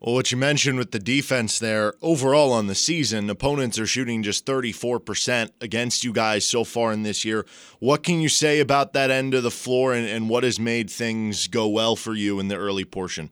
Well, 0.00 0.16
what 0.16 0.32
you 0.32 0.36
mentioned 0.36 0.78
with 0.78 0.90
the 0.90 0.98
defense 0.98 1.60
there, 1.60 1.94
overall 2.02 2.52
on 2.52 2.66
the 2.66 2.74
season, 2.74 3.30
opponents 3.30 3.78
are 3.78 3.86
shooting 3.86 4.24
just 4.24 4.44
34% 4.44 5.50
against 5.60 6.02
you 6.02 6.12
guys 6.12 6.44
so 6.44 6.64
far 6.64 6.92
in 6.92 7.04
this 7.04 7.24
year. 7.24 7.46
What 7.78 8.02
can 8.02 8.20
you 8.20 8.28
say 8.28 8.58
about 8.58 8.94
that 8.94 9.12
end 9.12 9.32
of 9.32 9.44
the 9.44 9.50
floor 9.52 9.94
and, 9.94 10.04
and 10.08 10.28
what 10.28 10.42
has 10.42 10.58
made 10.58 10.90
things 10.90 11.46
go 11.46 11.68
well 11.68 11.94
for 11.94 12.14
you 12.14 12.40
in 12.40 12.48
the 12.48 12.56
early 12.56 12.84
portion? 12.84 13.30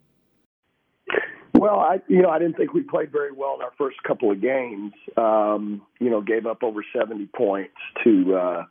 Well, 1.54 1.80
I 1.80 2.00
you 2.06 2.22
know 2.22 2.30
I 2.30 2.38
didn't 2.38 2.56
think 2.56 2.72
we 2.72 2.82
played 2.82 3.10
very 3.10 3.32
well 3.32 3.56
in 3.56 3.62
our 3.62 3.72
first 3.76 4.02
couple 4.04 4.30
of 4.30 4.40
games. 4.40 4.92
Um, 5.16 5.82
you 5.98 6.08
know, 6.08 6.20
gave 6.20 6.46
up 6.46 6.62
over 6.62 6.84
70 6.96 7.26
points 7.36 7.74
to 8.04 8.34
uh, 8.34 8.64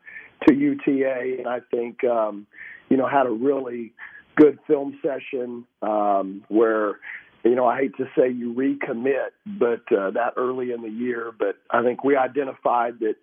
to 0.47 0.53
UTA, 0.53 1.37
and 1.39 1.47
I 1.47 1.59
think 1.71 2.03
um, 2.03 2.47
you 2.89 2.97
know 2.97 3.07
had 3.07 3.25
a 3.25 3.31
really 3.31 3.93
good 4.35 4.59
film 4.67 4.99
session 5.01 5.65
um, 5.81 6.43
where 6.47 6.99
you 7.43 7.55
know 7.55 7.65
I 7.65 7.79
hate 7.79 7.97
to 7.97 8.05
say 8.17 8.29
you 8.29 8.53
recommit, 8.53 9.29
but 9.45 9.81
uh, 9.95 10.11
that 10.11 10.33
early 10.37 10.71
in 10.71 10.81
the 10.81 10.89
year, 10.89 11.31
but 11.37 11.55
I 11.69 11.83
think 11.83 12.03
we 12.03 12.15
identified 12.15 12.99
that 12.99 13.15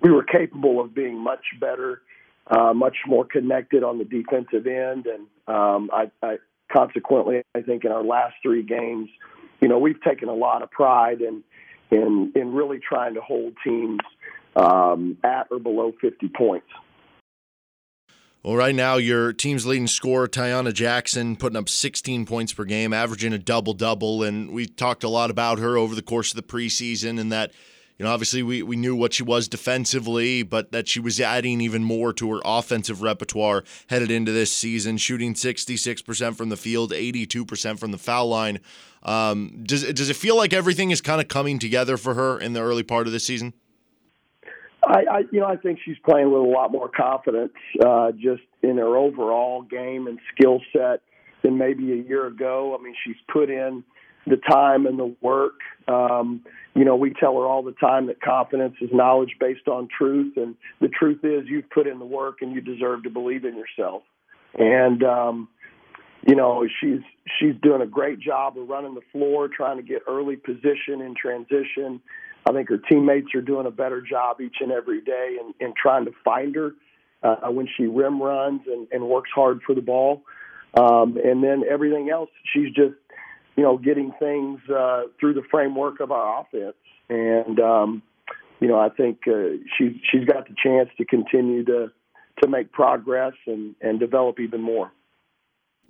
we 0.00 0.10
were 0.10 0.24
capable 0.24 0.80
of 0.80 0.94
being 0.94 1.18
much 1.18 1.44
better, 1.60 2.02
uh, 2.48 2.74
much 2.74 2.96
more 3.06 3.24
connected 3.24 3.84
on 3.84 3.98
the 3.98 4.04
defensive 4.04 4.66
end, 4.66 5.06
and 5.06 5.26
um, 5.46 5.90
I, 5.92 6.10
I 6.22 6.38
consequently, 6.74 7.42
I 7.54 7.62
think 7.62 7.84
in 7.84 7.92
our 7.92 8.02
last 8.02 8.34
three 8.42 8.62
games, 8.62 9.08
you 9.60 9.68
know, 9.68 9.78
we've 9.78 10.02
taken 10.02 10.28
a 10.28 10.34
lot 10.34 10.62
of 10.62 10.70
pride 10.70 11.20
in 11.20 11.42
in 11.90 12.32
in 12.34 12.52
really 12.52 12.78
trying 12.78 13.14
to 13.14 13.20
hold 13.20 13.54
teams 13.62 14.00
um, 14.56 15.16
at 15.24 15.46
or 15.50 15.58
below 15.58 15.92
50 16.00 16.28
points. 16.28 16.66
Well, 18.44 18.56
right 18.56 18.74
now, 18.74 18.96
your 18.96 19.32
team's 19.32 19.64
leading 19.64 19.86
scorer, 19.86 20.28
Taiyanna 20.28 20.74
Jackson, 20.74 21.34
putting 21.34 21.56
up 21.56 21.66
16 21.66 22.26
points 22.26 22.52
per 22.52 22.64
game, 22.64 22.92
averaging 22.92 23.32
a 23.32 23.38
double 23.38 23.72
double. 23.72 24.22
And 24.22 24.50
we 24.50 24.66
talked 24.66 25.02
a 25.02 25.08
lot 25.08 25.30
about 25.30 25.58
her 25.60 25.78
over 25.78 25.94
the 25.94 26.02
course 26.02 26.30
of 26.30 26.36
the 26.36 26.42
preseason, 26.42 27.18
and 27.18 27.32
that, 27.32 27.52
you 27.96 28.04
know, 28.04 28.12
obviously 28.12 28.42
we, 28.42 28.62
we 28.62 28.76
knew 28.76 28.94
what 28.94 29.14
she 29.14 29.22
was 29.22 29.48
defensively, 29.48 30.42
but 30.42 30.72
that 30.72 30.88
she 30.88 31.00
was 31.00 31.18
adding 31.22 31.62
even 31.62 31.84
more 31.84 32.12
to 32.12 32.34
her 32.34 32.40
offensive 32.44 33.00
repertoire 33.00 33.64
headed 33.86 34.10
into 34.10 34.30
this 34.30 34.52
season, 34.52 34.98
shooting 34.98 35.32
66% 35.32 36.36
from 36.36 36.50
the 36.50 36.58
field, 36.58 36.92
82% 36.92 37.78
from 37.78 37.92
the 37.92 37.98
foul 37.98 38.28
line. 38.28 38.60
Um, 39.04 39.62
does, 39.62 39.90
does 39.94 40.10
it 40.10 40.16
feel 40.16 40.36
like 40.36 40.52
everything 40.52 40.90
is 40.90 41.00
kind 41.00 41.22
of 41.22 41.28
coming 41.28 41.58
together 41.58 41.96
for 41.96 42.12
her 42.12 42.38
in 42.38 42.52
the 42.52 42.60
early 42.60 42.82
part 42.82 43.06
of 43.06 43.14
the 43.14 43.20
season? 43.20 43.54
I, 44.86 45.04
I 45.10 45.18
you 45.30 45.40
know 45.40 45.46
I 45.46 45.56
think 45.56 45.78
she's 45.84 45.96
playing 46.04 46.30
with 46.30 46.42
a 46.42 46.50
lot 46.50 46.72
more 46.72 46.88
confidence 46.88 47.52
uh, 47.84 48.12
just 48.12 48.42
in 48.62 48.78
her 48.78 48.96
overall 48.96 49.62
game 49.62 50.06
and 50.06 50.18
skill 50.34 50.60
set 50.72 51.00
than 51.42 51.58
maybe 51.58 51.92
a 51.92 51.96
year 51.96 52.26
ago. 52.26 52.76
I 52.78 52.82
mean, 52.82 52.94
she's 53.04 53.16
put 53.32 53.50
in 53.50 53.84
the 54.26 54.36
time 54.36 54.86
and 54.86 54.98
the 54.98 55.14
work. 55.20 55.60
Um, 55.86 56.42
you 56.74 56.84
know, 56.84 56.96
we 56.96 57.12
tell 57.12 57.34
her 57.34 57.46
all 57.46 57.62
the 57.62 57.72
time 57.72 58.06
that 58.06 58.20
confidence 58.20 58.74
is 58.80 58.88
knowledge 58.92 59.36
based 59.38 59.68
on 59.68 59.88
truth, 59.96 60.34
and 60.36 60.54
the 60.80 60.88
truth 60.88 61.20
is 61.22 61.44
you've 61.46 61.68
put 61.70 61.86
in 61.86 61.98
the 61.98 62.06
work 62.06 62.38
and 62.40 62.52
you 62.52 62.60
deserve 62.60 63.02
to 63.04 63.10
believe 63.10 63.44
in 63.44 63.56
yourself. 63.56 64.02
And 64.58 65.02
um, 65.02 65.48
you 66.26 66.34
know, 66.34 66.66
she's 66.80 67.00
she's 67.38 67.54
doing 67.62 67.82
a 67.82 67.86
great 67.86 68.18
job 68.18 68.58
of 68.58 68.68
running 68.68 68.94
the 68.94 69.02
floor, 69.12 69.48
trying 69.48 69.76
to 69.76 69.82
get 69.82 70.02
early 70.08 70.36
position 70.36 71.00
in 71.00 71.14
transition. 71.20 72.00
I 72.46 72.52
think 72.52 72.68
her 72.68 72.78
teammates 72.78 73.34
are 73.34 73.40
doing 73.40 73.66
a 73.66 73.70
better 73.70 74.00
job 74.00 74.40
each 74.40 74.56
and 74.60 74.70
every 74.70 75.00
day 75.00 75.36
in, 75.40 75.66
in 75.66 75.74
trying 75.80 76.04
to 76.04 76.12
find 76.24 76.54
her 76.54 76.72
uh, 77.22 77.50
when 77.50 77.68
she 77.76 77.86
rim 77.86 78.22
runs 78.22 78.62
and, 78.66 78.86
and 78.92 79.08
works 79.08 79.30
hard 79.34 79.60
for 79.66 79.74
the 79.74 79.80
ball. 79.80 80.22
Um, 80.78 81.16
and 81.24 81.42
then 81.42 81.62
everything 81.70 82.10
else, 82.10 82.30
she's 82.52 82.68
just, 82.74 82.94
you 83.56 83.62
know, 83.62 83.78
getting 83.78 84.12
things 84.18 84.60
uh, 84.68 85.02
through 85.18 85.34
the 85.34 85.42
framework 85.50 86.00
of 86.00 86.10
our 86.10 86.40
offense. 86.40 86.76
And, 87.08 87.60
um, 87.60 88.02
you 88.60 88.68
know, 88.68 88.78
I 88.78 88.88
think 88.88 89.20
uh, 89.26 89.56
she's 89.76 89.92
she's 90.10 90.24
got 90.24 90.48
the 90.48 90.54
chance 90.62 90.88
to 90.98 91.04
continue 91.04 91.64
to 91.64 91.92
to 92.42 92.48
make 92.48 92.72
progress 92.72 93.34
and, 93.46 93.74
and 93.80 94.00
develop 94.00 94.40
even 94.40 94.60
more. 94.60 94.90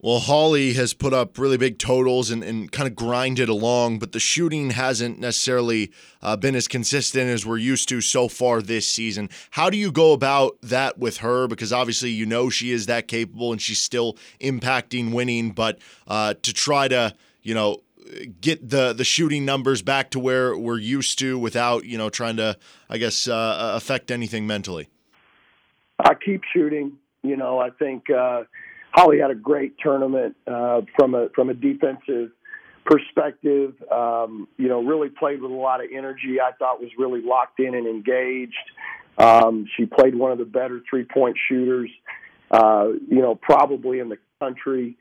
Well, 0.05 0.19
Holly 0.19 0.75
has 0.75 0.93
put 0.93 1.15
up 1.15 1.39
really 1.39 1.57
big 1.57 1.79
totals 1.79 2.31
and, 2.31 2.45
and 2.45 2.71
kind 2.71 2.87
of 2.87 2.95
grinded 2.95 3.49
along, 3.49 4.01
but 4.01 4.13
the 4.13 4.21
shooting 4.21 4.69
hasn't 4.69 5.19
necessarily 5.19 5.93
uh, 6.21 6.37
been 6.37 6.55
as 6.55 6.69
consistent 6.69 7.31
as 7.31 7.47
we're 7.47 7.57
used 7.57 7.89
to 7.89 8.03
so 8.03 8.29
far 8.29 8.61
this 8.61 8.87
season. 8.87 9.31
How 9.53 9.71
do 9.71 9.79
you 9.79 9.91
go 9.91 10.13
about 10.13 10.59
that 10.61 10.99
with 10.99 11.17
her? 11.19 11.49
Because 11.49 11.73
obviously, 11.73 12.11
you 12.11 12.27
know 12.27 12.51
she 12.51 12.71
is 12.71 12.85
that 12.85 13.09
capable 13.09 13.51
and 13.51 13.63
she's 13.63 13.81
still 13.81 14.19
impacting 14.43 15.15
winning, 15.15 15.53
but 15.53 15.79
uh, 16.07 16.35
to 16.43 16.53
try 16.53 16.87
to, 16.87 17.15
you 17.43 17.55
know, 17.55 17.79
get 18.43 18.69
the 18.69 18.93
the 18.93 19.05
shooting 19.05 19.47
numbers 19.47 19.81
back 19.81 20.11
to 20.11 20.21
where 20.21 20.55
we're 20.55 20.77
used 20.77 21.19
to 21.21 21.39
without 21.39 21.87
you 21.87 21.97
know 21.97 22.11
trying 22.11 22.37
to 22.37 22.59
I 22.91 22.99
guess 22.99 23.27
uh, 23.27 23.73
affect 23.75 24.11
anything 24.11 24.47
mentally? 24.47 24.91
I 25.99 26.13
keep 26.13 26.43
shooting. 26.53 26.99
You 27.23 27.39
know, 27.39 27.59
I 27.59 27.71
think 27.71 28.11
uh, 28.11 28.43
Holly 28.95 29.19
had 29.19 29.31
a 29.31 29.35
great 29.35 29.77
tournament 29.79 30.37
uh, 30.47 30.83
from 30.97 31.15
a 31.15 31.29
from 31.35 31.51
a 31.51 31.55
defensive 31.55 32.31
perspective. 32.87 33.75
Um, 33.91 34.47
you 34.57 34.69
know, 34.69 34.85
really 34.85 35.09
played 35.09 35.43
with 35.43 35.51
a 35.51 35.55
lot 35.55 35.83
of 35.83 35.91
energy. 35.93 36.41
I 36.41 36.53
thought 36.53 36.81
was 36.81 36.91
really 36.97 37.21
locked 37.21 37.59
in 37.59 37.75
and 37.75 37.89
engaged. 37.89 38.55
Um, 39.19 39.67
she 39.77 39.87
played 39.87 40.15
one 40.15 40.31
of 40.31 40.39
the 40.39 40.45
better 40.45 40.81
three 40.89 41.05
point 41.05 41.37
shooters. 41.49 41.91
Uh, 42.51 42.91
you 43.09 43.21
know, 43.21 43.35
probably 43.35 43.99
in 43.99 44.09
the 44.09 44.19
country. 44.41 44.97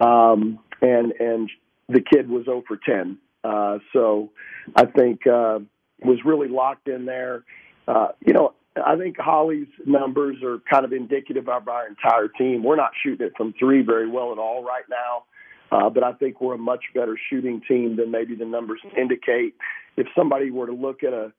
Um, 0.00 0.58
and 0.82 1.12
and 1.12 1.50
the 1.88 2.00
kid 2.00 2.28
was 2.28 2.46
0 2.46 2.64
for 2.66 2.78
10. 2.84 3.18
Uh, 3.44 3.78
so 3.92 4.32
I 4.74 4.86
think 4.86 5.24
uh, 5.26 5.60
was 6.02 6.18
really 6.24 6.48
locked 6.48 6.88
in 6.88 7.06
there. 7.06 7.44
Uh, 7.86 8.08
you 8.26 8.32
know, 8.32 8.54
I 8.84 8.96
think 8.96 9.16
Holly's 9.18 9.68
numbers 9.84 10.36
are 10.42 10.58
kind 10.70 10.84
of 10.84 10.92
indicative 10.92 11.48
of 11.48 11.68
our 11.68 11.86
entire 11.86 12.28
team. 12.28 12.62
We're 12.62 12.76
not 12.76 12.90
shooting 13.02 13.26
it 13.26 13.32
from 13.36 13.54
three 13.58 13.82
very 13.82 14.08
well 14.08 14.32
at 14.32 14.38
all 14.38 14.64
right 14.64 14.84
now, 14.90 15.24
uh, 15.70 15.90
but 15.90 16.02
I 16.02 16.12
think 16.12 16.40
we're 16.40 16.54
a 16.54 16.58
much 16.58 16.84
better 16.94 17.18
shooting 17.30 17.62
team 17.66 17.96
than 17.96 18.10
maybe 18.10 18.34
the 18.34 18.44
numbers 18.44 18.80
indicate. 18.96 19.54
If 19.96 20.08
somebody 20.16 20.50
were 20.50 20.66
to 20.66 20.74
look 20.74 21.02
at 21.02 21.12
a, 21.12 21.32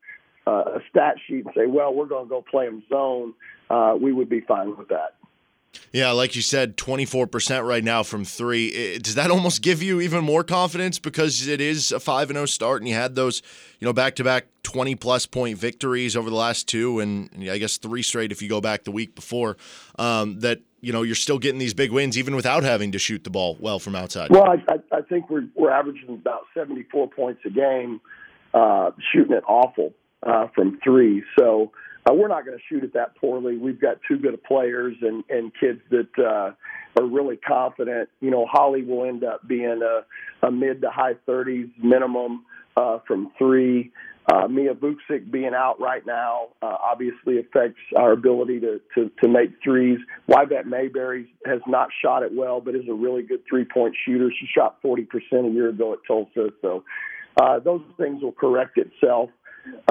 a 0.47 0.79
stat 0.89 1.15
sheet 1.27 1.45
and 1.45 1.53
say, 1.55 1.67
"Well, 1.67 1.93
we're 1.93 2.05
going 2.07 2.25
to 2.25 2.29
go 2.29 2.41
play 2.41 2.65
them 2.65 2.83
zone," 2.89 3.33
uh, 3.69 3.95
we 3.99 4.13
would 4.13 4.29
be 4.29 4.41
fine 4.41 4.75
with 4.77 4.88
that. 4.88 5.16
Yeah, 5.93 6.11
like 6.11 6.36
you 6.36 6.41
said, 6.41 6.78
24% 6.78 7.65
right 7.65 7.84
now 7.84 8.03
from 8.03 8.25
three. 8.25 8.97
Does 8.99 9.15
that 9.15 9.32
almost 9.32 9.61
give 9.61 9.82
you 9.82 10.01
even 10.01 10.23
more 10.23 10.43
confidence 10.43 10.99
because 10.99 11.47
it 11.47 11.61
is 11.61 11.91
a 11.91 11.99
5 11.99 12.30
0 12.30 12.45
start 12.45 12.82
and 12.82 12.89
you 12.89 12.93
had 12.93 13.15
those, 13.15 13.41
you 13.80 13.86
know, 13.86 13.93
back 13.93 14.15
to 14.15 14.23
back 14.23 14.47
20 14.63 14.95
plus 14.95 15.25
point 15.25 15.57
victories 15.57 16.15
over 16.15 16.30
the 16.30 16.36
last 16.36 16.67
two 16.67 16.99
and 16.99 17.30
I 17.49 17.57
guess 17.57 17.78
three 17.78 18.03
straight 18.03 18.32
if 18.32 18.41
you 18.41 18.49
go 18.49 18.61
back 18.61 18.84
the 18.84 18.91
week 18.91 19.15
before, 19.15 19.57
um, 19.97 20.39
that, 20.41 20.59
you 20.82 20.93
know, 20.93 21.03
you're 21.03 21.15
still 21.15 21.39
getting 21.39 21.59
these 21.59 21.73
big 21.73 21.91
wins 21.91 22.17
even 22.17 22.36
without 22.36 22.63
having 22.63 22.91
to 22.91 22.99
shoot 22.99 23.23
the 23.23 23.30
ball 23.30 23.57
well 23.59 23.80
from 23.80 23.95
outside? 23.95 24.30
Well, 24.30 24.45
I, 24.45 24.80
I 24.91 25.01
think 25.01 25.30
we're, 25.30 25.47
we're 25.55 25.71
averaging 25.71 26.09
about 26.09 26.43
74 26.53 27.09
points 27.09 27.41
a 27.45 27.49
game, 27.49 28.01
uh, 28.53 28.91
shooting 29.11 29.36
it 29.36 29.43
awful 29.47 29.93
uh, 30.23 30.47
from 30.53 30.80
three. 30.84 31.23
So, 31.38 31.71
uh, 32.08 32.14
we're 32.14 32.28
not 32.28 32.45
going 32.45 32.58
to 32.58 32.64
shoot 32.70 32.84
it 32.84 32.93
that 32.93 33.16
poorly. 33.18 33.58
We've 33.58 33.80
got 33.80 33.97
two 34.08 34.18
good 34.18 34.41
players 34.43 34.95
and 35.01 35.24
and 35.30 35.51
kids 35.60 35.80
that 35.89 36.10
uh, 36.18 36.51
are 36.99 37.05
really 37.05 37.38
confident. 37.38 38.10
You 38.22 38.32
know, 38.32 38.45
Holly 38.49 38.84
will 38.84 39.05
end 39.05 39.24
up 39.24 39.47
being 39.47 39.82
a, 39.82 40.47
a 40.47 40.51
mid 40.51 40.82
to 40.82 40.89
high 40.89 41.16
30s 41.28 41.72
minimum 41.82 42.45
uh, 42.76 42.99
from 43.08 43.32
three. 43.38 43.91
Uh, 44.30 44.45
Mia 44.49 44.74
Vuksic 44.74 45.32
being 45.32 45.53
out 45.55 45.80
right 45.80 46.05
now 46.05 46.49
uh, 46.62 46.66
obviously 46.66 47.39
affects 47.39 47.80
our 47.95 48.12
ability 48.12 48.60
to, 48.60 48.82
to, 48.93 49.10
to 49.24 49.30
make 49.30 49.51
threes. 49.64 49.99
Wyvette 50.28 50.66
Mayberry 50.66 51.34
has 51.45 51.62
not 51.66 51.88
shot 52.03 52.24
it 52.24 52.34
well, 52.34 52.60
but 52.60 52.76
is 52.76 52.89
a 52.89 52.93
really 52.93 53.24
good 53.24 53.43
three 53.49 53.64
point 53.64 53.95
shooter. 54.05 54.30
She 54.38 54.45
shot 54.53 54.82
40% 54.84 55.08
a 55.32 55.49
year 55.49 55.70
ago 55.70 55.93
at 55.93 55.99
Tulsa. 56.05 56.49
So 56.62 56.84
uh, 57.41 57.60
those 57.60 57.82
things 57.95 58.22
will 58.22 58.34
correct 58.34 58.78
itself 58.78 59.30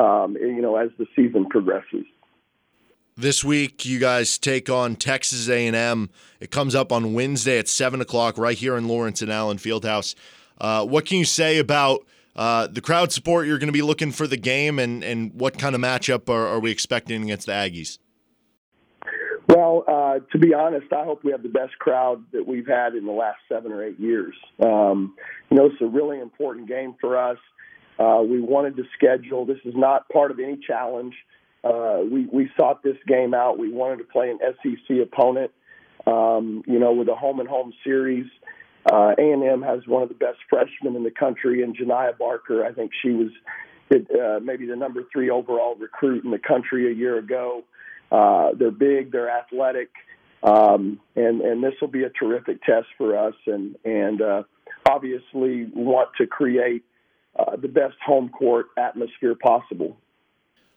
um, 0.00 0.36
you 0.36 0.60
know, 0.62 0.76
as 0.76 0.90
the 0.98 1.06
season 1.14 1.46
progresses. 1.46 2.04
This 3.18 3.42
week, 3.42 3.86
you 3.86 3.98
guys 3.98 4.36
take 4.36 4.68
on 4.68 4.94
Texas 4.94 5.48
A&M. 5.48 6.10
It 6.38 6.50
comes 6.50 6.74
up 6.74 6.92
on 6.92 7.14
Wednesday 7.14 7.58
at 7.58 7.66
seven 7.66 8.02
o'clock, 8.02 8.36
right 8.36 8.58
here 8.58 8.76
in 8.76 8.88
Lawrence 8.88 9.22
and 9.22 9.32
Allen 9.32 9.56
Fieldhouse. 9.56 10.14
Uh, 10.60 10.84
what 10.84 11.06
can 11.06 11.18
you 11.18 11.24
say 11.24 11.58
about 11.58 12.04
uh, 12.34 12.66
the 12.66 12.82
crowd 12.82 13.12
support 13.12 13.46
you're 13.46 13.58
going 13.58 13.68
to 13.68 13.72
be 13.72 13.82
looking 13.82 14.12
for 14.12 14.26
the 14.26 14.36
game, 14.36 14.78
and 14.78 15.02
and 15.02 15.32
what 15.32 15.58
kind 15.58 15.74
of 15.74 15.80
matchup 15.80 16.28
are, 16.28 16.46
are 16.46 16.60
we 16.60 16.70
expecting 16.70 17.22
against 17.22 17.46
the 17.46 17.52
Aggies? 17.52 17.98
Well, 19.48 19.84
uh, 19.88 20.18
to 20.32 20.38
be 20.38 20.52
honest, 20.52 20.92
I 20.92 21.04
hope 21.04 21.22
we 21.24 21.30
have 21.30 21.42
the 21.42 21.48
best 21.48 21.78
crowd 21.78 22.22
that 22.32 22.46
we've 22.46 22.66
had 22.66 22.94
in 22.94 23.06
the 23.06 23.12
last 23.12 23.38
seven 23.48 23.72
or 23.72 23.82
eight 23.82 23.98
years. 23.98 24.34
Um, 24.62 25.14
you 25.50 25.56
know, 25.56 25.66
it's 25.66 25.80
a 25.80 25.86
really 25.86 26.20
important 26.20 26.68
game 26.68 26.96
for 27.00 27.16
us. 27.16 27.38
Uh, 27.98 28.22
we 28.26 28.40
wanted 28.40 28.76
to 28.76 28.84
schedule. 28.94 29.46
This 29.46 29.58
is 29.64 29.74
not 29.74 30.08
part 30.08 30.30
of 30.30 30.38
any 30.38 30.58
challenge. 30.66 31.14
Uh, 31.64 32.00
we 32.10 32.26
we 32.32 32.50
sought 32.56 32.82
this 32.82 32.96
game 33.06 33.34
out. 33.34 33.58
We 33.58 33.70
wanted 33.70 33.98
to 33.98 34.04
play 34.04 34.30
an 34.30 34.38
SEC 34.62 34.96
opponent. 35.02 35.50
Um, 36.06 36.62
you 36.66 36.78
know, 36.78 36.92
with 36.92 37.08
a 37.08 37.16
home 37.16 37.40
and 37.40 37.48
home 37.48 37.72
series. 37.82 38.26
Uh, 38.90 39.14
A&M 39.18 39.62
has 39.62 39.80
one 39.88 40.04
of 40.04 40.08
the 40.08 40.14
best 40.14 40.38
freshmen 40.48 40.94
in 40.94 41.02
the 41.02 41.10
country, 41.10 41.64
and 41.64 41.76
Janiah 41.76 42.16
Barker. 42.16 42.64
I 42.64 42.72
think 42.72 42.92
she 43.02 43.10
was 43.10 43.30
uh, 43.92 44.38
maybe 44.42 44.66
the 44.66 44.76
number 44.76 45.02
three 45.12 45.30
overall 45.30 45.74
recruit 45.74 46.24
in 46.24 46.30
the 46.30 46.38
country 46.38 46.90
a 46.90 46.94
year 46.94 47.18
ago. 47.18 47.62
Uh, 48.10 48.50
they're 48.56 48.70
big, 48.70 49.10
they're 49.10 49.30
athletic, 49.30 49.90
um, 50.44 51.00
and 51.16 51.40
and 51.40 51.62
this 51.62 51.72
will 51.80 51.88
be 51.88 52.04
a 52.04 52.10
terrific 52.10 52.62
test 52.62 52.86
for 52.96 53.18
us. 53.18 53.34
And 53.46 53.76
and 53.84 54.22
uh, 54.22 54.42
obviously 54.88 55.68
want 55.74 56.10
to 56.18 56.26
create 56.26 56.84
uh, 57.38 57.56
the 57.56 57.68
best 57.68 57.96
home 58.04 58.28
court 58.28 58.66
atmosphere 58.76 59.34
possible. 59.34 59.96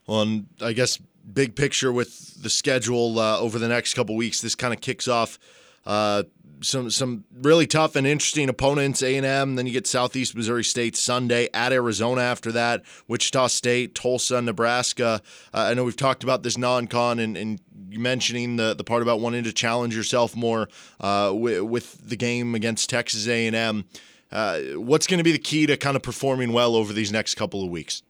Well, 0.07 0.21
and 0.21 0.47
I 0.61 0.73
guess 0.73 0.99
big 1.33 1.55
picture 1.55 1.91
with 1.91 2.41
the 2.41 2.49
schedule 2.49 3.19
uh, 3.19 3.39
over 3.39 3.59
the 3.59 3.67
next 3.67 3.93
couple 3.93 4.15
weeks, 4.15 4.41
this 4.41 4.55
kind 4.55 4.73
of 4.73 4.81
kicks 4.81 5.07
off 5.07 5.37
uh, 5.85 6.23
some 6.61 6.89
some 6.89 7.23
really 7.41 7.67
tough 7.67 7.95
and 7.95 8.05
interesting 8.05 8.49
opponents. 8.49 9.01
A 9.01 9.15
and 9.15 9.25
M. 9.25 9.55
Then 9.55 9.65
you 9.65 9.71
get 9.71 9.87
Southeast 9.87 10.35
Missouri 10.35 10.63
State 10.63 10.95
Sunday 10.95 11.47
at 11.53 11.71
Arizona. 11.71 12.21
After 12.21 12.51
that, 12.51 12.83
Wichita 13.07 13.47
State, 13.47 13.95
Tulsa, 13.95 14.41
Nebraska. 14.41 15.21
Uh, 15.53 15.67
I 15.69 15.73
know 15.73 15.83
we've 15.83 15.95
talked 15.95 16.23
about 16.23 16.43
this 16.43 16.57
non-con 16.57 17.19
and, 17.19 17.37
and 17.37 17.61
mentioning 17.89 18.57
the 18.57 18.73
the 18.75 18.83
part 18.83 19.01
about 19.01 19.19
wanting 19.19 19.43
to 19.45 19.53
challenge 19.53 19.95
yourself 19.95 20.35
more 20.35 20.69
uh, 20.99 21.31
with, 21.33 21.61
with 21.61 22.09
the 22.09 22.15
game 22.15 22.55
against 22.55 22.89
Texas 22.89 23.27
A 23.27 23.47
and 23.47 23.55
M. 23.55 23.85
Uh, 24.31 24.59
what's 24.75 25.07
going 25.07 25.17
to 25.17 25.23
be 25.23 25.31
the 25.31 25.39
key 25.39 25.65
to 25.65 25.75
kind 25.77 25.95
of 25.95 26.03
performing 26.03 26.53
well 26.53 26.75
over 26.75 26.93
these 26.93 27.11
next 27.11 27.35
couple 27.35 27.63
of 27.63 27.69
weeks? 27.69 28.03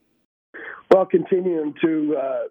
Well, 0.92 1.06
continuing 1.06 1.76
to 1.84 2.18
uh, 2.18 2.44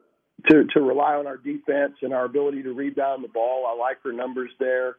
to 0.48 0.64
to 0.64 0.80
rely 0.80 1.14
on 1.14 1.26
our 1.26 1.36
defense 1.36 1.94
and 2.02 2.12
our 2.12 2.24
ability 2.24 2.62
to 2.62 2.72
rebound 2.72 3.24
the 3.24 3.28
ball. 3.28 3.66
I 3.66 3.76
like 3.76 3.98
our 4.04 4.12
numbers 4.12 4.50
there. 4.58 4.96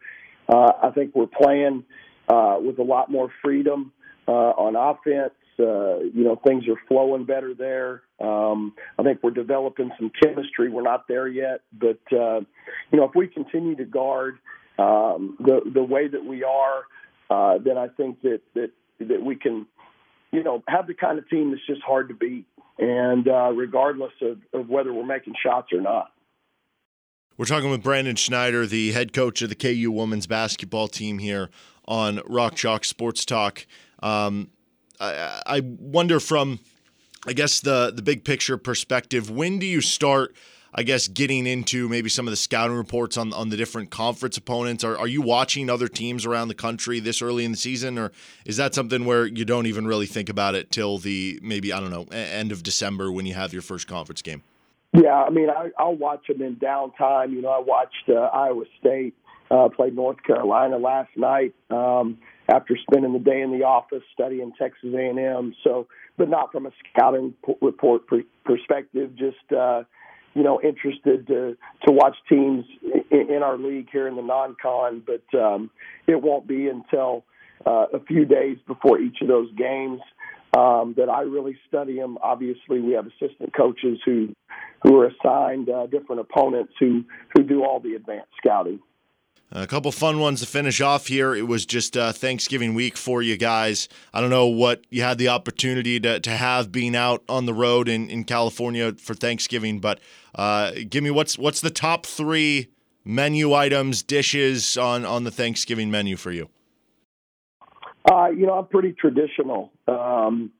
Uh, 0.47 0.71
I 0.83 0.91
think 0.91 1.15
we're 1.15 1.27
playing 1.27 1.83
uh, 2.27 2.57
with 2.59 2.79
a 2.79 2.83
lot 2.83 3.09
more 3.09 3.31
freedom 3.43 3.91
uh, 4.27 4.31
on 4.31 4.75
offense. 4.75 5.33
You 5.57 6.23
know, 6.23 6.39
things 6.47 6.63
are 6.69 6.79
flowing 6.87 7.25
better 7.25 7.53
there. 7.53 8.03
Um, 8.21 8.73
I 8.97 9.03
think 9.03 9.19
we're 9.21 9.31
developing 9.31 9.91
some 9.99 10.09
chemistry. 10.21 10.69
We're 10.69 10.83
not 10.83 11.05
there 11.09 11.27
yet, 11.27 11.61
but 11.73 11.99
you 12.11 12.45
know, 12.93 13.03
if 13.03 13.11
we 13.15 13.27
continue 13.27 13.75
to 13.75 13.85
guard 13.85 14.37
um, 14.77 15.37
the 15.39 15.59
the 15.73 15.83
way 15.83 16.07
that 16.07 16.23
we 16.23 16.43
are 16.43 16.83
uh, 17.29 17.57
then 17.63 17.77
I 17.77 17.87
think 17.87 18.21
that 18.21 18.41
that 18.55 18.71
that 18.99 19.23
we 19.23 19.35
can, 19.35 19.65
you 20.31 20.43
know, 20.43 20.63
have 20.67 20.87
the 20.87 20.93
kind 20.93 21.19
of 21.19 21.29
team 21.29 21.51
that's 21.51 21.65
just 21.65 21.81
hard 21.81 22.09
to 22.09 22.15
beat, 22.15 22.45
and 22.77 23.27
uh, 23.27 23.51
regardless 23.51 24.13
of, 24.21 24.37
of 24.53 24.69
whether 24.69 24.93
we're 24.93 25.05
making 25.05 25.33
shots 25.41 25.71
or 25.71 25.81
not. 25.81 26.11
We're 27.37 27.45
talking 27.45 27.69
with 27.69 27.83
Brandon 27.83 28.17
Schneider, 28.17 28.65
the 28.65 28.91
head 28.91 29.13
coach 29.13 29.41
of 29.41 29.47
the 29.47 29.55
KU 29.55 29.91
women's 29.91 30.27
basketball 30.27 30.89
team 30.89 31.19
here 31.19 31.49
on 31.85 32.19
Rock 32.25 32.55
Chalk 32.55 32.83
Sports 32.83 33.23
Talk. 33.23 33.65
Um, 34.03 34.49
I, 34.99 35.41
I 35.45 35.61
wonder 35.63 36.19
from, 36.19 36.59
I 37.25 37.31
guess 37.31 37.61
the 37.61 37.93
the 37.95 38.01
big 38.01 38.25
picture 38.25 38.57
perspective, 38.57 39.29
when 39.29 39.57
do 39.57 39.65
you 39.65 39.79
start? 39.79 40.35
I 40.73 40.83
guess 40.83 41.07
getting 41.07 41.47
into 41.47 41.89
maybe 41.89 42.09
some 42.09 42.27
of 42.27 42.31
the 42.31 42.37
scouting 42.37 42.75
reports 42.75 43.17
on 43.17 43.33
on 43.33 43.49
the 43.49 43.57
different 43.57 43.89
conference 43.89 44.37
opponents. 44.37 44.83
Are 44.83 44.97
are 44.97 45.07
you 45.07 45.21
watching 45.21 45.69
other 45.69 45.87
teams 45.87 46.25
around 46.25 46.47
the 46.47 46.55
country 46.55 46.99
this 46.99 47.21
early 47.21 47.45
in 47.45 47.51
the 47.51 47.57
season, 47.57 47.97
or 47.97 48.11
is 48.45 48.57
that 48.57 48.75
something 48.75 49.05
where 49.05 49.25
you 49.25 49.45
don't 49.45 49.65
even 49.65 49.87
really 49.87 50.05
think 50.05 50.29
about 50.29 50.55
it 50.55 50.71
till 50.71 50.97
the 50.97 51.39
maybe 51.41 51.73
I 51.73 51.79
don't 51.79 51.91
know 51.91 52.05
end 52.11 52.51
of 52.51 52.63
December 52.63 53.11
when 53.11 53.25
you 53.25 53.33
have 53.33 53.51
your 53.53 53.61
first 53.61 53.87
conference 53.87 54.21
game? 54.21 54.43
Yeah, 54.93 55.15
I 55.15 55.29
mean 55.29 55.49
I, 55.49 55.69
I'll 55.77 55.95
watch 55.95 56.27
them 56.27 56.41
in 56.41 56.55
downtime. 56.57 57.31
You 57.31 57.41
know, 57.41 57.49
I 57.49 57.59
watched 57.59 58.09
uh, 58.09 58.13
Iowa 58.13 58.65
State 58.79 59.15
uh, 59.49 59.69
play 59.69 59.89
North 59.89 60.21
Carolina 60.23 60.77
last 60.77 61.09
night 61.15 61.55
um, 61.71 62.19
after 62.47 62.77
spending 62.77 63.13
the 63.13 63.19
day 63.19 63.41
in 63.41 63.51
the 63.51 63.65
office 63.65 64.03
studying 64.13 64.51
Texas 64.59 64.93
A&M. 64.93 65.55
So, 65.63 65.87
but 66.17 66.29
not 66.29 66.51
from 66.51 66.67
a 66.67 66.71
scouting 66.93 67.33
report 67.59 68.03
perspective, 68.45 69.15
just. 69.15 69.51
Uh, 69.51 69.83
you 70.39 70.45
know, 70.45 70.61
interested 70.61 71.27
to 71.27 71.57
to 71.85 71.91
watch 71.91 72.15
teams 72.29 72.63
in, 73.11 73.29
in 73.29 73.43
our 73.43 73.57
league 73.57 73.89
here 73.91 74.07
in 74.07 74.15
the 74.15 74.21
non-con, 74.21 75.03
but 75.05 75.37
um, 75.37 75.69
it 76.07 76.21
won't 76.21 76.47
be 76.47 76.69
until 76.69 77.25
uh, 77.67 77.87
a 77.93 77.99
few 78.07 78.23
days 78.23 78.57
before 78.65 78.99
each 78.99 79.17
of 79.21 79.27
those 79.27 79.51
games 79.57 79.99
um, 80.57 80.93
that 80.95 81.09
I 81.09 81.23
really 81.23 81.57
study 81.67 81.97
them. 81.97 82.17
Obviously, 82.23 82.79
we 82.79 82.93
have 82.93 83.05
assistant 83.07 83.53
coaches 83.53 83.99
who 84.05 84.33
who 84.83 84.97
are 85.01 85.07
assigned 85.07 85.69
uh, 85.69 85.87
different 85.87 86.21
opponents 86.21 86.71
who 86.79 87.03
who 87.35 87.43
do 87.43 87.65
all 87.65 87.81
the 87.81 87.95
advanced 87.95 88.31
scouting. 88.37 88.79
A 89.51 89.65
couple 89.65 89.91
fun 89.91 90.19
ones 90.19 90.41
to 90.41 90.45
finish 90.45 90.79
off 90.79 91.07
here. 91.07 91.33
It 91.33 91.47
was 91.47 91.65
just 91.65 91.97
uh, 91.97 92.11
Thanksgiving 92.11 92.75
week 92.75 92.95
for 92.95 93.23
you 93.23 93.35
guys. 93.35 93.89
I 94.13 94.21
don't 94.21 94.29
know 94.29 94.45
what 94.45 94.85
you 94.91 95.01
had 95.01 95.17
the 95.17 95.29
opportunity 95.29 95.99
to, 96.01 96.19
to 96.19 96.29
have 96.29 96.71
being 96.71 96.95
out 96.95 97.23
on 97.27 97.47
the 97.47 97.53
road 97.53 97.89
in, 97.89 98.11
in 98.11 98.25
California 98.25 98.93
for 98.93 99.15
Thanksgiving, 99.15 99.79
but 99.79 99.99
uh, 100.35 100.73
give 100.87 101.03
me 101.03 101.09
what's 101.09 101.37
what's 101.39 101.61
the 101.61 101.71
top 101.71 102.05
three 102.05 102.69
menu 103.03 103.53
items, 103.53 104.03
dishes 104.03 104.77
on, 104.77 105.03
on 105.03 105.23
the 105.23 105.31
Thanksgiving 105.31 105.89
menu 105.89 106.15
for 106.15 106.31
you? 106.31 106.49
Uh, 108.09 108.27
you 108.27 108.45
know, 108.45 108.53
I'm 108.53 108.67
pretty 108.67 108.93
traditional. 108.93 109.71
Um, 109.87 110.51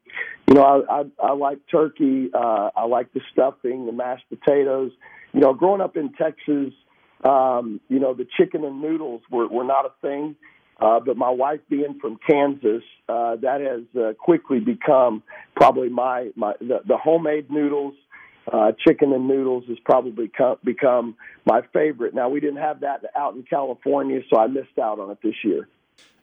you 0.48 0.56
know, 0.56 0.64
I, 0.64 1.02
I, 1.02 1.30
I 1.30 1.34
like 1.34 1.60
turkey. 1.72 2.32
Uh, 2.34 2.72
I 2.76 2.86
like 2.86 3.14
the 3.14 3.22
stuffing, 3.32 3.86
the 3.86 3.92
mashed 3.92 4.26
potatoes. 4.30 4.92
You 5.34 5.42
know, 5.42 5.54
growing 5.54 5.80
up 5.80 5.96
in 5.96 6.12
Texas, 6.14 6.74
um, 7.24 7.82
you 7.90 8.00
know, 8.00 8.14
the 8.14 8.28
chicken 8.38 8.64
and 8.64 8.82
noodles 8.82 9.22
were, 9.30 9.48
were 9.48 9.64
not 9.64 9.86
a 9.86 9.92
thing. 10.02 10.36
Uh, 10.82 11.00
but 11.06 11.18
my 11.18 11.30
wife 11.30 11.60
being 11.70 12.00
from 12.00 12.18
Kansas, 12.30 12.84
uh, 13.10 13.36
that 13.38 13.60
has 13.60 14.02
uh, 14.02 14.14
quickly 14.14 14.62
become 14.62 15.22
probably 15.54 15.90
my, 15.90 16.30
my 16.36 16.54
the, 16.62 16.80
the 16.88 16.96
homemade 16.96 17.52
noodles, 17.52 17.96
uh, 18.52 18.72
chicken 18.88 19.12
and 19.12 19.28
noodles 19.28 19.66
has 19.68 19.78
probably 19.84 20.32
become, 20.64 21.16
my 21.46 21.62
favorite. 21.74 22.14
Now 22.14 22.30
we 22.30 22.40
didn't 22.40 22.58
have 22.62 22.80
that 22.82 23.04
out 23.16 23.36
in 23.36 23.44
California, 23.44 24.22
so 24.30 24.40
I 24.40 24.48
missed 24.48 24.80
out 24.82 25.00
on 25.00 25.12
it 25.12 25.18
this 25.22 25.36
year. 25.44 25.68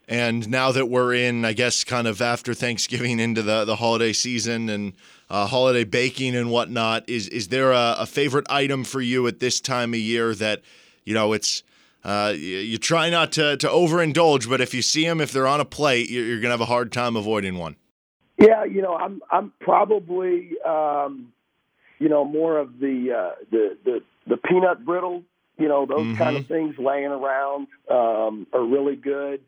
And 0.09 0.49
now 0.49 0.73
that 0.73 0.87
we're 0.87 1.15
in, 1.15 1.45
I 1.45 1.53
guess, 1.53 1.85
kind 1.85 2.07
of 2.07 2.23
after 2.23 2.55
Thanksgiving 2.55 3.19
into 3.19 3.43
the, 3.43 3.65
the 3.65 3.77
holiday 3.77 4.13
season 4.13 4.69
and 4.69 4.93
uh, 5.29 5.47
holiday 5.47 5.85
baking 5.85 6.37
and 6.37 6.51
whatnot, 6.51 7.09
is 7.09 7.29
is 7.29 7.49
there 7.49 7.73
a, 7.73 7.97
a 7.99 8.07
favorite 8.07 8.47
item 8.49 8.85
for 8.85 9.01
you 9.01 9.27
at 9.27 9.41
this 9.41 9.61
time 9.61 9.93
of 9.95 10.01
year 10.01 10.33
that 10.37 10.63
you 11.07 11.15
know 11.15 11.33
it's 11.33 11.63
uh, 12.05 12.35
you, 12.37 12.59
you, 12.59 12.79
try 12.79 13.09
not 13.09 13.33
to 13.33 13.57
to 13.57 13.67
overindulge, 13.67 14.49
but 14.49 14.61
if 14.61 14.75
you 14.75 14.83
see 14.83 15.05
them, 15.07 15.21
if 15.21 15.33
they're 15.33 15.47
on 15.47 15.61
a 15.61 15.65
plate, 15.65 16.11
you're, 16.11 16.25
you're, 16.25 16.41
gonna 16.41 16.53
have 16.53 16.61
a 16.61 16.67
hard 16.67 16.93
time 16.93 17.17
avoiding 17.17 17.57
one. 17.57 17.77
Yeah, 18.39 18.65
you 18.65 18.83
know, 18.83 18.95
I'm 18.95 19.23
I'm 19.31 19.53
probably 19.61 20.51
um, 20.65 21.33
you 21.99 22.09
know 22.09 22.25
more 22.25 22.59
of 22.59 22.79
the 22.79 23.13
uh, 23.17 23.35
the 23.51 23.77
the 23.85 24.03
the 24.27 24.37
peanut 24.37 24.85
brittle. 24.85 25.23
You 25.59 25.69
know, 25.69 25.87
those 25.87 26.01
mm-hmm. 26.01 26.17
kind 26.17 26.37
of 26.37 26.47
things 26.47 26.75
laying 26.79 27.07
around 27.07 27.69
um, 27.91 28.47
are 28.53 28.63
really 28.65 28.95
good. 28.95 29.41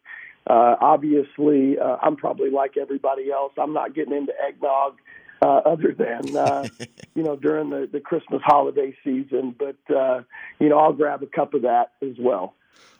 Uh, 0.48 0.76
obviously, 0.80 1.78
uh, 1.78 1.98
I'm 2.00 2.16
probably 2.16 2.50
like 2.50 2.78
everybody 2.78 3.30
else. 3.30 3.52
I'm 3.58 3.74
not 3.74 3.94
getting 3.94 4.14
into 4.14 4.32
eggnog 4.48 4.94
uh, 5.42 5.60
other 5.64 5.94
than 5.96 6.36
uh, 6.36 6.66
you 7.14 7.22
know 7.22 7.36
during 7.36 7.70
the 7.70 7.88
the 7.90 8.00
Christmas 8.00 8.42
holiday 8.44 8.96
season, 9.04 9.54
but 9.58 9.94
uh, 9.94 10.22
you 10.60 10.68
know 10.68 10.78
I'll 10.78 10.92
grab 10.92 11.22
a 11.22 11.26
cup 11.26 11.54
of 11.54 11.62
that 11.62 11.92
as 12.02 12.16
well. 12.18 12.54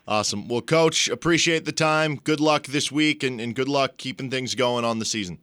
Awesome. 0.07 0.47
Well, 0.47 0.61
Coach, 0.61 1.07
appreciate 1.07 1.65
the 1.65 1.71
time. 1.71 2.15
Good 2.15 2.39
luck 2.39 2.65
this 2.65 2.91
week, 2.91 3.21
and, 3.21 3.39
and 3.39 3.53
good 3.53 3.69
luck 3.69 3.97
keeping 3.97 4.31
things 4.31 4.55
going 4.55 4.83
on 4.83 4.97
the 4.97 5.05
season. 5.05 5.37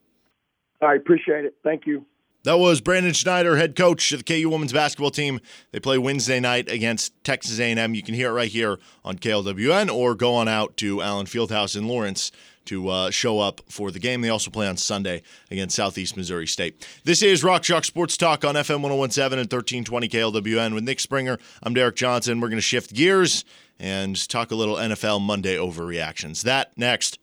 I 0.82 0.94
appreciate 0.94 1.44
it. 1.44 1.54
Thank 1.62 1.86
you. 1.86 2.04
That 2.42 2.58
was 2.58 2.80
Brandon 2.80 3.12
Schneider, 3.12 3.56
head 3.56 3.74
coach 3.74 4.12
of 4.12 4.24
the 4.24 4.40
KU 4.40 4.48
women's 4.48 4.72
basketball 4.72 5.10
team. 5.10 5.40
They 5.72 5.80
play 5.80 5.98
Wednesday 5.98 6.38
night 6.38 6.70
against 6.70 7.12
Texas 7.24 7.58
A&M. 7.58 7.94
You 7.94 8.02
can 8.04 8.14
hear 8.14 8.30
it 8.30 8.34
right 8.34 8.48
here 8.48 8.78
on 9.04 9.18
KLWN, 9.18 9.92
or 9.92 10.14
go 10.14 10.34
on 10.34 10.46
out 10.46 10.76
to 10.76 11.02
Allen 11.02 11.26
Fieldhouse 11.26 11.76
in 11.76 11.88
Lawrence 11.88 12.30
to 12.66 12.88
uh, 12.88 13.10
show 13.10 13.40
up 13.40 13.60
for 13.68 13.90
the 13.90 13.98
game. 13.98 14.20
They 14.20 14.28
also 14.28 14.50
play 14.50 14.68
on 14.68 14.76
Sunday 14.76 15.22
against 15.50 15.76
Southeast 15.76 16.16
Missouri 16.16 16.46
State. 16.46 16.86
This 17.04 17.22
is 17.22 17.42
Rock 17.42 17.62
Chalk 17.62 17.84
Sports 17.84 18.16
Talk 18.16 18.44
on 18.44 18.54
FM 18.54 18.82
1017 18.82 19.38
and 19.38 19.52
1320 19.52 20.08
KLWN 20.08 20.74
with 20.74 20.84
Nick 20.84 21.00
Springer. 21.00 21.38
I'm 21.62 21.74
Derek 21.74 21.96
Johnson. 21.96 22.40
We're 22.40 22.48
going 22.48 22.58
to 22.58 22.62
shift 22.62 22.92
gears 22.92 23.44
and 23.78 24.28
talk 24.28 24.50
a 24.50 24.54
little 24.54 24.76
NFL 24.76 25.20
Monday 25.20 25.56
overreactions. 25.56 26.42
That 26.42 26.76
next. 26.76 27.18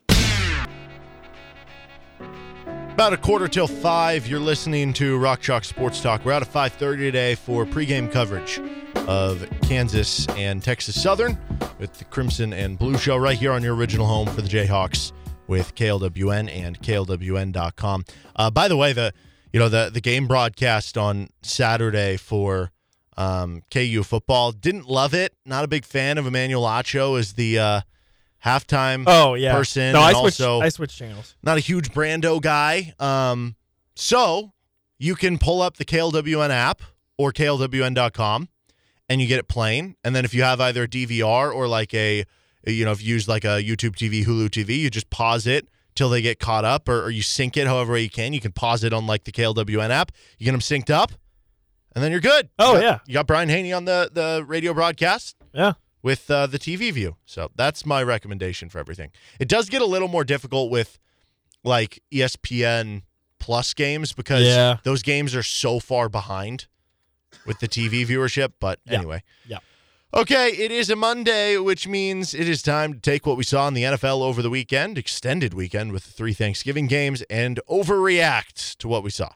About 2.93 3.11
a 3.11 3.17
quarter 3.17 3.47
till 3.47 3.65
five, 3.65 4.27
you're 4.27 4.39
listening 4.39 4.93
to 4.93 5.17
Rock 5.17 5.41
Chalk 5.41 5.63
Sports 5.63 5.99
Talk. 5.99 6.23
We're 6.25 6.33
out 6.33 6.43
at 6.43 6.53
5:30 6.53 6.97
today 6.97 7.33
for 7.35 7.65
pregame 7.65 8.11
coverage 8.11 8.61
of 9.07 9.49
Kansas 9.63 10.27
and 10.37 10.63
Texas 10.63 11.01
Southern 11.01 11.37
with 11.79 11.93
the 11.93 12.05
Crimson 12.05 12.53
and 12.53 12.77
Blue 12.77 12.97
Show 12.99 13.17
right 13.17 13.37
here 13.37 13.51
on 13.51 13.63
your 13.63 13.75
original 13.75 14.05
home 14.05 14.27
for 14.27 14.43
the 14.43 14.47
Jayhawks 14.47 15.11
with 15.47 15.75
KLWN 15.75 16.49
and 16.49 16.81
KLWN.com. 16.81 18.05
Uh, 18.35 18.51
by 18.51 18.67
the 18.67 18.77
way, 18.77 18.93
the 18.93 19.13
you 19.51 19.59
know 19.59 19.69
the 19.69 19.89
the 19.93 20.01
game 20.01 20.27
broadcast 20.27 20.97
on 20.97 21.29
Saturday 21.41 22.17
for 22.17 22.71
um, 23.17 23.61
KU 23.71 24.03
football 24.03 24.51
didn't 24.51 24.87
love 24.87 25.13
it. 25.13 25.35
Not 25.45 25.63
a 25.63 25.67
big 25.67 25.85
fan 25.85 26.17
of 26.17 26.25
Emmanuel 26.25 26.63
Acho 26.63 27.19
as 27.19 27.33
the 27.33 27.59
uh, 27.59 27.81
halftime 28.43 29.03
oh 29.07 29.35
yeah 29.35 29.53
person. 29.53 29.93
No, 29.93 30.01
I 30.01 30.13
switched. 30.13 30.41
Also, 30.41 30.61
I 30.61 30.69
switched 30.69 30.97
channels. 30.97 31.35
Not 31.43 31.57
a 31.57 31.61
huge 31.61 31.91
Brando 31.91 32.41
guy. 32.41 32.93
Um, 32.99 33.55
so 33.95 34.53
you 34.97 35.15
can 35.15 35.37
pull 35.37 35.61
up 35.61 35.77
the 35.77 35.85
KLWN 35.85 36.49
app 36.49 36.81
or 37.17 37.31
KLWN.com 37.31 38.49
and 39.09 39.21
you 39.21 39.27
get 39.27 39.39
it 39.39 39.47
playing. 39.47 39.95
And 40.03 40.15
then 40.15 40.25
if 40.25 40.33
you 40.33 40.43
have 40.43 40.59
either 40.61 40.83
a 40.83 40.87
DVR 40.87 41.53
or 41.53 41.67
like 41.67 41.93
a, 41.93 42.25
you 42.65 42.85
know, 42.85 42.91
if 42.91 43.01
you 43.01 43.13
use 43.13 43.27
like 43.27 43.43
a 43.43 43.61
YouTube 43.61 43.95
TV, 43.95 44.25
Hulu 44.25 44.49
TV, 44.49 44.77
you 44.77 44.89
just 44.89 45.09
pause 45.09 45.47
it 45.47 45.67
till 45.95 46.09
they 46.09 46.21
get 46.21 46.39
caught 46.39 46.65
up 46.65 46.89
or, 46.89 47.03
or 47.03 47.09
you 47.09 47.21
sync 47.21 47.57
it 47.57 47.67
however 47.67 47.97
you 47.97 48.09
can. 48.09 48.33
You 48.33 48.41
can 48.41 48.51
pause 48.51 48.83
it 48.83 48.93
on 48.93 49.05
like 49.05 49.25
the 49.25 49.31
KLWN 49.31 49.89
app. 49.89 50.11
You 50.37 50.45
get 50.45 50.51
them 50.51 50.61
synced 50.61 50.89
up 50.89 51.11
and 51.93 52.03
then 52.03 52.11
you're 52.11 52.21
good. 52.21 52.49
Oh, 52.57 52.75
you 52.75 52.81
got, 52.81 52.83
yeah. 52.83 52.99
You 53.05 53.13
got 53.13 53.27
Brian 53.27 53.49
Hanni 53.49 53.73
on 53.73 53.85
the, 53.85 54.09
the 54.11 54.43
radio 54.47 54.73
broadcast. 54.73 55.35
Yeah 55.53 55.73
with 56.03 56.29
uh, 56.29 56.45
the 56.45 56.59
TV 56.59 56.91
view. 56.91 57.15
So 57.25 57.49
that's 57.55 57.85
my 57.85 58.03
recommendation 58.03 58.69
for 58.69 58.77
everything. 58.77 59.11
It 59.39 59.47
does 59.47 59.69
get 59.69 59.81
a 59.81 59.85
little 59.85 60.09
more 60.09 60.25
difficult 60.25 60.69
with 60.69 60.99
like 61.63 62.03
ESPN 62.11 63.03
Plus 63.39 63.73
games 63.73 64.13
because 64.13 64.43
yeah. 64.43 64.77
those 64.83 65.01
games 65.01 65.35
are 65.35 65.43
so 65.43 65.79
far 65.79 66.07
behind 66.07 66.67
with 67.45 67.59
the 67.59 67.67
TV 67.67 68.05
viewership. 68.05 68.53
But 68.59 68.79
yeah. 68.85 68.93
anyway. 68.93 69.23
Yeah. 69.47 69.57
Okay, 70.15 70.49
it 70.49 70.71
is 70.71 70.91
a 70.91 70.95
Monday, 70.95 71.57
which 71.57 71.87
means 71.87 72.35
it 72.35 72.47
is 72.47 72.61
time 72.61 72.93
to 72.93 72.99
take 72.99 73.25
what 73.25 73.35
we 73.35 73.43
saw 73.43 73.67
in 73.67 73.73
the 73.73 73.81
NFL 73.81 74.21
over 74.21 74.43
the 74.43 74.49
weekend, 74.51 74.95
extended 74.95 75.55
weekend 75.55 75.91
with 75.91 76.03
three 76.03 76.33
Thanksgiving 76.33 76.85
games, 76.85 77.23
and 77.31 77.59
overreact 77.67 78.77
to 78.77 78.87
what 78.87 79.01
we 79.01 79.09
saw. 79.09 79.31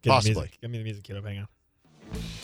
Give 0.00 0.12
Possibly. 0.12 0.44
Me 0.44 0.50
Give 0.62 0.70
me 0.70 0.78
the 0.78 0.84
music, 0.84 1.02
kiddo. 1.02 1.22
Hang 1.22 1.38
on. 1.40 1.48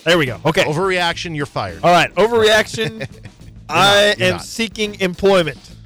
There 0.03 0.19
we 0.19 0.27
go. 0.27 0.41
Okay. 0.45 0.65
Overreaction, 0.65 1.37
you're 1.37 1.47
fired. 1.47 1.85
All 1.85 1.93
right. 1.93 2.13
Overreaction. 2.17 3.09
I 3.69 4.15
not, 4.19 4.21
am 4.21 4.31
not. 4.33 4.45
seeking 4.45 5.01
employment. 5.01 5.59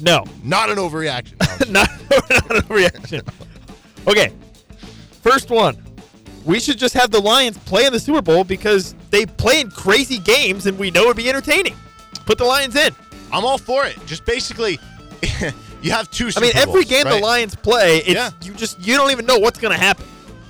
No. 0.00 0.24
Not 0.42 0.70
an 0.70 0.76
overreaction. 0.76 1.38
not, 1.70 1.88
not 2.10 2.50
an 2.50 2.62
overreaction. 2.62 3.26
Okay. 4.08 4.32
First 5.22 5.50
one. 5.50 5.80
We 6.44 6.60
should 6.60 6.78
just 6.78 6.94
have 6.94 7.10
the 7.10 7.20
Lions 7.20 7.56
play 7.58 7.86
in 7.86 7.92
the 7.92 8.00
Super 8.00 8.20
Bowl 8.22 8.44
because 8.44 8.94
they 9.10 9.24
play 9.26 9.60
in 9.60 9.70
crazy 9.70 10.18
games 10.18 10.66
and 10.66 10.78
we 10.78 10.90
know 10.90 11.04
it'd 11.04 11.16
be 11.16 11.28
entertaining. 11.28 11.74
Put 12.26 12.38
the 12.38 12.44
Lions 12.44 12.76
in. 12.76 12.94
I'm 13.32 13.44
all 13.44 13.58
for 13.58 13.84
it. 13.86 13.96
Just 14.06 14.24
basically, 14.26 14.78
you 15.82 15.90
have 15.90 16.10
two. 16.10 16.30
I 16.36 16.40
mean, 16.40 16.52
every 16.54 16.82
Bowls, 16.82 16.84
game 16.86 17.04
right? 17.06 17.14
the 17.14 17.20
Lions 17.20 17.54
play, 17.54 17.98
it's, 17.98 18.08
Yeah. 18.08 18.30
you 18.42 18.52
just 18.54 18.78
you 18.80 18.96
don't 18.96 19.10
even 19.10 19.26
know 19.26 19.38
what's 19.38 19.58
going 19.58 19.72
to 19.72 19.82
happen, 19.82 20.04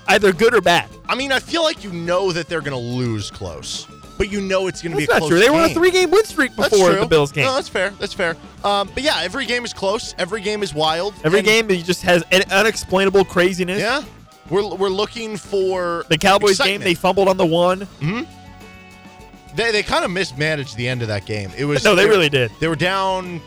either 0.08 0.32
good 0.32 0.54
or 0.54 0.60
bad. 0.60 0.88
I 1.08 1.14
mean, 1.14 1.32
I 1.32 1.38
feel 1.38 1.62
like 1.62 1.84
you 1.84 1.92
know 1.92 2.32
that 2.32 2.48
they're 2.48 2.60
going 2.60 2.72
to 2.72 2.76
lose 2.76 3.30
close, 3.30 3.86
but 4.18 4.30
you 4.32 4.40
know 4.40 4.66
it's 4.66 4.82
going 4.82 4.92
to 4.92 4.98
be 4.98 5.06
not 5.06 5.18
close 5.18 5.30
true. 5.30 5.38
They 5.38 5.50
were 5.50 5.56
on 5.58 5.70
a 5.70 5.74
three-game 5.74 6.10
win 6.10 6.24
streak 6.24 6.54
before 6.56 6.92
the 6.94 7.06
Bills 7.06 7.30
game. 7.32 7.44
No, 7.46 7.54
that's 7.54 7.68
fair. 7.68 7.90
That's 8.00 8.12
fair. 8.14 8.36
Um, 8.64 8.90
but 8.94 9.02
yeah, 9.02 9.20
every 9.22 9.46
game 9.46 9.64
is 9.64 9.72
close. 9.72 10.14
Every 10.18 10.40
game 10.40 10.62
is 10.62 10.74
wild. 10.74 11.14
Every 11.24 11.38
and- 11.40 11.46
game 11.46 11.68
just 11.68 12.02
has 12.02 12.24
an 12.32 12.42
unexplainable 12.50 13.24
craziness. 13.26 13.80
Yeah, 13.80 14.02
we're 14.50 14.74
we're 14.74 14.88
looking 14.88 15.36
for 15.36 16.04
The 16.08 16.18
Cowboys 16.18 16.58
game, 16.58 16.80
they 16.80 16.94
fumbled 16.94 17.28
on 17.28 17.36
the 17.36 17.46
one. 17.46 17.82
Hmm. 17.82 18.22
They 19.54 19.70
they 19.70 19.82
kind 19.82 20.04
of 20.04 20.10
mismanaged 20.10 20.76
the 20.76 20.88
end 20.88 21.02
of 21.02 21.08
that 21.08 21.26
game. 21.26 21.50
It 21.56 21.64
was 21.64 21.84
No, 21.84 21.94
they 21.94 22.06
really 22.08 22.28
did. 22.28 22.50
They 22.60 22.66
were 22.68 22.74
down 22.76 23.40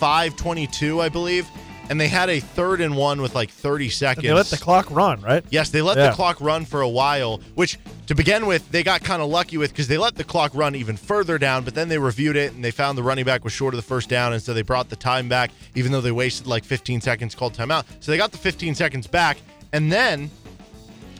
25-22, 0.00 1.00
I 1.00 1.08
believe, 1.08 1.46
and 1.88 2.00
they 2.00 2.08
had 2.08 2.28
a 2.28 2.40
third 2.40 2.80
and 2.80 2.96
one 2.96 3.22
with 3.22 3.34
like 3.34 3.50
30 3.50 3.88
seconds. 3.90 4.24
And 4.24 4.30
they 4.30 4.34
let 4.34 4.46
the 4.46 4.56
clock 4.56 4.90
run, 4.90 5.20
right? 5.20 5.44
Yes, 5.50 5.70
they 5.70 5.82
let 5.82 5.96
Yeah. 5.96 6.08
the 6.08 6.14
clock 6.16 6.40
run 6.40 6.64
for 6.64 6.80
a 6.80 6.88
while, 6.88 7.40
which 7.54 7.78
to 8.06 8.14
begin 8.14 8.46
with, 8.46 8.68
they 8.70 8.82
got 8.82 9.02
kind 9.04 9.22
of 9.22 9.28
lucky 9.28 9.56
with 9.56 9.70
because 9.70 9.86
they 9.88 9.98
let 9.98 10.16
the 10.16 10.24
clock 10.24 10.50
run 10.54 10.74
even 10.74 10.96
further 10.96 11.38
down, 11.38 11.62
but 11.64 11.74
then 11.74 11.88
they 11.88 11.98
reviewed 11.98 12.36
it 12.36 12.52
and 12.54 12.64
they 12.64 12.70
found 12.70 12.98
the 12.98 13.02
running 13.02 13.24
back 13.24 13.44
was 13.44 13.52
short 13.52 13.74
of 13.74 13.78
the 13.78 13.86
first 13.86 14.08
down, 14.08 14.32
and 14.32 14.42
so 14.42 14.52
they 14.52 14.62
brought 14.62 14.88
the 14.88 14.96
time 14.96 15.28
back, 15.28 15.50
even 15.74 15.92
though 15.92 16.00
they 16.00 16.10
wasted 16.12 16.46
like 16.46 16.64
15 16.64 17.00
seconds 17.00 17.34
called 17.34 17.54
timeout. 17.54 17.84
So 18.00 18.10
they 18.10 18.18
got 18.18 18.32
the 18.32 18.38
15 18.38 18.74
seconds 18.74 19.06
back, 19.06 19.38
and 19.72 19.92
then 19.92 20.30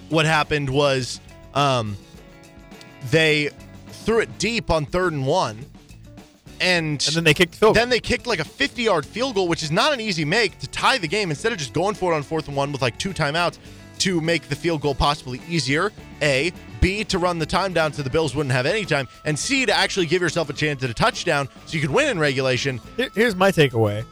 what 0.09 0.27
happened 0.27 0.71
was 0.71 1.21
um, 1.55 1.97
they 3.11 3.51
threw 3.89 4.21
it 4.21 4.39
deep 4.39 4.71
on 4.71 4.87
third 4.87 5.13
and 5.13 5.27
one. 5.27 5.65
And, 6.61 7.05
And 7.07 7.15
then 7.15 7.23
they 7.23 7.35
kicked 7.35 7.53
the 7.53 7.59
field 7.59 7.75
goal. 7.75 7.81
Then 7.83 7.89
they 7.89 8.01
kicked 8.01 8.27
like 8.27 8.41
a 8.41 8.45
50 8.45 8.83
yard 8.83 9.07
field 9.07 9.37
goal, 9.37 9.47
which 9.47 9.63
is 9.63 9.71
not 9.71 9.93
an 9.93 10.01
easy 10.01 10.25
make 10.25 10.59
to 10.59 10.67
tie 10.69 10.99
the 10.99 11.07
game. 11.07 11.31
Instead 11.31 11.53
of 11.53 11.59
just 11.59 11.73
going 11.73 11.95
for 11.95 12.13
it 12.13 12.17
on 12.17 12.23
fourth 12.25 12.49
and 12.49 12.57
one 12.57 12.73
with 12.73 12.83
like 12.83 12.99
two 12.99 13.11
timeouts, 13.11 13.59
to 13.99 14.21
make 14.21 14.43
the 14.49 14.57
field 14.57 14.81
goal 14.81 14.95
possibly 14.95 15.41
easier. 15.49 15.93
A, 16.23 16.53
B 16.81 17.05
to 17.05 17.19
run 17.19 17.39
the 17.39 17.47
time 17.47 17.73
down 17.73 17.93
so 17.93 18.03
the 18.03 18.11
Bills 18.11 18.35
wouldn't 18.35 18.53
have 18.53 18.67
any 18.67 18.85
time, 18.85 19.09
and 19.25 19.39
C 19.39 19.67
to 19.67 19.73
actually 19.73 20.07
give 20.07 20.23
yourself 20.23 20.49
a 20.51 20.53
chance 20.53 20.83
at 20.83 20.91
a 20.91 20.95
touchdown 20.95 21.49
so 21.67 21.75
you 21.75 21.81
could 21.81 21.91
win 21.91 22.09
in 22.09 22.19
regulation. 22.19 22.81
Here's 23.15 23.37
my 23.37 23.51
takeaway. 23.51 24.05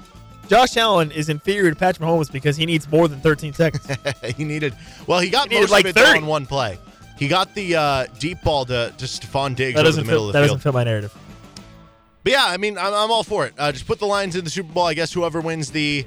Josh 0.48 0.76
Allen 0.76 1.10
is 1.10 1.28
inferior 1.28 1.70
to 1.70 1.76
Patrick 1.76 2.06
Mahomes 2.08 2.30
because 2.30 2.56
he 2.56 2.66
needs 2.66 2.88
more 2.90 3.08
than 3.08 3.20
13 3.20 3.52
seconds. 3.52 3.86
he 4.36 4.44
needed 4.44 4.74
well, 5.06 5.20
he 5.20 5.30
got 5.30 5.50
He 5.50 5.58
most 5.58 5.70
like 5.70 5.84
of 5.84 5.96
it 5.96 6.00
30. 6.00 6.20
on 6.20 6.26
one 6.26 6.46
play. 6.46 6.78
He 7.18 7.28
got 7.28 7.54
the 7.54 7.74
uh, 7.76 8.06
deep 8.18 8.42
ball 8.42 8.64
to, 8.66 8.92
to 8.96 9.04
Stefon 9.06 9.56
Diggs 9.56 9.76
that 9.76 9.86
over 9.86 9.96
the 9.96 10.04
middle 10.04 10.20
fit, 10.24 10.26
of 10.26 10.26
the 10.26 10.32
that 10.32 10.40
the 10.40 10.46
doesn't 10.46 10.58
field. 10.58 10.62
fit 10.62 10.78
my 10.78 10.84
narrative. 10.84 11.16
But 12.22 12.32
yeah, 12.32 12.44
I 12.46 12.56
mean, 12.58 12.76
I'm, 12.76 12.92
I'm 12.92 13.10
all 13.10 13.22
for 13.24 13.46
it. 13.46 13.54
Uh, 13.58 13.72
just 13.72 13.86
put 13.86 13.98
the 13.98 14.06
Lions 14.06 14.36
in 14.36 14.44
the 14.44 14.50
Super 14.50 14.72
Bowl. 14.72 14.84
I 14.84 14.94
guess 14.94 15.12
whoever 15.12 15.40
wins 15.40 15.70
the, 15.70 16.04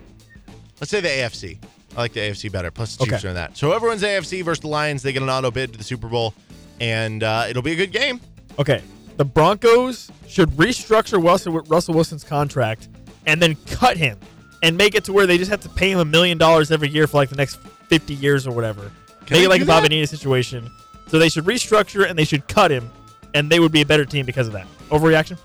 let's 0.80 0.92
say 0.92 1.02
the 1.02 1.08
AFC. 1.08 1.58
I 1.98 2.02
like 2.02 2.14
the 2.14 2.20
AFC 2.20 2.52
better. 2.52 2.70
Plus 2.72 2.96
the 2.96 3.06
Chiefs 3.06 3.18
Okay. 3.20 3.28
are 3.28 3.30
in 3.30 3.36
that. 3.36 3.58
So 3.58 3.70
whoever 3.70 3.88
wins 3.88 4.04
AFC 4.04 4.44
versus 4.44 4.62
the 4.62 4.68
Lions, 4.68 5.02
they 5.02 5.12
get 5.14 5.24
an 5.24 5.30
auto 5.30 5.50
bid 5.50 5.72
to 5.72 5.78
the 5.78 5.84
Super 5.84 6.08
Bowl, 6.08 6.34
and 6.80 7.24
uh, 7.24 7.46
it'll 7.50 7.64
be 7.64 7.72
a 7.72 7.76
good 7.76 7.92
game. 7.92 8.20
Okay, 8.60 8.82
the 9.18 9.26
Broncos 9.26 10.12
should 10.28 10.50
restructure 10.52 11.24
Russell, 11.24 11.54
Russell 11.62 11.96
Wilson's 11.96 12.24
contract 12.24 12.88
and 13.26 13.42
then 13.42 13.56
cut 13.68 13.98
him 13.98 14.18
and 14.62 14.78
make 14.78 14.96
it 14.96 15.04
to 15.06 15.14
where 15.14 15.26
they 15.26 15.38
just 15.38 15.52
have 15.52 15.62
to 15.62 15.70
pay 15.70 15.92
him 15.92 16.00
a 16.00 16.06
million 16.06 16.38
dollars 16.38 16.72
every 16.72 16.90
year 16.90 17.08
for 17.08 17.18
like 17.18 17.30
the 17.30 17.36
next 17.36 17.60
50 17.88 18.14
years 18.14 18.46
or 18.46 18.52
whatever. 18.52 18.92
Can 19.26 19.38
make 19.38 19.46
it 19.46 19.50
like 19.50 19.62
a 19.62 19.66
Bobby 19.66 20.00
that? 20.02 20.08
Situation. 20.08 20.72
So 21.08 21.18
they 21.20 21.30
should 21.30 21.46
restructure 21.46 22.08
and 22.08 22.18
they 22.18 22.26
should 22.26 22.48
cut 22.48 22.72
him, 22.72 22.90
and 23.34 23.50
they 23.50 23.60
would 23.60 23.72
be 23.72 23.82
a 23.82 23.86
better 23.86 24.06
team 24.06 24.26
because 24.26 24.48
of 24.48 24.54
that. 24.54 24.68
Overreaction? 24.90 25.38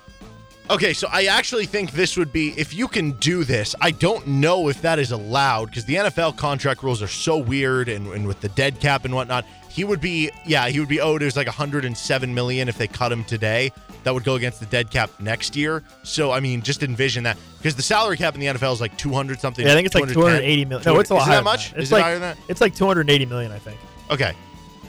Okay, 0.69 0.93
so 0.93 1.07
I 1.11 1.25
actually 1.25 1.67
think 1.67 1.91
this 1.91 2.17
would 2.17 2.31
be 2.33 2.49
if 2.57 2.73
you 2.73 2.87
can 2.87 3.11
do 3.11 3.43
this. 3.43 3.75
I 3.79 3.91
don't 3.91 4.25
know 4.25 4.67
if 4.67 4.81
that 4.81 4.97
is 4.97 5.11
allowed 5.11 5.65
because 5.65 5.85
the 5.85 5.95
NFL 5.95 6.37
contract 6.37 6.81
rules 6.81 7.03
are 7.03 7.07
so 7.07 7.37
weird, 7.37 7.87
and, 7.87 8.07
and 8.07 8.25
with 8.25 8.41
the 8.41 8.49
dead 8.49 8.79
cap 8.79 9.05
and 9.05 9.13
whatnot, 9.13 9.45
he 9.75 9.83
would 9.83 9.99
be 9.99 10.31
yeah 10.45 10.69
he 10.69 10.79
would 10.79 10.87
be 10.87 11.01
owed 11.01 11.21
it 11.21 11.25
was 11.25 11.35
like 11.35 11.47
107 11.47 12.33
million 12.33 12.69
if 12.69 12.77
they 12.77 12.87
cut 12.87 13.11
him 13.11 13.25
today. 13.25 13.73
That 14.03 14.13
would 14.13 14.23
go 14.23 14.35
against 14.35 14.61
the 14.61 14.67
dead 14.67 14.89
cap 14.89 15.09
next 15.19 15.53
year. 15.53 15.83
So 16.03 16.31
I 16.31 16.39
mean, 16.39 16.61
just 16.61 16.81
envision 16.81 17.25
that 17.25 17.37
because 17.57 17.75
the 17.75 17.81
salary 17.81 18.15
cap 18.15 18.35
in 18.35 18.39
the 18.39 18.45
NFL 18.47 18.71
is 18.71 18.79
like 18.79 18.97
200 18.97 19.41
something. 19.41 19.65
Yeah, 19.65 19.73
I 19.73 19.75
think 19.75 19.87
it's 19.87 19.95
like 19.95 20.07
280 20.07 20.65
million. 20.65 20.85
No, 20.85 20.99
it's 21.01 21.09
a 21.09 21.15
lot 21.15 21.23
Is 21.23 21.27
that 21.27 21.43
much? 21.43 21.73
It's 21.73 21.83
Is 21.83 21.91
like, 21.91 21.99
it 21.99 22.03
higher 22.03 22.13
than 22.13 22.21
that? 22.21 22.37
It's 22.47 22.61
like 22.61 22.73
280 22.73 23.25
million, 23.25 23.51
I 23.51 23.59
think. 23.59 23.77
Okay. 24.09 24.33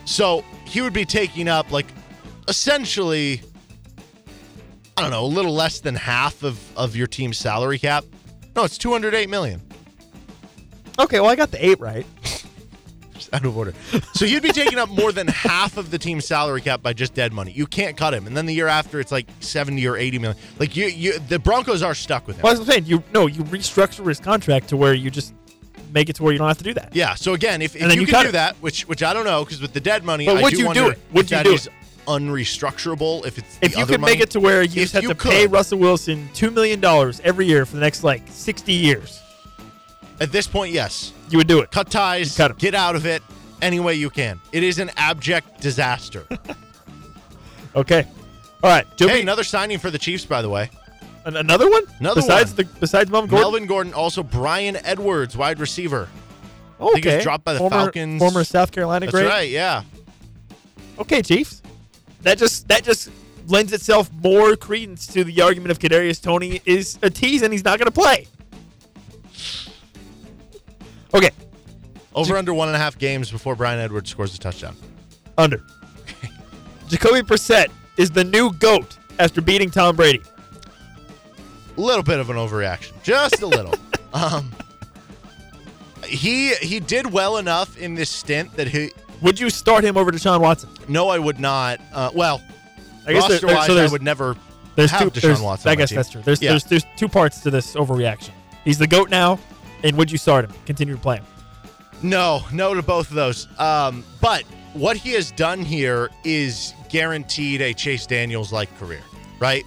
So 0.04 0.44
he 0.66 0.82
would 0.82 0.92
be 0.92 1.04
taking 1.04 1.48
up 1.48 1.72
like 1.72 1.86
essentially, 2.46 3.42
I 4.96 5.02
don't 5.02 5.10
know, 5.10 5.24
a 5.24 5.26
little 5.26 5.52
less 5.52 5.80
than 5.80 5.96
half 5.96 6.44
of, 6.44 6.60
of 6.78 6.94
your 6.94 7.08
team's 7.08 7.38
salary 7.38 7.80
cap. 7.80 8.04
No, 8.54 8.62
it's 8.62 8.78
208 8.78 9.28
million. 9.28 9.60
Okay, 11.00 11.18
well 11.18 11.30
I 11.30 11.34
got 11.34 11.50
the 11.50 11.66
eight 11.66 11.80
right. 11.80 12.06
Just 13.26 13.34
out 13.34 13.44
of 13.44 13.56
order. 13.56 13.74
So 14.14 14.26
he'd 14.26 14.42
be 14.42 14.52
taking 14.52 14.78
up 14.78 14.88
more 14.88 15.12
than 15.12 15.26
half 15.28 15.76
of 15.76 15.90
the 15.90 15.98
team's 15.98 16.26
salary 16.26 16.60
cap 16.60 16.82
by 16.82 16.92
just 16.92 17.14
dead 17.14 17.32
money. 17.32 17.52
You 17.52 17.66
can't 17.66 17.96
cut 17.96 18.14
him. 18.14 18.26
And 18.26 18.36
then 18.36 18.46
the 18.46 18.54
year 18.54 18.68
after, 18.68 19.00
it's 19.00 19.12
like 19.12 19.28
70 19.40 19.86
or 19.86 19.96
80 19.96 20.18
million. 20.18 20.40
Like 20.58 20.76
you, 20.76 20.86
you 20.86 21.18
the 21.18 21.38
Broncos 21.38 21.82
are 21.82 21.94
stuck 21.94 22.26
with 22.26 22.36
him. 22.36 22.42
Well, 22.42 22.52
as 22.52 22.60
I'm 22.60 22.66
saying, 22.66 22.86
you 22.86 23.02
no, 23.12 23.26
you 23.26 23.42
restructure 23.44 24.06
his 24.06 24.20
contract 24.20 24.68
to 24.68 24.76
where 24.76 24.94
you 24.94 25.10
just 25.10 25.34
make 25.92 26.08
it 26.08 26.16
to 26.16 26.22
where 26.22 26.32
you 26.32 26.38
don't 26.38 26.48
have 26.48 26.58
to 26.58 26.64
do 26.64 26.74
that. 26.74 26.94
Yeah. 26.94 27.14
So 27.14 27.34
again, 27.34 27.62
if, 27.62 27.74
if 27.74 27.94
you, 27.94 28.02
you 28.02 28.06
can 28.06 28.22
do 28.22 28.28
it. 28.28 28.32
that, 28.32 28.56
which 28.56 28.86
which 28.88 29.02
I 29.02 29.12
don't 29.12 29.24
know, 29.24 29.44
because 29.44 29.60
with 29.60 29.72
the 29.72 29.80
dead 29.80 30.04
money, 30.04 30.26
But 30.26 30.38
I 30.38 30.42
would 30.42 30.54
do 30.54 30.62
you 30.62 30.74
do 30.74 30.88
it? 30.88 30.98
Would 31.12 31.30
you 31.30 31.42
do 31.42 31.52
is 31.52 31.68
unrestructurable. 32.06 33.26
If 33.26 33.38
it's 33.38 33.58
If 33.60 33.76
you 33.76 33.86
could 33.86 34.00
make 34.00 34.20
it 34.20 34.30
to 34.30 34.40
where 34.40 34.62
you 34.62 34.82
If 34.82 34.92
just 34.92 34.94
have 34.94 35.02
you 35.02 35.08
to 35.10 35.14
pay. 35.14 35.46
Russell 35.46 35.78
Wilson 35.78 36.28
two 36.34 36.50
million 36.50 36.80
dollars 36.80 37.20
every 37.24 37.46
year 37.46 37.66
for 37.66 37.74
the 37.74 37.82
next 37.82 38.04
like 38.04 38.22
sixty 38.28 38.72
years, 38.72 39.20
At 40.20 40.32
this 40.32 40.46
point, 40.46 40.72
yes. 40.72 41.12
you 41.30 41.38
would 41.38 41.46
do 41.46 41.60
it. 41.60 41.70
Cut 41.70 41.90
ties, 41.90 42.36
cut 42.36 42.50
'em. 42.50 42.56
get 42.56 42.74
out 42.74 42.96
of 42.96 43.04
it 43.06 43.22
any 43.60 43.80
way 43.80 43.94
you 43.94 44.10
can. 44.10 44.40
It 44.52 44.62
is 44.62 44.78
an 44.78 44.90
abject 44.96 45.60
disaster. 45.60 46.26
Okay. 47.74 48.06
All 48.62 48.70
right. 48.70 48.86
Joe 48.96 49.08
hey, 49.08 49.16
B- 49.16 49.20
another 49.20 49.44
signing 49.44 49.78
for 49.78 49.90
the 49.90 49.98
Chiefs, 49.98 50.24
by 50.24 50.40
the 50.40 50.48
way. 50.48 50.70
an- 51.26 51.36
another 51.36 51.68
one. 51.70 51.82
Another 52.00 52.22
besides 52.22 52.52
one. 52.56 52.56
the 52.56 52.80
besides 52.80 53.10
Melvin 53.10 53.28
Gordon. 53.28 53.42
Melvin 53.44 53.66
Gordon, 53.66 53.92
also 53.92 54.22
Bryan 54.22 54.76
Edwards, 54.76 55.36
wide 55.36 55.58
receiver. 55.60 56.08
okay. 56.80 56.92
think 56.94 57.04
he 57.04 57.14
was 57.16 57.22
dropped 57.22 57.44
by 57.44 57.52
the 57.52 57.58
former, 57.58 57.76
Falcons. 57.76 58.18
Former 58.18 58.44
South 58.44 58.72
Carolina 58.72 59.04
That's 59.06 59.12
great. 59.14 59.26
right, 59.26 59.50
yeah. 59.50 59.82
Okay, 60.98 61.20
Chiefs. 61.20 61.60
That 62.22 62.38
just 62.38 62.66
that 62.68 62.82
just 62.82 63.10
lends 63.46 63.74
itself 63.74 64.10
more 64.22 64.56
credence 64.56 65.06
to 65.08 65.22
the 65.22 65.42
argument 65.42 65.70
of 65.70 65.78
Kadarius 65.78 66.20
Toney 66.22 66.62
is 66.64 66.98
a 67.02 67.10
tease 67.10 67.42
and 67.42 67.52
he's 67.52 67.62
not 67.64 67.78
going 67.78 67.86
to 67.86 67.92
play. 67.92 68.26
Okay, 71.14 71.30
Over 72.14 72.36
under 72.36 72.52
one 72.54 72.68
and 72.68 72.76
a 72.76 72.78
half 72.78 72.98
games 72.98 73.30
before 73.30 73.54
Bryan 73.56 73.78
Edwards 73.80 74.10
scores 74.10 74.34
a 74.34 74.38
touchdown. 74.38 74.76
under. 75.38 75.62
Jacoby 76.88 77.20
Brissett 77.20 77.68
is 77.96 78.10
the 78.10 78.24
new 78.24 78.52
goat 78.54 78.96
after 79.18 79.40
beating 79.40 79.70
Tom 79.70 79.96
Brady. 79.96 80.22
A 81.76 81.80
little 81.80 82.02
bit 82.02 82.18
of 82.20 82.30
an 82.30 82.36
overreaction, 82.36 82.92
just 83.02 83.42
a 83.42 83.46
little. 83.46 83.74
um, 84.14 84.50
he 86.04 86.54
he 86.54 86.80
did 86.80 87.10
well 87.12 87.36
enough 87.38 87.76
in 87.78 87.94
this 87.94 88.10
stint 88.10 88.52
that 88.56 88.68
he. 88.68 88.90
Would 89.22 89.40
you 89.40 89.48
start 89.50 89.82
him 89.84 89.96
over 89.96 90.10
Deshaun 90.12 90.40
Watson? 90.40 90.70
No, 90.88 91.08
I 91.08 91.18
would 91.18 91.40
not. 91.40 91.80
Uh, 91.92 92.10
well, 92.14 92.42
I 93.06 93.12
guess 93.14 93.26
there- 93.28 93.38
roster 93.40 93.46
there- 93.46 93.56
wise, 93.56 93.66
so 93.66 93.76
I 93.78 93.88
would 93.88 94.02
never 94.02 94.36
There's 94.74 94.90
have 94.90 95.00
two. 95.02 95.10
Deshaun 95.10 95.22
there's- 95.22 95.40
Watson. 95.40 95.70
I 95.70 95.74
guess 95.74 95.90
that's 95.90 96.10
true. 96.10 96.22
There's 96.22 96.40
Yeah. 96.40 96.50
there's 96.50 96.64
there's 96.64 96.84
two 96.96 97.08
parts 97.08 97.40
to 97.40 97.50
this 97.50 97.74
overreaction. 97.74 98.30
He's 98.64 98.78
the 98.78 98.86
goat 98.86 99.10
now, 99.10 99.38
and 99.82 99.96
would 99.96 100.10
you 100.10 100.18
start 100.18 100.44
him? 100.44 100.52
Continue 100.66 100.94
to 100.94 101.00
play 101.00 101.16
him. 101.16 101.24
No, 102.02 102.42
no 102.52 102.74
to 102.74 102.82
both 102.82 103.08
of 103.08 103.16
those. 103.16 103.48
Um, 103.58 104.04
but 104.20 104.42
what 104.74 104.96
he 104.96 105.12
has 105.12 105.30
done 105.30 105.60
here 105.60 106.10
is 106.24 106.74
guaranteed 106.90 107.62
a 107.62 107.72
Chase 107.72 108.06
Daniels 108.06 108.52
like 108.52 108.74
career, 108.78 109.02
right? 109.40 109.64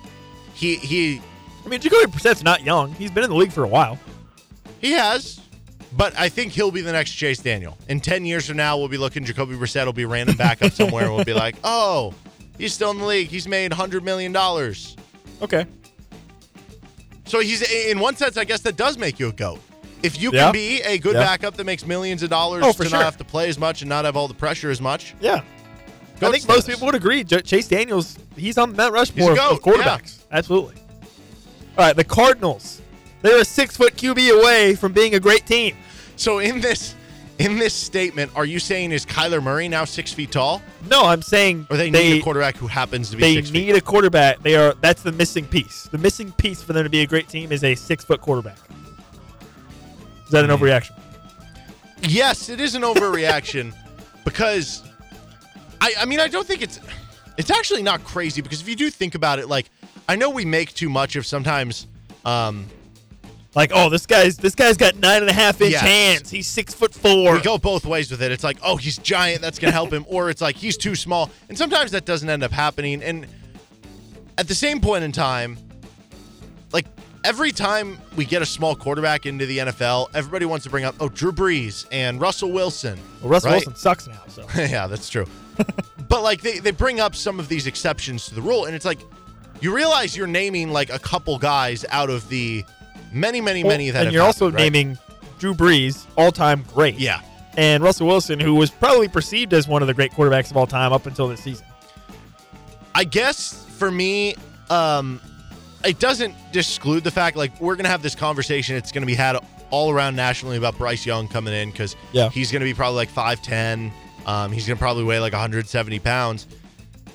He 0.53 0.75
he 0.75 1.21
I 1.65 1.69
mean, 1.69 1.81
Jacoby 1.81 2.11
Brissett's 2.11 2.43
not 2.43 2.63
young. 2.63 2.93
He's 2.93 3.11
been 3.11 3.23
in 3.23 3.29
the 3.29 3.35
league 3.35 3.51
for 3.51 3.63
a 3.63 3.67
while. 3.67 3.97
he 4.79 4.91
has, 4.91 5.39
but 5.95 6.17
I 6.17 6.29
think 6.29 6.51
he'll 6.51 6.71
be 6.71 6.81
the 6.81 6.91
next 6.91 7.11
Chase 7.11 7.39
Daniel. 7.39 7.77
In 7.87 7.99
ten 7.99 8.25
years 8.25 8.47
from 8.47 8.57
now, 8.57 8.77
we'll 8.77 8.87
be 8.87 8.97
looking. 8.97 9.23
Jacoby 9.25 9.55
Brissett 9.55 9.85
will 9.85 9.93
be 9.93 10.05
random 10.05 10.35
backup 10.35 10.71
somewhere, 10.71 11.05
and 11.05 11.15
we'll 11.15 11.25
be 11.25 11.33
like, 11.33 11.55
oh, 11.63 12.13
he's 12.57 12.73
still 12.73 12.91
in 12.91 12.97
the 12.97 13.05
league. 13.05 13.27
He's 13.27 13.47
made 13.47 13.73
hundred 13.73 14.03
million 14.03 14.31
dollars. 14.31 14.95
Okay. 15.41 15.65
So 17.25 17.39
he's 17.39 17.61
in 17.61 17.99
one 17.99 18.15
sense, 18.15 18.37
I 18.37 18.43
guess 18.43 18.61
that 18.61 18.75
does 18.75 18.97
make 18.97 19.19
you 19.19 19.27
a 19.27 19.31
goat. 19.31 19.59
If 20.03 20.21
you 20.21 20.31
Yeah. 20.33 20.45
can 20.45 20.53
be 20.53 20.81
a 20.81 20.97
good 20.97 21.15
Yeah. 21.15 21.21
backup 21.23 21.55
that 21.57 21.65
makes 21.65 21.85
millions 21.85 22.23
of 22.23 22.29
dollars 22.29 22.63
Oh, 22.65 22.71
to 22.71 22.77
for 22.77 22.83
not 22.89 23.03
have 23.03 23.17
to 23.17 23.23
play 23.23 23.49
as 23.49 23.57
much 23.57 23.81
and 23.81 23.89
not 23.89 24.05
have 24.05 24.15
all 24.15 24.27
the 24.27 24.33
pressure 24.33 24.69
as 24.71 24.79
much, 24.81 25.13
Yeah. 25.19 25.41
I 26.21 26.31
think 26.31 26.47
most 26.47 26.67
people 26.67 26.85
would 26.85 26.95
agree. 26.95 27.23
Chase 27.23 27.67
Daniels, 27.67 28.17
he's 28.35 28.57
on 28.57 28.71
the 28.71 28.75
Mount 28.77 28.93
Rushmore 28.93 29.31
of- 29.31 29.61
quarterbacks. 29.61 30.17
Absolutely. 30.31 30.75
All 31.77 31.85
right, 31.85 31.95
the 31.95 32.03
Cardinals. 32.03 32.81
They're 33.21 33.39
a 33.39 33.45
six 33.45 33.77
foot 33.77 33.95
QB 33.95 34.29
away 34.29 34.75
from 34.75 34.91
being 34.91 35.15
a 35.15 35.19
great 35.19 35.45
team. 35.45 35.75
So 36.15 36.39
in 36.39 36.59
this 36.61 36.95
in 37.37 37.57
this 37.57 37.73
statement, 37.73 38.29
are 38.35 38.43
you 38.43 38.59
saying 38.59 38.91
is 38.91 39.05
Kyler 39.05 39.41
Murray 39.41 39.69
now 39.69 39.85
six 39.85 40.11
feet 40.11 40.29
tall, 40.29 40.61
No, 40.89 41.05
I'm 41.05 41.21
saying 41.21 41.67
or 41.69 41.77
they, 41.77 41.89
need 41.89 42.19
a 42.19 42.21
quarterback 42.21 42.57
who 42.57 42.67
happens 42.67 43.11
to 43.11 43.15
be 43.15 43.21
they 43.21 43.35
six 43.35 43.51
need 43.51 43.67
feet? 43.67 43.75
a 43.77 43.81
quarterback. 43.81 44.43
They 44.43 44.55
are 44.57 44.73
that's 44.81 45.03
the 45.03 45.13
missing 45.13 45.45
piece. 45.45 45.87
The 45.89 45.97
missing 45.97 46.33
piece 46.33 46.61
for 46.61 46.73
them 46.73 46.83
to 46.83 46.89
be 46.89 46.99
a 46.99 47.05
great 47.07 47.29
team 47.29 47.53
is 47.53 47.63
a 47.63 47.75
six 47.75 48.03
foot 48.03 48.19
quarterback. 48.19 48.57
Is 50.29 50.33
that 50.33 50.43
an 50.45 50.51
Hmm. 50.55 50.63
overreaction? 50.63 50.91
Yes, 52.03 52.49
it 52.49 52.59
is 52.59 52.75
an 52.75 52.83
overreaction 52.83 53.73
because 54.23 54.83
I 55.81 55.93
I 55.99 56.05
mean 56.05 56.19
I 56.19 56.27
don't 56.27 56.45
think 56.45 56.61
it's 56.61 56.79
it's 57.37 57.49
actually 57.49 57.81
not 57.81 58.03
crazy 58.03 58.41
because 58.41 58.61
if 58.61 58.69
you 58.69 58.75
do 58.75 58.91
think 58.91 59.15
about 59.15 59.39
it, 59.39 59.49
like 59.49 59.71
I 60.07 60.15
know 60.15 60.29
we 60.29 60.45
make 60.45 60.73
too 60.75 60.89
much 60.89 61.15
of 61.15 61.25
sometimes. 61.25 61.87
Um, 62.25 62.67
Like, 63.55 63.71
oh, 63.73 63.89
this 63.89 64.05
guy's 64.05 64.37
this 64.37 64.53
guy's 64.53 64.77
got 64.77 64.97
nine 64.97 65.21
and 65.21 65.29
a 65.29 65.33
half 65.33 65.59
inch 65.61 65.71
Yes. 65.71 65.81
hands. 65.81 66.29
He's 66.29 66.45
six 66.47 66.75
foot 66.75 66.93
four. 66.93 67.33
we 67.33 67.41
go 67.41 67.57
both 67.57 67.83
ways 67.83 68.11
with 68.11 68.21
it. 68.21 68.31
It's 68.31 68.43
like, 68.43 68.59
oh, 68.61 68.75
he's 68.77 68.99
giant, 68.99 69.41
that's 69.41 69.57
gonna 69.57 69.73
help 69.73 69.91
him, 69.91 70.05
or 70.07 70.29
it's 70.29 70.41
like 70.41 70.55
he's 70.55 70.77
too 70.77 70.93
small, 70.95 71.31
and 71.49 71.57
sometimes 71.57 71.89
that 71.91 72.05
doesn't 72.05 72.29
end 72.29 72.43
up 72.43 72.51
happening. 72.51 73.01
And 73.01 73.25
at 74.37 74.47
the 74.47 74.53
same 74.53 74.79
point 74.79 75.03
in 75.03 75.11
time, 75.11 75.57
every 77.23 77.51
time 77.51 77.97
we 78.15 78.25
get 78.25 78.41
a 78.41 78.45
small 78.45 78.75
quarterback 78.75 79.25
into 79.25 79.45
the 79.45 79.59
NFL, 79.59 80.09
everybody 80.13 80.45
wants 80.45 80.63
to 80.63 80.69
bring 80.69 80.85
up, 80.85 80.95
oh, 80.99 81.09
Drew 81.09 81.31
Brees 81.31 81.85
and 81.91 82.19
Russell 82.21 82.51
Wilson. 82.51 82.99
Well, 83.21 83.31
Russell 83.31 83.51
right? 83.51 83.55
Wilson 83.57 83.75
sucks 83.75 84.07
now. 84.07 84.21
So 84.27 84.45
yeah, 84.55 84.87
that's 84.87 85.09
true. 85.09 85.25
but 86.07 86.23
like 86.23 86.41
they, 86.41 86.59
they 86.59 86.71
bring 86.71 86.99
up 86.99 87.15
some 87.15 87.39
of 87.39 87.47
these 87.47 87.67
exceptions 87.67 88.27
to 88.27 88.35
the 88.35 88.41
rule, 88.41 88.65
and 88.65 88.75
it's 88.75 88.85
like 88.85 88.99
you 89.61 89.75
realize 89.75 90.15
you're 90.15 90.27
naming 90.27 90.71
like 90.71 90.89
a 90.89 90.99
couple 90.99 91.37
guys 91.37 91.85
out 91.89 92.09
of 92.09 92.27
the 92.29 92.63
many, 93.11 93.41
many, 93.41 93.63
many 93.63 93.89
that 93.89 94.05
and 94.05 94.13
you're 94.13 94.23
also 94.23 94.49
right? 94.51 94.55
naming 94.55 94.97
Drew 95.37 95.53
Brees 95.53 96.05
all 96.17 96.31
time 96.31 96.63
great. 96.73 96.95
Yeah. 96.95 97.21
and 97.57 97.83
Russell 97.83 98.07
Wilson, 98.07 98.39
who 98.39 98.55
was 98.55 98.69
probably 98.69 99.07
perceived 99.07 99.53
as 99.53 99.67
one 99.67 99.81
of 99.81 99.87
the 99.87 99.93
great 99.93 100.11
quarterbacks 100.11 100.51
of 100.51 100.57
all 100.57 100.67
time 100.67 100.93
up 100.93 101.05
until 101.05 101.27
this 101.27 101.43
season. 101.43 101.65
I 102.95 103.03
guess 103.03 103.65
for 103.77 103.91
me, 103.91 104.35
um, 104.69 105.21
it 105.85 105.99
doesn't 105.99 106.35
disclude 106.51 107.03
the 107.03 107.11
fact 107.11 107.37
like 107.37 107.59
we're 107.61 107.75
gonna 107.75 107.89
have 107.89 108.01
this 108.01 108.15
conversation. 108.15 108.75
It's 108.75 108.91
gonna 108.91 109.05
be 109.05 109.15
had 109.15 109.37
all 109.71 109.91
around 109.91 110.15
nationally 110.15 110.57
about 110.57 110.77
Bryce 110.77 111.05
Young 111.05 111.27
coming 111.27 111.53
in 111.53 111.69
because 111.71 111.95
Yeah. 112.11 112.29
he's 112.29 112.51
going 112.51 112.61
to 112.61 112.65
be 112.65 112.73
probably 112.73 112.95
like 112.95 113.09
5'10. 113.11 113.91
Um, 114.25 114.51
he's 114.51 114.65
going 114.65 114.75
to 114.77 114.81
probably 114.81 115.03
weigh 115.03 115.19
like 115.19 115.31
170 115.33 115.99
pounds. 115.99 116.47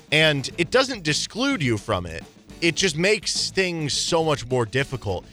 And 0.09 0.49
it 0.57 0.71
doesn't 0.71 1.03
disclude 1.03 1.61
you 1.61 1.77
from 1.77 2.05
it, 2.05 2.23
it 2.61 2.75
just 2.75 2.95
makes 2.95 3.49
things 3.51 3.91
so 3.91 4.23
much 4.23 4.47
more 4.47 4.65
difficult. 4.65 5.25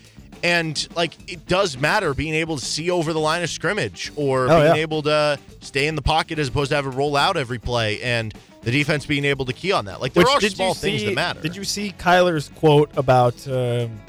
And 0.42 0.88
like 0.96 1.14
it 1.32 1.46
does 1.46 1.78
matter 1.78 2.12
being 2.12 2.34
able 2.34 2.56
to 2.59 2.64
see 2.64 2.90
over 2.90 3.12
the 3.12 3.20
line 3.20 3.44
of 3.44 3.50
scrimmage 3.50 4.10
or 4.16 4.46
Oh, 4.50 4.60
being 4.60 4.74
yeah. 4.74 4.82
able 4.82 5.02
to 5.02 5.38
stay 5.60 5.86
in 5.86 5.94
the 5.94 6.02
pocket 6.02 6.40
as 6.40 6.48
opposed 6.48 6.70
to 6.70 6.74
have 6.74 6.86
it 6.86 6.90
roll 6.90 7.16
out 7.16 7.36
every 7.36 7.60
play 7.60 8.02
and 8.02 8.34
the 8.62 8.70
defense 8.70 9.06
being 9.06 9.24
able 9.24 9.44
to 9.44 9.52
key 9.52 9.72
on 9.72 9.84
that. 9.86 10.01
Like 10.01 10.12
there 10.12 10.24
Which, 10.24 10.44
are 10.44 10.48
small 10.48 10.74
things 10.74 11.05
that 11.05 11.14
matter. 11.14 11.40
Did 11.40 11.56
you 11.56 11.64
see 11.64 11.93
Kyler's 11.98 12.48
quote 12.48 12.90
about 12.97 13.34
um, 13.48 14.01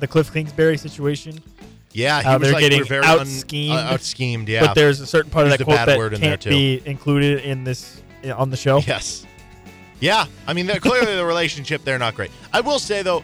the 0.00 0.06
Cliff 0.08 0.32
Kingsbury 0.32 0.76
situation? 0.78 1.40
Yeah, 1.92 2.22
he 2.22 2.28
was 2.28 2.40
they're 2.42 2.52
like 2.52 2.60
getting 2.60 2.84
very 2.84 3.04
out 3.04 3.20
un- 3.20 3.26
schemed. 3.26 3.72
uh, 3.76 3.92
out 3.92 4.00
schemed. 4.00 4.48
Yeah, 4.48 4.66
But 4.66 4.74
there's 4.74 5.00
a 5.00 5.06
certain 5.06 5.30
part 5.30 5.46
of 5.46 5.56
that 5.56 5.62
quote 5.64 5.76
bad 5.76 5.88
that 5.88 5.98
word 5.98 6.12
in 6.14 6.20
there, 6.20 6.30
can't 6.30 6.42
too. 6.42 6.50
be 6.50 6.82
included 6.84 7.44
in 7.44 7.62
this 7.62 8.02
on 8.34 8.50
the 8.50 8.56
show. 8.56 8.78
Yes. 8.80 9.24
Yeah, 10.00 10.26
I 10.46 10.52
mean, 10.54 10.66
clearly 10.80 11.14
the 11.14 11.24
relationship 11.26 11.84
they're 11.84 11.98
not 11.98 12.14
great. 12.14 12.30
I 12.52 12.60
will 12.62 12.80
say 12.80 13.02
though, 13.02 13.22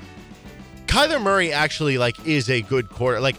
Kyler 0.86 1.20
Murray 1.20 1.52
actually 1.52 1.98
like 1.98 2.24
is 2.26 2.48
a 2.48 2.62
good 2.62 2.88
quarter. 2.88 3.18
Like, 3.20 3.36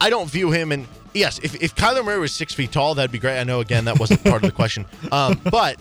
I 0.00 0.10
don't 0.10 0.28
view 0.28 0.50
him 0.50 0.72
and 0.72 0.88
yes, 1.14 1.38
if 1.42 1.54
if 1.62 1.74
Kyler 1.76 2.04
Murray 2.04 2.18
was 2.18 2.32
six 2.32 2.52
feet 2.52 2.72
tall, 2.72 2.94
that'd 2.94 3.12
be 3.12 3.18
great. 3.18 3.38
I 3.38 3.44
know 3.44 3.60
again 3.60 3.84
that 3.84 3.98
wasn't 3.98 4.24
part 4.24 4.42
of 4.42 4.50
the 4.50 4.54
question, 4.56 4.86
um, 5.12 5.40
but 5.50 5.80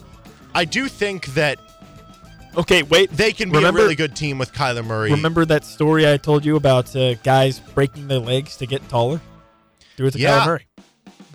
I 0.57 0.65
do 0.65 0.87
think 0.87 1.27
that 1.35 1.59
Okay, 2.57 2.81
wait. 2.81 3.11
they 3.11 3.31
can 3.31 3.49
be 3.51 3.57
Remember- 3.57 3.79
a 3.79 3.83
really 3.83 3.95
good 3.95 4.15
team 4.15 4.39
with 4.39 4.51
Kyler 4.51 4.83
Murray. 4.83 5.11
Remember 5.11 5.45
that 5.45 5.63
story 5.63 6.11
I 6.11 6.17
told 6.17 6.43
you 6.43 6.55
about 6.55 6.95
uh, 6.95 7.13
guys 7.15 7.59
breaking 7.59 8.07
their 8.07 8.17
legs 8.19 8.57
to 8.57 8.65
get 8.65 8.87
taller? 8.89 9.21
Do 9.97 10.07
it 10.07 10.11
to 10.11 10.19
Yeah. 10.19 10.39
Kyler 10.39 10.45
Murray. 10.47 10.65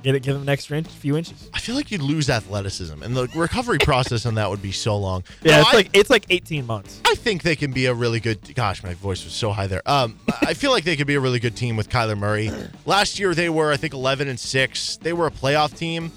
Get 0.02 0.16
it, 0.16 0.24
give 0.24 0.34
him 0.34 0.42
an 0.42 0.48
extra 0.48 0.76
inch, 0.78 0.88
few 0.88 1.16
inches. 1.16 1.48
I 1.54 1.60
feel 1.60 1.76
like 1.76 1.92
you'd 1.92 2.02
lose 2.02 2.28
athleticism, 2.28 3.00
and 3.04 3.16
the 3.16 3.28
recovery 3.36 3.78
process 3.90 4.26
on 4.26 4.34
that 4.34 4.50
would 4.50 4.60
be 4.60 4.72
so 4.72 4.96
long. 4.98 5.22
Yeah, 5.44 5.52
No, 5.52 5.60
it's 5.60 5.68
I- 5.70 5.76
like 5.76 5.90
it's 5.92 6.10
like 6.10 6.26
18 6.28 6.66
months. 6.66 7.00
I 7.06 7.14
think 7.14 7.42
they 7.44 7.54
can 7.54 7.70
be 7.70 7.86
a 7.86 7.94
really 7.94 8.18
good. 8.18 8.52
Gosh, 8.56 8.82
my 8.82 8.94
voice 8.94 9.22
was 9.24 9.32
so 9.32 9.52
high 9.52 9.68
there. 9.68 9.82
Um, 9.86 10.18
I 10.40 10.54
feel 10.54 10.72
like 10.72 10.82
they 10.82 10.96
could 10.96 11.06
be 11.06 11.14
a 11.14 11.20
really 11.20 11.38
good 11.38 11.54
team 11.54 11.76
with 11.76 11.88
Kyler 11.88 12.18
Murray. 12.18 12.50
Last 12.84 13.20
year 13.20 13.32
they 13.32 13.48
were, 13.48 13.70
I 13.70 13.76
think, 13.76 13.94
eleven 13.94 14.26
and 14.26 14.40
six. 14.40 14.96
They 14.96 15.12
were 15.12 15.28
a 15.28 15.30
playoff 15.30 15.76
team. 15.78 16.10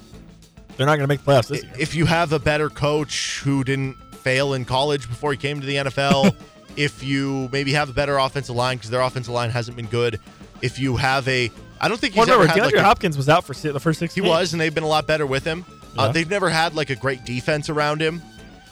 They're 0.78 0.86
not 0.86 0.98
going 0.98 1.08
to 1.08 1.08
make 1.08 1.24
the 1.24 1.32
playoffs 1.32 1.48
this 1.48 1.64
year. 1.64 1.72
If 1.78 1.96
you 1.96 2.06
have 2.06 2.34
a 2.34 2.40
better 2.40 2.70
coach 2.70 3.40
who 3.44 3.64
didn't 3.64 3.96
fail 4.16 4.54
in 4.54 4.66
college 4.66 5.08
before 5.08 5.32
he 5.32 5.38
came 5.38 5.62
to 5.62 5.66
the 5.66 5.76
NFL, 5.76 6.36
if 6.76 7.04
you 7.04 7.50
maybe 7.52 7.74
have 7.74 7.90
a 7.90 7.94
better 7.94 8.18
offensive 8.18 8.56
line 8.56 8.78
because 8.78 8.90
their 8.90 9.02
offensive 9.02 9.34
line 9.34 9.50
hasn't 9.52 9.78
been 9.78 9.88
good, 9.88 10.20
if 10.62 10.80
you 10.80 10.98
have 10.98 11.28
a, 11.28 11.52
I 11.80 11.88
don't 11.88 12.00
think 12.00 12.14
he's 12.14 12.28
Well, 12.28 12.40
remember, 12.40 12.44
ever 12.52 12.60
had 12.60 12.72
DeAndre 12.72 12.76
like 12.78 12.82
a- 12.82 12.84
Hopkins 12.84 13.18
was 13.18 13.30
out 13.30 13.46
for 13.46 13.54
the 13.54 13.80
first 13.80 14.00
six 14.00 14.14
he 14.14 14.22
games. 14.22 14.30
was, 14.30 14.54
and 14.54 14.60
they've 14.62 14.74
been 14.74 14.84
a 14.84 14.88
lot 14.88 15.08
better 15.08 15.26
with 15.26 15.44
him. 15.46 15.64
Uh, 15.98 16.12
they've 16.12 16.30
never 16.30 16.50
had 16.50 16.76
like 16.76 16.90
a 16.90 16.96
great 16.96 17.24
defense 17.24 17.70
around 17.70 18.02
him. 18.02 18.22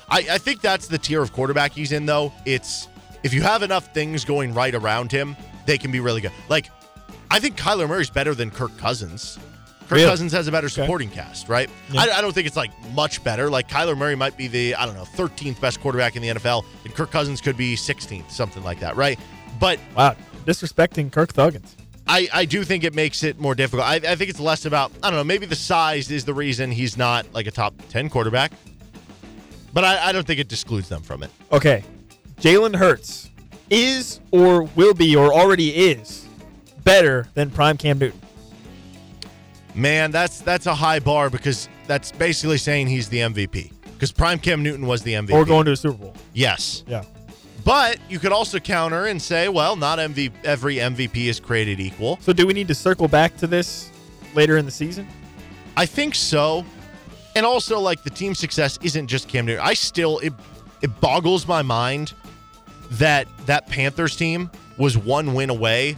I, 0.10 0.26
I 0.32 0.38
think 0.38 0.60
that's 0.60 0.88
the 0.88 0.98
tier 0.98 1.22
of 1.22 1.32
quarterback 1.32 1.72
he's 1.72 1.94
in, 1.94 2.06
though. 2.06 2.34
It's 2.46 2.90
if 3.24 3.34
you 3.34 3.42
have 3.42 3.64
enough 3.64 3.94
things 3.94 4.26
going 4.26 4.54
right 4.54 4.76
around 4.76 5.12
him, 5.12 5.38
they 5.66 5.78
can 5.78 5.92
be 5.92 6.02
really 6.02 6.20
good. 6.20 6.34
Like, 6.50 6.70
I 7.32 7.40
think 7.40 7.58
Kyler 7.58 7.88
Murray's 7.88 8.10
better 8.10 8.36
than 8.36 8.52
Kirk 8.52 8.78
Cousins. 8.78 9.40
Kirk 9.84 9.91
Really? 9.97 10.05
Cousins 10.05 10.31
has 10.31 10.47
a 10.47 10.51
better 10.51 10.69
supporting 10.69 11.10
cast, 11.10 11.49
right? 11.49 11.69
Yeah. 11.91 12.01
I, 12.01 12.18
I 12.18 12.22
don't 12.22 12.34
think 12.34 12.47
it's 12.47 12.55
like 12.55 12.72
much 12.93 13.23
better. 13.23 13.49
Like 13.49 13.68
Kyler 13.68 13.97
Murray 13.97 14.15
might 14.15 14.38
be 14.38 14.47
the 14.47 14.76
I 14.76 14.85
don't 14.85 14.95
know 14.95 15.03
13th 15.03 15.60
best 15.60 15.81
quarterback 15.81 16.15
in 16.15 16.22
the 16.22 16.30
NFL, 16.30 16.65
and 16.85 16.93
Kirk 16.95 17.11
Cousins 17.11 17.41
could 17.41 17.57
be 17.57 17.76
16th, 17.76 18.31
something 18.31 18.64
like 18.64 18.80
that, 18.80 18.95
right? 18.95 19.19
But 19.60 19.80
Wow, 19.95 20.15
disrespecting 20.45 21.11
Kirk 21.11 21.34
Thuggins. 21.34 21.76
I, 22.07 22.27
I 22.34 22.45
do 22.45 22.64
think 22.64 22.84
it 22.84 22.93
makes 22.93 23.23
it 23.23 23.39
more 23.39 23.55
difficult. 23.55 23.88
I, 23.88 23.95
I 23.95 24.15
think 24.15 24.30
it's 24.30 24.39
less 24.39 24.65
about, 24.65 24.91
I 25.01 25.10
don't 25.10 25.18
know, 25.18 25.23
maybe 25.23 25.45
the 25.45 25.55
size 25.55 26.11
is 26.11 26.26
the 26.26 26.34
reason 26.34 26.69
he's 26.69 26.97
not 26.97 27.26
like 27.34 27.47
a 27.47 27.51
top 27.51 27.73
10 27.89 28.10
quarterback. 28.10 28.51
But 29.72 29.85
I, 29.85 30.10
I 30.10 30.11
don't 30.11 30.27
think 30.27 30.39
it 30.39 30.49
discludes 30.49 30.89
them 30.89 31.01
from 31.01 31.23
it. 31.23 31.31
Okay, 31.51 31.84
Jalen 32.41 32.76
Hurts 32.76 33.30
is 33.69 34.19
or 34.31 34.64
will 34.64 34.93
be 34.93 35.15
or 35.15 35.34
already 35.34 35.69
is 35.69 36.27
better 36.84 37.27
than 37.34 37.49
prime 37.49 37.77
Cam 37.77 37.97
Newton. 37.97 38.19
Man, 39.76 40.12
that's 40.12 40.41
that's 40.41 40.66
a 40.66 40.76
high 40.76 41.00
bar 41.00 41.30
because 41.30 41.68
that's 41.88 42.12
basically 42.12 42.58
saying 42.58 42.88
he's 42.88 43.10
the 43.10 43.20
MVP. 43.20 43.72
Because 43.94 44.12
Prime 44.12 44.40
Cam 44.40 44.62
Newton 44.64 44.86
was 44.86 45.02
the 45.04 45.14
MVP. 45.14 45.34
Or 45.34 45.45
going 45.45 45.66
to 45.66 45.72
a 45.72 45.76
Super 45.76 45.98
Bowl. 45.98 46.14
Yes. 46.34 46.84
Yeah. 46.88 47.04
But 47.64 47.98
you 48.10 48.20
could 48.20 48.34
also 48.34 48.60
counter 48.60 49.06
and 49.06 49.22
say, 49.22 49.48
well, 49.48 49.76
not 49.76 49.98
MV- 49.98 50.34
every 50.44 50.76
MVP 50.76 51.28
is 51.28 51.40
created 51.40 51.80
equal. 51.80 52.20
So 52.22 52.34
do 52.34 52.45
we 52.45 52.54
need 52.54 52.68
to 52.68 52.76
circle 52.76 53.08
back 53.08 53.38
to 53.38 53.48
this 53.48 53.90
later 54.36 54.58
in 54.58 54.66
the 54.66 54.72
season? 54.72 55.08
I 55.78 55.86
think 55.86 56.16
so. 56.16 56.66
And 57.36 57.45
also, 57.45 57.80
like 57.80 58.04
the 58.04 58.10
team 58.10 58.36
success 58.36 58.78
isn't 58.84 59.08
just 59.08 59.28
Cam 59.28 59.45
Newton. 59.45 59.64
I 59.66 59.74
still 59.74 60.20
it 60.20 60.34
it 60.82 61.00
boggles 61.00 61.48
my 61.48 61.62
mind 61.62 62.14
that 62.91 63.28
that 63.45 63.68
Panthers 63.68 64.16
team 64.16 64.52
was 64.78 64.98
one 64.98 65.34
win 65.34 65.50
away 65.50 65.95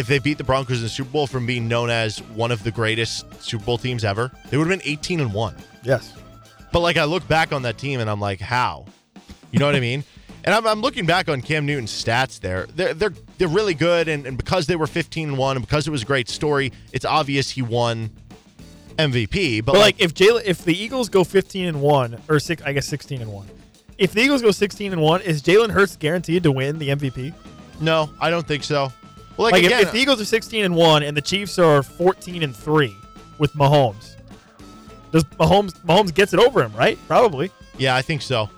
if 0.00 0.06
they 0.06 0.18
beat 0.18 0.38
the 0.38 0.44
Broncos 0.44 0.78
in 0.78 0.82
the 0.82 0.88
Super 0.88 1.10
Bowl 1.10 1.26
from 1.26 1.46
being 1.46 1.68
known 1.68 1.90
as 1.90 2.18
one 2.34 2.50
of 2.50 2.62
the 2.64 2.70
greatest 2.70 3.42
Super 3.42 3.64
Bowl 3.64 3.78
teams 3.78 4.04
ever. 4.04 4.32
They 4.48 4.56
would 4.56 4.68
have 4.68 4.78
been 4.78 4.88
18 4.88 5.20
and 5.20 5.32
1. 5.32 5.54
Yes. 5.84 6.14
But 6.72 6.80
like 6.80 6.96
I 6.96 7.04
look 7.04 7.26
back 7.28 7.52
on 7.52 7.62
that 7.62 7.78
team 7.78 8.00
and 8.00 8.10
I'm 8.10 8.20
like, 8.20 8.40
how? 8.40 8.86
You 9.52 9.58
know 9.58 9.66
what 9.66 9.76
I 9.76 9.80
mean? 9.80 10.04
And 10.42 10.54
I'm, 10.54 10.66
I'm 10.66 10.80
looking 10.80 11.04
back 11.04 11.28
on 11.28 11.42
Cam 11.42 11.66
Newton's 11.66 11.92
stats 11.92 12.40
there. 12.40 12.64
They're 12.74 12.94
they're 12.94 13.12
they're 13.36 13.46
really 13.46 13.74
good 13.74 14.08
and, 14.08 14.24
and 14.24 14.38
because 14.38 14.66
they 14.66 14.74
were 14.74 14.86
15 14.86 15.28
and 15.28 15.36
1 15.36 15.56
and 15.58 15.66
because 15.66 15.86
it 15.86 15.90
was 15.90 16.00
a 16.00 16.06
great 16.06 16.30
story, 16.30 16.72
it's 16.92 17.04
obvious 17.04 17.50
he 17.50 17.60
won 17.60 18.08
MVP. 18.96 19.62
But, 19.64 19.72
But, 19.72 19.80
like, 19.80 20.00
if 20.00 20.14
Jalen, 20.14 20.42
if 20.46 20.64
the 20.64 20.74
Eagles 20.74 21.10
go 21.10 21.24
15 21.24 21.66
and 21.66 21.82
one 21.82 22.20
or 22.26 22.40
six, 22.40 22.62
I 22.62 22.72
guess 22.72 22.86
16 22.86 23.20
and 23.20 23.30
one. 23.30 23.48
If 23.98 24.12
the 24.12 24.22
Eagles 24.22 24.40
go 24.40 24.50
16 24.50 24.92
and 24.92 25.02
one, 25.02 25.20
is 25.20 25.42
Jalen 25.42 25.70
Hurts 25.72 25.96
guaranteed 25.96 26.42
to 26.44 26.52
win 26.52 26.78
the 26.78 26.88
MVP? 26.88 27.34
No, 27.80 28.08
I 28.18 28.30
don't 28.30 28.46
think 28.46 28.64
so. 28.64 28.90
Well, 29.36 29.46
like, 29.46 29.52
Like, 29.52 29.64
again, 29.64 29.80
if, 29.80 29.86
if 29.88 29.92
the 29.92 29.98
Eagles 29.98 30.20
are 30.20 30.24
16 30.24 30.64
and 30.64 30.74
one 30.76 31.02
and 31.02 31.16
the 31.16 31.22
Chiefs 31.22 31.58
are 31.58 31.82
14 31.82 32.42
and 32.42 32.54
three 32.54 32.96
with 33.38 33.52
Mahomes, 33.54 34.16
does 35.12 35.24
Mahomes 35.24 35.72
Mahomes 35.86 36.14
gets 36.14 36.32
it 36.34 36.40
over 36.40 36.62
him? 36.62 36.72
Right? 36.74 36.98
Probably. 37.08 37.50
yeah, 37.78 37.96
I 37.96 38.02
think 38.02 38.22
so. 38.22 38.48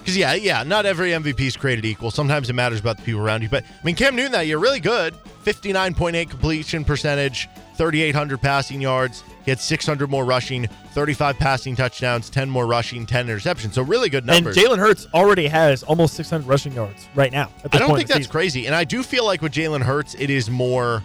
Because 0.00 0.16
yeah, 0.16 0.32
yeah, 0.34 0.62
not 0.62 0.86
every 0.86 1.10
MVP 1.10 1.40
is 1.40 1.56
created 1.56 1.84
equal. 1.84 2.10
Sometimes 2.10 2.48
it 2.48 2.54
matters 2.54 2.80
about 2.80 2.96
the 2.96 3.02
people 3.02 3.20
around 3.20 3.42
you. 3.42 3.48
But 3.50 3.64
I 3.64 3.84
mean, 3.84 3.94
Cam 3.94 4.16
Newton 4.16 4.32
that 4.32 4.46
year 4.46 4.58
really 4.58 4.80
good, 4.80 5.14
fifty 5.42 5.72
nine 5.72 5.94
point 5.94 6.16
eight 6.16 6.30
completion 6.30 6.84
percentage, 6.84 7.48
thirty 7.76 8.02
eight 8.02 8.14
hundred 8.14 8.40
passing 8.40 8.80
yards. 8.80 9.22
He 9.44 9.50
had 9.50 9.58
six 9.60 9.86
hundred 9.86 10.10
more 10.10 10.24
rushing, 10.24 10.66
thirty 10.92 11.14
five 11.14 11.38
passing 11.38 11.74
touchdowns, 11.74 12.28
ten 12.28 12.50
more 12.50 12.66
rushing, 12.66 13.06
ten 13.06 13.26
interceptions. 13.26 13.72
So 13.74 13.82
really 13.82 14.08
good 14.10 14.26
numbers. 14.26 14.56
And 14.56 14.66
Jalen 14.66 14.78
Hurts 14.78 15.06
already 15.14 15.46
has 15.48 15.82
almost 15.82 16.14
600 16.14 16.46
rushing 16.46 16.72
yards 16.72 17.08
right 17.14 17.32
now. 17.32 17.50
At 17.64 17.74
I 17.74 17.78
don't 17.78 17.96
think 17.96 18.08
that's 18.08 18.18
season. 18.18 18.32
crazy, 18.32 18.66
and 18.66 18.74
I 18.74 18.84
do 18.84 19.02
feel 19.02 19.24
like 19.24 19.40
with 19.42 19.52
Jalen 19.52 19.82
Hurts, 19.82 20.14
it 20.18 20.28
is 20.30 20.50
more 20.50 21.02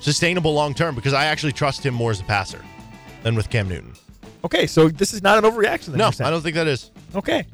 sustainable 0.00 0.54
long 0.54 0.74
term 0.74 0.94
because 0.94 1.12
I 1.12 1.26
actually 1.26 1.52
trust 1.52 1.84
him 1.84 1.94
more 1.94 2.10
as 2.10 2.20
a 2.20 2.24
passer 2.24 2.64
than 3.22 3.34
with 3.34 3.50
Cam 3.50 3.68
Newton. 3.68 3.92
Okay, 4.44 4.66
so 4.66 4.88
this 4.88 5.12
is 5.12 5.22
not 5.22 5.42
an 5.42 5.50
overreaction. 5.50 5.86
Then 5.86 5.98
No. 5.98 6.10
I 6.24 6.30
don't 6.30 6.42
think 6.42 6.54
that 6.54 6.66
is. 6.68 6.90
Okay. 7.14 7.44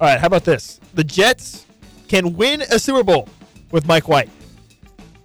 All 0.00 0.06
right. 0.06 0.20
How 0.20 0.26
about 0.26 0.44
this? 0.44 0.78
The 0.94 1.04
Jets 1.04 1.66
can 2.06 2.36
win 2.36 2.60
a 2.60 2.78
Super 2.78 3.02
Bowl 3.02 3.28
with 3.70 3.86
Mike 3.86 4.06
White. 4.06 4.28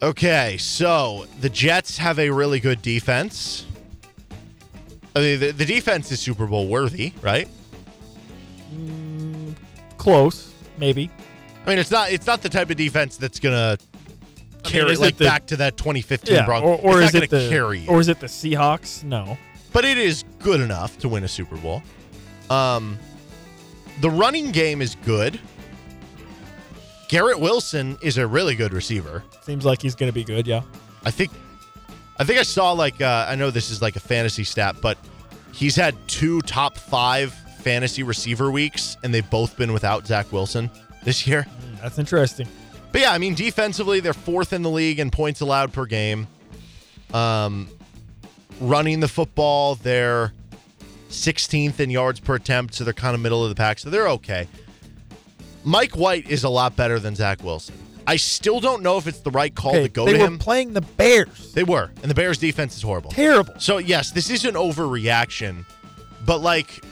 Okay, 0.02 0.58
so 0.58 1.28
the 1.42 1.50
Jets 1.50 1.98
have 1.98 2.18
a 2.18 2.30
really 2.32 2.60
good 2.60 2.82
defense. 2.82 3.68
I 5.16 5.20
mean, 5.20 5.40
the, 5.40 5.52
the 5.52 5.66
defense 5.66 6.12
is 6.12 6.20
Super 6.20 6.48
Bowl 6.48 6.68
worthy, 6.68 7.14
right? 7.22 7.48
Close, 9.98 10.54
maybe. 10.78 11.10
I 11.66 11.70
mean, 11.70 11.80
it's 11.80 11.92
not 11.92 12.12
it's 12.12 12.26
not 12.26 12.42
the 12.42 12.50
type 12.50 12.70
of 12.70 12.78
defense 12.78 13.18
that's 13.18 13.40
gonna 13.40 13.78
I 13.78 14.68
mean, 14.68 14.72
carry 14.72 14.96
like 14.96 15.18
the- 15.18 15.26
back 15.26 15.46
to 15.48 15.58
that 15.58 15.78
2015 15.78 16.34
Yeah. 16.34 16.46
Broncos. 16.46 16.80
Or, 16.84 16.96
or 16.98 17.02
is 17.02 17.14
it 17.14 17.30
the 17.30 17.48
carry 17.50 17.86
or 17.88 18.00
is 18.00 18.08
it 18.08 18.20
the 18.20 18.28
Seahawks? 18.28 19.04
No. 19.04 19.38
but 19.74 19.86
it 19.86 19.98
is 19.98 20.24
good 20.40 20.60
enough 20.62 20.98
to 21.00 21.10
win 21.10 21.24
a 21.24 21.28
Super 21.28 21.58
Bowl. 21.58 21.84
Um, 22.50 22.98
the 24.02 24.10
running 24.10 24.52
game 24.52 24.82
is 24.82 24.96
good. 25.06 25.40
Garrett 27.10 27.40
Wilson 27.40 27.98
is 28.02 28.18
a 28.18 28.26
really 28.26 28.56
good 28.56 28.74
receiver. 28.74 29.24
Seems 29.42 29.66
like 29.66 29.82
he's 29.82 29.96
going 29.96 30.10
to 30.10 30.14
be 30.14 30.24
good. 30.24 30.48
Yeah. 30.48 30.62
I 31.06 31.12
think, 31.12 31.32
I 32.18 32.24
think 32.24 32.40
I 32.40 32.44
saw 32.44 32.72
like 32.74 33.02
uh, 33.02 33.26
I 33.28 33.36
know 33.36 33.52
this 33.52 33.72
is 33.72 33.82
like 33.82 33.96
a 33.96 34.00
fantasy 34.00 34.44
stat, 34.44 34.76
but 34.82 34.98
he's 35.54 35.76
had 35.76 35.96
two 36.08 36.42
top 36.42 36.78
five 36.78 37.34
fantasy 37.62 38.04
receiver 38.04 38.52
weeks, 38.52 38.98
and 39.04 39.14
they've 39.14 39.30
both 39.30 39.58
been 39.58 39.74
without 39.74 40.06
Zach 40.06 40.32
Wilson 40.32 40.70
this 41.04 41.28
year. 41.28 41.46
That's 41.82 42.00
interesting. 42.00 42.48
But 42.92 43.02
yeah, 43.02 43.12
I 43.12 43.18
mean, 43.18 43.36
defensively, 43.36 44.00
they're 44.00 44.14
fourth 44.14 44.54
in 44.54 44.64
the 44.64 44.70
league 44.70 45.00
in 45.00 45.12
points 45.12 45.42
allowed 45.42 45.72
per 45.72 45.86
game. 45.86 46.28
Um, 47.14 47.70
running 48.60 49.00
the 49.00 49.08
football, 49.08 49.76
they're 49.76 50.34
16th 51.10 51.80
in 51.80 51.90
yards 51.90 52.20
per 52.20 52.36
attempt, 52.36 52.74
so 52.74 52.84
they're 52.84 52.94
kind 52.94 53.16
of 53.16 53.22
middle 53.22 53.44
of 53.44 53.50
the 53.50 53.56
pack, 53.56 53.80
so 53.80 53.90
they're 53.90 54.10
okay. 54.10 54.48
Mike 55.64 55.96
White 55.96 56.30
is 56.30 56.44
a 56.44 56.50
lot 56.50 56.76
better 56.76 57.00
than 57.00 57.16
Zach 57.16 57.44
Wilson. 57.44 57.76
I 58.08 58.16
still 58.16 58.60
don't 58.60 58.82
know 58.82 58.98
if 58.98 59.08
it's 59.08 59.20
the 59.20 59.32
right 59.32 59.54
call 59.54 59.72
Okay, 59.72 59.84
to 59.84 59.90
go 59.90 60.06
to 60.06 60.12
him. 60.12 60.18
they 60.20 60.30
were 60.30 60.38
playing 60.38 60.74
the 60.74 60.82
Bears. 60.82 61.54
They 61.54 61.64
were, 61.64 61.92
and 62.02 62.10
the 62.10 62.16
Bears' 62.16 62.38
defense 62.38 62.76
is 62.76 62.82
horrible. 62.82 63.12
Terrible. 63.12 63.54
So 63.60 63.78
yes, 63.78 64.12
this 64.12 64.30
is 64.30 64.46
an 64.46 64.56
overreaction, 64.56 65.66
but 66.26 66.40
like, 66.42 66.84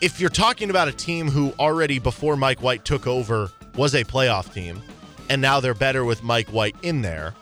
if 0.00 0.20
you're 0.20 0.30
talking 0.30 0.70
about 0.70 0.88
a 0.88 0.92
team 0.92 1.28
who 1.28 1.52
already 1.58 1.98
before 1.98 2.36
Mike 2.36 2.62
White 2.62 2.84
took 2.84 3.06
over 3.06 3.50
was 3.76 3.94
a 3.94 4.04
playoff 4.04 4.52
team, 4.52 4.80
and 5.28 5.42
now 5.42 5.60
they're 5.60 5.74
better 5.74 6.04
with 6.04 6.22
Mike 6.22 6.48
White 6.48 6.76
in 6.82 7.02
there, 7.02 7.34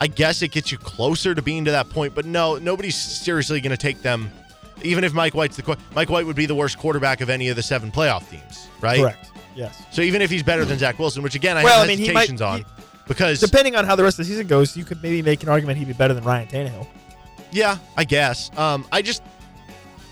I 0.00 0.06
guess 0.06 0.42
it 0.42 0.52
gets 0.52 0.72
you 0.72 0.78
closer 0.78 1.34
to 1.34 1.42
being 1.42 1.64
to 1.66 1.70
that 1.72 1.88
point. 1.90 2.14
But 2.14 2.24
no, 2.24 2.56
nobody's 2.56 2.96
seriously 2.96 3.60
going 3.60 3.70
to 3.70 3.76
take 3.76 4.02
them. 4.02 4.30
Even 4.82 5.04
if 5.04 5.12
Mike 5.12 5.34
White's 5.34 5.56
the 5.56 5.78
Mike 5.94 6.08
White 6.10 6.26
would 6.26 6.34
be 6.34 6.46
the 6.46 6.54
worst 6.56 6.78
quarterback 6.78 7.20
of 7.20 7.30
any 7.30 7.48
of 7.48 7.56
the 7.56 7.62
seven 7.62 7.92
playoff 7.92 8.28
teams, 8.28 8.68
right? 8.80 8.98
Correct. 9.00 9.30
Yes. 9.54 9.82
So 9.90 10.02
even 10.02 10.22
if 10.22 10.30
he's 10.30 10.42
better 10.42 10.64
than 10.64 10.78
Zach 10.78 10.98
Wilson, 10.98 11.22
which 11.22 11.34
again 11.34 11.56
I 11.56 11.64
Well, 11.64 11.78
have 11.80 11.84
I 11.84 11.88
mean, 11.88 11.98
he 11.98 12.06
might- 12.06 12.20
hesitations 12.28 12.40
on, 12.42 12.58
he- 12.60 12.64
because 13.08 13.40
Depending 13.40 13.74
on 13.76 13.84
how 13.84 13.96
the 13.96 14.02
rest 14.04 14.18
of 14.18 14.24
the 14.24 14.30
season 14.30 14.46
goes, 14.46 14.76
you 14.76 14.84
could 14.84 15.02
maybe 15.02 15.22
make 15.22 15.42
an 15.42 15.48
argument 15.48 15.78
he'd 15.78 15.88
be 15.88 15.92
better 15.92 16.14
than 16.14 16.24
Ryan 16.24 16.46
Tannehill. 16.48 16.86
Yeah, 17.50 17.76
I 17.96 18.04
guess. 18.04 18.50
Um, 18.56 18.86
I 18.92 19.02
just 19.02 19.22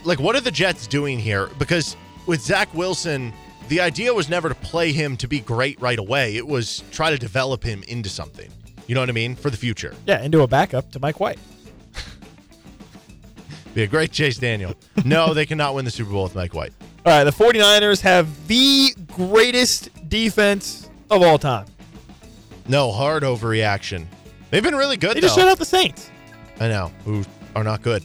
like 0.05 0.19
what 0.21 0.37
are 0.37 0.41
the 0.41 0.51
Jets 0.51 0.87
doing 0.87 1.19
here? 1.19 1.49
Because 1.59 1.97
with 2.27 2.41
Zach 2.43 2.73
Wilson, 2.75 3.33
the 3.69 3.81
idea 3.81 4.13
was 4.13 4.29
never 4.29 4.49
to 4.49 4.55
play 4.57 4.93
him 4.93 5.17
to 5.19 5.29
be 5.29 5.41
great 5.41 5.81
right 5.81 5.99
away. 5.99 6.37
It 6.37 6.47
was 6.47 6.83
try 6.91 7.11
to 7.11 7.17
develop 7.19 7.63
him 7.63 7.83
into 7.89 8.09
something. 8.09 8.51
You 8.87 8.95
know 8.97 9.01
what 9.01 9.09
I 9.09 9.13
mean? 9.13 9.37
For 9.37 9.51
the 9.51 9.57
future. 9.57 9.95
Yeah, 10.07 10.21
into 10.23 10.43
a 10.43 10.49
backup 10.49 10.91
to 10.93 11.01
Mike 11.01 11.21
White. 11.21 11.39
Be 13.75 13.85
a 13.85 13.87
great 13.87 14.11
Chase 14.11 14.37
Daniel. 14.37 14.75
No, 15.05 15.33
they 15.33 15.47
cannot 15.47 15.75
win 15.77 15.85
the 15.85 15.91
Super 15.93 16.11
Bowl 16.11 16.25
with 16.25 16.35
Mike 16.35 16.55
White. 16.55 16.73
All 17.07 17.13
right, 17.13 17.25
the 17.25 17.31
49ers 17.33 18.01
have 18.03 18.47
the 18.47 18.91
greatest 19.15 19.89
defense 20.09 20.91
of 21.11 21.23
all 21.23 21.39
time. 21.39 21.67
No, 22.69 22.93
hard 22.93 23.23
overreaction. 23.23 24.07
They've 24.51 24.63
been 24.63 24.77
really 24.77 24.97
good 24.97 25.17
They 25.17 25.21
though. 25.21 25.27
just 25.29 25.37
shut 25.39 25.49
out 25.49 25.59
the 25.59 25.65
Saints. 25.65 26.11
I 26.61 26.69
know, 26.69 26.93
who 27.05 27.25
are 27.57 27.65
not 27.65 27.83
good. 27.83 28.05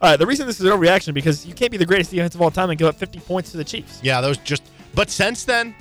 All 0.00 0.10
right, 0.10 0.16
the 0.16 0.26
reason 0.26 0.46
this 0.46 0.60
is 0.60 0.66
an 0.66 0.72
overreaction 0.78 1.12
because 1.12 1.44
you 1.44 1.54
can't 1.54 1.72
be 1.72 1.76
the 1.76 1.86
greatest 1.86 2.10
defense 2.12 2.34
of 2.34 2.42
all 2.42 2.50
time 2.50 2.70
and 2.70 2.78
give 2.78 2.86
up 2.86 2.94
50 2.96 3.18
points 3.20 3.50
to 3.50 3.56
the 3.56 3.64
Chiefs. 3.64 3.98
Yeah, 4.02 4.20
those 4.20 4.38
just 4.38 4.62
but 4.94 5.10
since 5.10 5.44
then, 5.44 5.74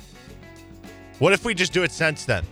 what 1.20 1.34
if 1.34 1.46
we 1.46 1.54
just 1.54 1.72
do 1.72 1.84
it 1.84 1.92
since 1.92 2.26
then? 2.26 2.44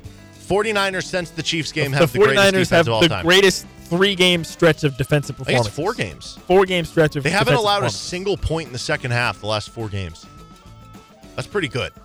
49ers 0.48 1.06
since 1.06 1.30
the 1.32 1.42
Chiefs 1.42 1.72
game 1.72 1.92
the 1.92 1.98
have 1.98 2.12
the, 2.12 2.20
greatest 2.20 2.46
49ers 2.46 2.52
defense 2.52 2.70
have 2.70 2.88
of 2.88 2.94
all 2.94 3.02
the 3.02 3.08
time. 3.10 3.26
greatest 3.26 3.66
three-game 3.98 4.44
stretch 4.44 4.84
of 4.84 4.98
defensive 4.98 5.38
performance. 5.38 5.68
it's 5.68 5.76
four 5.76 5.94
games. 5.94 6.38
Four-game 6.48 6.86
stretch 6.86 7.16
of 7.16 7.24
They 7.24 7.30
haven't 7.30 7.54
allowed 7.56 7.84
a 7.84 7.90
single 7.90 8.38
point 8.38 8.68
in 8.68 8.74
the 8.74 8.80
second 8.80 9.12
half 9.12 9.40
the 9.42 9.48
last 9.48 9.70
four 9.70 9.90
games. 9.90 10.26
That's 11.36 11.48
pretty 11.48 11.68
good. 11.68 11.92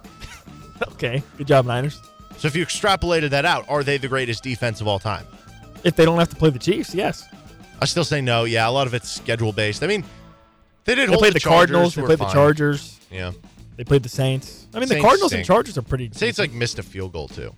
Okay, 0.93 1.23
good 1.37 1.47
job, 1.49 1.67
Niners. 1.67 2.01
So 2.37 2.47
if 2.47 2.55
you 2.55 2.65
extrapolated 2.65 3.31
that 3.31 3.45
out, 3.45 3.69
are 3.69 3.83
they 3.83 3.99
the 3.99 4.07
greatest 4.07 4.45
defense 4.45 4.81
of 4.81 4.87
all 4.87 5.01
time? 5.01 5.27
If 5.83 5.97
they 5.97 6.05
don't 6.05 6.19
have 6.21 6.29
to 6.31 6.37
play 6.37 6.51
the 6.51 6.59
Chiefs, 6.61 6.95
yes. 6.95 7.25
I 7.81 7.85
still 7.85 8.05
say 8.05 8.21
no. 8.21 8.45
Yeah, 8.45 8.69
a 8.69 8.71
lot 8.71 8.87
of 8.87 8.95
it's 8.95 9.11
schedule 9.11 9.53
based. 9.53 9.83
I 9.83 9.89
mean, 9.89 10.05
they 10.85 10.95
did 10.95 11.11
They 11.11 11.17
played 11.17 11.33
the, 11.35 11.41
Chargers, 11.41 11.73
Cardinals. 11.75 11.95
They 11.97 12.03
played 12.03 12.19
the. 12.21 12.27
Chargers. 12.27 13.01
Yeah, 13.11 13.33
They 13.77 13.83
played 13.83 14.05
the 14.05 14.09
Saints. 14.09 14.69
I 14.73 14.79
mean, 14.79 14.89
the 14.89 15.01
Cardinals 15.01 15.31
stink. 15.33 15.41
and 15.41 15.47
Chargers 15.47 15.77
are 15.77 15.83
pretty. 15.83 16.11
Saints 16.13 16.39
like 16.39 16.53
missed 16.53 16.79
a 16.79 16.85
field 16.85 17.13
goal 17.13 17.27
too. 17.27 17.53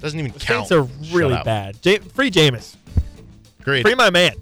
Doesn't 0.00 0.18
even 0.20 0.30
the 0.30 0.38
count. 0.38 0.68
Saints 0.68 0.72
are 0.72 1.12
really 1.12 1.40
bad. 1.44 1.78
Ja- 1.84 1.98
free 2.14 2.30
Jameis. 2.30 2.76
Agreed. 3.62 3.82
Free 3.82 3.94
my 3.94 4.10
man. 4.10 4.34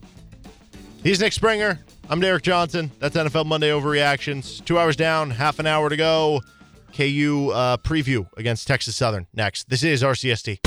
He's 1.02 1.20
Nick 1.20 1.34
Springer. 1.34 1.78
I'm 2.08 2.20
Derek 2.20 2.42
Johnson. 2.42 2.90
That's 3.00 3.14
NFL 3.14 3.44
Monday 3.44 3.68
Overreactions. 3.68 4.64
Two 4.64 4.78
hours 4.78 4.96
down, 4.96 5.30
half 5.30 5.58
an 5.58 5.66
hour 5.66 5.90
to 5.90 5.96
go. 5.96 6.40
KU 6.96 7.50
uh, 7.52 7.76
preview 7.76 8.26
against 8.38 8.66
Texas 8.66 8.96
Southern 8.96 9.26
next. 9.34 9.68
This 9.68 9.82
is 9.82 10.02
RCST. 10.02 10.58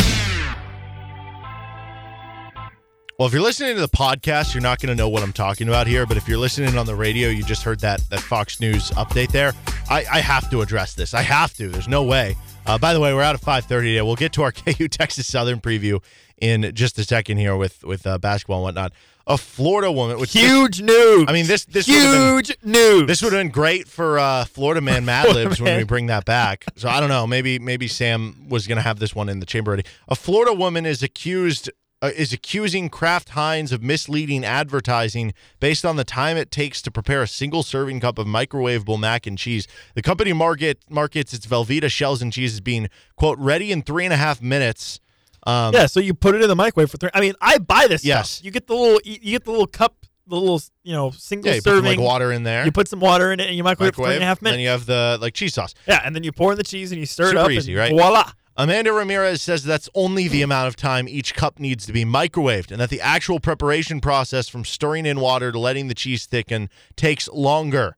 Well, 3.17 3.27
if 3.27 3.33
you're 3.33 3.41
listening 3.41 3.73
to 3.73 3.81
the 3.81 3.89
podcast, 3.89 4.53
you're 4.53 4.61
not 4.61 4.79
going 4.79 4.95
to 4.95 4.95
know 4.95 5.09
what 5.09 5.23
I'm 5.23 5.33
talking 5.33 5.67
about 5.67 5.87
here. 5.87 6.05
But 6.05 6.17
if 6.17 6.27
you're 6.27 6.37
listening 6.37 6.77
on 6.77 6.85
the 6.85 6.95
radio, 6.95 7.29
you 7.29 7.43
just 7.43 7.63
heard 7.63 7.79
that 7.79 8.07
that 8.11 8.19
Fox 8.19 8.59
News 8.59 8.91
update 8.91 9.31
there. 9.31 9.53
I, 9.89 10.05
I 10.11 10.19
have 10.19 10.49
to 10.51 10.61
address 10.61 10.93
this. 10.93 11.15
I 11.15 11.23
have 11.23 11.55
to. 11.55 11.69
There's 11.69 11.87
no 11.87 12.03
way. 12.03 12.35
Uh, 12.67 12.77
by 12.77 12.93
the 12.93 12.99
way, 12.99 13.13
we're 13.15 13.23
out 13.23 13.33
of 13.33 13.41
5:30 13.41 13.67
today. 13.67 14.01
We'll 14.03 14.15
get 14.15 14.33
to 14.33 14.43
our 14.43 14.51
KU 14.51 14.87
Texas 14.87 15.25
Southern 15.27 15.59
preview 15.59 16.01
in 16.41 16.71
just 16.73 16.97
a 16.99 17.03
second 17.03 17.37
here 17.37 17.55
with 17.55 17.83
with 17.83 18.05
uh, 18.07 18.17
basketball 18.17 18.57
and 18.57 18.63
whatnot. 18.63 18.93
A 19.25 19.37
Florida 19.37 19.89
woman, 19.89 20.19
which 20.19 20.33
Huge 20.33 20.81
news. 20.81 21.25
I 21.29 21.31
mean, 21.31 21.47
this 21.47 21.63
this 21.63 21.87
would've 21.87 22.03
been- 22.03 22.33
huge 22.33 22.57
news. 22.63 23.07
this 23.07 23.21
would 23.21 23.31
have 23.31 23.39
been 23.39 23.51
great 23.51 23.87
for 23.87 24.19
uh, 24.19 24.43
Florida 24.45 24.81
Man 24.81 25.05
Mad 25.11 25.33
Libs 25.33 25.61
when 25.61 25.77
we 25.77 25.83
bring 25.85 26.07
that 26.07 26.25
back. 26.25 26.65
So 26.75 26.89
I 26.89 26.99
don't 26.99 27.09
know. 27.09 27.25
Maybe 27.25 27.57
maybe 27.57 27.87
Sam 27.87 28.47
was 28.49 28.67
going 28.67 28.75
to 28.77 28.81
have 28.81 28.99
this 28.99 29.15
one 29.15 29.29
in 29.29 29.39
the 29.39 29.45
chamber 29.45 29.69
already. 29.71 29.87
A 30.09 30.15
Florida 30.15 30.53
woman 30.53 30.85
is 30.85 31.01
accused 31.01 31.69
uh, 32.01 32.11
is 32.17 32.33
accusing 32.33 32.89
Kraft 32.89 33.29
Heinz 33.29 33.71
of 33.71 33.81
misleading 33.81 34.43
advertising 34.43 35.33
based 35.61 35.85
on 35.85 35.95
the 35.95 36.03
time 36.03 36.35
it 36.35 36.51
takes 36.51 36.81
to 36.81 36.91
prepare 36.91 37.21
a 37.21 37.27
single 37.27 37.63
serving 37.63 38.01
cup 38.01 38.17
of 38.19 38.27
microwavable 38.27 38.99
mac 38.99 39.25
and 39.25 39.37
cheese. 39.37 39.69
The 39.95 40.01
company 40.01 40.33
market 40.33 40.79
markets 40.89 41.33
its 41.33 41.45
Velveeta 41.45 41.89
shells 41.89 42.21
and 42.21 42.33
cheese 42.33 42.55
as 42.55 42.59
being 42.59 42.89
quote 43.15 43.39
ready 43.39 43.71
in 43.71 43.83
three 43.83 44.03
and 44.03 44.13
a 44.13 44.17
half 44.17 44.41
minutes. 44.41 44.99
Um, 45.45 45.73
yeah, 45.73 45.85
so 45.87 45.99
you 45.99 46.13
put 46.13 46.35
it 46.35 46.41
in 46.41 46.47
the 46.47 46.55
microwave 46.55 46.89
for 46.89 46.97
three. 46.97 47.09
I 47.13 47.21
mean, 47.21 47.33
I 47.41 47.57
buy 47.57 47.87
this. 47.87 48.05
Yes. 48.05 48.31
stuff. 48.31 48.45
you 48.45 48.51
get 48.51 48.67
the 48.67 48.75
little, 48.75 48.99
you 49.03 49.31
get 49.31 49.43
the 49.43 49.51
little 49.51 49.67
cup, 49.67 50.05
the 50.27 50.35
little, 50.35 50.61
you 50.83 50.93
know, 50.93 51.11
single 51.11 51.49
yeah, 51.49 51.55
you 51.55 51.61
put 51.61 51.69
some, 51.69 51.77
serving. 51.83 51.99
like 51.99 51.99
water 51.99 52.31
in 52.31 52.43
there. 52.43 52.65
You 52.65 52.71
put 52.71 52.87
some 52.87 52.99
water 52.99 53.31
in 53.31 53.39
it 53.39 53.47
and 53.47 53.55
you 53.55 53.63
microwave, 53.63 53.89
it 53.89 53.95
for 53.95 54.05
three 54.05 54.15
and 54.15 54.23
a 54.23 54.25
half 54.25 54.41
minutes. 54.41 54.53
Then 54.53 54.63
minutes. 54.63 54.87
you 54.87 54.93
have 54.95 55.17
the 55.19 55.21
like 55.21 55.33
cheese 55.33 55.53
sauce. 55.53 55.73
yeah, 55.87 56.01
and 56.05 56.15
then 56.15 56.23
you 56.23 56.31
pour 56.31 56.51
in 56.53 56.57
the 56.57 56.63
cheese 56.63 56.91
and 56.91 56.99
you 56.99 57.05
stir 57.05 57.27
Super 57.27 57.39
it 57.39 57.43
up. 57.43 57.51
easy, 57.51 57.73
and 57.73 57.79
right? 57.79 57.91
Voila. 57.91 58.31
Amanda 58.55 58.93
Ramirez 58.93 59.41
says 59.41 59.63
that's 59.63 59.89
only 59.95 60.27
the 60.27 60.43
amount 60.43 60.67
of 60.67 60.75
time 60.75 61.07
each 61.07 61.33
cup 61.33 61.59
needs 61.59 61.87
to 61.87 61.91
be 61.93 62.05
microwaved, 62.05 62.71
and 62.71 62.79
that 62.79 62.91
the 62.91 63.01
actual 63.01 63.39
preparation 63.39 63.99
process 63.99 64.47
from 64.47 64.63
stirring 64.63 65.07
in 65.07 65.19
water 65.19 65.51
to 65.51 65.57
letting 65.57 65.87
the 65.87 65.95
cheese 65.95 66.27
thicken 66.27 66.69
takes 66.95 67.27
longer. 67.29 67.97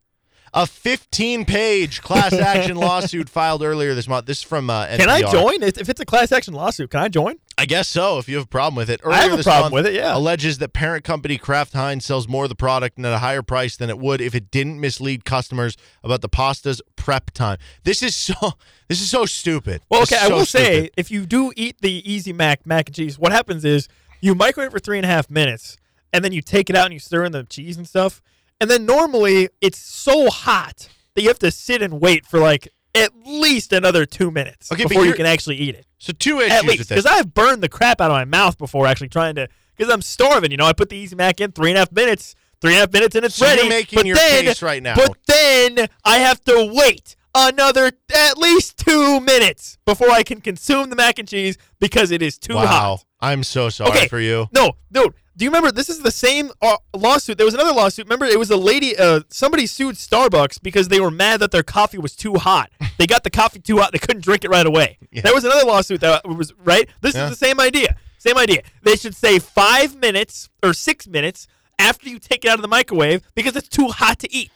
A 0.53 0.65
15 0.65 1.45
page 1.45 2.01
class 2.01 2.31
action 2.33 2.77
lawsuit 2.77 3.29
filed 3.29 3.61
earlier 3.63 3.93
this 3.93 4.07
month. 4.07 4.25
This 4.25 4.37
is 4.37 4.43
from 4.43 4.69
uh, 4.69 4.85
NPR. 4.85 4.97
Can 4.97 5.09
I 5.09 5.21
join? 5.21 5.63
If 5.63 5.77
if 5.77 5.89
it's 5.89 5.99
a 5.99 6.05
class 6.05 6.31
action 6.31 6.53
lawsuit, 6.53 6.91
can 6.91 7.01
I 7.01 7.07
join? 7.09 7.35
I 7.57 7.65
guess 7.65 7.87
so, 7.87 8.17
if 8.17 8.27
you 8.27 8.35
have 8.35 8.45
a 8.45 8.49
problem 8.49 8.75
with 8.75 8.89
it. 8.89 8.99
Earlier 9.03 9.17
I 9.17 9.21
have 9.23 9.39
a 9.39 9.43
problem 9.43 9.71
with 9.71 9.85
it, 9.85 9.93
yeah. 9.93 10.15
Alleges 10.15 10.57
that 10.57 10.73
parent 10.73 11.03
company 11.03 11.37
Kraft 11.37 11.73
Heinz 11.73 12.05
sells 12.05 12.27
more 12.27 12.43
of 12.43 12.49
the 12.49 12.55
product 12.55 12.97
and 12.97 13.05
at 13.05 13.13
a 13.13 13.19
higher 13.19 13.41
price 13.41 13.77
than 13.77 13.89
it 13.89 13.97
would 13.97 14.19
if 14.19 14.35
it 14.35 14.51
didn't 14.51 14.79
mislead 14.79 15.23
customers 15.25 15.77
about 16.03 16.21
the 16.21 16.29
pasta's 16.29 16.81
prep 16.95 17.31
time. 17.31 17.57
This 17.83 18.03
is 18.03 18.15
so 18.15 18.33
this 18.87 19.01
is 19.01 19.09
so 19.09 19.25
stupid. 19.25 19.81
Well, 19.89 20.03
okay, 20.03 20.15
is 20.15 20.23
I 20.23 20.27
so 20.27 20.35
will 20.35 20.45
say 20.45 20.89
if 20.97 21.11
you 21.11 21.25
do 21.25 21.53
eat 21.55 21.77
the 21.81 22.09
Easy 22.09 22.33
Mac 22.33 22.65
mac 22.65 22.87
and 22.87 22.95
cheese, 22.95 23.17
what 23.17 23.31
happens 23.31 23.63
is 23.63 23.87
you 24.21 24.35
microwave 24.35 24.69
it 24.69 24.71
for 24.71 24.79
three 24.79 24.97
and 24.97 25.05
a 25.05 25.09
half 25.09 25.29
minutes, 25.29 25.77
and 26.11 26.23
then 26.23 26.31
you 26.31 26.41
take 26.41 26.69
it 26.69 26.75
out 26.75 26.85
and 26.85 26.93
you 26.93 26.99
stir 26.99 27.23
in 27.25 27.31
the 27.31 27.43
cheese 27.43 27.77
and 27.77 27.87
stuff, 27.87 28.21
and 28.59 28.69
then 28.69 28.85
normally 28.85 29.49
it's 29.61 29.77
so 29.79 30.29
hot 30.29 30.87
that 31.15 31.21
you 31.21 31.27
have 31.27 31.39
to 31.39 31.51
sit 31.51 31.81
and 31.81 31.99
wait 32.01 32.25
for 32.25 32.39
like 32.39 32.67
at 32.93 33.11
least 33.25 33.73
another 33.73 34.05
two 34.05 34.31
minutes 34.31 34.71
Okay, 34.71 34.83
before 34.85 35.05
you 35.05 35.13
can 35.13 35.25
actually 35.25 35.57
eat 35.57 35.75
it. 35.75 35.85
So 35.97 36.13
two 36.13 36.39
issues 36.39 36.51
At 36.51 36.65
least 36.65 36.89
because 36.89 37.05
I've 37.05 37.33
burned 37.33 37.61
the 37.61 37.69
crap 37.69 37.99
out 37.99 38.11
of 38.11 38.15
my 38.15 38.25
mouth 38.25 38.57
before 38.57 38.87
actually 38.87 39.09
trying 39.09 39.35
to 39.35 39.47
because 39.75 39.91
I'm 39.93 40.01
starving. 40.01 40.51
You 40.51 40.57
know, 40.57 40.65
I 40.65 40.73
put 40.73 40.89
the 40.89 40.95
Easy 40.95 41.15
Mac 41.15 41.41
in 41.41 41.51
three 41.51 41.71
and 41.71 41.77
a 41.77 41.81
half 41.81 41.91
minutes, 41.91 42.35
three 42.61 42.71
and 42.71 42.77
a 42.77 42.79
half 42.81 42.93
minutes, 42.93 43.15
and 43.15 43.25
it's 43.25 43.35
So 43.35 43.45
you're 43.47 43.55
ready. 43.57 43.69
making 43.69 43.97
but 43.97 44.05
your 44.05 44.15
then, 44.15 44.45
case 44.45 44.61
right 44.61 44.81
now. 44.81 44.95
But 44.95 45.17
then 45.27 45.87
I 46.05 46.19
have 46.19 46.41
to 46.45 46.71
wait 46.73 47.15
another 47.33 47.91
at 48.13 48.37
least 48.37 48.77
two 48.77 49.19
minutes 49.19 49.77
before 49.85 50.09
I 50.09 50.23
can 50.23 50.39
consume 50.39 50.89
the 50.89 50.95
mac 50.95 51.19
and 51.19 51.27
cheese 51.27 51.57
because 51.79 52.11
it 52.11 52.21
is 52.21 52.37
too 52.37 52.55
wow. 52.55 52.65
hot. 52.65 53.05
I'm 53.19 53.43
so 53.43 53.67
sorry 53.69 53.91
Okay. 53.91 54.07
for 54.07 54.19
you. 54.19 54.47
No, 54.53 54.73
no. 54.91 55.09
Do 55.37 55.43
you 55.43 55.49
remember? 55.51 55.71
This 55.71 55.89
is 55.89 55.99
the 55.99 56.11
same 56.11 56.51
uh, 56.61 56.77
lawsuit. 56.93 57.37
There 57.37 57.45
was 57.45 57.53
another 57.53 57.73
lawsuit. 57.73 58.05
Remember, 58.05 58.25
it 58.25 58.39
was 58.39 58.49
a 58.51 58.57
lady. 58.57 58.95
Uh, 58.97 59.19
somebody 59.29 59.65
sued 59.67 59.95
Starbucks 59.95 60.61
because 60.63 60.87
they 60.87 60.99
were 61.01 61.11
mad 61.11 61.41
that 61.41 61.51
their 61.51 61.63
coffee 61.63 61.97
was 61.97 62.15
too 62.15 62.35
hot. 62.35 62.71
They 62.97 63.05
got 63.05 63.23
the 63.25 63.29
coffee 63.29 63.59
too 63.59 63.77
hot. 63.79 63.91
They 63.91 63.97
couldn't 63.99 64.23
drink 64.23 64.45
it 64.45 64.49
right 64.49 64.65
away. 64.65 64.97
Yeah. 65.11 65.21
There 65.23 65.33
was 65.33 65.43
another 65.43 65.65
lawsuit 65.65 65.99
that 66.01 66.25
was 66.25 66.53
right. 66.63 66.87
This 67.01 67.15
Yeah. 67.15 67.25
is 67.25 67.31
the 67.31 67.45
same 67.45 67.59
idea. 67.59 67.97
Same 68.17 68.37
idea. 68.37 68.61
They 68.83 68.95
should 68.95 69.15
say 69.15 69.39
five 69.39 69.95
minutes 69.97 70.49
or 70.63 70.73
six 70.73 71.05
minutes 71.07 71.47
after 71.77 72.07
you 72.09 72.17
take 72.19 72.45
it 72.45 72.47
out 72.47 72.55
of 72.55 72.61
the 72.61 72.67
microwave 72.69 73.21
because 73.35 73.55
it's 73.57 73.67
too 73.67 73.87
hot 73.89 74.19
to 74.19 74.33
eat. 74.33 74.51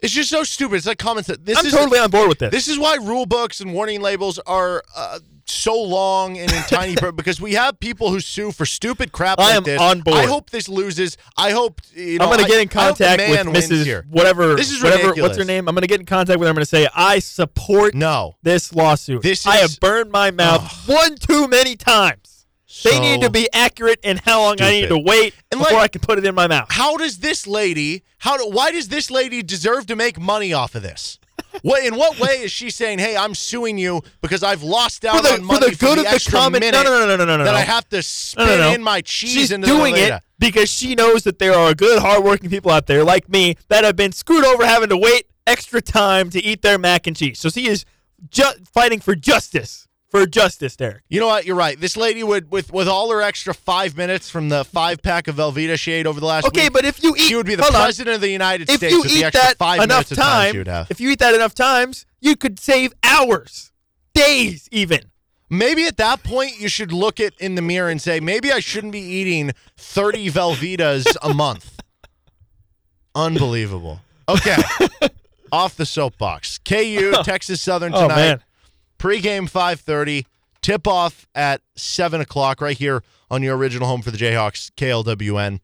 It's 0.00 0.12
just 0.12 0.30
so 0.30 0.42
stupid. 0.42 0.76
It's 0.76 0.86
like 0.86 0.98
common 0.98 1.22
sense. 1.22 1.38
This 1.44 1.58
I'm 1.58 1.66
is 1.66 1.72
totally 1.72 1.98
on 2.00 2.10
board 2.10 2.28
with 2.28 2.38
this. 2.40 2.50
This 2.50 2.66
is 2.66 2.78
why 2.78 2.96
rule 2.96 3.24
books 3.26 3.60
and 3.60 3.72
warning 3.72 4.00
labels 4.00 4.38
are 4.46 4.82
uh, 4.96 5.20
so 5.46 5.80
long 5.80 6.38
and 6.38 6.50
in 6.52 6.62
tiny 6.62 6.94
because 7.16 7.40
we 7.40 7.54
have 7.54 7.78
people 7.80 8.10
who 8.10 8.20
sue 8.20 8.52
for 8.52 8.66
stupid 8.66 9.12
crap 9.12 9.38
I 9.38 9.42
like 9.48 9.54
am 9.56 9.62
this. 9.64 9.80
on 9.80 10.00
board. 10.00 10.18
I 10.18 10.26
hope 10.26 10.50
this 10.50 10.68
loses. 10.68 11.16
I 11.36 11.50
hope 11.50 11.80
you 11.94 12.18
know. 12.18 12.24
I'm 12.26 12.30
gonna 12.36 12.48
get 12.48 12.60
in 12.60 12.68
contact 12.68 13.20
with 13.20 13.44
man 13.46 13.54
Mrs. 13.54 13.84
Here. 13.84 14.04
Whatever. 14.10 14.54
This 14.54 14.70
is 14.70 14.82
whatever. 14.82 15.02
ridiculous. 15.08 15.30
What's 15.30 15.38
her 15.38 15.44
name? 15.44 15.68
I'm 15.68 15.74
gonna 15.74 15.86
get 15.86 16.00
in 16.00 16.06
contact 16.06 16.38
with 16.38 16.46
her. 16.46 16.50
I'm 16.50 16.54
gonna 16.54 16.64
say 16.66 16.88
I 16.94 17.18
support 17.18 17.94
No, 17.94 18.36
this 18.42 18.72
lawsuit. 18.74 19.22
This 19.22 19.46
I 19.46 19.56
have 19.56 19.78
burned 19.80 20.10
my 20.10 20.30
mouth 20.30 20.88
one 20.88 21.16
too 21.16 21.48
many 21.48 21.76
times. 21.76 22.46
They 22.84 22.98
need 22.98 23.20
to 23.20 23.30
be 23.30 23.48
accurate 23.52 24.00
in 24.02 24.16
how 24.16 24.40
long 24.40 24.60
I 24.60 24.70
need 24.70 24.88
to 24.88 24.98
wait 24.98 25.34
And 25.50 25.60
before 25.60 25.76
like- 25.76 25.84
I 25.84 25.88
can 25.88 26.00
put 26.00 26.18
it 26.18 26.24
in 26.24 26.34
my 26.34 26.48
mouth. 26.48 26.68
How 26.70 26.96
does 26.96 27.18
this 27.18 27.46
lady? 27.46 28.02
How 28.18 28.36
do? 28.38 28.48
Why 28.48 28.70
does 28.72 28.88
this 28.88 29.10
lady 29.10 29.42
deserve 29.42 29.86
to 29.86 29.96
make 29.96 30.18
money 30.18 30.52
off 30.52 30.74
of 30.74 30.82
this? 30.82 31.18
What 31.62 31.84
in 31.84 31.96
what 31.96 32.18
way 32.18 32.40
is 32.42 32.50
she 32.50 32.70
saying, 32.70 32.98
"Hey, 32.98 33.16
I'm 33.16 33.34
suing 33.34 33.76
you 33.78 34.02
because 34.22 34.42
I've 34.42 34.62
lost 34.62 35.04
out 35.04 35.16
For 35.16 35.22
the- 35.22 35.32
on 35.34 35.46
for 35.46 35.58
the 35.60 35.76
good 35.76 35.98
of 35.98 36.04
the 36.04 36.10
extra 36.10 36.32
common- 36.32 36.60
no, 36.62 36.70
no, 36.70 36.82
no, 36.82 37.06
no, 37.06 37.16
no, 37.16 37.24
no, 37.24 37.36
no, 37.36 37.44
that. 37.44 37.54
I 37.54 37.60
have 37.60 37.88
to 37.90 38.02
spin 38.02 38.46
No, 38.46 38.56
no, 38.56 38.62
no. 38.68 38.72
in 38.74 38.82
my 38.82 39.00
cheese 39.02 39.30
She's 39.32 39.50
into 39.52 39.66
doing 39.66 39.94
the 39.94 40.16
it 40.16 40.22
because 40.38 40.70
she 40.70 40.94
knows 40.94 41.22
that 41.24 41.38
there 41.38 41.54
are 41.54 41.74
good, 41.74 42.00
hardworking 42.00 42.48
people 42.50 42.70
out 42.70 42.86
there 42.86 43.04
like 43.04 43.28
me 43.28 43.56
that 43.68 43.84
have 43.84 43.96
been 43.96 44.12
screwed 44.12 44.44
over 44.44 44.64
having 44.66 44.88
to 44.88 44.96
wait 44.96 45.26
extra 45.46 45.82
time 45.82 46.30
to 46.30 46.42
eat 46.42 46.62
their 46.62 46.78
mac 46.78 47.06
and 47.06 47.16
cheese. 47.16 47.38
So 47.38 47.48
she 47.50 47.66
is 47.68 47.84
ju- 48.30 48.44
fighting 48.72 49.00
for 49.00 49.14
justice. 49.14 49.86
For 50.12 50.26
justice, 50.26 50.76
Derek. 50.76 51.02
You 51.08 51.20
know 51.20 51.26
what? 51.26 51.46
You're 51.46 51.56
right. 51.56 51.80
This 51.80 51.96
lady 51.96 52.22
would, 52.22 52.50
with 52.52 52.70
with 52.72 52.86
all 52.86 53.10
her 53.10 53.20
extra 53.22 53.54
five 53.54 53.96
minutes 53.96 54.28
from 54.30 54.50
the 54.50 54.62
five 54.64 55.02
pack 55.02 55.26
of 55.26 55.36
Velveeta 55.36 55.78
she 55.78 55.90
ate 55.92 56.06
over 56.06 56.20
the 56.20 56.26
last 56.26 56.46
Okay, 56.48 56.64
week, 56.64 56.72
but 56.74 56.84
if 56.84 57.02
you 57.02 57.14
eat, 57.16 57.20
she 57.22 57.34
would 57.34 57.46
be 57.46 57.54
the 57.54 57.62
hold 57.62 57.74
on. 57.74 57.80
president 57.82 58.16
of 58.16 58.20
the 58.20 58.28
United 58.28 58.68
if 58.68 58.76
States 58.76 58.92
you 58.92 59.00
with 59.00 59.10
the 59.10 59.16
eat 59.18 59.24
extra 59.24 59.42
that 59.42 59.56
five 59.56 59.78
enough 59.82 59.88
minutes 59.88 60.12
of 60.12 60.18
time 60.18 60.26
time, 60.44 60.52
she 60.52 60.58
would 60.58 60.68
have. 60.68 60.90
if 60.90 61.00
you 61.00 61.10
eat 61.10 61.18
that 61.18 61.34
enough 61.34 61.54
times, 61.54 62.04
you 62.20 62.36
could 62.36 62.58
save 62.60 62.92
hours, 63.02 63.72
days, 64.14 64.68
even. 64.70 65.00
Maybe 65.48 65.86
at 65.86 65.96
that 65.96 66.22
point 66.22 66.60
you 66.60 66.68
should 66.68 66.92
look 66.92 67.18
at 67.18 67.32
in 67.38 67.54
the 67.56 67.62
mirror 67.62 67.88
and 67.88 68.00
say, 68.00 68.20
maybe 68.20 68.52
I 68.52 68.60
shouldn't 68.60 68.92
be 68.92 69.00
eating 69.00 69.52
30 69.78 70.30
Velveetas 70.30 71.16
a 71.22 71.32
month. 71.34 71.78
Unbelievable. 73.14 74.00
Okay. 74.28 74.56
Off 75.52 75.76
the 75.76 75.84
soapbox. 75.86 76.58
KU, 76.58 77.12
Texas 77.24 77.60
Southern 77.60 77.92
Oh, 77.94 78.02
tonight. 78.02 78.16
man. 78.16 78.42
Pre-game 79.02 79.48
5.30. 79.48 80.26
Tip-off 80.60 81.26
at 81.34 81.60
7 81.74 82.20
o'clock 82.20 82.60
right 82.60 82.78
here 82.78 83.02
on 83.32 83.42
your 83.42 83.56
original 83.56 83.88
home 83.88 84.00
for 84.00 84.12
the 84.12 84.16
Jayhawks, 84.16 84.70
KLWN. 84.76 85.58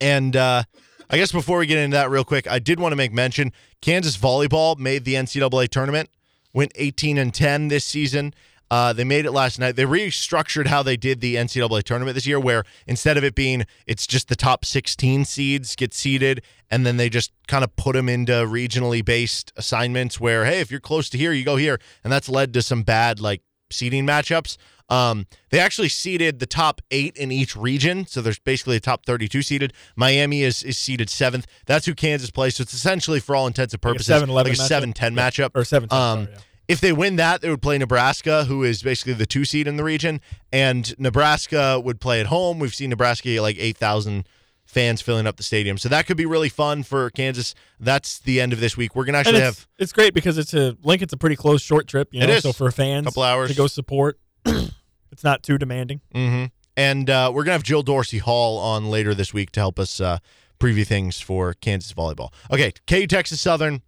And 0.00 0.36
uh, 0.36 0.62
I 1.10 1.16
guess 1.16 1.32
before 1.32 1.58
we 1.58 1.66
get 1.66 1.78
into 1.78 1.96
that 1.96 2.10
real 2.10 2.22
quick, 2.22 2.48
I 2.48 2.60
did 2.60 2.78
want 2.78 2.92
to 2.92 2.96
make 2.96 3.12
mention 3.12 3.52
Kansas 3.80 4.16
volleyball 4.16 4.78
made 4.78 5.04
the 5.04 5.14
NCAA 5.14 5.68
tournament, 5.68 6.10
went 6.52 6.70
18 6.76 7.18
and 7.18 7.34
10 7.34 7.66
this 7.66 7.84
season. 7.84 8.32
Uh, 8.74 8.92
they 8.92 9.04
made 9.04 9.24
it 9.24 9.30
last 9.30 9.60
night. 9.60 9.76
They 9.76 9.84
restructured 9.84 10.66
how 10.66 10.82
they 10.82 10.96
did 10.96 11.20
the 11.20 11.36
NCAA 11.36 11.84
tournament 11.84 12.16
this 12.16 12.26
year, 12.26 12.40
where 12.40 12.64
instead 12.88 13.16
of 13.16 13.22
it 13.22 13.36
being 13.36 13.66
it's 13.86 14.04
just 14.04 14.26
the 14.28 14.34
top 14.34 14.64
16 14.64 15.24
seeds 15.26 15.76
get 15.76 15.94
seeded, 15.94 16.42
and 16.72 16.84
then 16.84 16.96
they 16.96 17.08
just 17.08 17.30
kind 17.46 17.62
of 17.62 17.76
put 17.76 17.92
them 17.92 18.08
into 18.08 18.32
regionally 18.32 19.04
based 19.04 19.52
assignments. 19.54 20.18
Where 20.18 20.44
hey, 20.44 20.58
if 20.60 20.72
you're 20.72 20.80
close 20.80 21.08
to 21.10 21.18
here, 21.18 21.32
you 21.32 21.44
go 21.44 21.54
here, 21.54 21.78
and 22.02 22.12
that's 22.12 22.28
led 22.28 22.52
to 22.54 22.62
some 22.62 22.82
bad 22.82 23.20
like 23.20 23.42
seeding 23.70 24.04
matchups. 24.04 24.56
Um, 24.88 25.26
they 25.50 25.60
actually 25.60 25.88
seeded 25.88 26.40
the 26.40 26.46
top 26.46 26.80
eight 26.90 27.16
in 27.16 27.30
each 27.30 27.54
region, 27.54 28.06
so 28.06 28.20
there's 28.20 28.40
basically 28.40 28.74
a 28.74 28.80
top 28.80 29.06
32 29.06 29.42
seeded. 29.42 29.72
Miami 29.94 30.42
is 30.42 30.64
is 30.64 30.76
seeded 30.78 31.08
seventh. 31.08 31.46
That's 31.66 31.86
who 31.86 31.94
Kansas 31.94 32.32
plays. 32.32 32.56
So 32.56 32.62
it's 32.62 32.74
essentially, 32.74 33.20
for 33.20 33.36
all 33.36 33.46
intents 33.46 33.72
and 33.72 33.84
Like 33.84 33.94
a 33.94 33.98
purposes, 33.98 34.22
7-11 34.22 34.34
like 34.34 34.46
a 34.46 34.50
matchup? 34.50 34.94
7-10 34.94 35.16
Yeah. 35.16 35.30
matchup 35.30 35.50
Or 35.54 35.62
7-10, 35.62 35.92
Um, 35.92 36.24
sorry, 36.24 36.32
yeah. 36.32 36.40
If 36.68 36.80
they 36.80 36.92
win 36.92 37.16
that, 37.16 37.40
they 37.42 37.50
would 37.50 37.62
play 37.62 37.78
Nebraska, 37.78 38.44
who 38.44 38.62
is 38.62 38.82
basically 38.82 39.12
the 39.14 39.26
two 39.26 39.44
seed 39.44 39.66
in 39.66 39.76
the 39.76 39.84
region, 39.84 40.20
and 40.52 40.98
Nebraska 40.98 41.80
would 41.80 42.00
play 42.00 42.20
at 42.20 42.26
home. 42.26 42.58
We've 42.58 42.74
seen 42.74 42.90
Nebraska 42.90 43.28
get 43.28 43.42
like 43.42 43.56
8,000 43.58 44.26
fans 44.64 45.00
filling 45.02 45.26
up 45.26 45.36
the 45.36 45.42
stadium, 45.42 45.76
so 45.78 45.88
that 45.90 46.06
could 46.06 46.16
be 46.16 46.26
really 46.26 46.48
fun 46.48 46.82
for 46.82 47.10
Kansas. 47.10 47.54
That's 47.78 48.18
the 48.18 48.40
end 48.40 48.52
of 48.52 48.60
this 48.60 48.76
week. 48.76 48.96
We're 48.96 49.04
gonna 49.04 49.18
actually 49.18 49.36
it's, 49.36 49.44
have 49.44 49.68
it's 49.78 49.92
great 49.92 50.14
because 50.14 50.38
it's 50.38 50.54
a 50.54 50.76
Lincoln's 50.82 51.12
a 51.12 51.16
pretty 51.16 51.36
close 51.36 51.60
short 51.62 51.86
trip. 51.86 52.08
You 52.12 52.20
know, 52.20 52.24
It 52.26 52.30
is. 52.30 52.42
so 52.42 52.52
for 52.52 52.70
fans, 52.70 53.06
Couple 53.06 53.22
hours. 53.22 53.50
to 53.50 53.56
go 53.56 53.66
support, 53.66 54.18
it's 54.46 55.22
not 55.22 55.42
too 55.42 55.58
demanding. 55.58 56.00
hmm 56.12 56.46
And 56.76 57.08
uh, 57.10 57.30
we're 57.32 57.44
gonna 57.44 57.52
have 57.52 57.62
Jill 57.62 57.82
Dorsey 57.82 58.18
Hall 58.18 58.58
on 58.58 58.86
later 58.90 59.14
this 59.14 59.32
week 59.34 59.52
to 59.52 59.60
help 59.60 59.78
us 59.78 60.00
uh, 60.00 60.18
preview 60.58 60.86
things 60.86 61.20
for 61.20 61.52
Kansas 61.54 61.92
volleyball. 61.92 62.32
Okay, 62.50 62.72
KU 62.88 63.06
Texas 63.06 63.40
Southern, 63.40 63.82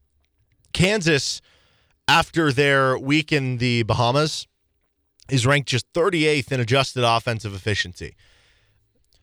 Kansas, 0.73 1.41
after 2.09 2.53
their 2.53 2.99
week 2.99 3.33
in 3.33 3.59
the 3.59 3.83
Bahamas, 3.83 4.47
is 5.29 5.45
ranked 5.47 5.69
just 5.69 5.93
38th 5.93 6.53
in 6.53 6.61
adjusted 6.61 7.05
offensive 7.05 7.55
efficiency. 7.55 8.15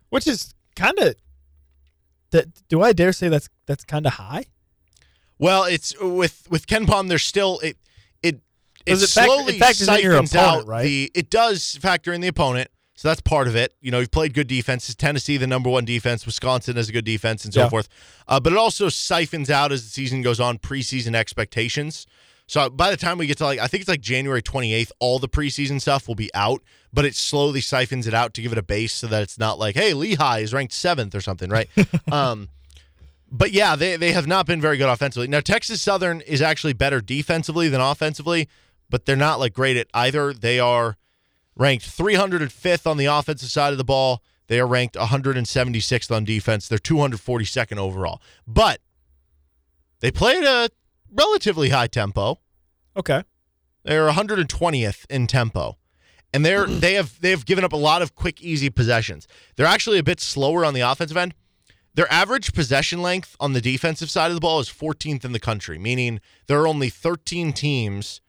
which 0.10 0.28
is 0.28 0.54
kind 0.76 0.98
of. 1.00 1.16
That 2.32 2.48
do 2.68 2.82
I 2.82 2.94
dare 2.94 3.14
say 3.14 3.30
that's 3.30 3.48
that's 3.68 3.86
kind 3.86 4.06
of 4.08 4.14
high? 4.14 4.46
Well, 5.40 5.64
it's 5.66 5.94
with 6.02 6.48
with 6.50 6.66
KenPom. 6.68 7.08
There's 7.08 7.24
still 7.24 7.60
it 7.60 7.78
it 8.24 8.36
it 8.86 8.94
it 8.94 8.96
fact- 8.98 9.02
it 9.04 9.10
slowly 9.10 9.54
in 9.54 9.60
your 9.60 10.14
siphons 10.14 10.34
opponent, 10.34 10.62
out 10.64 10.68
right? 10.68 10.84
the. 10.84 11.12
It 11.14 11.30
does 11.30 11.76
factor 11.80 12.12
in 12.12 12.22
the 12.22 12.28
opponent, 12.28 12.70
so 12.96 13.08
that's 13.08 13.22
part 13.22 13.48
of 13.48 13.56
it. 13.56 13.74
You 13.82 13.92
know, 13.92 14.00
you've 14.00 14.10
played 14.12 14.34
good 14.34 14.48
defenses. 14.48 14.96
Tennessee, 14.96 15.38
the 15.38 15.46
number 15.48 15.70
one 15.70 15.86
defense. 15.86 16.26
Wisconsin 16.26 16.76
has 16.76 16.90
a 16.90 16.92
good 16.92 17.06
defense, 17.06 17.46
and 17.46 17.54
so 17.54 17.62
Yeah. 17.62 17.70
forth. 17.70 17.88
Uh, 18.28 18.40
but 18.40 18.52
it 18.52 18.58
also 18.58 18.90
siphons 18.90 19.50
out 19.52 19.72
as 19.72 19.84
the 19.84 19.90
season 19.90 20.22
goes 20.24 20.40
on 20.40 20.58
preseason 20.58 21.14
expectations. 21.16 22.08
So 22.46 22.70
by 22.70 22.92
the 22.92 22.98
time 22.98 23.18
we 23.18 23.28
get 23.28 23.38
to 23.38 23.46
like, 23.46 23.60
I 23.60 23.68
think 23.68 23.82
it's 23.82 23.90
like 23.90 24.02
January 24.02 24.42
28th, 24.42 24.92
all 25.00 25.20
the 25.20 25.30
preseason 25.30 25.80
stuff 25.80 26.08
will 26.08 26.16
be 26.16 26.30
out, 26.34 26.62
but 26.92 27.06
it 27.06 27.16
slowly 27.16 27.62
siphons 27.62 28.06
it 28.06 28.14
out 28.14 28.34
to 28.34 28.42
give 28.42 28.52
it 28.52 28.58
a 28.58 28.64
base 28.64 28.94
so 28.94 29.08
that 29.08 29.24
it's 29.24 29.40
not 29.40 29.60
like, 29.60 29.76
hey, 29.76 29.94
Lehigh 29.94 30.40
is 30.40 30.54
ranked 30.54 30.74
seventh 30.74 31.16
or 31.16 31.22
something, 31.22 31.50
right? 31.50 31.70
um, 32.12 32.50
but 33.32 33.52
yeah, 33.52 33.76
they, 33.76 33.96
they 33.96 34.12
have 34.12 34.28
not 34.28 34.46
been 34.46 34.62
very 34.62 34.78
good 34.78 34.90
offensively. 34.90 35.28
Now, 35.28 35.40
Texas 35.40 35.82
Southern 35.82 36.22
is 36.22 36.42
actually 36.42 36.74
better 36.74 37.02
defensively 37.02 37.70
than 37.70 37.82
offensively, 37.82 38.50
but 38.90 39.06
they're 39.06 39.16
not 39.16 39.40
like 39.40 39.54
great 39.54 39.78
at 39.78 39.88
either. 39.94 40.34
They 40.34 40.60
are 40.60 40.98
ranked 41.56 41.86
305th 41.86 42.86
on 42.86 42.98
the 42.98 43.06
offensive 43.06 43.50
side 43.50 43.72
of 43.72 43.78
the 43.78 43.84
ball. 43.84 44.22
They 44.48 44.60
are 44.60 44.68
ranked 44.68 44.96
176th 44.96 46.16
on 46.16 46.26
defense. 46.26 46.68
They're 46.68 46.78
242nd 46.78 47.78
overall. 47.78 48.22
But 48.46 48.82
they 50.02 50.12
played 50.12 50.44
a 50.44 50.70
relatively 51.14 51.70
high 51.70 51.88
tempo. 51.88 52.40
Okay. 52.96 53.24
They're 53.84 54.10
120th 54.10 55.06
in 55.10 55.28
tempo. 55.28 55.78
And 56.34 56.46
they're 56.46 56.66
they 56.68 56.94
have 56.94 57.20
they 57.22 57.30
have 57.32 57.46
given 57.46 57.64
up 57.64 57.74
a 57.74 57.78
lot 57.78 58.02
of 58.02 58.16
quick 58.16 58.42
easy 58.42 58.70
possessions. 58.70 59.28
They're 59.56 59.66
actually 59.66 60.00
a 60.00 60.04
bit 60.04 60.20
slower 60.20 60.66
on 60.66 60.74
the 60.74 60.82
offensive 60.82 61.18
end. 61.18 61.34
Their 61.96 62.12
average 62.12 62.54
possession 62.54 63.04
length 63.04 63.36
on 63.40 63.54
the 63.54 63.62
defensive 63.62 64.10
side 64.10 64.32
of 64.32 64.36
the 64.36 64.42
ball 64.42 64.60
is 64.60 64.68
14th 64.68 65.24
in 65.24 65.32
the 65.32 65.40
country, 65.40 65.78
meaning 65.78 66.20
there 66.48 66.60
are 66.60 66.68
only 66.68 66.90
13 66.90 67.54
teams 67.54 68.20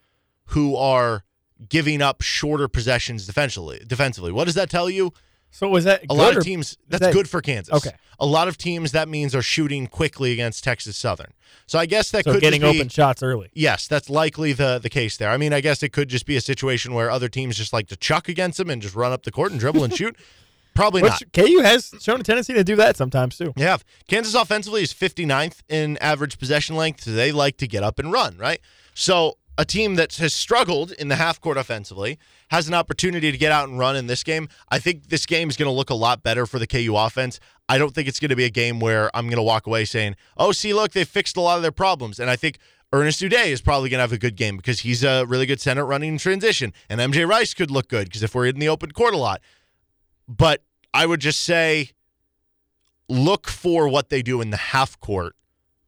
who 0.48 0.77
are 0.77 1.24
giving 1.66 2.02
up 2.02 2.20
shorter 2.20 2.69
possessions 2.69 3.27
defensively. 3.27 3.82
Defensively, 3.86 4.32
what 4.32 4.44
does 4.44 4.55
that 4.55 4.69
tell 4.69 4.90
you? 4.90 5.15
So 5.55 5.68
was 5.68 5.85
that 5.85 6.02
A 6.02 6.06
good 6.09 6.16
lot 6.16 6.36
of 6.36 6.43
teams. 6.43 6.76
That's 6.89 7.01
that- 7.01 7.12
good 7.12 7.31
for 7.31 7.40
Kansas. 7.40 7.72
Okay. 7.72 7.97
A 8.18 8.26
lot 8.26 8.48
of 8.48 8.59
teams 8.59 8.90
that 8.93 9.09
means 9.09 9.35
are 9.36 9.43
shooting 9.43 9.86
quickly 9.86 10.32
against 10.32 10.64
Texas 10.64 10.97
Southern. 10.97 11.32
So 11.66 11.78
I 11.78 11.86
guess 11.86 12.10
that 12.10 12.24
So 12.24 12.32
could 12.32 12.40
getting 12.40 12.62
be, 12.62 12.66
open 12.66 12.89
shots 12.89 13.22
early. 13.22 13.51
Yes, 13.55 13.86
that's 13.86 14.10
likely 14.10 14.52
the 14.52 14.81
the 14.82 14.90
case 14.90 15.16
there. 15.16 15.31
I 15.31 15.36
mean, 15.36 15.52
I 15.52 15.60
guess 15.60 15.82
it 15.85 15.93
could 15.93 16.09
just 16.09 16.26
be 16.26 16.36
a 16.36 16.40
situation 16.40 16.93
where 16.93 17.09
other 17.09 17.28
teams 17.28 17.56
just 17.56 17.72
like 17.72 17.86
to 17.89 17.97
chuck 17.97 18.28
against 18.28 18.59
them 18.59 18.68
and 18.68 18.82
just 18.82 18.97
run 18.97 19.12
up 19.12 19.22
the 19.22 19.31
court 19.31 19.52
and 19.52 19.60
dribble 19.60 19.85
and 19.85 19.94
shoot. 19.94 20.16
Probably 20.74 21.02
not. 21.02 21.20
Which 21.20 21.47
KU 21.47 21.60
has 21.60 21.94
shown 22.01 22.20
a 22.20 22.24
tendency 22.24 22.52
to 22.52 22.64
do 22.64 22.74
that 22.76 22.97
sometimes 22.97 23.39
too. 23.39 23.52
Yeah. 23.56 23.76
Kansas 24.09 24.35
offensively 24.35 24.82
is 24.82 24.93
59th 24.93 25.59
in 25.68 25.97
average 25.98 26.36
possession 26.36 26.74
length, 26.74 27.05
so 27.05 27.12
they 27.12 27.31
like 27.31 27.56
to 27.59 27.68
get 27.68 27.85
up 27.85 28.01
and 28.01 28.12
run, 28.12 28.36
right? 28.39 28.59
So 28.93 29.39
a 29.56 29.64
team 29.64 29.94
that 29.94 30.14
has 30.16 30.35
struggled 30.35 30.93
in 30.93 31.09
the 31.09 31.16
half 31.16 31.40
court 31.40 31.56
offensively 31.56 32.18
has 32.51 32.66
an 32.68 32.74
opportunity 32.74 33.31
to 33.31 33.39
get 33.39 33.52
out 33.52 33.68
and 33.68 33.78
run 33.78 33.97
in 33.97 34.06
this 34.06 34.22
game. 34.22 34.48
I 34.68 34.78
think 34.78 35.09
this 35.09 35.26
game 35.26 35.48
is 35.48 35.56
going 35.56 35.68
to 35.68 35.72
look 35.72 35.90
a 35.90 35.94
lot 35.94 36.22
better 36.22 36.47
for 36.47 36.59
the 36.59 36.66
KU 36.66 36.94
offense. 36.97 37.39
I 37.68 37.78
don't 37.78 37.94
think 37.94 38.09
it's 38.09 38.20
going 38.20 38.31
to 38.31 38.36
be 38.36 38.44
a 38.44 38.51
game 38.51 38.81
where 38.81 39.10
I'm 39.14 39.26
going 39.26 39.36
to 39.36 39.43
walk 39.43 39.66
away 39.66 39.85
saying, 39.85 40.16
"Oh, 40.36 40.52
see, 40.52 40.74
look, 40.74 40.93
they 40.93 41.05
fixed 41.05 41.36
a 41.36 41.40
lot 41.40 41.56
of 41.56 41.62
their 41.62 41.72
problems." 41.72 42.18
And 42.18 42.28
I 42.28 42.36
think 42.36 42.59
Ernest 42.93 43.20
Udeh 43.20 43.47
is 43.47 43.60
probably 43.60 43.89
going 43.89 43.98
to 43.98 44.02
have 44.02 44.12
a 44.12 44.18
good 44.18 44.36
game 44.36 44.56
because 44.56 44.81
he's 44.81 45.02
a 45.02 45.24
really 45.24 45.47
good 45.47 45.60
center 45.60 45.85
running 45.85 46.12
in 46.12 46.18
transition, 46.18 46.72
and 46.89 47.01
MJ 47.01 47.26
Rice 47.26 47.55
could 47.55 47.70
look 47.70 47.89
good 47.89 48.06
because 48.06 48.22
if 48.22 48.35
we're 48.35 48.47
in 48.47 48.59
the 48.59 48.68
open 48.68 48.90
court 48.90 49.14
a 49.14 49.18
lot. 49.18 49.40
But 50.28 50.62
I 50.93 51.06
would 51.06 51.20
just 51.20 51.40
say 51.40 51.90
look 53.09 53.48
for 53.48 53.89
what 53.89 54.09
they 54.09 54.22
do 54.22 54.40
in 54.40 54.51
the 54.51 54.56
half 54.56 54.98
court 55.01 55.36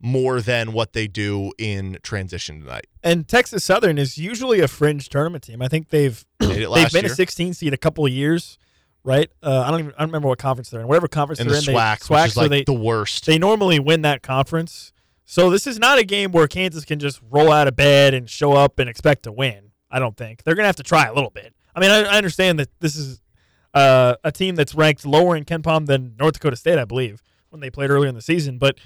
more 0.01 0.41
than 0.41 0.73
what 0.73 0.93
they 0.93 1.07
do 1.07 1.53
in 1.59 1.99
transition 2.03 2.61
tonight. 2.61 2.87
And 3.03 3.27
Texas 3.27 3.65
Southern 3.65 3.99
is 3.99 4.19
usually 4.19 4.61
a 4.61 4.69
fringe 4.69 5.09
tournament 5.09 5.45
team. 5.45 5.63
I 5.63 5.69
think 5.69 5.89
they've 5.89 6.25
they've 6.39 6.69
been 6.93 7.05
year. 7.05 7.13
a 7.13 7.15
16 7.15 7.55
seed 7.55 7.73
a 7.73 7.77
couple 7.79 8.05
of 8.05 8.13
years, 8.13 8.59
right? 9.05 9.31
Uh, 9.43 9.63
I 9.67 9.71
don't 9.71 9.81
even 9.81 9.93
I 9.95 10.01
don't 10.01 10.09
remember 10.09 10.29
what 10.29 10.39
conference 10.39 10.71
they're 10.71 10.81
in. 10.81 10.89
Whatever 10.89 11.09
conference 11.09 11.41
In 11.41 11.49
they're 11.49 11.61
the 11.61 11.71
in, 11.71 11.77
SWAC, 11.77 12.01
they, 12.01 12.15
SWAC 12.15 12.23
which 12.23 12.27
is 12.29 12.35
so 12.35 12.41
like 12.43 12.51
they, 12.51 12.65
the 12.65 12.73
worst. 12.75 13.27
They 13.27 13.39
normally 13.39 13.79
win 13.79 14.03
that 14.03 14.23
conference. 14.23 14.93
So 15.25 15.51
this 15.51 15.67
is 15.67 15.79
not 15.79 15.99
a 15.99 16.05
game 16.05 16.31
where 16.31 16.47
Kansas 16.47 16.85
can 16.85 16.99
just 16.99 17.21
roll 17.31 17.51
out 17.51 17.67
of 17.67 17.75
bed 17.75 18.15
and 18.15 18.31
show 18.31 18.53
up 18.53 18.79
and 18.79 18.89
expect 18.89 19.25
to 19.25 19.33
win. 19.33 19.73
I 19.91 19.99
don't 19.99 20.17
think 20.17 20.45
they're 20.45 20.55
gonna 20.55 20.69
have 20.69 20.77
to 20.77 20.83
try 20.83 21.07
a 21.07 21.15
little 21.15 21.31
bit. 21.31 21.55
I 21.75 21.81
mean, 21.81 21.91
I, 21.91 22.03
I 22.05 22.17
understand 22.17 22.59
that 22.59 22.69
this 22.81 22.97
is 22.97 23.21
uh, 23.75 24.17
a 24.25 24.33
team 24.33 24.55
that's 24.55 24.75
ranked 24.75 25.05
lower 25.05 25.37
in 25.37 25.45
KenPom 25.45 25.87
than 25.87 26.15
North 26.19 26.35
Dakota 26.35 26.57
State, 26.57 26.79
I 26.79 26.85
believe, 26.85 27.23
when 27.51 27.61
they 27.61 27.71
played 27.71 27.91
earlier 27.91 28.09
in 28.09 28.15
the 28.15 28.23
season. 28.23 28.59
But 28.59 28.79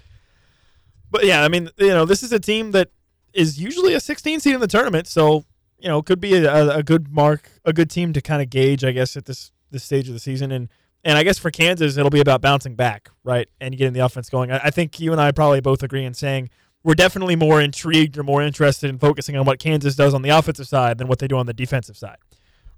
but 1.11 1.24
yeah, 1.24 1.45
I 1.45 1.49
mean, 1.49 1.70
you 1.77 1.89
know, 1.89 2.05
this 2.05 2.23
is 2.23 2.32
a 2.32 2.41
team 2.41 2.70
that 2.73 2.91
is 3.32 3.61
usually 3.61 3.95
a 3.95 4.01
16 4.01 4.41
seed 4.41 4.55
in 4.55 4.61
the 4.61 4.66
tournament, 4.66 5.07
so 5.07 5.45
you 5.81 5.89
know, 5.89 6.03
could 6.03 6.20
be 6.20 6.35
a, 6.35 6.77
a, 6.77 6.82
good 6.82 7.12
mark, 7.12 7.51
a 7.65 7.73
good 7.73 7.91
team 7.91 8.12
to 8.12 8.20
kind 8.20 8.43
of 8.43 8.51
gauge, 8.51 8.85
I 8.85 8.93
guess, 8.93 9.16
at 9.16 9.24
this 9.24 9.51
this 9.70 9.85
stage 9.85 10.09
of 10.09 10.15
the 10.15 10.20
season. 10.20 10.53
And 10.53 10.69
and 11.05 11.16
I 11.16 11.23
guess 11.23 11.39
for 11.39 11.51
Kansas, 11.51 11.97
it'll 11.97 12.11
be 12.11 12.20
about 12.20 12.43
bouncing 12.43 12.74
back, 12.74 13.11
right, 13.24 13.49
and 13.61 13.77
getting 13.77 13.95
the 13.95 14.01
offense 14.01 14.28
going. 14.28 14.53
I, 14.53 14.59
I 14.65 14.70
think 14.70 15.01
you 15.01 15.12
and 15.12 15.20
I 15.20 15.32
probably 15.32 15.61
both 15.61 15.82
agree 15.82 16.05
in 16.05 16.15
saying 16.15 16.51
we're 16.82 16.95
definitely 16.95 17.37
more 17.37 17.61
intrigued 17.61 18.19
or 18.19 18.23
more 18.23 18.43
interested 18.43 18.91
in 18.91 18.99
focusing 18.99 19.37
on 19.37 19.47
what 19.47 19.59
Kansas 19.59 19.97
does 19.97 20.15
on 20.15 20.23
the 20.23 20.31
offensive 20.31 20.69
side 20.69 20.99
than 20.99 21.09
what 21.09 21.19
they 21.19 21.28
do 21.28 21.37
on 21.37 21.47
the 21.47 21.55
defensive 21.55 21.97
side, 21.97 22.19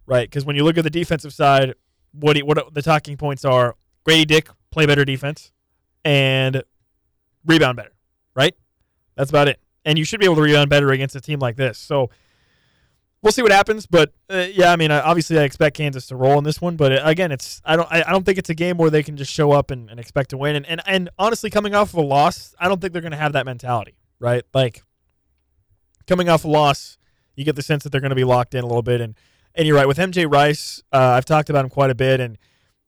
right? 0.07 0.29
Because 0.29 0.45
when 0.45 0.57
you 0.57 0.65
look 0.65 0.79
at 0.79 0.85
the 0.85 0.91
defensive 0.91 1.33
side, 1.33 1.75
what 2.13 2.39
what 2.41 2.73
the 2.73 2.83
talking 2.83 3.17
points 3.17 3.45
are: 3.45 3.75
Grady 4.05 4.25
Dick 4.25 4.49
play 4.71 4.87
better 4.87 5.05
defense 5.05 5.51
and 6.05 6.63
rebound 7.45 7.77
better, 7.77 7.92
right? 8.35 8.55
That's 9.17 9.31
about 9.31 9.49
it. 9.49 9.61
And 9.85 9.99
you 9.99 10.05
should 10.05 10.21
be 10.21 10.27
able 10.27 10.37
to 10.37 10.43
rebound 10.43 10.71
better 10.71 10.91
against 10.91 11.17
a 11.17 11.21
team 11.21 11.39
like 11.39 11.57
this. 11.57 11.79
So 11.79 12.11
we'll 13.23 13.33
see 13.33 13.43
what 13.43 13.53
happens. 13.53 13.87
But 13.87 14.13
uh, 14.29 14.47
yeah, 14.53 14.73
I 14.73 14.77
mean, 14.77 14.91
obviously, 14.91 15.39
I 15.39 15.43
expect 15.45 15.77
Kansas 15.77 16.07
to 16.09 16.17
roll 16.17 16.39
in 16.39 16.45
this 16.45 16.61
one. 16.61 16.77
But 16.77 16.93
uh, 16.93 17.03
again, 17.05 17.33
it's 17.33 17.63
I 17.65 17.77
don't 17.77 17.89
I, 17.91 18.11
don't 18.11 18.25
think 18.25 18.39
it's 18.39 18.51
a 18.51 18.55
game 18.55 18.77
where 18.77 18.91
they 18.91 19.03
can 19.03 19.17
just 19.17 19.33
show 19.33 19.53
up 19.53 19.71
and, 19.71 19.89
and 19.89 19.99
expect 19.99 20.31
to 20.31 20.37
win. 20.37 20.57
And, 20.57 20.67
and 20.67 20.83
and 20.87 21.11
honestly, 21.19 21.49
coming 21.49 21.75
off 21.75 21.91
of 21.91 21.99
a 21.99 22.03
loss, 22.03 22.55
I 22.59 22.69
don't 22.69 22.81
think 22.81 22.93
they're 22.93 23.03
going 23.03 23.13
to 23.13 23.19
have 23.19 23.33
that 23.33 23.47
mentality, 23.47 23.95
right? 24.19 24.45
Like 24.53 24.83
coming 26.07 26.29
off 26.29 26.45
a 26.45 26.49
loss, 26.49 26.99
you 27.37 27.45
get 27.45 27.57
the 27.57 27.63
sense 27.63 27.85
that 27.85 27.91
they're 27.91 28.01
going 28.01 28.11
to 28.11 28.17
be 28.17 28.25
locked 28.25 28.55
in 28.55 28.65
a 28.65 28.67
little 28.67 28.83
bit. 28.83 29.01
And 29.01 29.15
and 29.55 29.67
you're 29.67 29.77
right 29.77 29.89
with 29.89 29.99
MJ 29.99 30.31
Rice. 30.31 30.83
Uh, 30.93 30.99
I've 30.99 31.25
talked 31.25 31.51
about 31.51 31.65
him 31.65 31.71
quite 31.71 31.91
a 31.91 31.95
bit, 31.95 32.21
and 32.21 32.39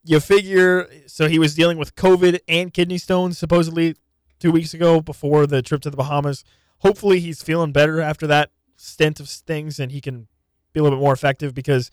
you 0.03 0.21
figure 0.21 0.89
so 1.07 1.29
he 1.29 1.39
was 1.39 1.55
dealing 1.55 1.79
with 1.79 1.95
COVID 1.97 2.41
and 2.49 2.73
kidney 2.73 2.99
stones 2.99 3.39
supposedly 3.39 3.97
two 4.45 4.53
weeks 4.53 4.75
ago 4.75 5.01
before 5.01 5.47
the 5.47 5.63
trip 5.63 5.81
to 5.81 5.89
the 5.89 5.97
Bahamas. 5.97 6.45
Hopefully, 6.81 7.19
he's 7.19 7.43
feeling 7.43 7.73
better 7.73 7.99
after 8.03 8.27
that 8.27 8.51
stint 8.77 9.19
of 9.19 9.27
things 9.27 9.81
and 9.81 9.91
he 9.91 10.03
can 10.03 10.29
be 10.75 10.81
a 10.81 10.83
little 10.83 10.99
bit 10.99 11.03
more 11.03 11.15
effective 11.15 11.55
because 11.55 11.91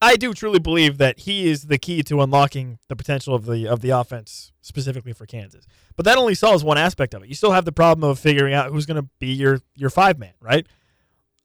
I 0.00 0.16
do 0.16 0.32
truly 0.32 0.58
believe 0.58 0.96
that 0.96 1.20
he 1.20 1.50
is 1.50 1.64
the 1.64 1.76
key 1.76 2.02
to 2.04 2.22
unlocking 2.22 2.78
the 2.88 2.96
potential 2.96 3.34
of 3.34 3.44
the 3.44 3.68
of 3.68 3.82
the 3.82 3.90
offense 3.90 4.50
specifically 4.62 5.12
for 5.12 5.26
Kansas. 5.26 5.66
But 5.94 6.06
that 6.06 6.16
only 6.16 6.34
solves 6.34 6.64
one 6.64 6.78
aspect 6.78 7.12
of 7.12 7.22
it. 7.22 7.28
You 7.28 7.34
still 7.34 7.52
have 7.52 7.66
the 7.66 7.72
problem 7.72 8.08
of 8.08 8.18
figuring 8.18 8.54
out 8.54 8.70
who's 8.70 8.86
going 8.86 9.02
to 9.02 9.08
be 9.18 9.34
your 9.34 9.60
your 9.74 9.90
five 9.90 10.18
man, 10.18 10.32
right? 10.40 10.66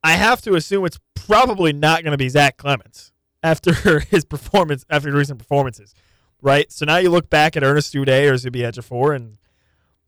I 0.02 0.12
have 0.12 0.40
to 0.42 0.54
assume 0.54 0.86
it's 0.86 1.00
probably 1.14 1.74
not 1.74 2.02
going 2.02 2.12
to 2.12 2.16
be 2.16 2.30
Zach 2.30 2.56
Clemence 2.56 3.12
after 3.42 4.00
his 4.10 4.24
performance 4.24 4.86
after 4.88 5.12
recent 5.12 5.38
performances, 5.38 5.94
right? 6.40 6.72
So 6.72 6.86
now 6.86 6.96
you 6.96 7.10
look 7.10 7.28
back 7.28 7.58
at 7.58 7.62
Ernest 7.62 7.92
Udeh 7.92 8.32
or 8.32 8.38
Zuby 8.38 8.60
Ejiofor 8.60 9.14
and 9.14 9.36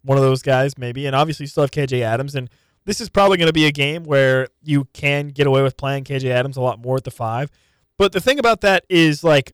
one 0.08 0.18
of 0.18 0.24
those 0.24 0.42
guys 0.42 0.76
maybe, 0.78 1.06
and 1.06 1.14
obviously 1.14 1.44
you 1.44 1.48
still 1.48 1.62
have 1.62 1.70
KJ 1.70 2.00
Adams 2.00 2.34
and 2.34 2.48
this 2.88 3.02
is 3.02 3.10
probably 3.10 3.36
going 3.36 3.48
to 3.48 3.52
be 3.52 3.66
a 3.66 3.70
game 3.70 4.04
where 4.04 4.48
you 4.62 4.86
can 4.94 5.28
get 5.28 5.46
away 5.46 5.62
with 5.62 5.76
playing 5.76 6.04
KJ 6.04 6.30
Adams 6.30 6.56
a 6.56 6.62
lot 6.62 6.80
more 6.80 6.96
at 6.96 7.04
the 7.04 7.10
five. 7.10 7.50
But 7.98 8.12
the 8.12 8.20
thing 8.20 8.38
about 8.38 8.62
that 8.62 8.84
is, 8.88 9.22
like, 9.22 9.52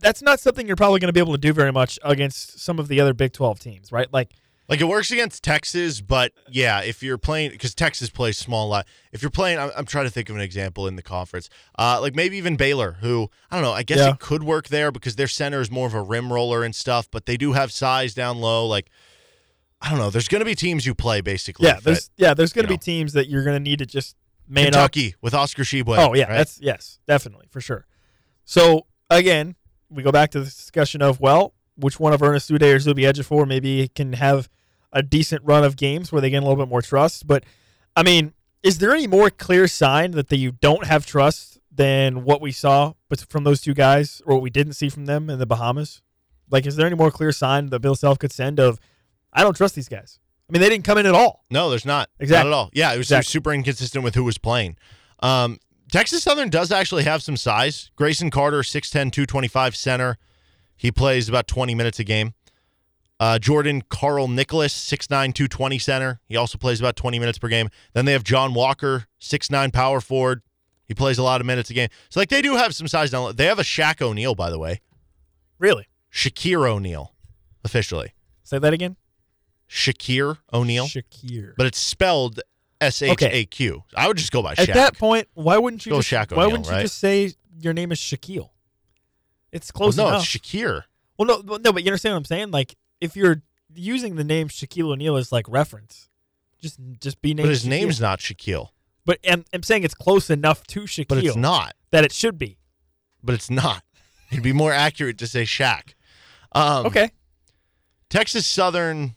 that's 0.00 0.22
not 0.22 0.40
something 0.40 0.66
you're 0.66 0.74
probably 0.74 0.98
going 0.98 1.08
to 1.08 1.12
be 1.12 1.20
able 1.20 1.34
to 1.34 1.38
do 1.38 1.52
very 1.52 1.70
much 1.70 1.98
against 2.02 2.58
some 2.58 2.78
of 2.78 2.88
the 2.88 2.98
other 2.98 3.12
Big 3.12 3.34
12 3.34 3.60
teams, 3.60 3.92
right? 3.92 4.10
Like, 4.10 4.30
like 4.70 4.80
it 4.80 4.84
works 4.84 5.10
against 5.10 5.44
Texas, 5.44 6.00
but 6.00 6.32
yeah, 6.48 6.80
if 6.80 7.02
you're 7.02 7.18
playing 7.18 7.50
because 7.50 7.74
Texas 7.74 8.08
plays 8.08 8.38
small 8.38 8.66
a 8.66 8.70
lot. 8.70 8.86
If 9.12 9.20
you're 9.20 9.30
playing, 9.30 9.58
I'm, 9.58 9.70
I'm, 9.76 9.84
trying 9.84 10.06
to 10.06 10.10
think 10.10 10.28
of 10.28 10.34
an 10.34 10.42
example 10.42 10.88
in 10.88 10.96
the 10.96 11.02
conference, 11.02 11.50
uh, 11.78 12.00
like 12.00 12.16
maybe 12.16 12.36
even 12.36 12.56
Baylor, 12.56 12.96
who 13.00 13.30
I 13.48 13.56
don't 13.56 13.62
know. 13.62 13.72
I 13.72 13.84
guess 13.84 13.98
yeah. 13.98 14.10
it 14.10 14.18
could 14.18 14.42
work 14.42 14.66
there 14.66 14.90
because 14.90 15.14
their 15.14 15.28
center 15.28 15.60
is 15.60 15.70
more 15.70 15.86
of 15.86 15.94
a 15.94 16.02
rim 16.02 16.32
roller 16.32 16.64
and 16.64 16.74
stuff, 16.74 17.08
but 17.10 17.26
they 17.26 17.36
do 17.36 17.52
have 17.52 17.70
size 17.70 18.12
down 18.12 18.38
low. 18.38 18.66
Like 18.66 18.90
I 19.80 19.90
don't 19.90 19.98
know. 19.98 20.10
There's 20.10 20.28
going 20.28 20.40
to 20.40 20.46
be 20.46 20.54
teams 20.54 20.86
you 20.86 20.94
play 20.94 21.20
basically. 21.20 21.66
Yeah, 21.66 21.78
there's 21.82 22.08
that, 22.08 22.22
yeah, 22.22 22.34
there's 22.34 22.52
going 22.52 22.64
to 22.64 22.68
be 22.68 22.74
know. 22.74 22.80
teams 22.80 23.12
that 23.12 23.28
you're 23.28 23.44
going 23.44 23.56
to 23.56 23.60
need 23.60 23.78
to 23.80 23.86
just 23.86 24.16
man 24.48 24.66
Kentucky 24.66 25.08
up. 25.08 25.14
with 25.22 25.34
Oscar 25.34 25.62
Tshiebwe. 25.62 25.96
Oh 25.98 26.14
yeah, 26.14 26.24
right? 26.24 26.38
that's 26.38 26.60
yes, 26.60 26.98
definitely 27.06 27.46
for 27.50 27.60
sure. 27.60 27.86
So 28.44 28.86
again, 29.10 29.54
we 29.90 30.02
go 30.02 30.12
back 30.12 30.30
to 30.32 30.40
the 30.40 30.46
discussion 30.46 31.02
of 31.02 31.20
well, 31.20 31.54
which 31.76 32.00
one 32.00 32.12
of 32.12 32.22
Ernest 32.22 32.50
Udeh 32.50 32.76
or 32.76 32.78
Zuby 32.78 33.02
Ejiofor 33.02 33.46
maybe 33.46 33.88
can 33.88 34.14
have 34.14 34.48
a 34.92 35.02
decent 35.02 35.42
run 35.44 35.62
of 35.62 35.76
games 35.76 36.10
where 36.10 36.20
they 36.20 36.30
get 36.30 36.38
a 36.42 36.46
little 36.46 36.56
bit 36.56 36.70
more 36.70 36.82
trust. 36.82 37.26
But 37.26 37.44
I 37.94 38.02
mean, 38.02 38.32
is 38.62 38.78
there 38.78 38.92
any 38.92 39.06
more 39.06 39.30
clear 39.30 39.68
sign 39.68 40.12
that 40.12 40.32
you 40.32 40.52
don't 40.52 40.86
have 40.86 41.06
trust 41.06 41.58
than 41.70 42.24
what 42.24 42.40
we 42.40 42.50
saw 42.50 42.94
from 43.28 43.44
those 43.44 43.60
two 43.60 43.74
guys, 43.74 44.22
or 44.24 44.36
what 44.36 44.42
we 44.42 44.50
didn't 44.50 44.72
see 44.72 44.88
from 44.88 45.04
them 45.04 45.28
in 45.28 45.38
the 45.38 45.46
Bahamas? 45.46 46.00
Like, 46.50 46.66
is 46.66 46.76
there 46.76 46.86
any 46.86 46.96
more 46.96 47.10
clear 47.10 47.32
sign 47.32 47.66
that 47.66 47.80
Bill 47.80 47.94
Self 47.94 48.18
could 48.18 48.32
send 48.32 48.58
of? 48.58 48.80
I 49.32 49.42
don't 49.42 49.56
trust 49.56 49.74
these 49.74 49.88
guys. 49.88 50.18
I 50.48 50.52
mean, 50.52 50.62
they 50.62 50.68
didn't 50.68 50.84
come 50.84 50.98
in 50.98 51.06
at 51.06 51.14
all. 51.14 51.44
No, 51.50 51.70
there's 51.70 51.84
not. 51.84 52.08
Exactly. 52.20 52.50
Not 52.50 52.54
at 52.54 52.56
all. 52.56 52.70
Yeah, 52.72 52.94
it 52.94 52.98
was 52.98 53.06
exactly. 53.06 53.30
super 53.30 53.52
inconsistent 53.52 54.04
with 54.04 54.14
who 54.14 54.24
was 54.24 54.38
playing. 54.38 54.76
Um, 55.20 55.58
Texas 55.90 56.22
Southern 56.22 56.50
does 56.50 56.70
actually 56.70 57.04
have 57.04 57.22
some 57.22 57.36
size. 57.36 57.90
Grayson 57.96 58.30
Carter, 58.30 58.60
6'10, 58.60 58.90
225 59.12 59.76
center. 59.76 60.18
He 60.76 60.92
plays 60.92 61.28
about 61.28 61.48
20 61.48 61.74
minutes 61.74 61.98
a 61.98 62.04
game. 62.04 62.34
Uh, 63.18 63.38
Joirdon 63.40 63.82
Karl 63.88 64.28
Nicholas, 64.28 64.74
6'9, 64.74 65.08
220 65.08 65.78
center. 65.78 66.20
He 66.28 66.36
also 66.36 66.58
plays 66.58 66.80
about 66.80 66.96
20 66.96 67.18
minutes 67.18 67.38
per 67.38 67.48
game. 67.48 67.70
Then 67.94 68.04
they 68.04 68.12
have 68.12 68.24
John 68.24 68.52
Walker, 68.52 69.06
6'9 69.20 69.72
power 69.72 70.00
forward. 70.00 70.42
He 70.86 70.94
plays 70.94 71.18
a 71.18 71.22
lot 71.22 71.40
of 71.40 71.46
minutes 71.46 71.70
a 71.70 71.74
game. 71.74 71.88
So, 72.10 72.20
like, 72.20 72.28
they 72.28 72.42
do 72.42 72.56
have 72.56 72.74
some 72.74 72.86
size 72.86 73.10
down. 73.10 73.34
They 73.34 73.46
have 73.46 73.58
a 73.58 73.62
Shaq 73.62 74.00
O'Neal, 74.02 74.34
by 74.34 74.50
the 74.50 74.58
way. 74.58 74.80
Really? 75.58 75.88
Shaquille 76.12 76.68
O'Neal, 76.68 77.14
officially. 77.64 78.12
Say 78.44 78.58
that 78.58 78.72
again. 78.72 78.96
Shaqir 79.68 80.38
O'Neal. 80.52 80.86
Shakir. 80.86 81.54
But 81.56 81.66
it's 81.66 81.78
spelled 81.80 82.40
S 82.80 83.02
H 83.02 83.22
A 83.22 83.44
Q. 83.44 83.84
I 83.96 84.08
would 84.08 84.16
just 84.16 84.32
go 84.32 84.42
by 84.42 84.54
Shaq. 84.54 84.68
At 84.68 84.74
that 84.74 84.98
point, 84.98 85.28
why 85.34 85.58
wouldn't 85.58 85.86
you 85.86 85.90
go 85.90 86.00
just, 86.00 86.10
Shaq 86.30 86.36
why 86.36 86.46
wouldn't 86.46 86.66
you 86.66 86.72
right? 86.72 86.82
just 86.82 86.98
say 86.98 87.32
your 87.58 87.72
name 87.72 87.92
is 87.92 87.98
Shaquille? 87.98 88.50
It's 89.52 89.70
close 89.70 89.96
well, 89.96 90.06
no, 90.06 90.12
enough. 90.14 90.24
it's 90.24 90.36
Shakir. 90.36 90.82
Well, 91.18 91.42
no, 91.42 91.56
no, 91.56 91.72
but 91.72 91.82
you 91.82 91.90
understand 91.90 92.14
what 92.14 92.18
I'm 92.18 92.24
saying? 92.26 92.50
Like, 92.50 92.76
if 93.00 93.16
you're 93.16 93.42
using 93.74 94.16
the 94.16 94.24
name 94.24 94.48
Shaquille 94.48 94.92
O'Neal 94.92 95.16
as 95.16 95.32
like 95.32 95.46
reference, 95.48 96.08
just 96.60 96.78
just 97.00 97.22
be 97.22 97.34
named. 97.34 97.46
But 97.46 97.50
his 97.50 97.64
Shaquille. 97.64 97.68
name's 97.68 98.00
not 98.00 98.18
Shaquille. 98.20 98.68
But 99.04 99.18
I'm, 99.28 99.44
I'm 99.52 99.62
saying 99.62 99.84
it's 99.84 99.94
close 99.94 100.30
enough 100.30 100.66
to 100.68 100.80
Shaquille. 100.80 101.08
But 101.08 101.18
it's 101.18 101.36
not. 101.36 101.74
That 101.92 102.04
it 102.04 102.12
should 102.12 102.38
be. 102.38 102.58
But 103.22 103.34
it's 103.34 103.50
not. 103.50 103.82
It'd 104.30 104.42
be 104.42 104.52
more 104.52 104.72
accurate 104.72 105.18
to 105.18 105.26
say 105.26 105.44
Shaq. 105.44 105.94
Um, 106.52 106.86
okay. 106.86 107.10
Texas 108.08 108.46
Southern 108.46 109.15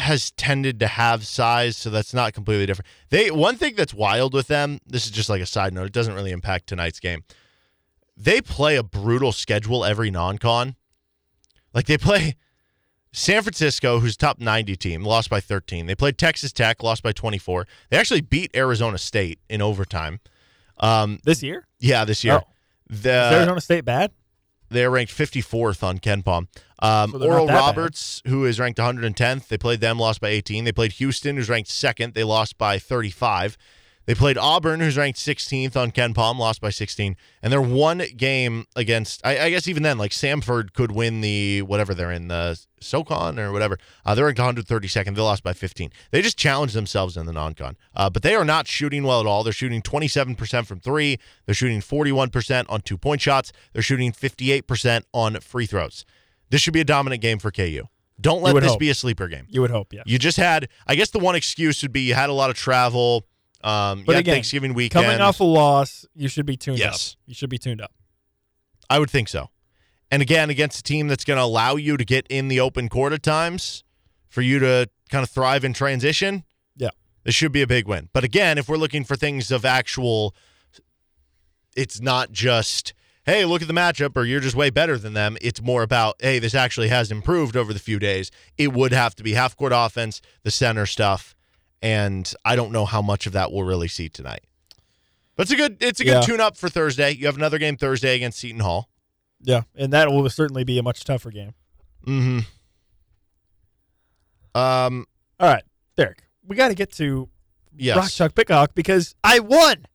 has 0.00 0.30
tended 0.32 0.80
to 0.80 0.86
have 0.86 1.26
size, 1.26 1.76
so 1.76 1.90
that's 1.90 2.14
not 2.14 2.32
completely 2.32 2.66
different. 2.66 2.88
They 3.10 3.30
one 3.30 3.56
thing 3.56 3.74
that's 3.76 3.94
wild 3.94 4.34
with 4.34 4.46
them, 4.46 4.80
this 4.86 5.04
is 5.04 5.10
just 5.10 5.28
like 5.28 5.40
a 5.40 5.46
side 5.46 5.72
note, 5.72 5.86
it 5.86 5.92
doesn't 5.92 6.14
really 6.14 6.32
impact 6.32 6.66
tonight's 6.66 7.00
game. 7.00 7.24
They 8.16 8.40
play 8.40 8.76
a 8.76 8.82
brutal 8.82 9.32
schedule 9.32 9.84
every 9.84 10.10
non-con. 10.10 10.76
Like 11.72 11.86
they 11.86 11.96
play 11.96 12.36
San 13.12 13.42
Francisco, 13.42 14.00
who's 14.00 14.16
top 14.16 14.38
90 14.40 14.76
team, 14.76 15.04
lost 15.04 15.30
by 15.30 15.40
13. 15.40 15.86
They 15.86 15.94
played 15.94 16.18
Texas 16.18 16.52
Tech, 16.52 16.82
lost 16.82 17.02
by 17.02 17.12
24. 17.12 17.66
They 17.90 17.96
actually 17.96 18.20
beat 18.20 18.54
Arizona 18.54 18.98
State 18.98 19.40
in 19.48 19.62
overtime. 19.62 20.20
Um, 20.78 21.18
this 21.24 21.42
year? 21.42 21.66
Yeah, 21.78 22.04
this 22.04 22.24
year. 22.24 22.40
Oh. 22.42 22.48
The, 22.88 22.96
Is 22.96 23.32
Arizona 23.36 23.60
State 23.60 23.84
bad? 23.84 24.12
They're 24.70 24.90
ranked 24.90 25.12
54th 25.12 25.82
on 25.82 25.98
KenPom. 25.98 26.46
Um, 26.78 27.10
So 27.10 27.22
Oral 27.22 27.46
Roberts, 27.48 28.22
who 28.26 28.44
is 28.46 28.58
ranked 28.60 28.78
110th, 28.78 29.48
they 29.48 29.58
played 29.58 29.80
them, 29.80 29.98
lost 29.98 30.20
by 30.20 30.28
18. 30.28 30.64
They 30.64 30.72
played 30.72 30.92
Houston, 30.92 31.36
who's 31.36 31.48
ranked 31.48 31.68
second. 31.68 32.14
They 32.14 32.24
lost 32.24 32.56
by 32.56 32.78
35. 32.78 33.58
They 34.06 34.14
played 34.14 34.38
Auburn, 34.38 34.80
who's 34.80 34.96
ranked 34.96 35.18
16th 35.18 35.76
on 35.76 35.92
KenPom, 35.92 36.38
lost 36.38 36.60
by 36.60 36.70
16. 36.70 37.16
And 37.42 37.52
their 37.52 37.60
one 37.62 38.02
game 38.16 38.64
against, 38.74 39.24
I, 39.24 39.38
I 39.38 39.50
guess 39.50 39.68
even 39.68 39.82
then, 39.82 39.98
like 39.98 40.10
Samford 40.10 40.72
could 40.72 40.90
win 40.90 41.20
the 41.20 41.62
whatever 41.62 41.94
they're 41.94 42.10
in, 42.10 42.28
the 42.28 42.58
SoCon 42.80 43.38
or 43.38 43.52
whatever. 43.52 43.78
Uh, 44.04 44.14
they're 44.14 44.24
ranked 44.24 44.40
132nd. 44.40 45.14
They 45.14 45.20
lost 45.20 45.42
by 45.44 45.52
15. 45.52 45.90
They 46.10 46.22
just 46.22 46.38
challenged 46.38 46.74
themselves 46.74 47.16
in 47.16 47.26
the 47.26 47.32
non-con. 47.32 47.76
Uh, 47.94 48.10
but 48.10 48.22
they 48.22 48.34
are 48.34 48.44
not 48.44 48.66
shooting 48.66 49.04
well 49.04 49.20
at 49.20 49.26
all. 49.26 49.44
They're 49.44 49.52
shooting 49.52 49.82
27% 49.82 50.66
from 50.66 50.80
three. 50.80 51.18
They're 51.46 51.54
shooting 51.54 51.80
41% 51.80 52.66
on 52.68 52.80
two-point 52.80 53.20
shots. 53.20 53.52
They're 53.72 53.82
shooting 53.82 54.12
58% 54.12 55.02
on 55.12 55.38
free 55.40 55.66
throws. 55.66 56.04
This 56.48 56.60
should 56.60 56.74
be 56.74 56.80
a 56.80 56.84
dominant 56.84 57.22
game 57.22 57.38
for 57.38 57.50
KU. 57.50 57.84
Don't 58.20 58.42
let 58.42 58.54
this 58.60 58.72
hope. 58.72 58.80
be 58.80 58.90
a 58.90 58.94
sleeper 58.94 59.28
game. 59.28 59.46
You 59.48 59.62
would 59.62 59.70
hope, 59.70 59.92
yeah. 59.92 60.02
You 60.04 60.18
just 60.18 60.36
had, 60.36 60.68
I 60.86 60.94
guess 60.94 61.10
the 61.10 61.18
one 61.18 61.34
excuse 61.36 61.80
would 61.82 61.92
be 61.92 62.02
you 62.02 62.14
had 62.14 62.28
a 62.28 62.34
lot 62.34 62.50
of 62.50 62.56
travel. 62.56 63.24
Um, 63.62 64.04
But 64.04 64.14
had 64.14 64.20
again, 64.20 64.34
Thanksgiving 64.36 64.74
weekend. 64.74 65.04
Coming 65.04 65.20
off 65.20 65.40
a 65.40 65.44
loss, 65.44 66.06
you 66.14 66.28
should 66.28 66.46
be 66.46 66.56
tuned 66.56 66.78
Yes. 66.78 67.12
up. 67.12 67.18
You 67.26 67.34
should 67.34 67.50
be 67.50 67.58
tuned 67.58 67.80
up. 67.80 67.92
I 68.88 68.98
would 68.98 69.10
think 69.10 69.28
so. 69.28 69.50
And 70.10 70.22
again, 70.22 70.50
against 70.50 70.80
a 70.80 70.82
team 70.82 71.08
that's 71.08 71.24
going 71.24 71.36
to 71.36 71.42
allow 71.44 71.76
you 71.76 71.96
to 71.96 72.04
get 72.04 72.26
in 72.28 72.48
the 72.48 72.58
open 72.58 72.88
court 72.88 73.12
at 73.12 73.22
times 73.22 73.84
for 74.28 74.42
you 74.42 74.58
to 74.58 74.88
kind 75.10 75.22
of 75.22 75.30
thrive 75.30 75.64
in 75.64 75.72
transition, 75.72 76.44
Yeah. 76.76 76.88
this 77.24 77.34
should 77.34 77.52
be 77.52 77.62
a 77.62 77.66
big 77.66 77.86
win. 77.86 78.08
But 78.12 78.24
again, 78.24 78.58
if 78.58 78.68
we're 78.68 78.76
looking 78.78 79.04
for 79.04 79.14
things 79.14 79.50
of 79.50 79.64
actual, 79.64 80.34
it's 81.76 82.00
not 82.00 82.32
just, 82.32 82.92
hey, 83.24 83.44
look 83.44 83.62
at 83.62 83.68
the 83.68 83.74
matchup 83.74 84.16
or 84.16 84.24
you're 84.24 84.40
just 84.40 84.56
way 84.56 84.70
better 84.70 84.98
than 84.98 85.12
them. 85.12 85.36
It's 85.40 85.60
more 85.62 85.82
about, 85.82 86.16
hey, 86.20 86.38
this 86.38 86.54
actually 86.54 86.88
has 86.88 87.12
improved 87.12 87.56
over 87.56 87.72
the 87.72 87.78
few 87.78 87.98
days. 87.98 88.30
It 88.58 88.72
would 88.72 88.92
have 88.92 89.14
to 89.16 89.22
be 89.22 89.34
half 89.34 89.56
court 89.56 89.72
offense, 89.74 90.20
the 90.42 90.50
center 90.50 90.86
stuff. 90.86 91.36
And 91.82 92.32
I 92.44 92.56
don't 92.56 92.72
know 92.72 92.84
how 92.84 93.00
much 93.02 93.26
of 93.26 93.32
that 93.32 93.52
we'll 93.52 93.64
really 93.64 93.88
see 93.88 94.08
tonight. 94.08 94.44
But 95.36 95.44
it's 95.44 95.52
a 95.52 95.56
good 95.56 95.76
it's 95.82 96.00
a 96.00 96.04
good 96.04 96.10
Yeah. 96.14 96.20
tune 96.20 96.40
up 96.40 96.56
for 96.56 96.68
Thursday. 96.68 97.12
You 97.12 97.26
have 97.26 97.36
another 97.36 97.58
game 97.58 97.76
Thursday 97.76 98.14
against 98.16 98.38
Seton 98.38 98.60
Hall. 98.60 98.90
Yeah, 99.40 99.62
and 99.74 99.90
that 99.94 100.10
will 100.10 100.28
certainly 100.28 100.64
be 100.64 100.76
a 100.78 100.82
much 100.82 101.02
tougher 101.04 101.30
game. 101.30 101.54
Mm-hmm. 102.06 102.40
Um, 104.54 105.06
All 105.38 105.48
right. 105.48 105.64
Derek, 105.96 106.24
we 106.46 106.56
got 106.56 106.68
to 106.68 106.74
get 106.74 106.92
to 106.92 107.28
Yes. 107.76 107.96
Rock 107.96 108.10
Chalk 108.10 108.34
Pickhawk 108.34 108.74
because 108.74 109.14
I 109.24 109.38
won. 109.38 109.86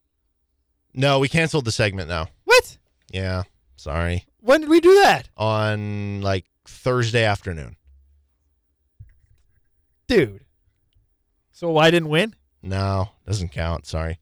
No, 0.93 1.19
we 1.19 1.27
canceled 1.27 1.65
the 1.65 1.71
segment 1.71 2.07
now. 2.09 2.29
What? 2.45 2.77
Yeah, 3.11 3.43
sorry. 3.75 4.25
When 4.39 4.61
did 4.61 4.69
we 4.69 4.79
do 4.79 4.93
that, 5.03 5.29
On 5.37 6.21
like 6.21 6.45
Thursday 6.65 7.23
afternoon. 7.25 7.75
dude? 10.07 10.44
So 11.57 11.77
I 11.77 11.90
didn't 11.90 12.10
win. 12.10 12.36
No, 12.61 13.11
doesn't 13.26 13.49
count. 13.53 13.86
Sorry. 13.86 14.19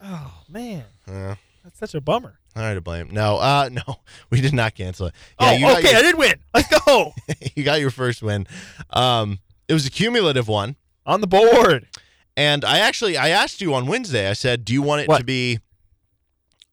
Oh 0.00 0.42
man, 0.48 0.84
Uh, 1.08 1.34
that's 1.64 1.78
such 1.80 1.94
a 1.96 2.00
bummer. 2.00 2.38
all 2.54 2.62
right 2.62 2.74
to 2.74 2.80
blame. 2.80 3.08
No, 3.10 3.38
uh, 3.38 3.68
no, 3.72 3.96
we 4.30 4.40
did 4.40 4.52
not 4.54 4.74
cancel 4.76 5.06
it. 5.08 5.14
oh, 5.40 5.50
you 5.52 5.60
got 5.66 5.78
okay, 5.78 5.96
I 5.96 6.02
did 6.02 6.16
win. 6.16 6.34
Let's 6.54 6.68
go 6.84 7.12
you 7.56 7.64
got 7.64 7.80
your 7.80 7.90
first 7.90 8.22
win. 8.22 8.46
Um, 8.90 9.40
it 9.66 9.72
was 9.72 9.86
a 9.86 9.90
cumulative 9.90 10.46
one, 10.46 10.76
on 11.04 11.20
the 11.20 11.26
board. 11.26 11.88
and 12.36 12.64
I 12.64 12.78
actually 12.78 13.16
I 13.16 13.30
asked 13.30 13.60
you 13.60 13.74
on 13.74 13.86
Wednesday. 13.88 14.28
I 14.30 14.34
said, 14.34 14.64
"Do 14.64 14.72
you 14.72 14.82
want 14.82 15.02
it 15.02 15.08
What? 15.08 15.18
to 15.18 15.24
be 15.24 15.58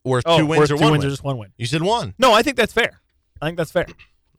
worth 0.04 0.24
Oh, 0.28 0.38
two 0.38 0.46
wins 0.46 0.60
worth 0.60 0.72
or 0.72 0.76
two 0.78 0.84
one 0.84 0.92
wins 0.92 1.02
win?" 1.04 1.08
or 1.08 1.12
just 1.14 1.24
one 1.24 1.38
win? 1.40 1.50
You 1.58 1.66
said 1.66 1.82
one. 1.82 2.14
No, 2.20 2.32
I 2.32 2.44
think 2.44 2.58
that's 2.58 2.74
fair. 2.74 3.02
I 3.42 3.48
think 3.48 3.58
that's 3.58 3.72
fair. 3.72 3.88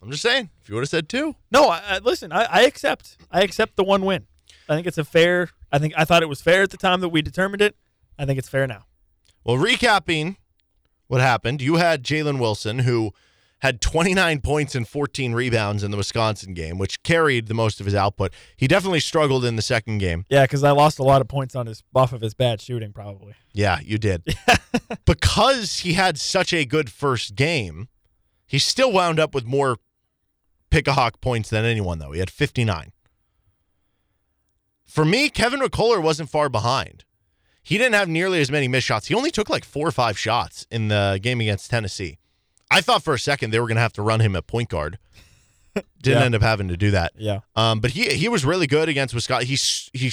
I'm 0.01 0.11
just 0.13 0.23
saying. 0.23 0.51
If 0.63 0.69
you 0.69 0.75
would 0.77 0.83
have 0.83 0.91
said 0.91 1.09
two, 1.09 1.35
No, 1.51 1.71
I, 1.71 1.81
I, 1.89 1.99
listen, 1.99 2.31
I, 2.31 2.45
I 2.45 2.63
accept. 2.63 3.17
I 3.33 3.41
accept 3.41 3.75
the 3.77 3.83
one 3.85 4.05
win. 4.05 4.27
I 4.69 4.75
think 4.75 4.87
it's 4.87 4.99
a 4.99 5.05
fair. 5.05 5.51
I 5.71 5.79
think 5.79 5.95
I 5.97 6.05
thought 6.05 6.23
it 6.23 6.29
was 6.29 6.41
fair 6.41 6.63
at 6.63 6.71
the 6.71 6.77
time 6.77 7.01
that 7.01 7.09
we 7.09 7.23
determined 7.23 7.63
it. 7.63 7.77
I 8.19 8.25
think 8.25 8.39
it's 8.39 8.49
fair 8.49 8.67
now. 8.67 8.85
well, 9.45 9.57
recapping 9.57 10.37
what 11.07 11.21
happened, 11.21 11.61
you 11.61 11.77
had 11.77 12.03
Jalen 12.03 12.39
Wilson 12.39 12.81
who 12.81 13.13
had 13.61 13.81
29 13.81 14.41
points 14.41 14.75
and 14.75 14.87
14 14.87 15.33
rebounds 15.33 15.83
in 15.83 15.91
the 15.91 15.97
Wisconsin 15.97 16.53
game, 16.53 16.77
which 16.77 17.03
carried 17.03 17.47
the 17.47 17.55
most 17.55 17.81
of 17.81 17.87
his 17.87 17.95
output. 17.95 18.33
He 18.57 18.67
definitely 18.69 19.01
struggled 19.01 19.43
in 19.45 19.57
the 19.57 19.63
second 19.63 19.99
game. 19.99 20.27
Yeah, 20.29 20.45
because 20.45 20.63
I 20.63 20.73
lost 20.73 20.99
a 20.99 21.03
lot 21.03 21.23
of 21.23 21.29
points 21.29 21.57
on 21.57 21.67
his 21.67 21.83
off 21.95 22.13
of 22.13 22.21
his 22.21 22.35
bad 22.35 22.61
shooting, 22.61 22.93
probably. 22.93 23.35
Yeah, 23.53 23.79
you 23.83 23.97
did. 23.97 24.23
because 25.07 25.81
he 25.81 25.95
had 25.95 26.19
such 26.19 26.53
a 26.53 26.67
good 26.67 26.91
first 26.91 27.37
game, 27.37 27.89
he 28.47 28.59
still 28.59 28.93
wound 28.93 29.19
up 29.19 29.35
with 29.35 29.47
more 29.47 29.79
pick 30.69 30.87
a 30.87 30.93
hawk 30.93 31.21
points 31.23 31.49
than 31.49 31.65
anyone, 31.65 31.99
though. 31.99 32.13
He 32.13 32.19
had 32.19 32.31
59. 32.31 32.93
For 34.87 35.05
me, 35.05 35.29
Kevin 35.29 35.61
McCullar 35.61 36.03
wasn't 36.03 36.31
far 36.31 36.49
behind. 36.49 37.05
He 37.63 37.79
didn't 37.79 37.95
have 37.95 38.09
nearly 38.09 38.41
as 38.41 38.51
many 38.51 38.69
missed 38.69 38.87
shots. 38.87 39.07
He 39.09 39.15
only 39.15 39.31
took 39.31 39.49
like 39.49 39.65
four 39.65 39.89
or 39.89 39.93
five 39.93 40.19
shots 40.19 40.67
in 40.71 40.89
the 40.89 41.19
game 41.23 41.41
against 41.41 41.71
Tennessee. 41.71 42.19
I 42.71 42.81
thought 42.81 43.03
for 43.03 43.15
a 43.15 43.19
second 43.19 43.51
they 43.51 43.61
were 43.61 43.67
going 43.67 43.77
to 43.77 43.81
have 43.83 43.93
to 43.95 44.03
run 44.03 44.21
him 44.21 44.37
at 44.37 44.47
point 44.47 44.69
guard. 44.69 44.99
Didn't 46.03 46.19
Yeah. 46.21 46.25
end 46.25 46.35
up 46.35 46.43
having 46.43 46.69
to 46.69 46.77
do 46.77 46.91
that. 46.93 47.13
Yeah. 47.17 47.41
Um, 47.57 47.81
but 47.81 47.93
he 47.93 48.11
he 48.15 48.29
was 48.29 48.45
really 48.45 48.67
good 48.67 48.89
against 48.89 49.15
Wisconsin. 49.15 49.49
He 49.49 49.57
he 49.99 50.13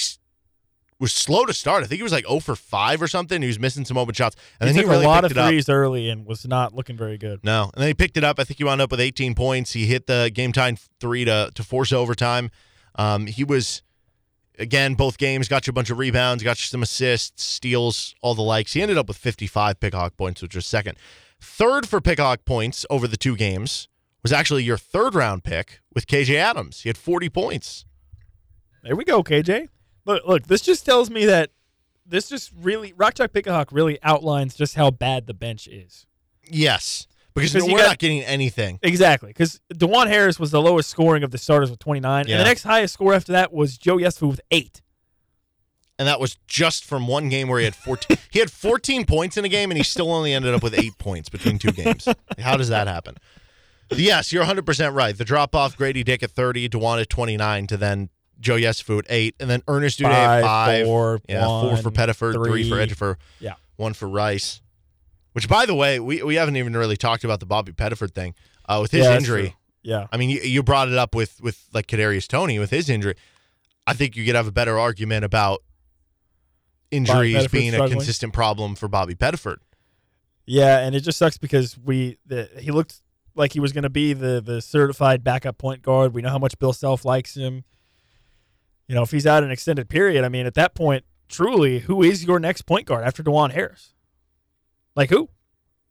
was 0.99 1.13
slow 1.13 1.45
to 1.45 1.53
start. 1.53 1.83
I 1.83 1.87
think 1.87 1.97
he 1.97 2.03
was 2.03 2.11
like 2.11 2.27
0 2.27 2.39
for 2.39 2.55
5 2.55 3.01
or 3.01 3.07
something. 3.07 3.41
He 3.41 3.47
was 3.47 3.59
missing 3.59 3.85
some 3.85 3.97
open 3.97 4.13
shots. 4.13 4.35
And 4.59 4.69
he 4.69 4.73
then 4.75 4.83
took 4.83 4.89
he 4.91 4.93
really 4.95 5.05
a 5.05 5.09
lot 5.09 5.25
of 5.25 5.31
threes 5.31 5.67
early 5.67 6.09
and 6.09 6.25
was 6.25 6.45
not 6.47 6.73
looking 6.75 6.95
very 6.95 7.17
good. 7.17 7.39
No, 7.43 7.63
and 7.73 7.81
then 7.81 7.87
he 7.87 7.93
picked 7.93 8.17
it 8.17 8.23
up. 8.23 8.39
I 8.39 8.43
think 8.43 8.59
he 8.59 8.63
wound 8.63 8.81
up 8.81 8.91
with 8.91 8.99
18 9.01 9.33
points. 9.35 9.73
He 9.73 9.87
hit 9.87 10.07
the 10.07 10.31
game 10.33 10.51
time 10.53 10.77
three 10.99 11.25
to 11.25 11.51
to 11.53 11.63
force 11.63 11.91
overtime. 11.91 12.49
Um, 12.95 13.25
he 13.27 13.43
was 13.43 13.81
again 14.59 14.95
both 14.95 15.17
games 15.17 15.47
got 15.47 15.67
you 15.67 15.71
a 15.71 15.73
bunch 15.73 15.89
of 15.89 15.97
rebounds, 15.97 16.43
got 16.43 16.59
you 16.59 16.67
some 16.67 16.83
assists, 16.83 17.43
steals, 17.43 18.15
all 18.21 18.35
the 18.35 18.41
likes. 18.41 18.73
He 18.73 18.81
ended 18.81 18.97
up 18.97 19.07
with 19.07 19.17
55 19.17 19.79
Pickhawk 19.79 20.17
points, 20.17 20.41
which 20.41 20.55
was 20.55 20.65
second. 20.65 20.97
Third 21.39 21.87
for 21.87 21.99
Pickhawk 22.01 22.45
points 22.45 22.85
over 22.89 23.07
the 23.07 23.17
two 23.17 23.35
games 23.35 23.87
was 24.21 24.31
actually 24.31 24.63
your 24.63 24.77
third 24.77 25.15
round 25.15 25.43
pick 25.43 25.81
with 25.93 26.07
KJ 26.07 26.35
Adams. 26.35 26.81
He 26.81 26.89
had 26.89 26.97
40 26.97 27.29
points. 27.29 27.85
There 28.83 28.95
we 28.95 29.03
go, 29.03 29.23
KJ. 29.23 29.67
Look, 30.05 30.25
look. 30.25 30.47
This 30.47 30.61
just 30.61 30.85
tells 30.85 31.09
me 31.09 31.25
that 31.25 31.51
this 32.05 32.29
just 32.29 32.51
really 32.59 32.93
Rock 32.93 33.15
Chalk 33.15 33.31
Picahawk 33.31 33.67
really 33.71 33.99
outlines 34.03 34.55
just 34.55 34.75
how 34.75 34.91
bad 34.91 35.27
the 35.27 35.33
bench 35.33 35.67
is. 35.67 36.05
Yes, 36.43 37.07
because 37.33 37.53
you 37.55 37.65
we're 37.73 37.79
got- 37.79 37.87
not 37.87 37.97
getting 37.99 38.21
anything. 38.23 38.79
Exactly, 38.81 39.29
because 39.29 39.59
Dajuan 39.73 40.07
Harris 40.07 40.39
was 40.39 40.51
the 40.51 40.61
lowest 40.61 40.89
scoring 40.89 41.23
of 41.23 41.31
the 41.31 41.37
starters 41.37 41.69
with 41.69 41.79
29, 41.79 42.25
Yeah. 42.27 42.35
and 42.35 42.39
the 42.41 42.45
next 42.45 42.63
highest 42.63 42.93
score 42.93 43.13
after 43.13 43.31
that 43.33 43.51
was 43.53 43.77
Joe 43.77 43.97
Yesufu 43.97 44.29
with 44.29 44.41
eight. 44.51 44.81
and 45.99 46.07
that 46.07 46.19
was 46.19 46.37
just 46.47 46.83
from 46.83 47.05
one 47.07 47.29
game 47.29 47.47
where 47.47 47.59
he 47.59 47.65
had 47.65 47.75
14 47.75 48.17
he 48.31 48.39
had 48.39 48.49
14 48.49 49.05
points 49.05 49.37
in 49.37 49.45
a 49.45 49.49
game 49.49 49.69
and 49.69 49.77
he 49.77 49.83
still 49.83 50.11
only 50.11 50.33
ended 50.33 50.51
up 50.53 50.63
with 50.63 50.73
8 50.73 50.97
points 50.97 51.29
between 51.29 51.59
two 51.59 51.71
games 51.71 52.07
how 52.39 52.57
does 52.57 52.69
that 52.69 52.87
happen 52.87 53.17
yes 53.91 54.31
you're 54.33 54.43
100% 54.45 54.95
right 54.95 55.15
the 55.15 55.25
drop 55.25 55.53
off 55.53 55.77
grady 55.77 56.03
dick 56.03 56.23
at 56.23 56.31
30 56.31 56.69
dajuan 56.69 56.99
at 57.01 57.09
29 57.09 57.67
to 57.67 57.77
then 57.77 58.09
joe 58.39 58.55
yesufu 58.55 58.99
at 58.99 59.05
8 59.09 59.35
and 59.41 59.49
then 59.49 59.61
ernest 59.67 59.99
Udeh 59.99 60.05
at 60.05 60.41
Five, 60.41 60.43
5 60.43 60.85
four, 60.87 61.19
yeah 61.29 61.45
4 61.45 61.77
for 61.77 61.83
one, 61.83 61.93
pettiford 61.93 62.33
3 62.33 62.69
for 62.69 62.75
three. 62.77 62.87
ejiofor 62.87 63.15
Yeah. 63.39 63.53
1 63.75 63.93
for 63.93 64.07
rice 64.09 64.61
which 65.33 65.47
by 65.47 65.65
the 65.65 65.75
way 65.75 65.99
we, 65.99 66.21
we 66.23 66.35
haven't 66.35 66.57
even 66.57 66.73
really 66.75 66.97
talked 66.97 67.23
about 67.23 67.39
the 67.39 67.45
bobby 67.45 67.71
pettiford 67.71 68.13
thing 68.13 68.33
uh, 68.67 68.79
with 68.81 68.91
his 68.91 69.05
Yeah, 69.05 69.15
injury. 69.17 69.55
Yeah. 69.83 70.07
I 70.11 70.17
mean, 70.17 70.29
you, 70.29 70.39
you 70.41 70.61
brought 70.63 70.89
it 70.89 70.97
up 70.97 71.15
with 71.15 71.41
with 71.41 71.65
like 71.73 71.87
Kadarius 71.87 72.27
Toney 72.27 72.59
with 72.59 72.69
his 72.69 72.87
injury. 72.89 73.15
I 73.87 73.93
think 73.93 74.15
you 74.15 74.23
could 74.25 74.35
have 74.35 74.47
a 74.47 74.51
better 74.51 74.77
argument 74.77 75.25
about 75.25 75.63
injuries 76.91 77.47
being 77.47 77.69
a 77.69 77.73
struggling. 77.73 77.97
consistent 77.97 78.33
problem 78.33 78.75
for 78.75 78.87
Bobby 78.87 79.15
Pettiford. 79.15 79.57
Yeah, 80.45 80.79
and 80.79 80.95
it 80.95 81.01
just 81.01 81.17
sucks 81.17 81.37
because 81.37 81.77
we 81.77 82.17
the, 82.25 82.49
he 82.59 82.71
looked 82.71 83.01
like 83.35 83.53
he 83.53 83.59
was 83.59 83.71
going 83.71 83.83
to 83.83 83.89
be 83.89 84.13
the 84.13 84.41
the 84.41 84.61
certified 84.61 85.23
backup 85.23 85.57
point 85.57 85.81
guard. 85.81 86.13
We 86.13 86.21
know 86.21 86.29
how 86.29 86.39
much 86.39 86.59
Bill 86.59 86.73
Self 86.73 87.05
likes 87.05 87.35
him. 87.35 87.63
You 88.87 88.95
know, 88.95 89.03
if 89.03 89.11
he's 89.11 89.25
out 89.25 89.43
an 89.43 89.51
extended 89.51 89.89
period, 89.89 90.25
I 90.25 90.29
mean, 90.29 90.45
at 90.45 90.53
that 90.55 90.75
point, 90.75 91.05
truly, 91.29 91.79
who 91.79 92.03
is 92.03 92.25
your 92.25 92.39
next 92.39 92.63
point 92.63 92.85
guard 92.85 93.05
after 93.05 93.23
Dajuan 93.23 93.51
Harris? 93.51 93.93
Like 94.95 95.09
who? 95.09 95.29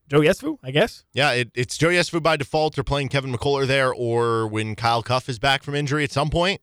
Joe 0.09 0.21
Yesufu, 0.21 0.59
I 0.63 0.73
guess. 0.73 1.05
Yeah, 1.13 1.31
it, 1.33 1.51
it's 1.55 1.79
Joe 1.79 1.89
Yesufu 1.89 2.21
by 2.23 2.37
default 2.37 2.77
or 2.79 2.83
playing 2.83 3.09
Kevin 3.11 3.33
McCullar 3.33 3.67
there, 3.67 3.93
or 3.95 4.47
when 4.49 4.75
Kyle 4.75 5.03
Cuffe 5.05 5.29
is 5.29 5.39
back 5.39 5.63
from 5.63 5.75
injury 5.77 6.03
at 6.03 6.11
some 6.11 6.31
point. 6.31 6.61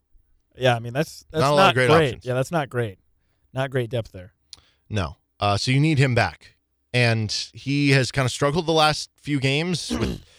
Yeah, 0.58 0.76
I 0.76 0.80
mean 0.80 0.92
that's 0.94 1.26
that's 1.32 1.42
Not 1.42 1.50
not, 1.50 1.54
a 1.54 1.56
lot 1.56 1.70
of 1.70 1.74
great 1.76 1.88
great. 1.90 2.06
options. 2.08 2.26
Yeah, 2.26 2.34
that's 2.34 2.52
not 2.52 2.70
great. 2.70 3.00
Not 3.54 3.72
great 3.72 3.90
depth 3.90 4.12
there. 4.12 4.34
No, 4.90 5.16
uh, 5.40 5.56
so 5.58 5.72
you 5.72 5.80
need 5.80 5.98
him 5.98 6.14
back, 6.14 6.56
and 6.94 7.32
he 7.54 7.92
has 7.92 8.12
kind 8.12 8.26
of 8.26 8.32
struggled 8.32 8.66
the 8.66 8.74
last 8.74 9.10
few 9.22 9.40
games 9.40 9.90
with. 9.92 10.22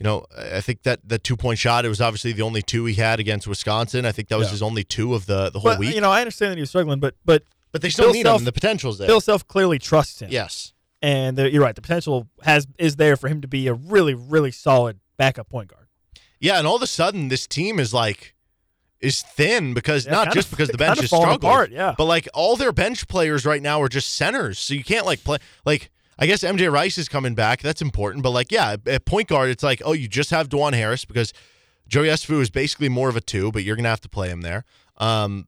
You 0.00 0.04
know, 0.04 0.26
I 0.38 0.60
think 0.60 0.84
that 0.84 1.00
the 1.04 1.18
two 1.18 1.36
point 1.36 1.58
shot. 1.58 1.84
It 1.84 1.88
was 1.88 2.00
obviously 2.00 2.30
the 2.30 2.42
only 2.42 2.62
two 2.62 2.84
he 2.84 2.94
had 2.94 3.18
against 3.18 3.48
Wisconsin. 3.48 4.06
I 4.06 4.12
think 4.12 4.28
that 4.28 4.38
was 4.38 4.46
Yeah. 4.46 4.52
his 4.52 4.62
only 4.62 4.84
two 4.84 5.12
of 5.12 5.26
the 5.26 5.50
the 5.50 5.58
whole 5.58 5.72
But 5.72 5.80
week. 5.80 5.92
you 5.92 6.00
know, 6.00 6.12
I 6.12 6.20
understand 6.20 6.52
that 6.52 6.56
he 6.56 6.60
was 6.62 6.68
struggling, 6.68 7.00
but 7.00 7.16
but 7.24 7.42
but 7.72 7.82
they 7.82 7.90
still 7.90 8.04
Bill 8.04 8.12
need 8.12 8.22
Self- 8.22 8.40
him. 8.42 8.44
The 8.44 8.52
potential's 8.52 8.98
there. 8.98 9.08
Bill 9.08 9.20
Self 9.20 9.44
clearly 9.48 9.80
trusts 9.80 10.22
him. 10.22 10.30
yes. 10.30 10.72
And 11.00 11.36
the, 11.36 11.50
you're 11.50 11.62
right. 11.62 11.74
The 11.74 11.82
potential 11.82 12.28
has 12.42 12.66
is 12.78 12.96
there 12.96 13.16
for 13.16 13.28
him 13.28 13.40
to 13.40 13.48
be 13.48 13.66
a 13.68 13.74
really 13.74 14.14
really 14.14 14.50
solid 14.50 14.98
backup 15.16 15.48
point 15.48 15.68
guard. 15.68 15.86
Yeah, 16.40 16.58
and 16.58 16.66
all 16.66 16.76
of 16.76 16.82
a 16.82 16.86
sudden 16.86 17.28
this 17.28 17.46
team 17.46 17.78
is 17.78 17.94
like 17.94 18.34
is 19.00 19.22
thin 19.22 19.74
because 19.74 20.06
Yeah, 20.06 20.12
not 20.12 20.32
just 20.32 20.50
because 20.50 20.68
the 20.68 20.78
bench 20.78 21.00
is 21.00 21.06
struggling, 21.06 21.36
apart, 21.36 21.70
yeah. 21.70 21.94
but 21.96 22.04
like 22.04 22.28
all 22.34 22.56
their 22.56 22.72
bench 22.72 23.06
players 23.08 23.44
right 23.46 23.62
now 23.62 23.80
are 23.80 23.88
just 23.88 24.14
centers, 24.14 24.58
so 24.58 24.74
you 24.74 24.84
can't 24.84 25.06
like 25.06 25.22
play 25.24 25.38
like. 25.64 25.90
I 26.20 26.26
guess 26.26 26.42
MJ 26.42 26.68
Rice 26.68 26.98
is 26.98 27.08
coming 27.08 27.36
back. 27.36 27.62
That's 27.62 27.80
important, 27.80 28.24
but 28.24 28.30
like, 28.30 28.50
yeah, 28.50 28.74
at 28.86 29.04
point 29.04 29.28
guard, 29.28 29.50
it's 29.50 29.62
like, 29.62 29.80
oh, 29.84 29.92
you 29.92 30.08
just 30.08 30.30
have 30.30 30.48
Dajuan 30.48 30.72
Harris 30.72 31.04
because 31.04 31.32
Joe 31.86 32.00
Yesufu 32.02 32.40
is 32.40 32.50
basically 32.50 32.88
more 32.88 33.08
of 33.08 33.14
a 33.14 33.20
two, 33.20 33.52
but 33.52 33.62
you're 33.62 33.76
gonna 33.76 33.88
have 33.88 34.00
to 34.00 34.08
play 34.08 34.28
him 34.28 34.40
there. 34.40 34.64
Um, 34.96 35.46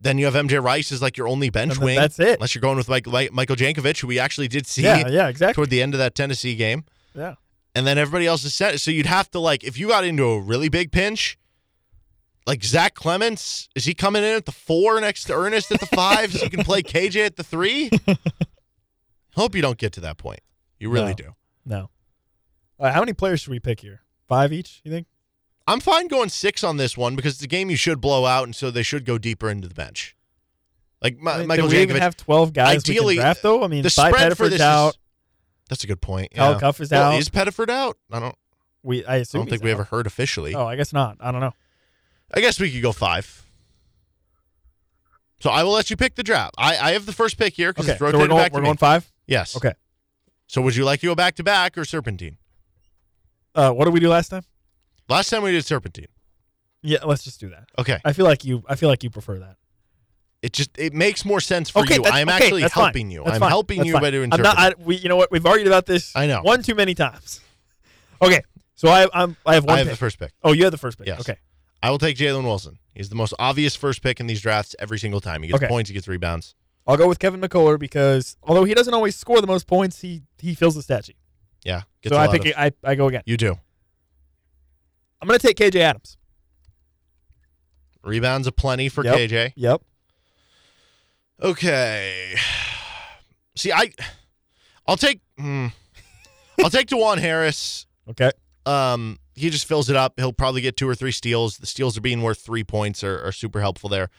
then 0.00 0.18
you 0.18 0.26
have 0.26 0.34
MJ 0.34 0.62
Rice 0.62 0.92
as 0.92 1.02
like 1.02 1.16
your 1.16 1.26
only 1.28 1.50
bench 1.50 1.78
wing. 1.78 1.96
that's 1.96 2.18
it. 2.18 2.34
Unless 2.34 2.54
you're 2.54 2.60
going 2.62 2.76
with 2.76 2.88
Mike, 2.88 3.06
like 3.06 3.32
Michael 3.32 3.56
Jankovic, 3.56 4.00
who 4.00 4.06
we 4.06 4.18
actually 4.18 4.48
did 4.48 4.66
see 4.66 4.82
Yeah, 4.82 5.08
yeah, 5.08 5.28
exactly. 5.28 5.54
toward 5.54 5.70
the 5.70 5.82
end 5.82 5.94
of 5.94 5.98
that 5.98 6.14
Tennessee 6.14 6.54
game 6.54 6.84
Yeah. 7.14 7.34
and 7.74 7.86
then 7.86 7.98
everybody 7.98 8.26
else 8.26 8.44
is 8.44 8.54
set. 8.54 8.80
So 8.80 8.90
you'd 8.90 9.06
have 9.06 9.30
to 9.32 9.40
like 9.40 9.64
if 9.64 9.78
you 9.78 9.88
got 9.88 10.04
into 10.04 10.24
a 10.24 10.40
really 10.40 10.68
big 10.68 10.92
pinch, 10.92 11.36
like 12.46 12.62
Zach 12.64 12.94
Clemence, 12.94 13.68
is 13.74 13.84
he 13.84 13.92
coming 13.94 14.22
in 14.22 14.30
at 14.36 14.46
the 14.46 14.52
four 14.52 15.00
next 15.00 15.24
to 15.24 15.34
Ernest 15.34 15.70
at 15.72 15.80
the 15.80 15.86
five, 15.86 16.32
so 16.32 16.44
you 16.44 16.50
can 16.50 16.64
play 16.64 16.82
KJ 16.82 17.26
at 17.26 17.36
the 17.36 17.44
three? 17.44 17.90
Hope 19.34 19.54
you 19.54 19.62
don't 19.62 19.78
get 19.78 19.92
to 19.94 20.00
that 20.00 20.16
point. 20.16 20.40
You 20.78 20.90
really 20.90 21.08
No. 21.08 21.14
do. 21.14 21.34
No. 21.66 21.90
Right, 22.80 22.92
how 22.94 23.00
many 23.00 23.12
players 23.12 23.40
should 23.40 23.50
we 23.50 23.60
pick 23.60 23.80
here? 23.80 24.02
Five 24.28 24.52
each, 24.52 24.80
you 24.84 24.90
think? 24.90 25.06
I'm 25.68 25.80
fine 25.80 26.08
going 26.08 26.28
six 26.30 26.64
on 26.64 26.76
this 26.78 26.96
one 26.96 27.14
because 27.14 27.34
it's 27.34 27.42
a 27.42 27.46
game 27.48 27.70
you 27.70 27.76
should 27.76 28.00
blow 28.00 28.24
out, 28.24 28.44
and 28.44 28.56
so 28.56 28.70
they 28.70 28.82
should 28.82 29.04
go 29.04 29.18
deeper 29.18 29.48
into 29.50 29.68
the 29.68 29.74
bench. 29.74 30.16
Like 31.02 31.18
Mi- 31.20 31.30
I 31.30 31.38
mean, 31.38 31.46
Michael 31.48 31.68
we 31.68 31.78
even 31.82 31.98
have 31.98 32.16
12 32.16 32.52
guys 32.52 32.78
ideally, 32.78 33.16
draft, 33.16 33.42
though? 33.42 33.62
I 33.62 33.68
mean, 33.68 33.82
the 33.82 33.90
spread 33.90 34.36
for 34.36 34.48
this 34.48 34.60
out. 34.60 34.90
is. 34.94 34.98
That's 35.68 35.84
a 35.84 35.86
good 35.86 36.00
point. 36.00 36.32
Kyle 36.34 36.52
yeah. 36.52 36.58
Cuff 36.58 36.80
is 36.80 36.90
Well, 36.90 37.12
out. 37.12 37.18
Is 37.18 37.28
Pettiford 37.28 37.68
out? 37.68 37.98
I 38.10 38.18
don't. 38.20 38.34
We 38.82 39.04
I 39.04 39.16
I 39.16 39.22
don't 39.24 39.48
think 39.48 39.62
we 39.62 39.70
out. 39.70 39.74
ever 39.74 39.84
heard 39.84 40.06
officially. 40.06 40.54
Oh, 40.54 40.66
I 40.66 40.76
guess 40.76 40.92
not. 40.92 41.18
I 41.20 41.30
don't 41.30 41.40
know. 41.40 41.52
I 42.34 42.40
guess 42.40 42.58
we 42.58 42.70
could 42.72 42.82
go 42.82 42.92
five. 42.92 43.44
So 45.40 45.50
I 45.50 45.62
will 45.62 45.72
let 45.72 45.90
you 45.90 45.96
pick 45.96 46.14
the 46.16 46.22
draft. 46.22 46.54
I, 46.58 46.76
I 46.78 46.90
have 46.92 47.06
the 47.06 47.12
first 47.12 47.38
pick 47.38 47.54
here 47.54 47.70
because 47.72 47.84
Okay, 47.86 47.92
it's 47.92 47.98
so 48.00 48.06
we're 48.06 48.26
going, 48.26 48.30
back 48.30 48.52
we're 48.52 48.60
me. 48.60 48.66
going 48.66 48.76
five. 48.76 49.10
Yes. 49.26 49.56
Okay. 49.56 49.72
So 50.46 50.62
would 50.62 50.74
you 50.74 50.84
like 50.84 51.00
to 51.00 51.06
go 51.06 51.14
back 51.14 51.36
to 51.36 51.44
back 51.44 51.76
or 51.78 51.84
serpentine? 51.84 52.38
Uh, 53.54 53.70
what 53.72 53.84
did 53.84 53.94
we 53.94 54.00
do 54.00 54.08
last 54.08 54.30
time? 54.30 54.42
Last 55.08 55.30
time 55.30 55.42
we 55.42 55.52
did 55.52 55.64
serpentine. 55.64 56.06
Yeah, 56.82 57.04
let's 57.04 57.24
just 57.24 57.40
do 57.40 57.48
that. 57.50 57.68
Okay. 57.78 57.98
I 58.04 58.12
feel 58.12 58.24
like 58.24 58.44
you. 58.44 58.62
I 58.68 58.76
feel 58.76 58.88
like 58.88 59.02
you 59.02 59.10
prefer 59.10 59.38
that. 59.38 59.56
It 60.42 60.52
just 60.52 60.70
it 60.78 60.94
makes 60.94 61.24
more 61.24 61.40
sense 61.40 61.68
for 61.70 61.80
okay, 61.80 61.96
you. 61.96 62.04
I'm 62.04 62.28
okay, 62.28 62.36
actually 62.44 62.60
that's 62.62 62.74
fine. 62.74 62.84
helping 62.84 63.10
you. 63.10 63.22
That's 63.24 63.34
I'm 63.34 63.40
fine. 63.40 63.48
helping 63.50 63.78
That's 63.78 63.86
you 63.88 63.92
fine. 63.94 64.02
by 64.02 64.10
to 64.10 64.22
I'm 64.22 64.28
not. 64.42 64.56
I, 64.58 64.74
we, 64.78 64.96
you 64.96 65.08
know 65.08 65.16
what? 65.16 65.32
We've 65.32 65.44
argued 65.44 65.66
about 65.66 65.86
this. 65.86 66.14
I 66.14 66.26
know. 66.28 66.42
one 66.42 66.62
too 66.62 66.76
many 66.76 66.94
times. 66.94 67.40
Okay, 68.22 68.42
so 68.76 68.88
I 68.88 69.08
I'm 69.12 69.36
I 69.44 69.54
have 69.54 69.64
one. 69.64 69.74
I 69.74 69.78
have 69.78 69.86
pick. 69.88 69.92
the 69.94 69.96
first 69.98 70.18
pick. 70.20 70.32
Oh, 70.44 70.52
you 70.52 70.62
have 70.64 70.70
the 70.72 70.78
first 70.78 70.98
pick. 70.98 71.08
Yes. 71.08 71.20
Okay. 71.20 71.36
I 71.82 71.90
will 71.90 71.98
take 71.98 72.16
Jalen 72.16 72.44
Wilson. 72.44 72.78
He's 72.94 73.08
the 73.08 73.14
most 73.16 73.34
obvious 73.38 73.74
first 73.76 74.02
pick 74.02 74.20
in 74.20 74.26
these 74.28 74.40
drafts 74.40 74.74
every 74.78 74.98
single 74.98 75.20
time. 75.20 75.42
He 75.42 75.48
gets 75.48 75.62
Okay. 75.62 75.68
points, 75.68 75.88
he 75.90 75.94
gets 75.94 76.06
rebounds. 76.08 76.54
I'll 76.86 76.96
go 76.96 77.06
with 77.08 77.18
Kevin 77.20 77.40
McCullar 77.40 77.78
because 77.78 78.36
although 78.42 78.64
he 78.64 78.74
doesn't 78.74 78.94
always 78.94 79.14
score 79.14 79.40
the 79.40 79.46
most 79.46 79.66
points, 79.66 80.00
he 80.00 80.22
he 80.38 80.54
fills 80.54 80.74
the 80.76 80.82
stat 80.82 81.04
sheet. 81.06 81.16
Yeah, 81.64 81.82
gets 82.02 82.14
So 82.14 82.20
a 82.20 82.24
I 82.24 82.28
pick. 82.28 82.46
of- 82.46 82.52
I 82.56 82.72
I 82.84 82.94
go 82.94 83.08
again. 83.08 83.22
you 83.26 83.36
do. 83.36 83.58
I'm 85.20 85.26
gonna 85.28 85.38
take 85.38 85.56
KJ 85.56 85.76
Adams. 85.80 86.16
Rebounds 88.04 88.46
aplenty 88.46 88.88
for 88.88 89.04
Yep. 89.04 89.16
KJ. 89.16 89.52
Yep. 89.56 89.82
Okay. 91.42 92.34
See, 93.56 93.72
I, 93.72 93.90
I'll 94.86 94.96
take, 94.96 95.20
hmm, 95.36 95.68
I'll 96.62 96.70
take 96.70 96.88
Dajuan 96.88 97.18
Harris. 97.18 97.86
Okay. 98.08 98.30
Um, 98.66 99.18
he 99.34 99.50
just 99.50 99.66
fills 99.66 99.90
it 99.90 99.96
up. 99.96 100.14
He'll 100.16 100.32
probably 100.32 100.60
get 100.60 100.76
two 100.76 100.88
or 100.88 100.94
three 100.94 101.10
steals. 101.12 101.58
The 101.58 101.66
steals 101.66 101.96
are 101.96 102.00
being 102.00 102.22
worth 102.22 102.38
three 102.40 102.64
points 102.64 103.02
are, 103.02 103.20
are 103.26 103.32
super 103.32 103.60
helpful 103.60 103.88
there. 103.88 104.10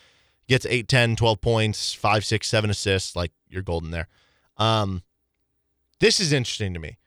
Gets 0.47 0.65
8, 0.65 0.87
10, 0.87 1.15
12 1.15 1.41
points, 1.41 1.93
five, 1.93 2.25
six, 2.25 2.47
seven 2.47 2.69
assists. 2.69 3.15
Like 3.15 3.31
you're 3.47 3.61
golden 3.61 3.91
there. 3.91 4.07
Um, 4.57 5.03
this 5.99 6.19
is 6.19 6.33
interesting 6.33 6.73
to 6.73 6.79
me 6.79 6.97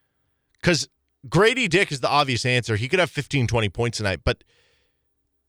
because 0.61 0.89
Grady 1.29 1.69
Dick 1.69 1.93
is 1.93 2.01
the 2.01 2.09
obvious 2.09 2.45
answer. 2.45 2.77
He 2.77 2.89
could 2.89 2.99
have 2.99 3.11
15, 3.11 3.47
20 3.47 3.69
points 3.69 3.99
tonight, 3.99 4.21
but 4.25 4.43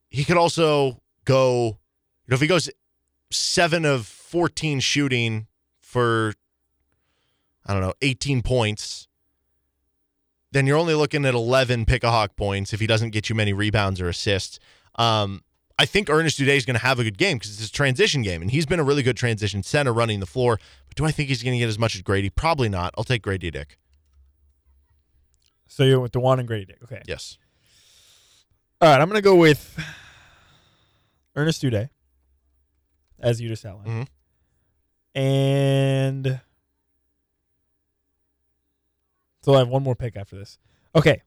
he 0.10 0.24
could 0.24 0.38
also 0.38 1.02
go, 1.26 1.80
you 2.26 2.30
know, 2.30 2.36
if 2.36 2.42
he 2.42 2.48
goes 2.48 2.70
seven 3.32 3.86
of 3.86 4.06
14 4.06 4.80
shooting 4.80 5.48
for, 5.80 6.34
I 7.66 7.74
don't 7.74 7.82
know, 7.82 7.94
18 8.02 8.42
points, 8.44 9.08
then 10.52 10.68
you're 10.68 10.78
only 10.78 10.94
looking 10.94 11.26
at 11.26 11.34
11 11.34 11.86
pick 11.86 12.04
a 12.04 12.12
hawk 12.12 12.36
points 12.36 12.74
if 12.74 12.80
he 12.80 12.86
doesn't 12.86 13.10
get 13.10 13.28
you 13.28 13.36
many 13.36 13.54
rebounds 13.54 14.00
or 14.00 14.08
assists. 14.08 14.60
Um, 14.96 15.44
I 15.80 15.86
think 15.86 16.10
Ernest 16.10 16.40
Udeh 16.40 16.56
is 16.56 16.66
going 16.66 16.76
to 16.76 16.86
have 16.86 17.00
a 17.00 17.04
good 17.04 17.18
game 17.18 17.38
because 17.38 17.60
it's 17.60 17.70
a 17.70 17.72
transition 17.72 18.22
game, 18.22 18.44
and 18.44 18.52
he's 18.52 18.68
been 18.68 18.80
a 18.80 18.84
really 18.84 19.02
good 19.02 19.18
transition 19.18 19.64
center 19.64 19.92
running 19.92 20.20
the 20.20 20.28
floor. 20.28 20.60
But 20.88 20.96
do 20.96 21.06
I 21.06 21.12
think 21.12 21.30
he's 21.30 21.42
going 21.42 21.54
to 21.54 21.60
get 21.60 21.68
as 21.68 21.80
much 21.80 21.96
as 21.96 22.04
Grady? 22.04 22.30
Probably 22.30 22.70
not. 22.70 22.94
I'll 22.96 23.04
take 23.04 23.24
Grady 23.24 23.50
Dick. 23.50 23.80
So 25.74 25.84
you're 25.84 26.00
with 26.00 26.12
Dajuan 26.12 26.38
and 26.38 26.48
Grady 26.48 26.66
Dick. 26.66 26.78
Okay. 26.84 27.02
Yes. 27.08 27.40
All 28.80 28.90
right. 28.90 29.02
I'm 29.02 29.08
gonna 29.08 29.22
go 29.22 29.36
with 29.36 29.76
Ernest 31.36 31.64
Udeh, 31.64 31.90
as 33.20 33.42
you 33.42 33.50
just 33.50 33.66
outlined, 33.66 34.08
Mhm. 35.16 35.20
and 35.20 36.42
so 39.44 39.56
I 39.56 39.60
have 39.60 39.68
one 39.68 39.82
more 39.82 39.96
pick 39.96 40.16
after 40.16 40.38
this. 40.38 40.60
Okay. 40.96 41.22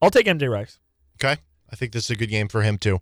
I'll 0.00 0.10
take 0.10 0.26
MJ 0.28 0.48
Rice. 0.48 0.78
Okay. 1.20 1.40
I 1.70 1.74
think 1.76 1.90
this 1.92 2.04
is 2.04 2.10
a 2.10 2.16
good 2.16 2.30
game 2.30 2.46
for 2.46 2.62
him 2.62 2.78
too. 2.78 3.00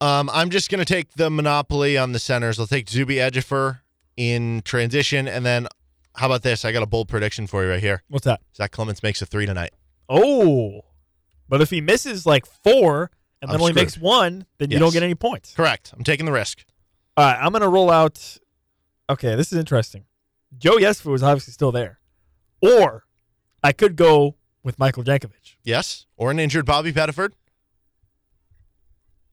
Um, 0.00 0.30
I'm 0.32 0.50
just 0.50 0.70
going 0.70 0.78
to 0.78 0.84
take 0.84 1.14
the 1.14 1.30
monopoly 1.30 1.98
on 1.98 2.12
the 2.12 2.18
centers. 2.20 2.60
I'll 2.60 2.66
take 2.68 2.88
Zuby 2.88 3.16
Ejiofor 3.16 3.80
in 4.16 4.62
transition, 4.62 5.26
and 5.26 5.44
then 5.44 5.66
how 6.14 6.26
about 6.26 6.42
this? 6.42 6.64
I 6.64 6.70
got 6.70 6.82
a 6.82 6.86
bold 6.86 7.08
prediction 7.08 7.46
for 7.48 7.64
you 7.64 7.70
right 7.70 7.80
here. 7.80 8.02
What's 8.08 8.24
that? 8.26 8.40
Zach 8.54 8.70
Clemence 8.70 9.02
makes 9.02 9.20
a 9.20 9.26
three 9.26 9.46
tonight. 9.46 9.72
Oh, 10.08 10.82
but 11.48 11.60
if 11.60 11.70
he 11.70 11.80
misses 11.80 12.26
like 12.26 12.46
four 12.46 13.10
and 13.42 13.50
then 13.50 13.56
I'm 13.56 13.60
only 13.60 13.72
screwed. 13.72 13.82
makes 13.84 13.98
one, 13.98 14.46
then 14.58 14.70
you 14.70 14.76
Yes. 14.76 14.80
don't 14.80 14.92
get 14.92 15.02
any 15.02 15.14
points. 15.14 15.52
Correct. 15.54 15.92
I'm 15.96 16.04
taking 16.04 16.26
the 16.26 16.32
risk. 16.32 16.64
All 17.16 17.24
right, 17.24 17.38
I'm 17.40 17.52
gonna 17.52 17.68
roll 17.68 17.90
out. 17.90 18.38
Okay, 19.08 19.34
this 19.36 19.52
is 19.52 19.58
interesting. 19.58 20.04
Joe 20.58 20.76
Yesufu 20.76 21.14
is 21.14 21.22
obviously 21.22 21.52
still 21.52 21.72
there, 21.72 21.98
or 22.60 23.04
I 23.62 23.72
could 23.72 23.96
go 23.96 24.36
with 24.62 24.78
Michael 24.78 25.02
Jankovic. 25.04 25.56
Yes, 25.64 26.06
or 26.16 26.30
an 26.30 26.38
injured 26.38 26.66
Bobby 26.66 26.92
Pettiford, 26.92 27.32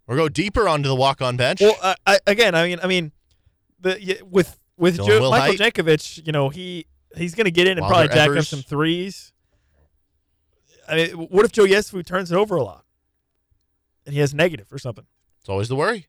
or 0.08 0.16
go 0.16 0.30
deeper 0.30 0.68
onto 0.68 0.88
the 0.90 0.96
walk-on 0.96 1.38
bench. 1.38 1.62
Well, 1.62 1.76
I, 1.82 1.96
I, 2.06 2.20
again, 2.28 2.56
I 2.56 2.68
mean, 2.68 2.80
I 2.84 2.88
mean, 2.88 3.12
the 3.80 3.98
y- 4.06 4.26
with 4.30 4.60
with 4.78 4.98
Dylan 4.98 5.08
Joe, 5.08 5.30
Michael. 5.32 5.56
Jankovic, 5.66 6.26
you 6.26 6.32
know, 6.32 6.50
he 6.50 6.86
he's 7.18 7.36
gonna 7.36 7.52
get 7.52 7.68
in 7.68 7.74
and 7.74 7.82
Wilder 7.82 7.94
probably 7.94 8.16
jack 8.16 8.26
up 8.30 8.32
Evers. 8.32 8.48
some 8.50 8.62
threes. 8.62 9.33
I 10.88 10.96
mean, 10.96 11.10
what 11.12 11.46
if 11.46 11.52
Joe 11.52 11.66
Yesufu 11.66 12.06
turns 12.06 12.32
it 12.32 12.36
over 12.36 12.56
a 12.56 12.64
lot, 12.64 12.86
and 14.06 14.14
he 14.14 14.20
has 14.20 14.34
negative 14.34 14.72
or 14.72 14.78
something? 14.78 15.06
it's 15.40 15.50
always 15.50 15.68
the 15.68 15.76
worry. 15.76 16.08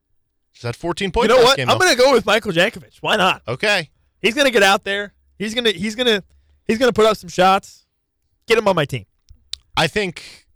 He's 0.52 0.62
had 0.62 0.76
14 0.76 1.10
points. 1.10 1.28
You 1.28 1.36
know 1.36 1.42
what? 1.42 1.58
I'm 1.58 1.66
gonna 1.78 1.96
go 1.96 2.12
with 2.12 2.24
Michael 2.24 2.52
Jankovic. 2.52 2.98
Why 3.00 3.16
not? 3.16 3.42
Okay. 3.48 3.90
He's 4.20 4.34
gonna 4.34 4.52
get 4.52 4.62
out 4.62 4.84
there. 4.84 5.12
He's 5.38 5.54
gonna 5.54 5.70
he's 5.70 5.96
gonna 5.96 6.22
he's 6.66 6.78
gonna 6.78 6.92
put 6.92 7.06
up 7.06 7.16
some 7.16 7.28
shots. 7.28 7.84
Get 8.46 8.58
him 8.58 8.68
on 8.68 8.76
my 8.76 8.84
team. 8.84 9.06
I 9.76 9.88
think 9.88 10.46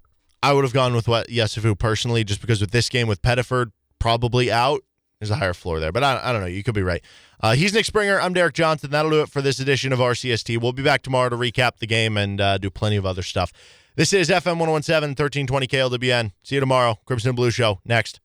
I 0.43 0.53
would 0.53 0.63
have 0.63 0.73
gone 0.73 0.95
with 0.95 1.09
what 1.09 1.29
Yesufu 1.29 1.77
personally, 1.77 2.23
just 2.23 2.41
because 2.41 2.61
with 2.61 2.71
this 2.71 2.89
game 2.89 3.09
with 3.09 3.21
Pettiford 3.21 3.73
probably 3.99 4.53
out, 4.53 4.85
there's 5.19 5.31
a 5.31 5.37
higher 5.37 5.55
floor 5.55 5.81
there. 5.81 5.91
But 5.91 6.05
I, 6.05 6.21
I 6.23 6.33
don't 6.33 6.41
know. 6.41 6.47
You 6.47 6.63
could 6.63 6.75
be 6.75 6.83
right. 6.83 7.03
Uh, 7.41 7.55
he's 7.55 7.75
Nick 7.75 7.85
Springer. 7.85 8.21
I'm 8.21 8.33
Derek 8.33 8.55
Johnson. 8.55 8.91
That'll 8.91 9.11
do 9.11 9.23
it 9.23 9.29
for 9.29 9.43
this 9.43 9.59
edition 9.59 9.93
of 9.93 9.99
RCST. 9.99 10.61
We'll 10.61 10.73
be 10.73 10.83
back 10.83 11.03
tomorrow 11.03 11.29
to 11.29 11.37
recap 11.37 11.79
the 11.79 11.87
game 11.87 12.17
and 12.17 12.41
uh, 12.41 12.59
do 12.59 12.71
plenty 12.71 12.97
of 12.97 13.05
other 13.05 13.23
stuff. 13.23 13.53
This 13.99 14.13
is 14.13 14.29
FM 14.29 14.61
1017, 14.61 15.17
1320 15.19 15.67
KLWN. 15.67 16.31
See 16.45 16.55
you 16.55 16.61
tomorrow. 16.61 17.01
Crimson 17.05 17.31
and 17.31 17.37
Blue 17.37 17.51
Show 17.51 17.81
next. 17.85 18.21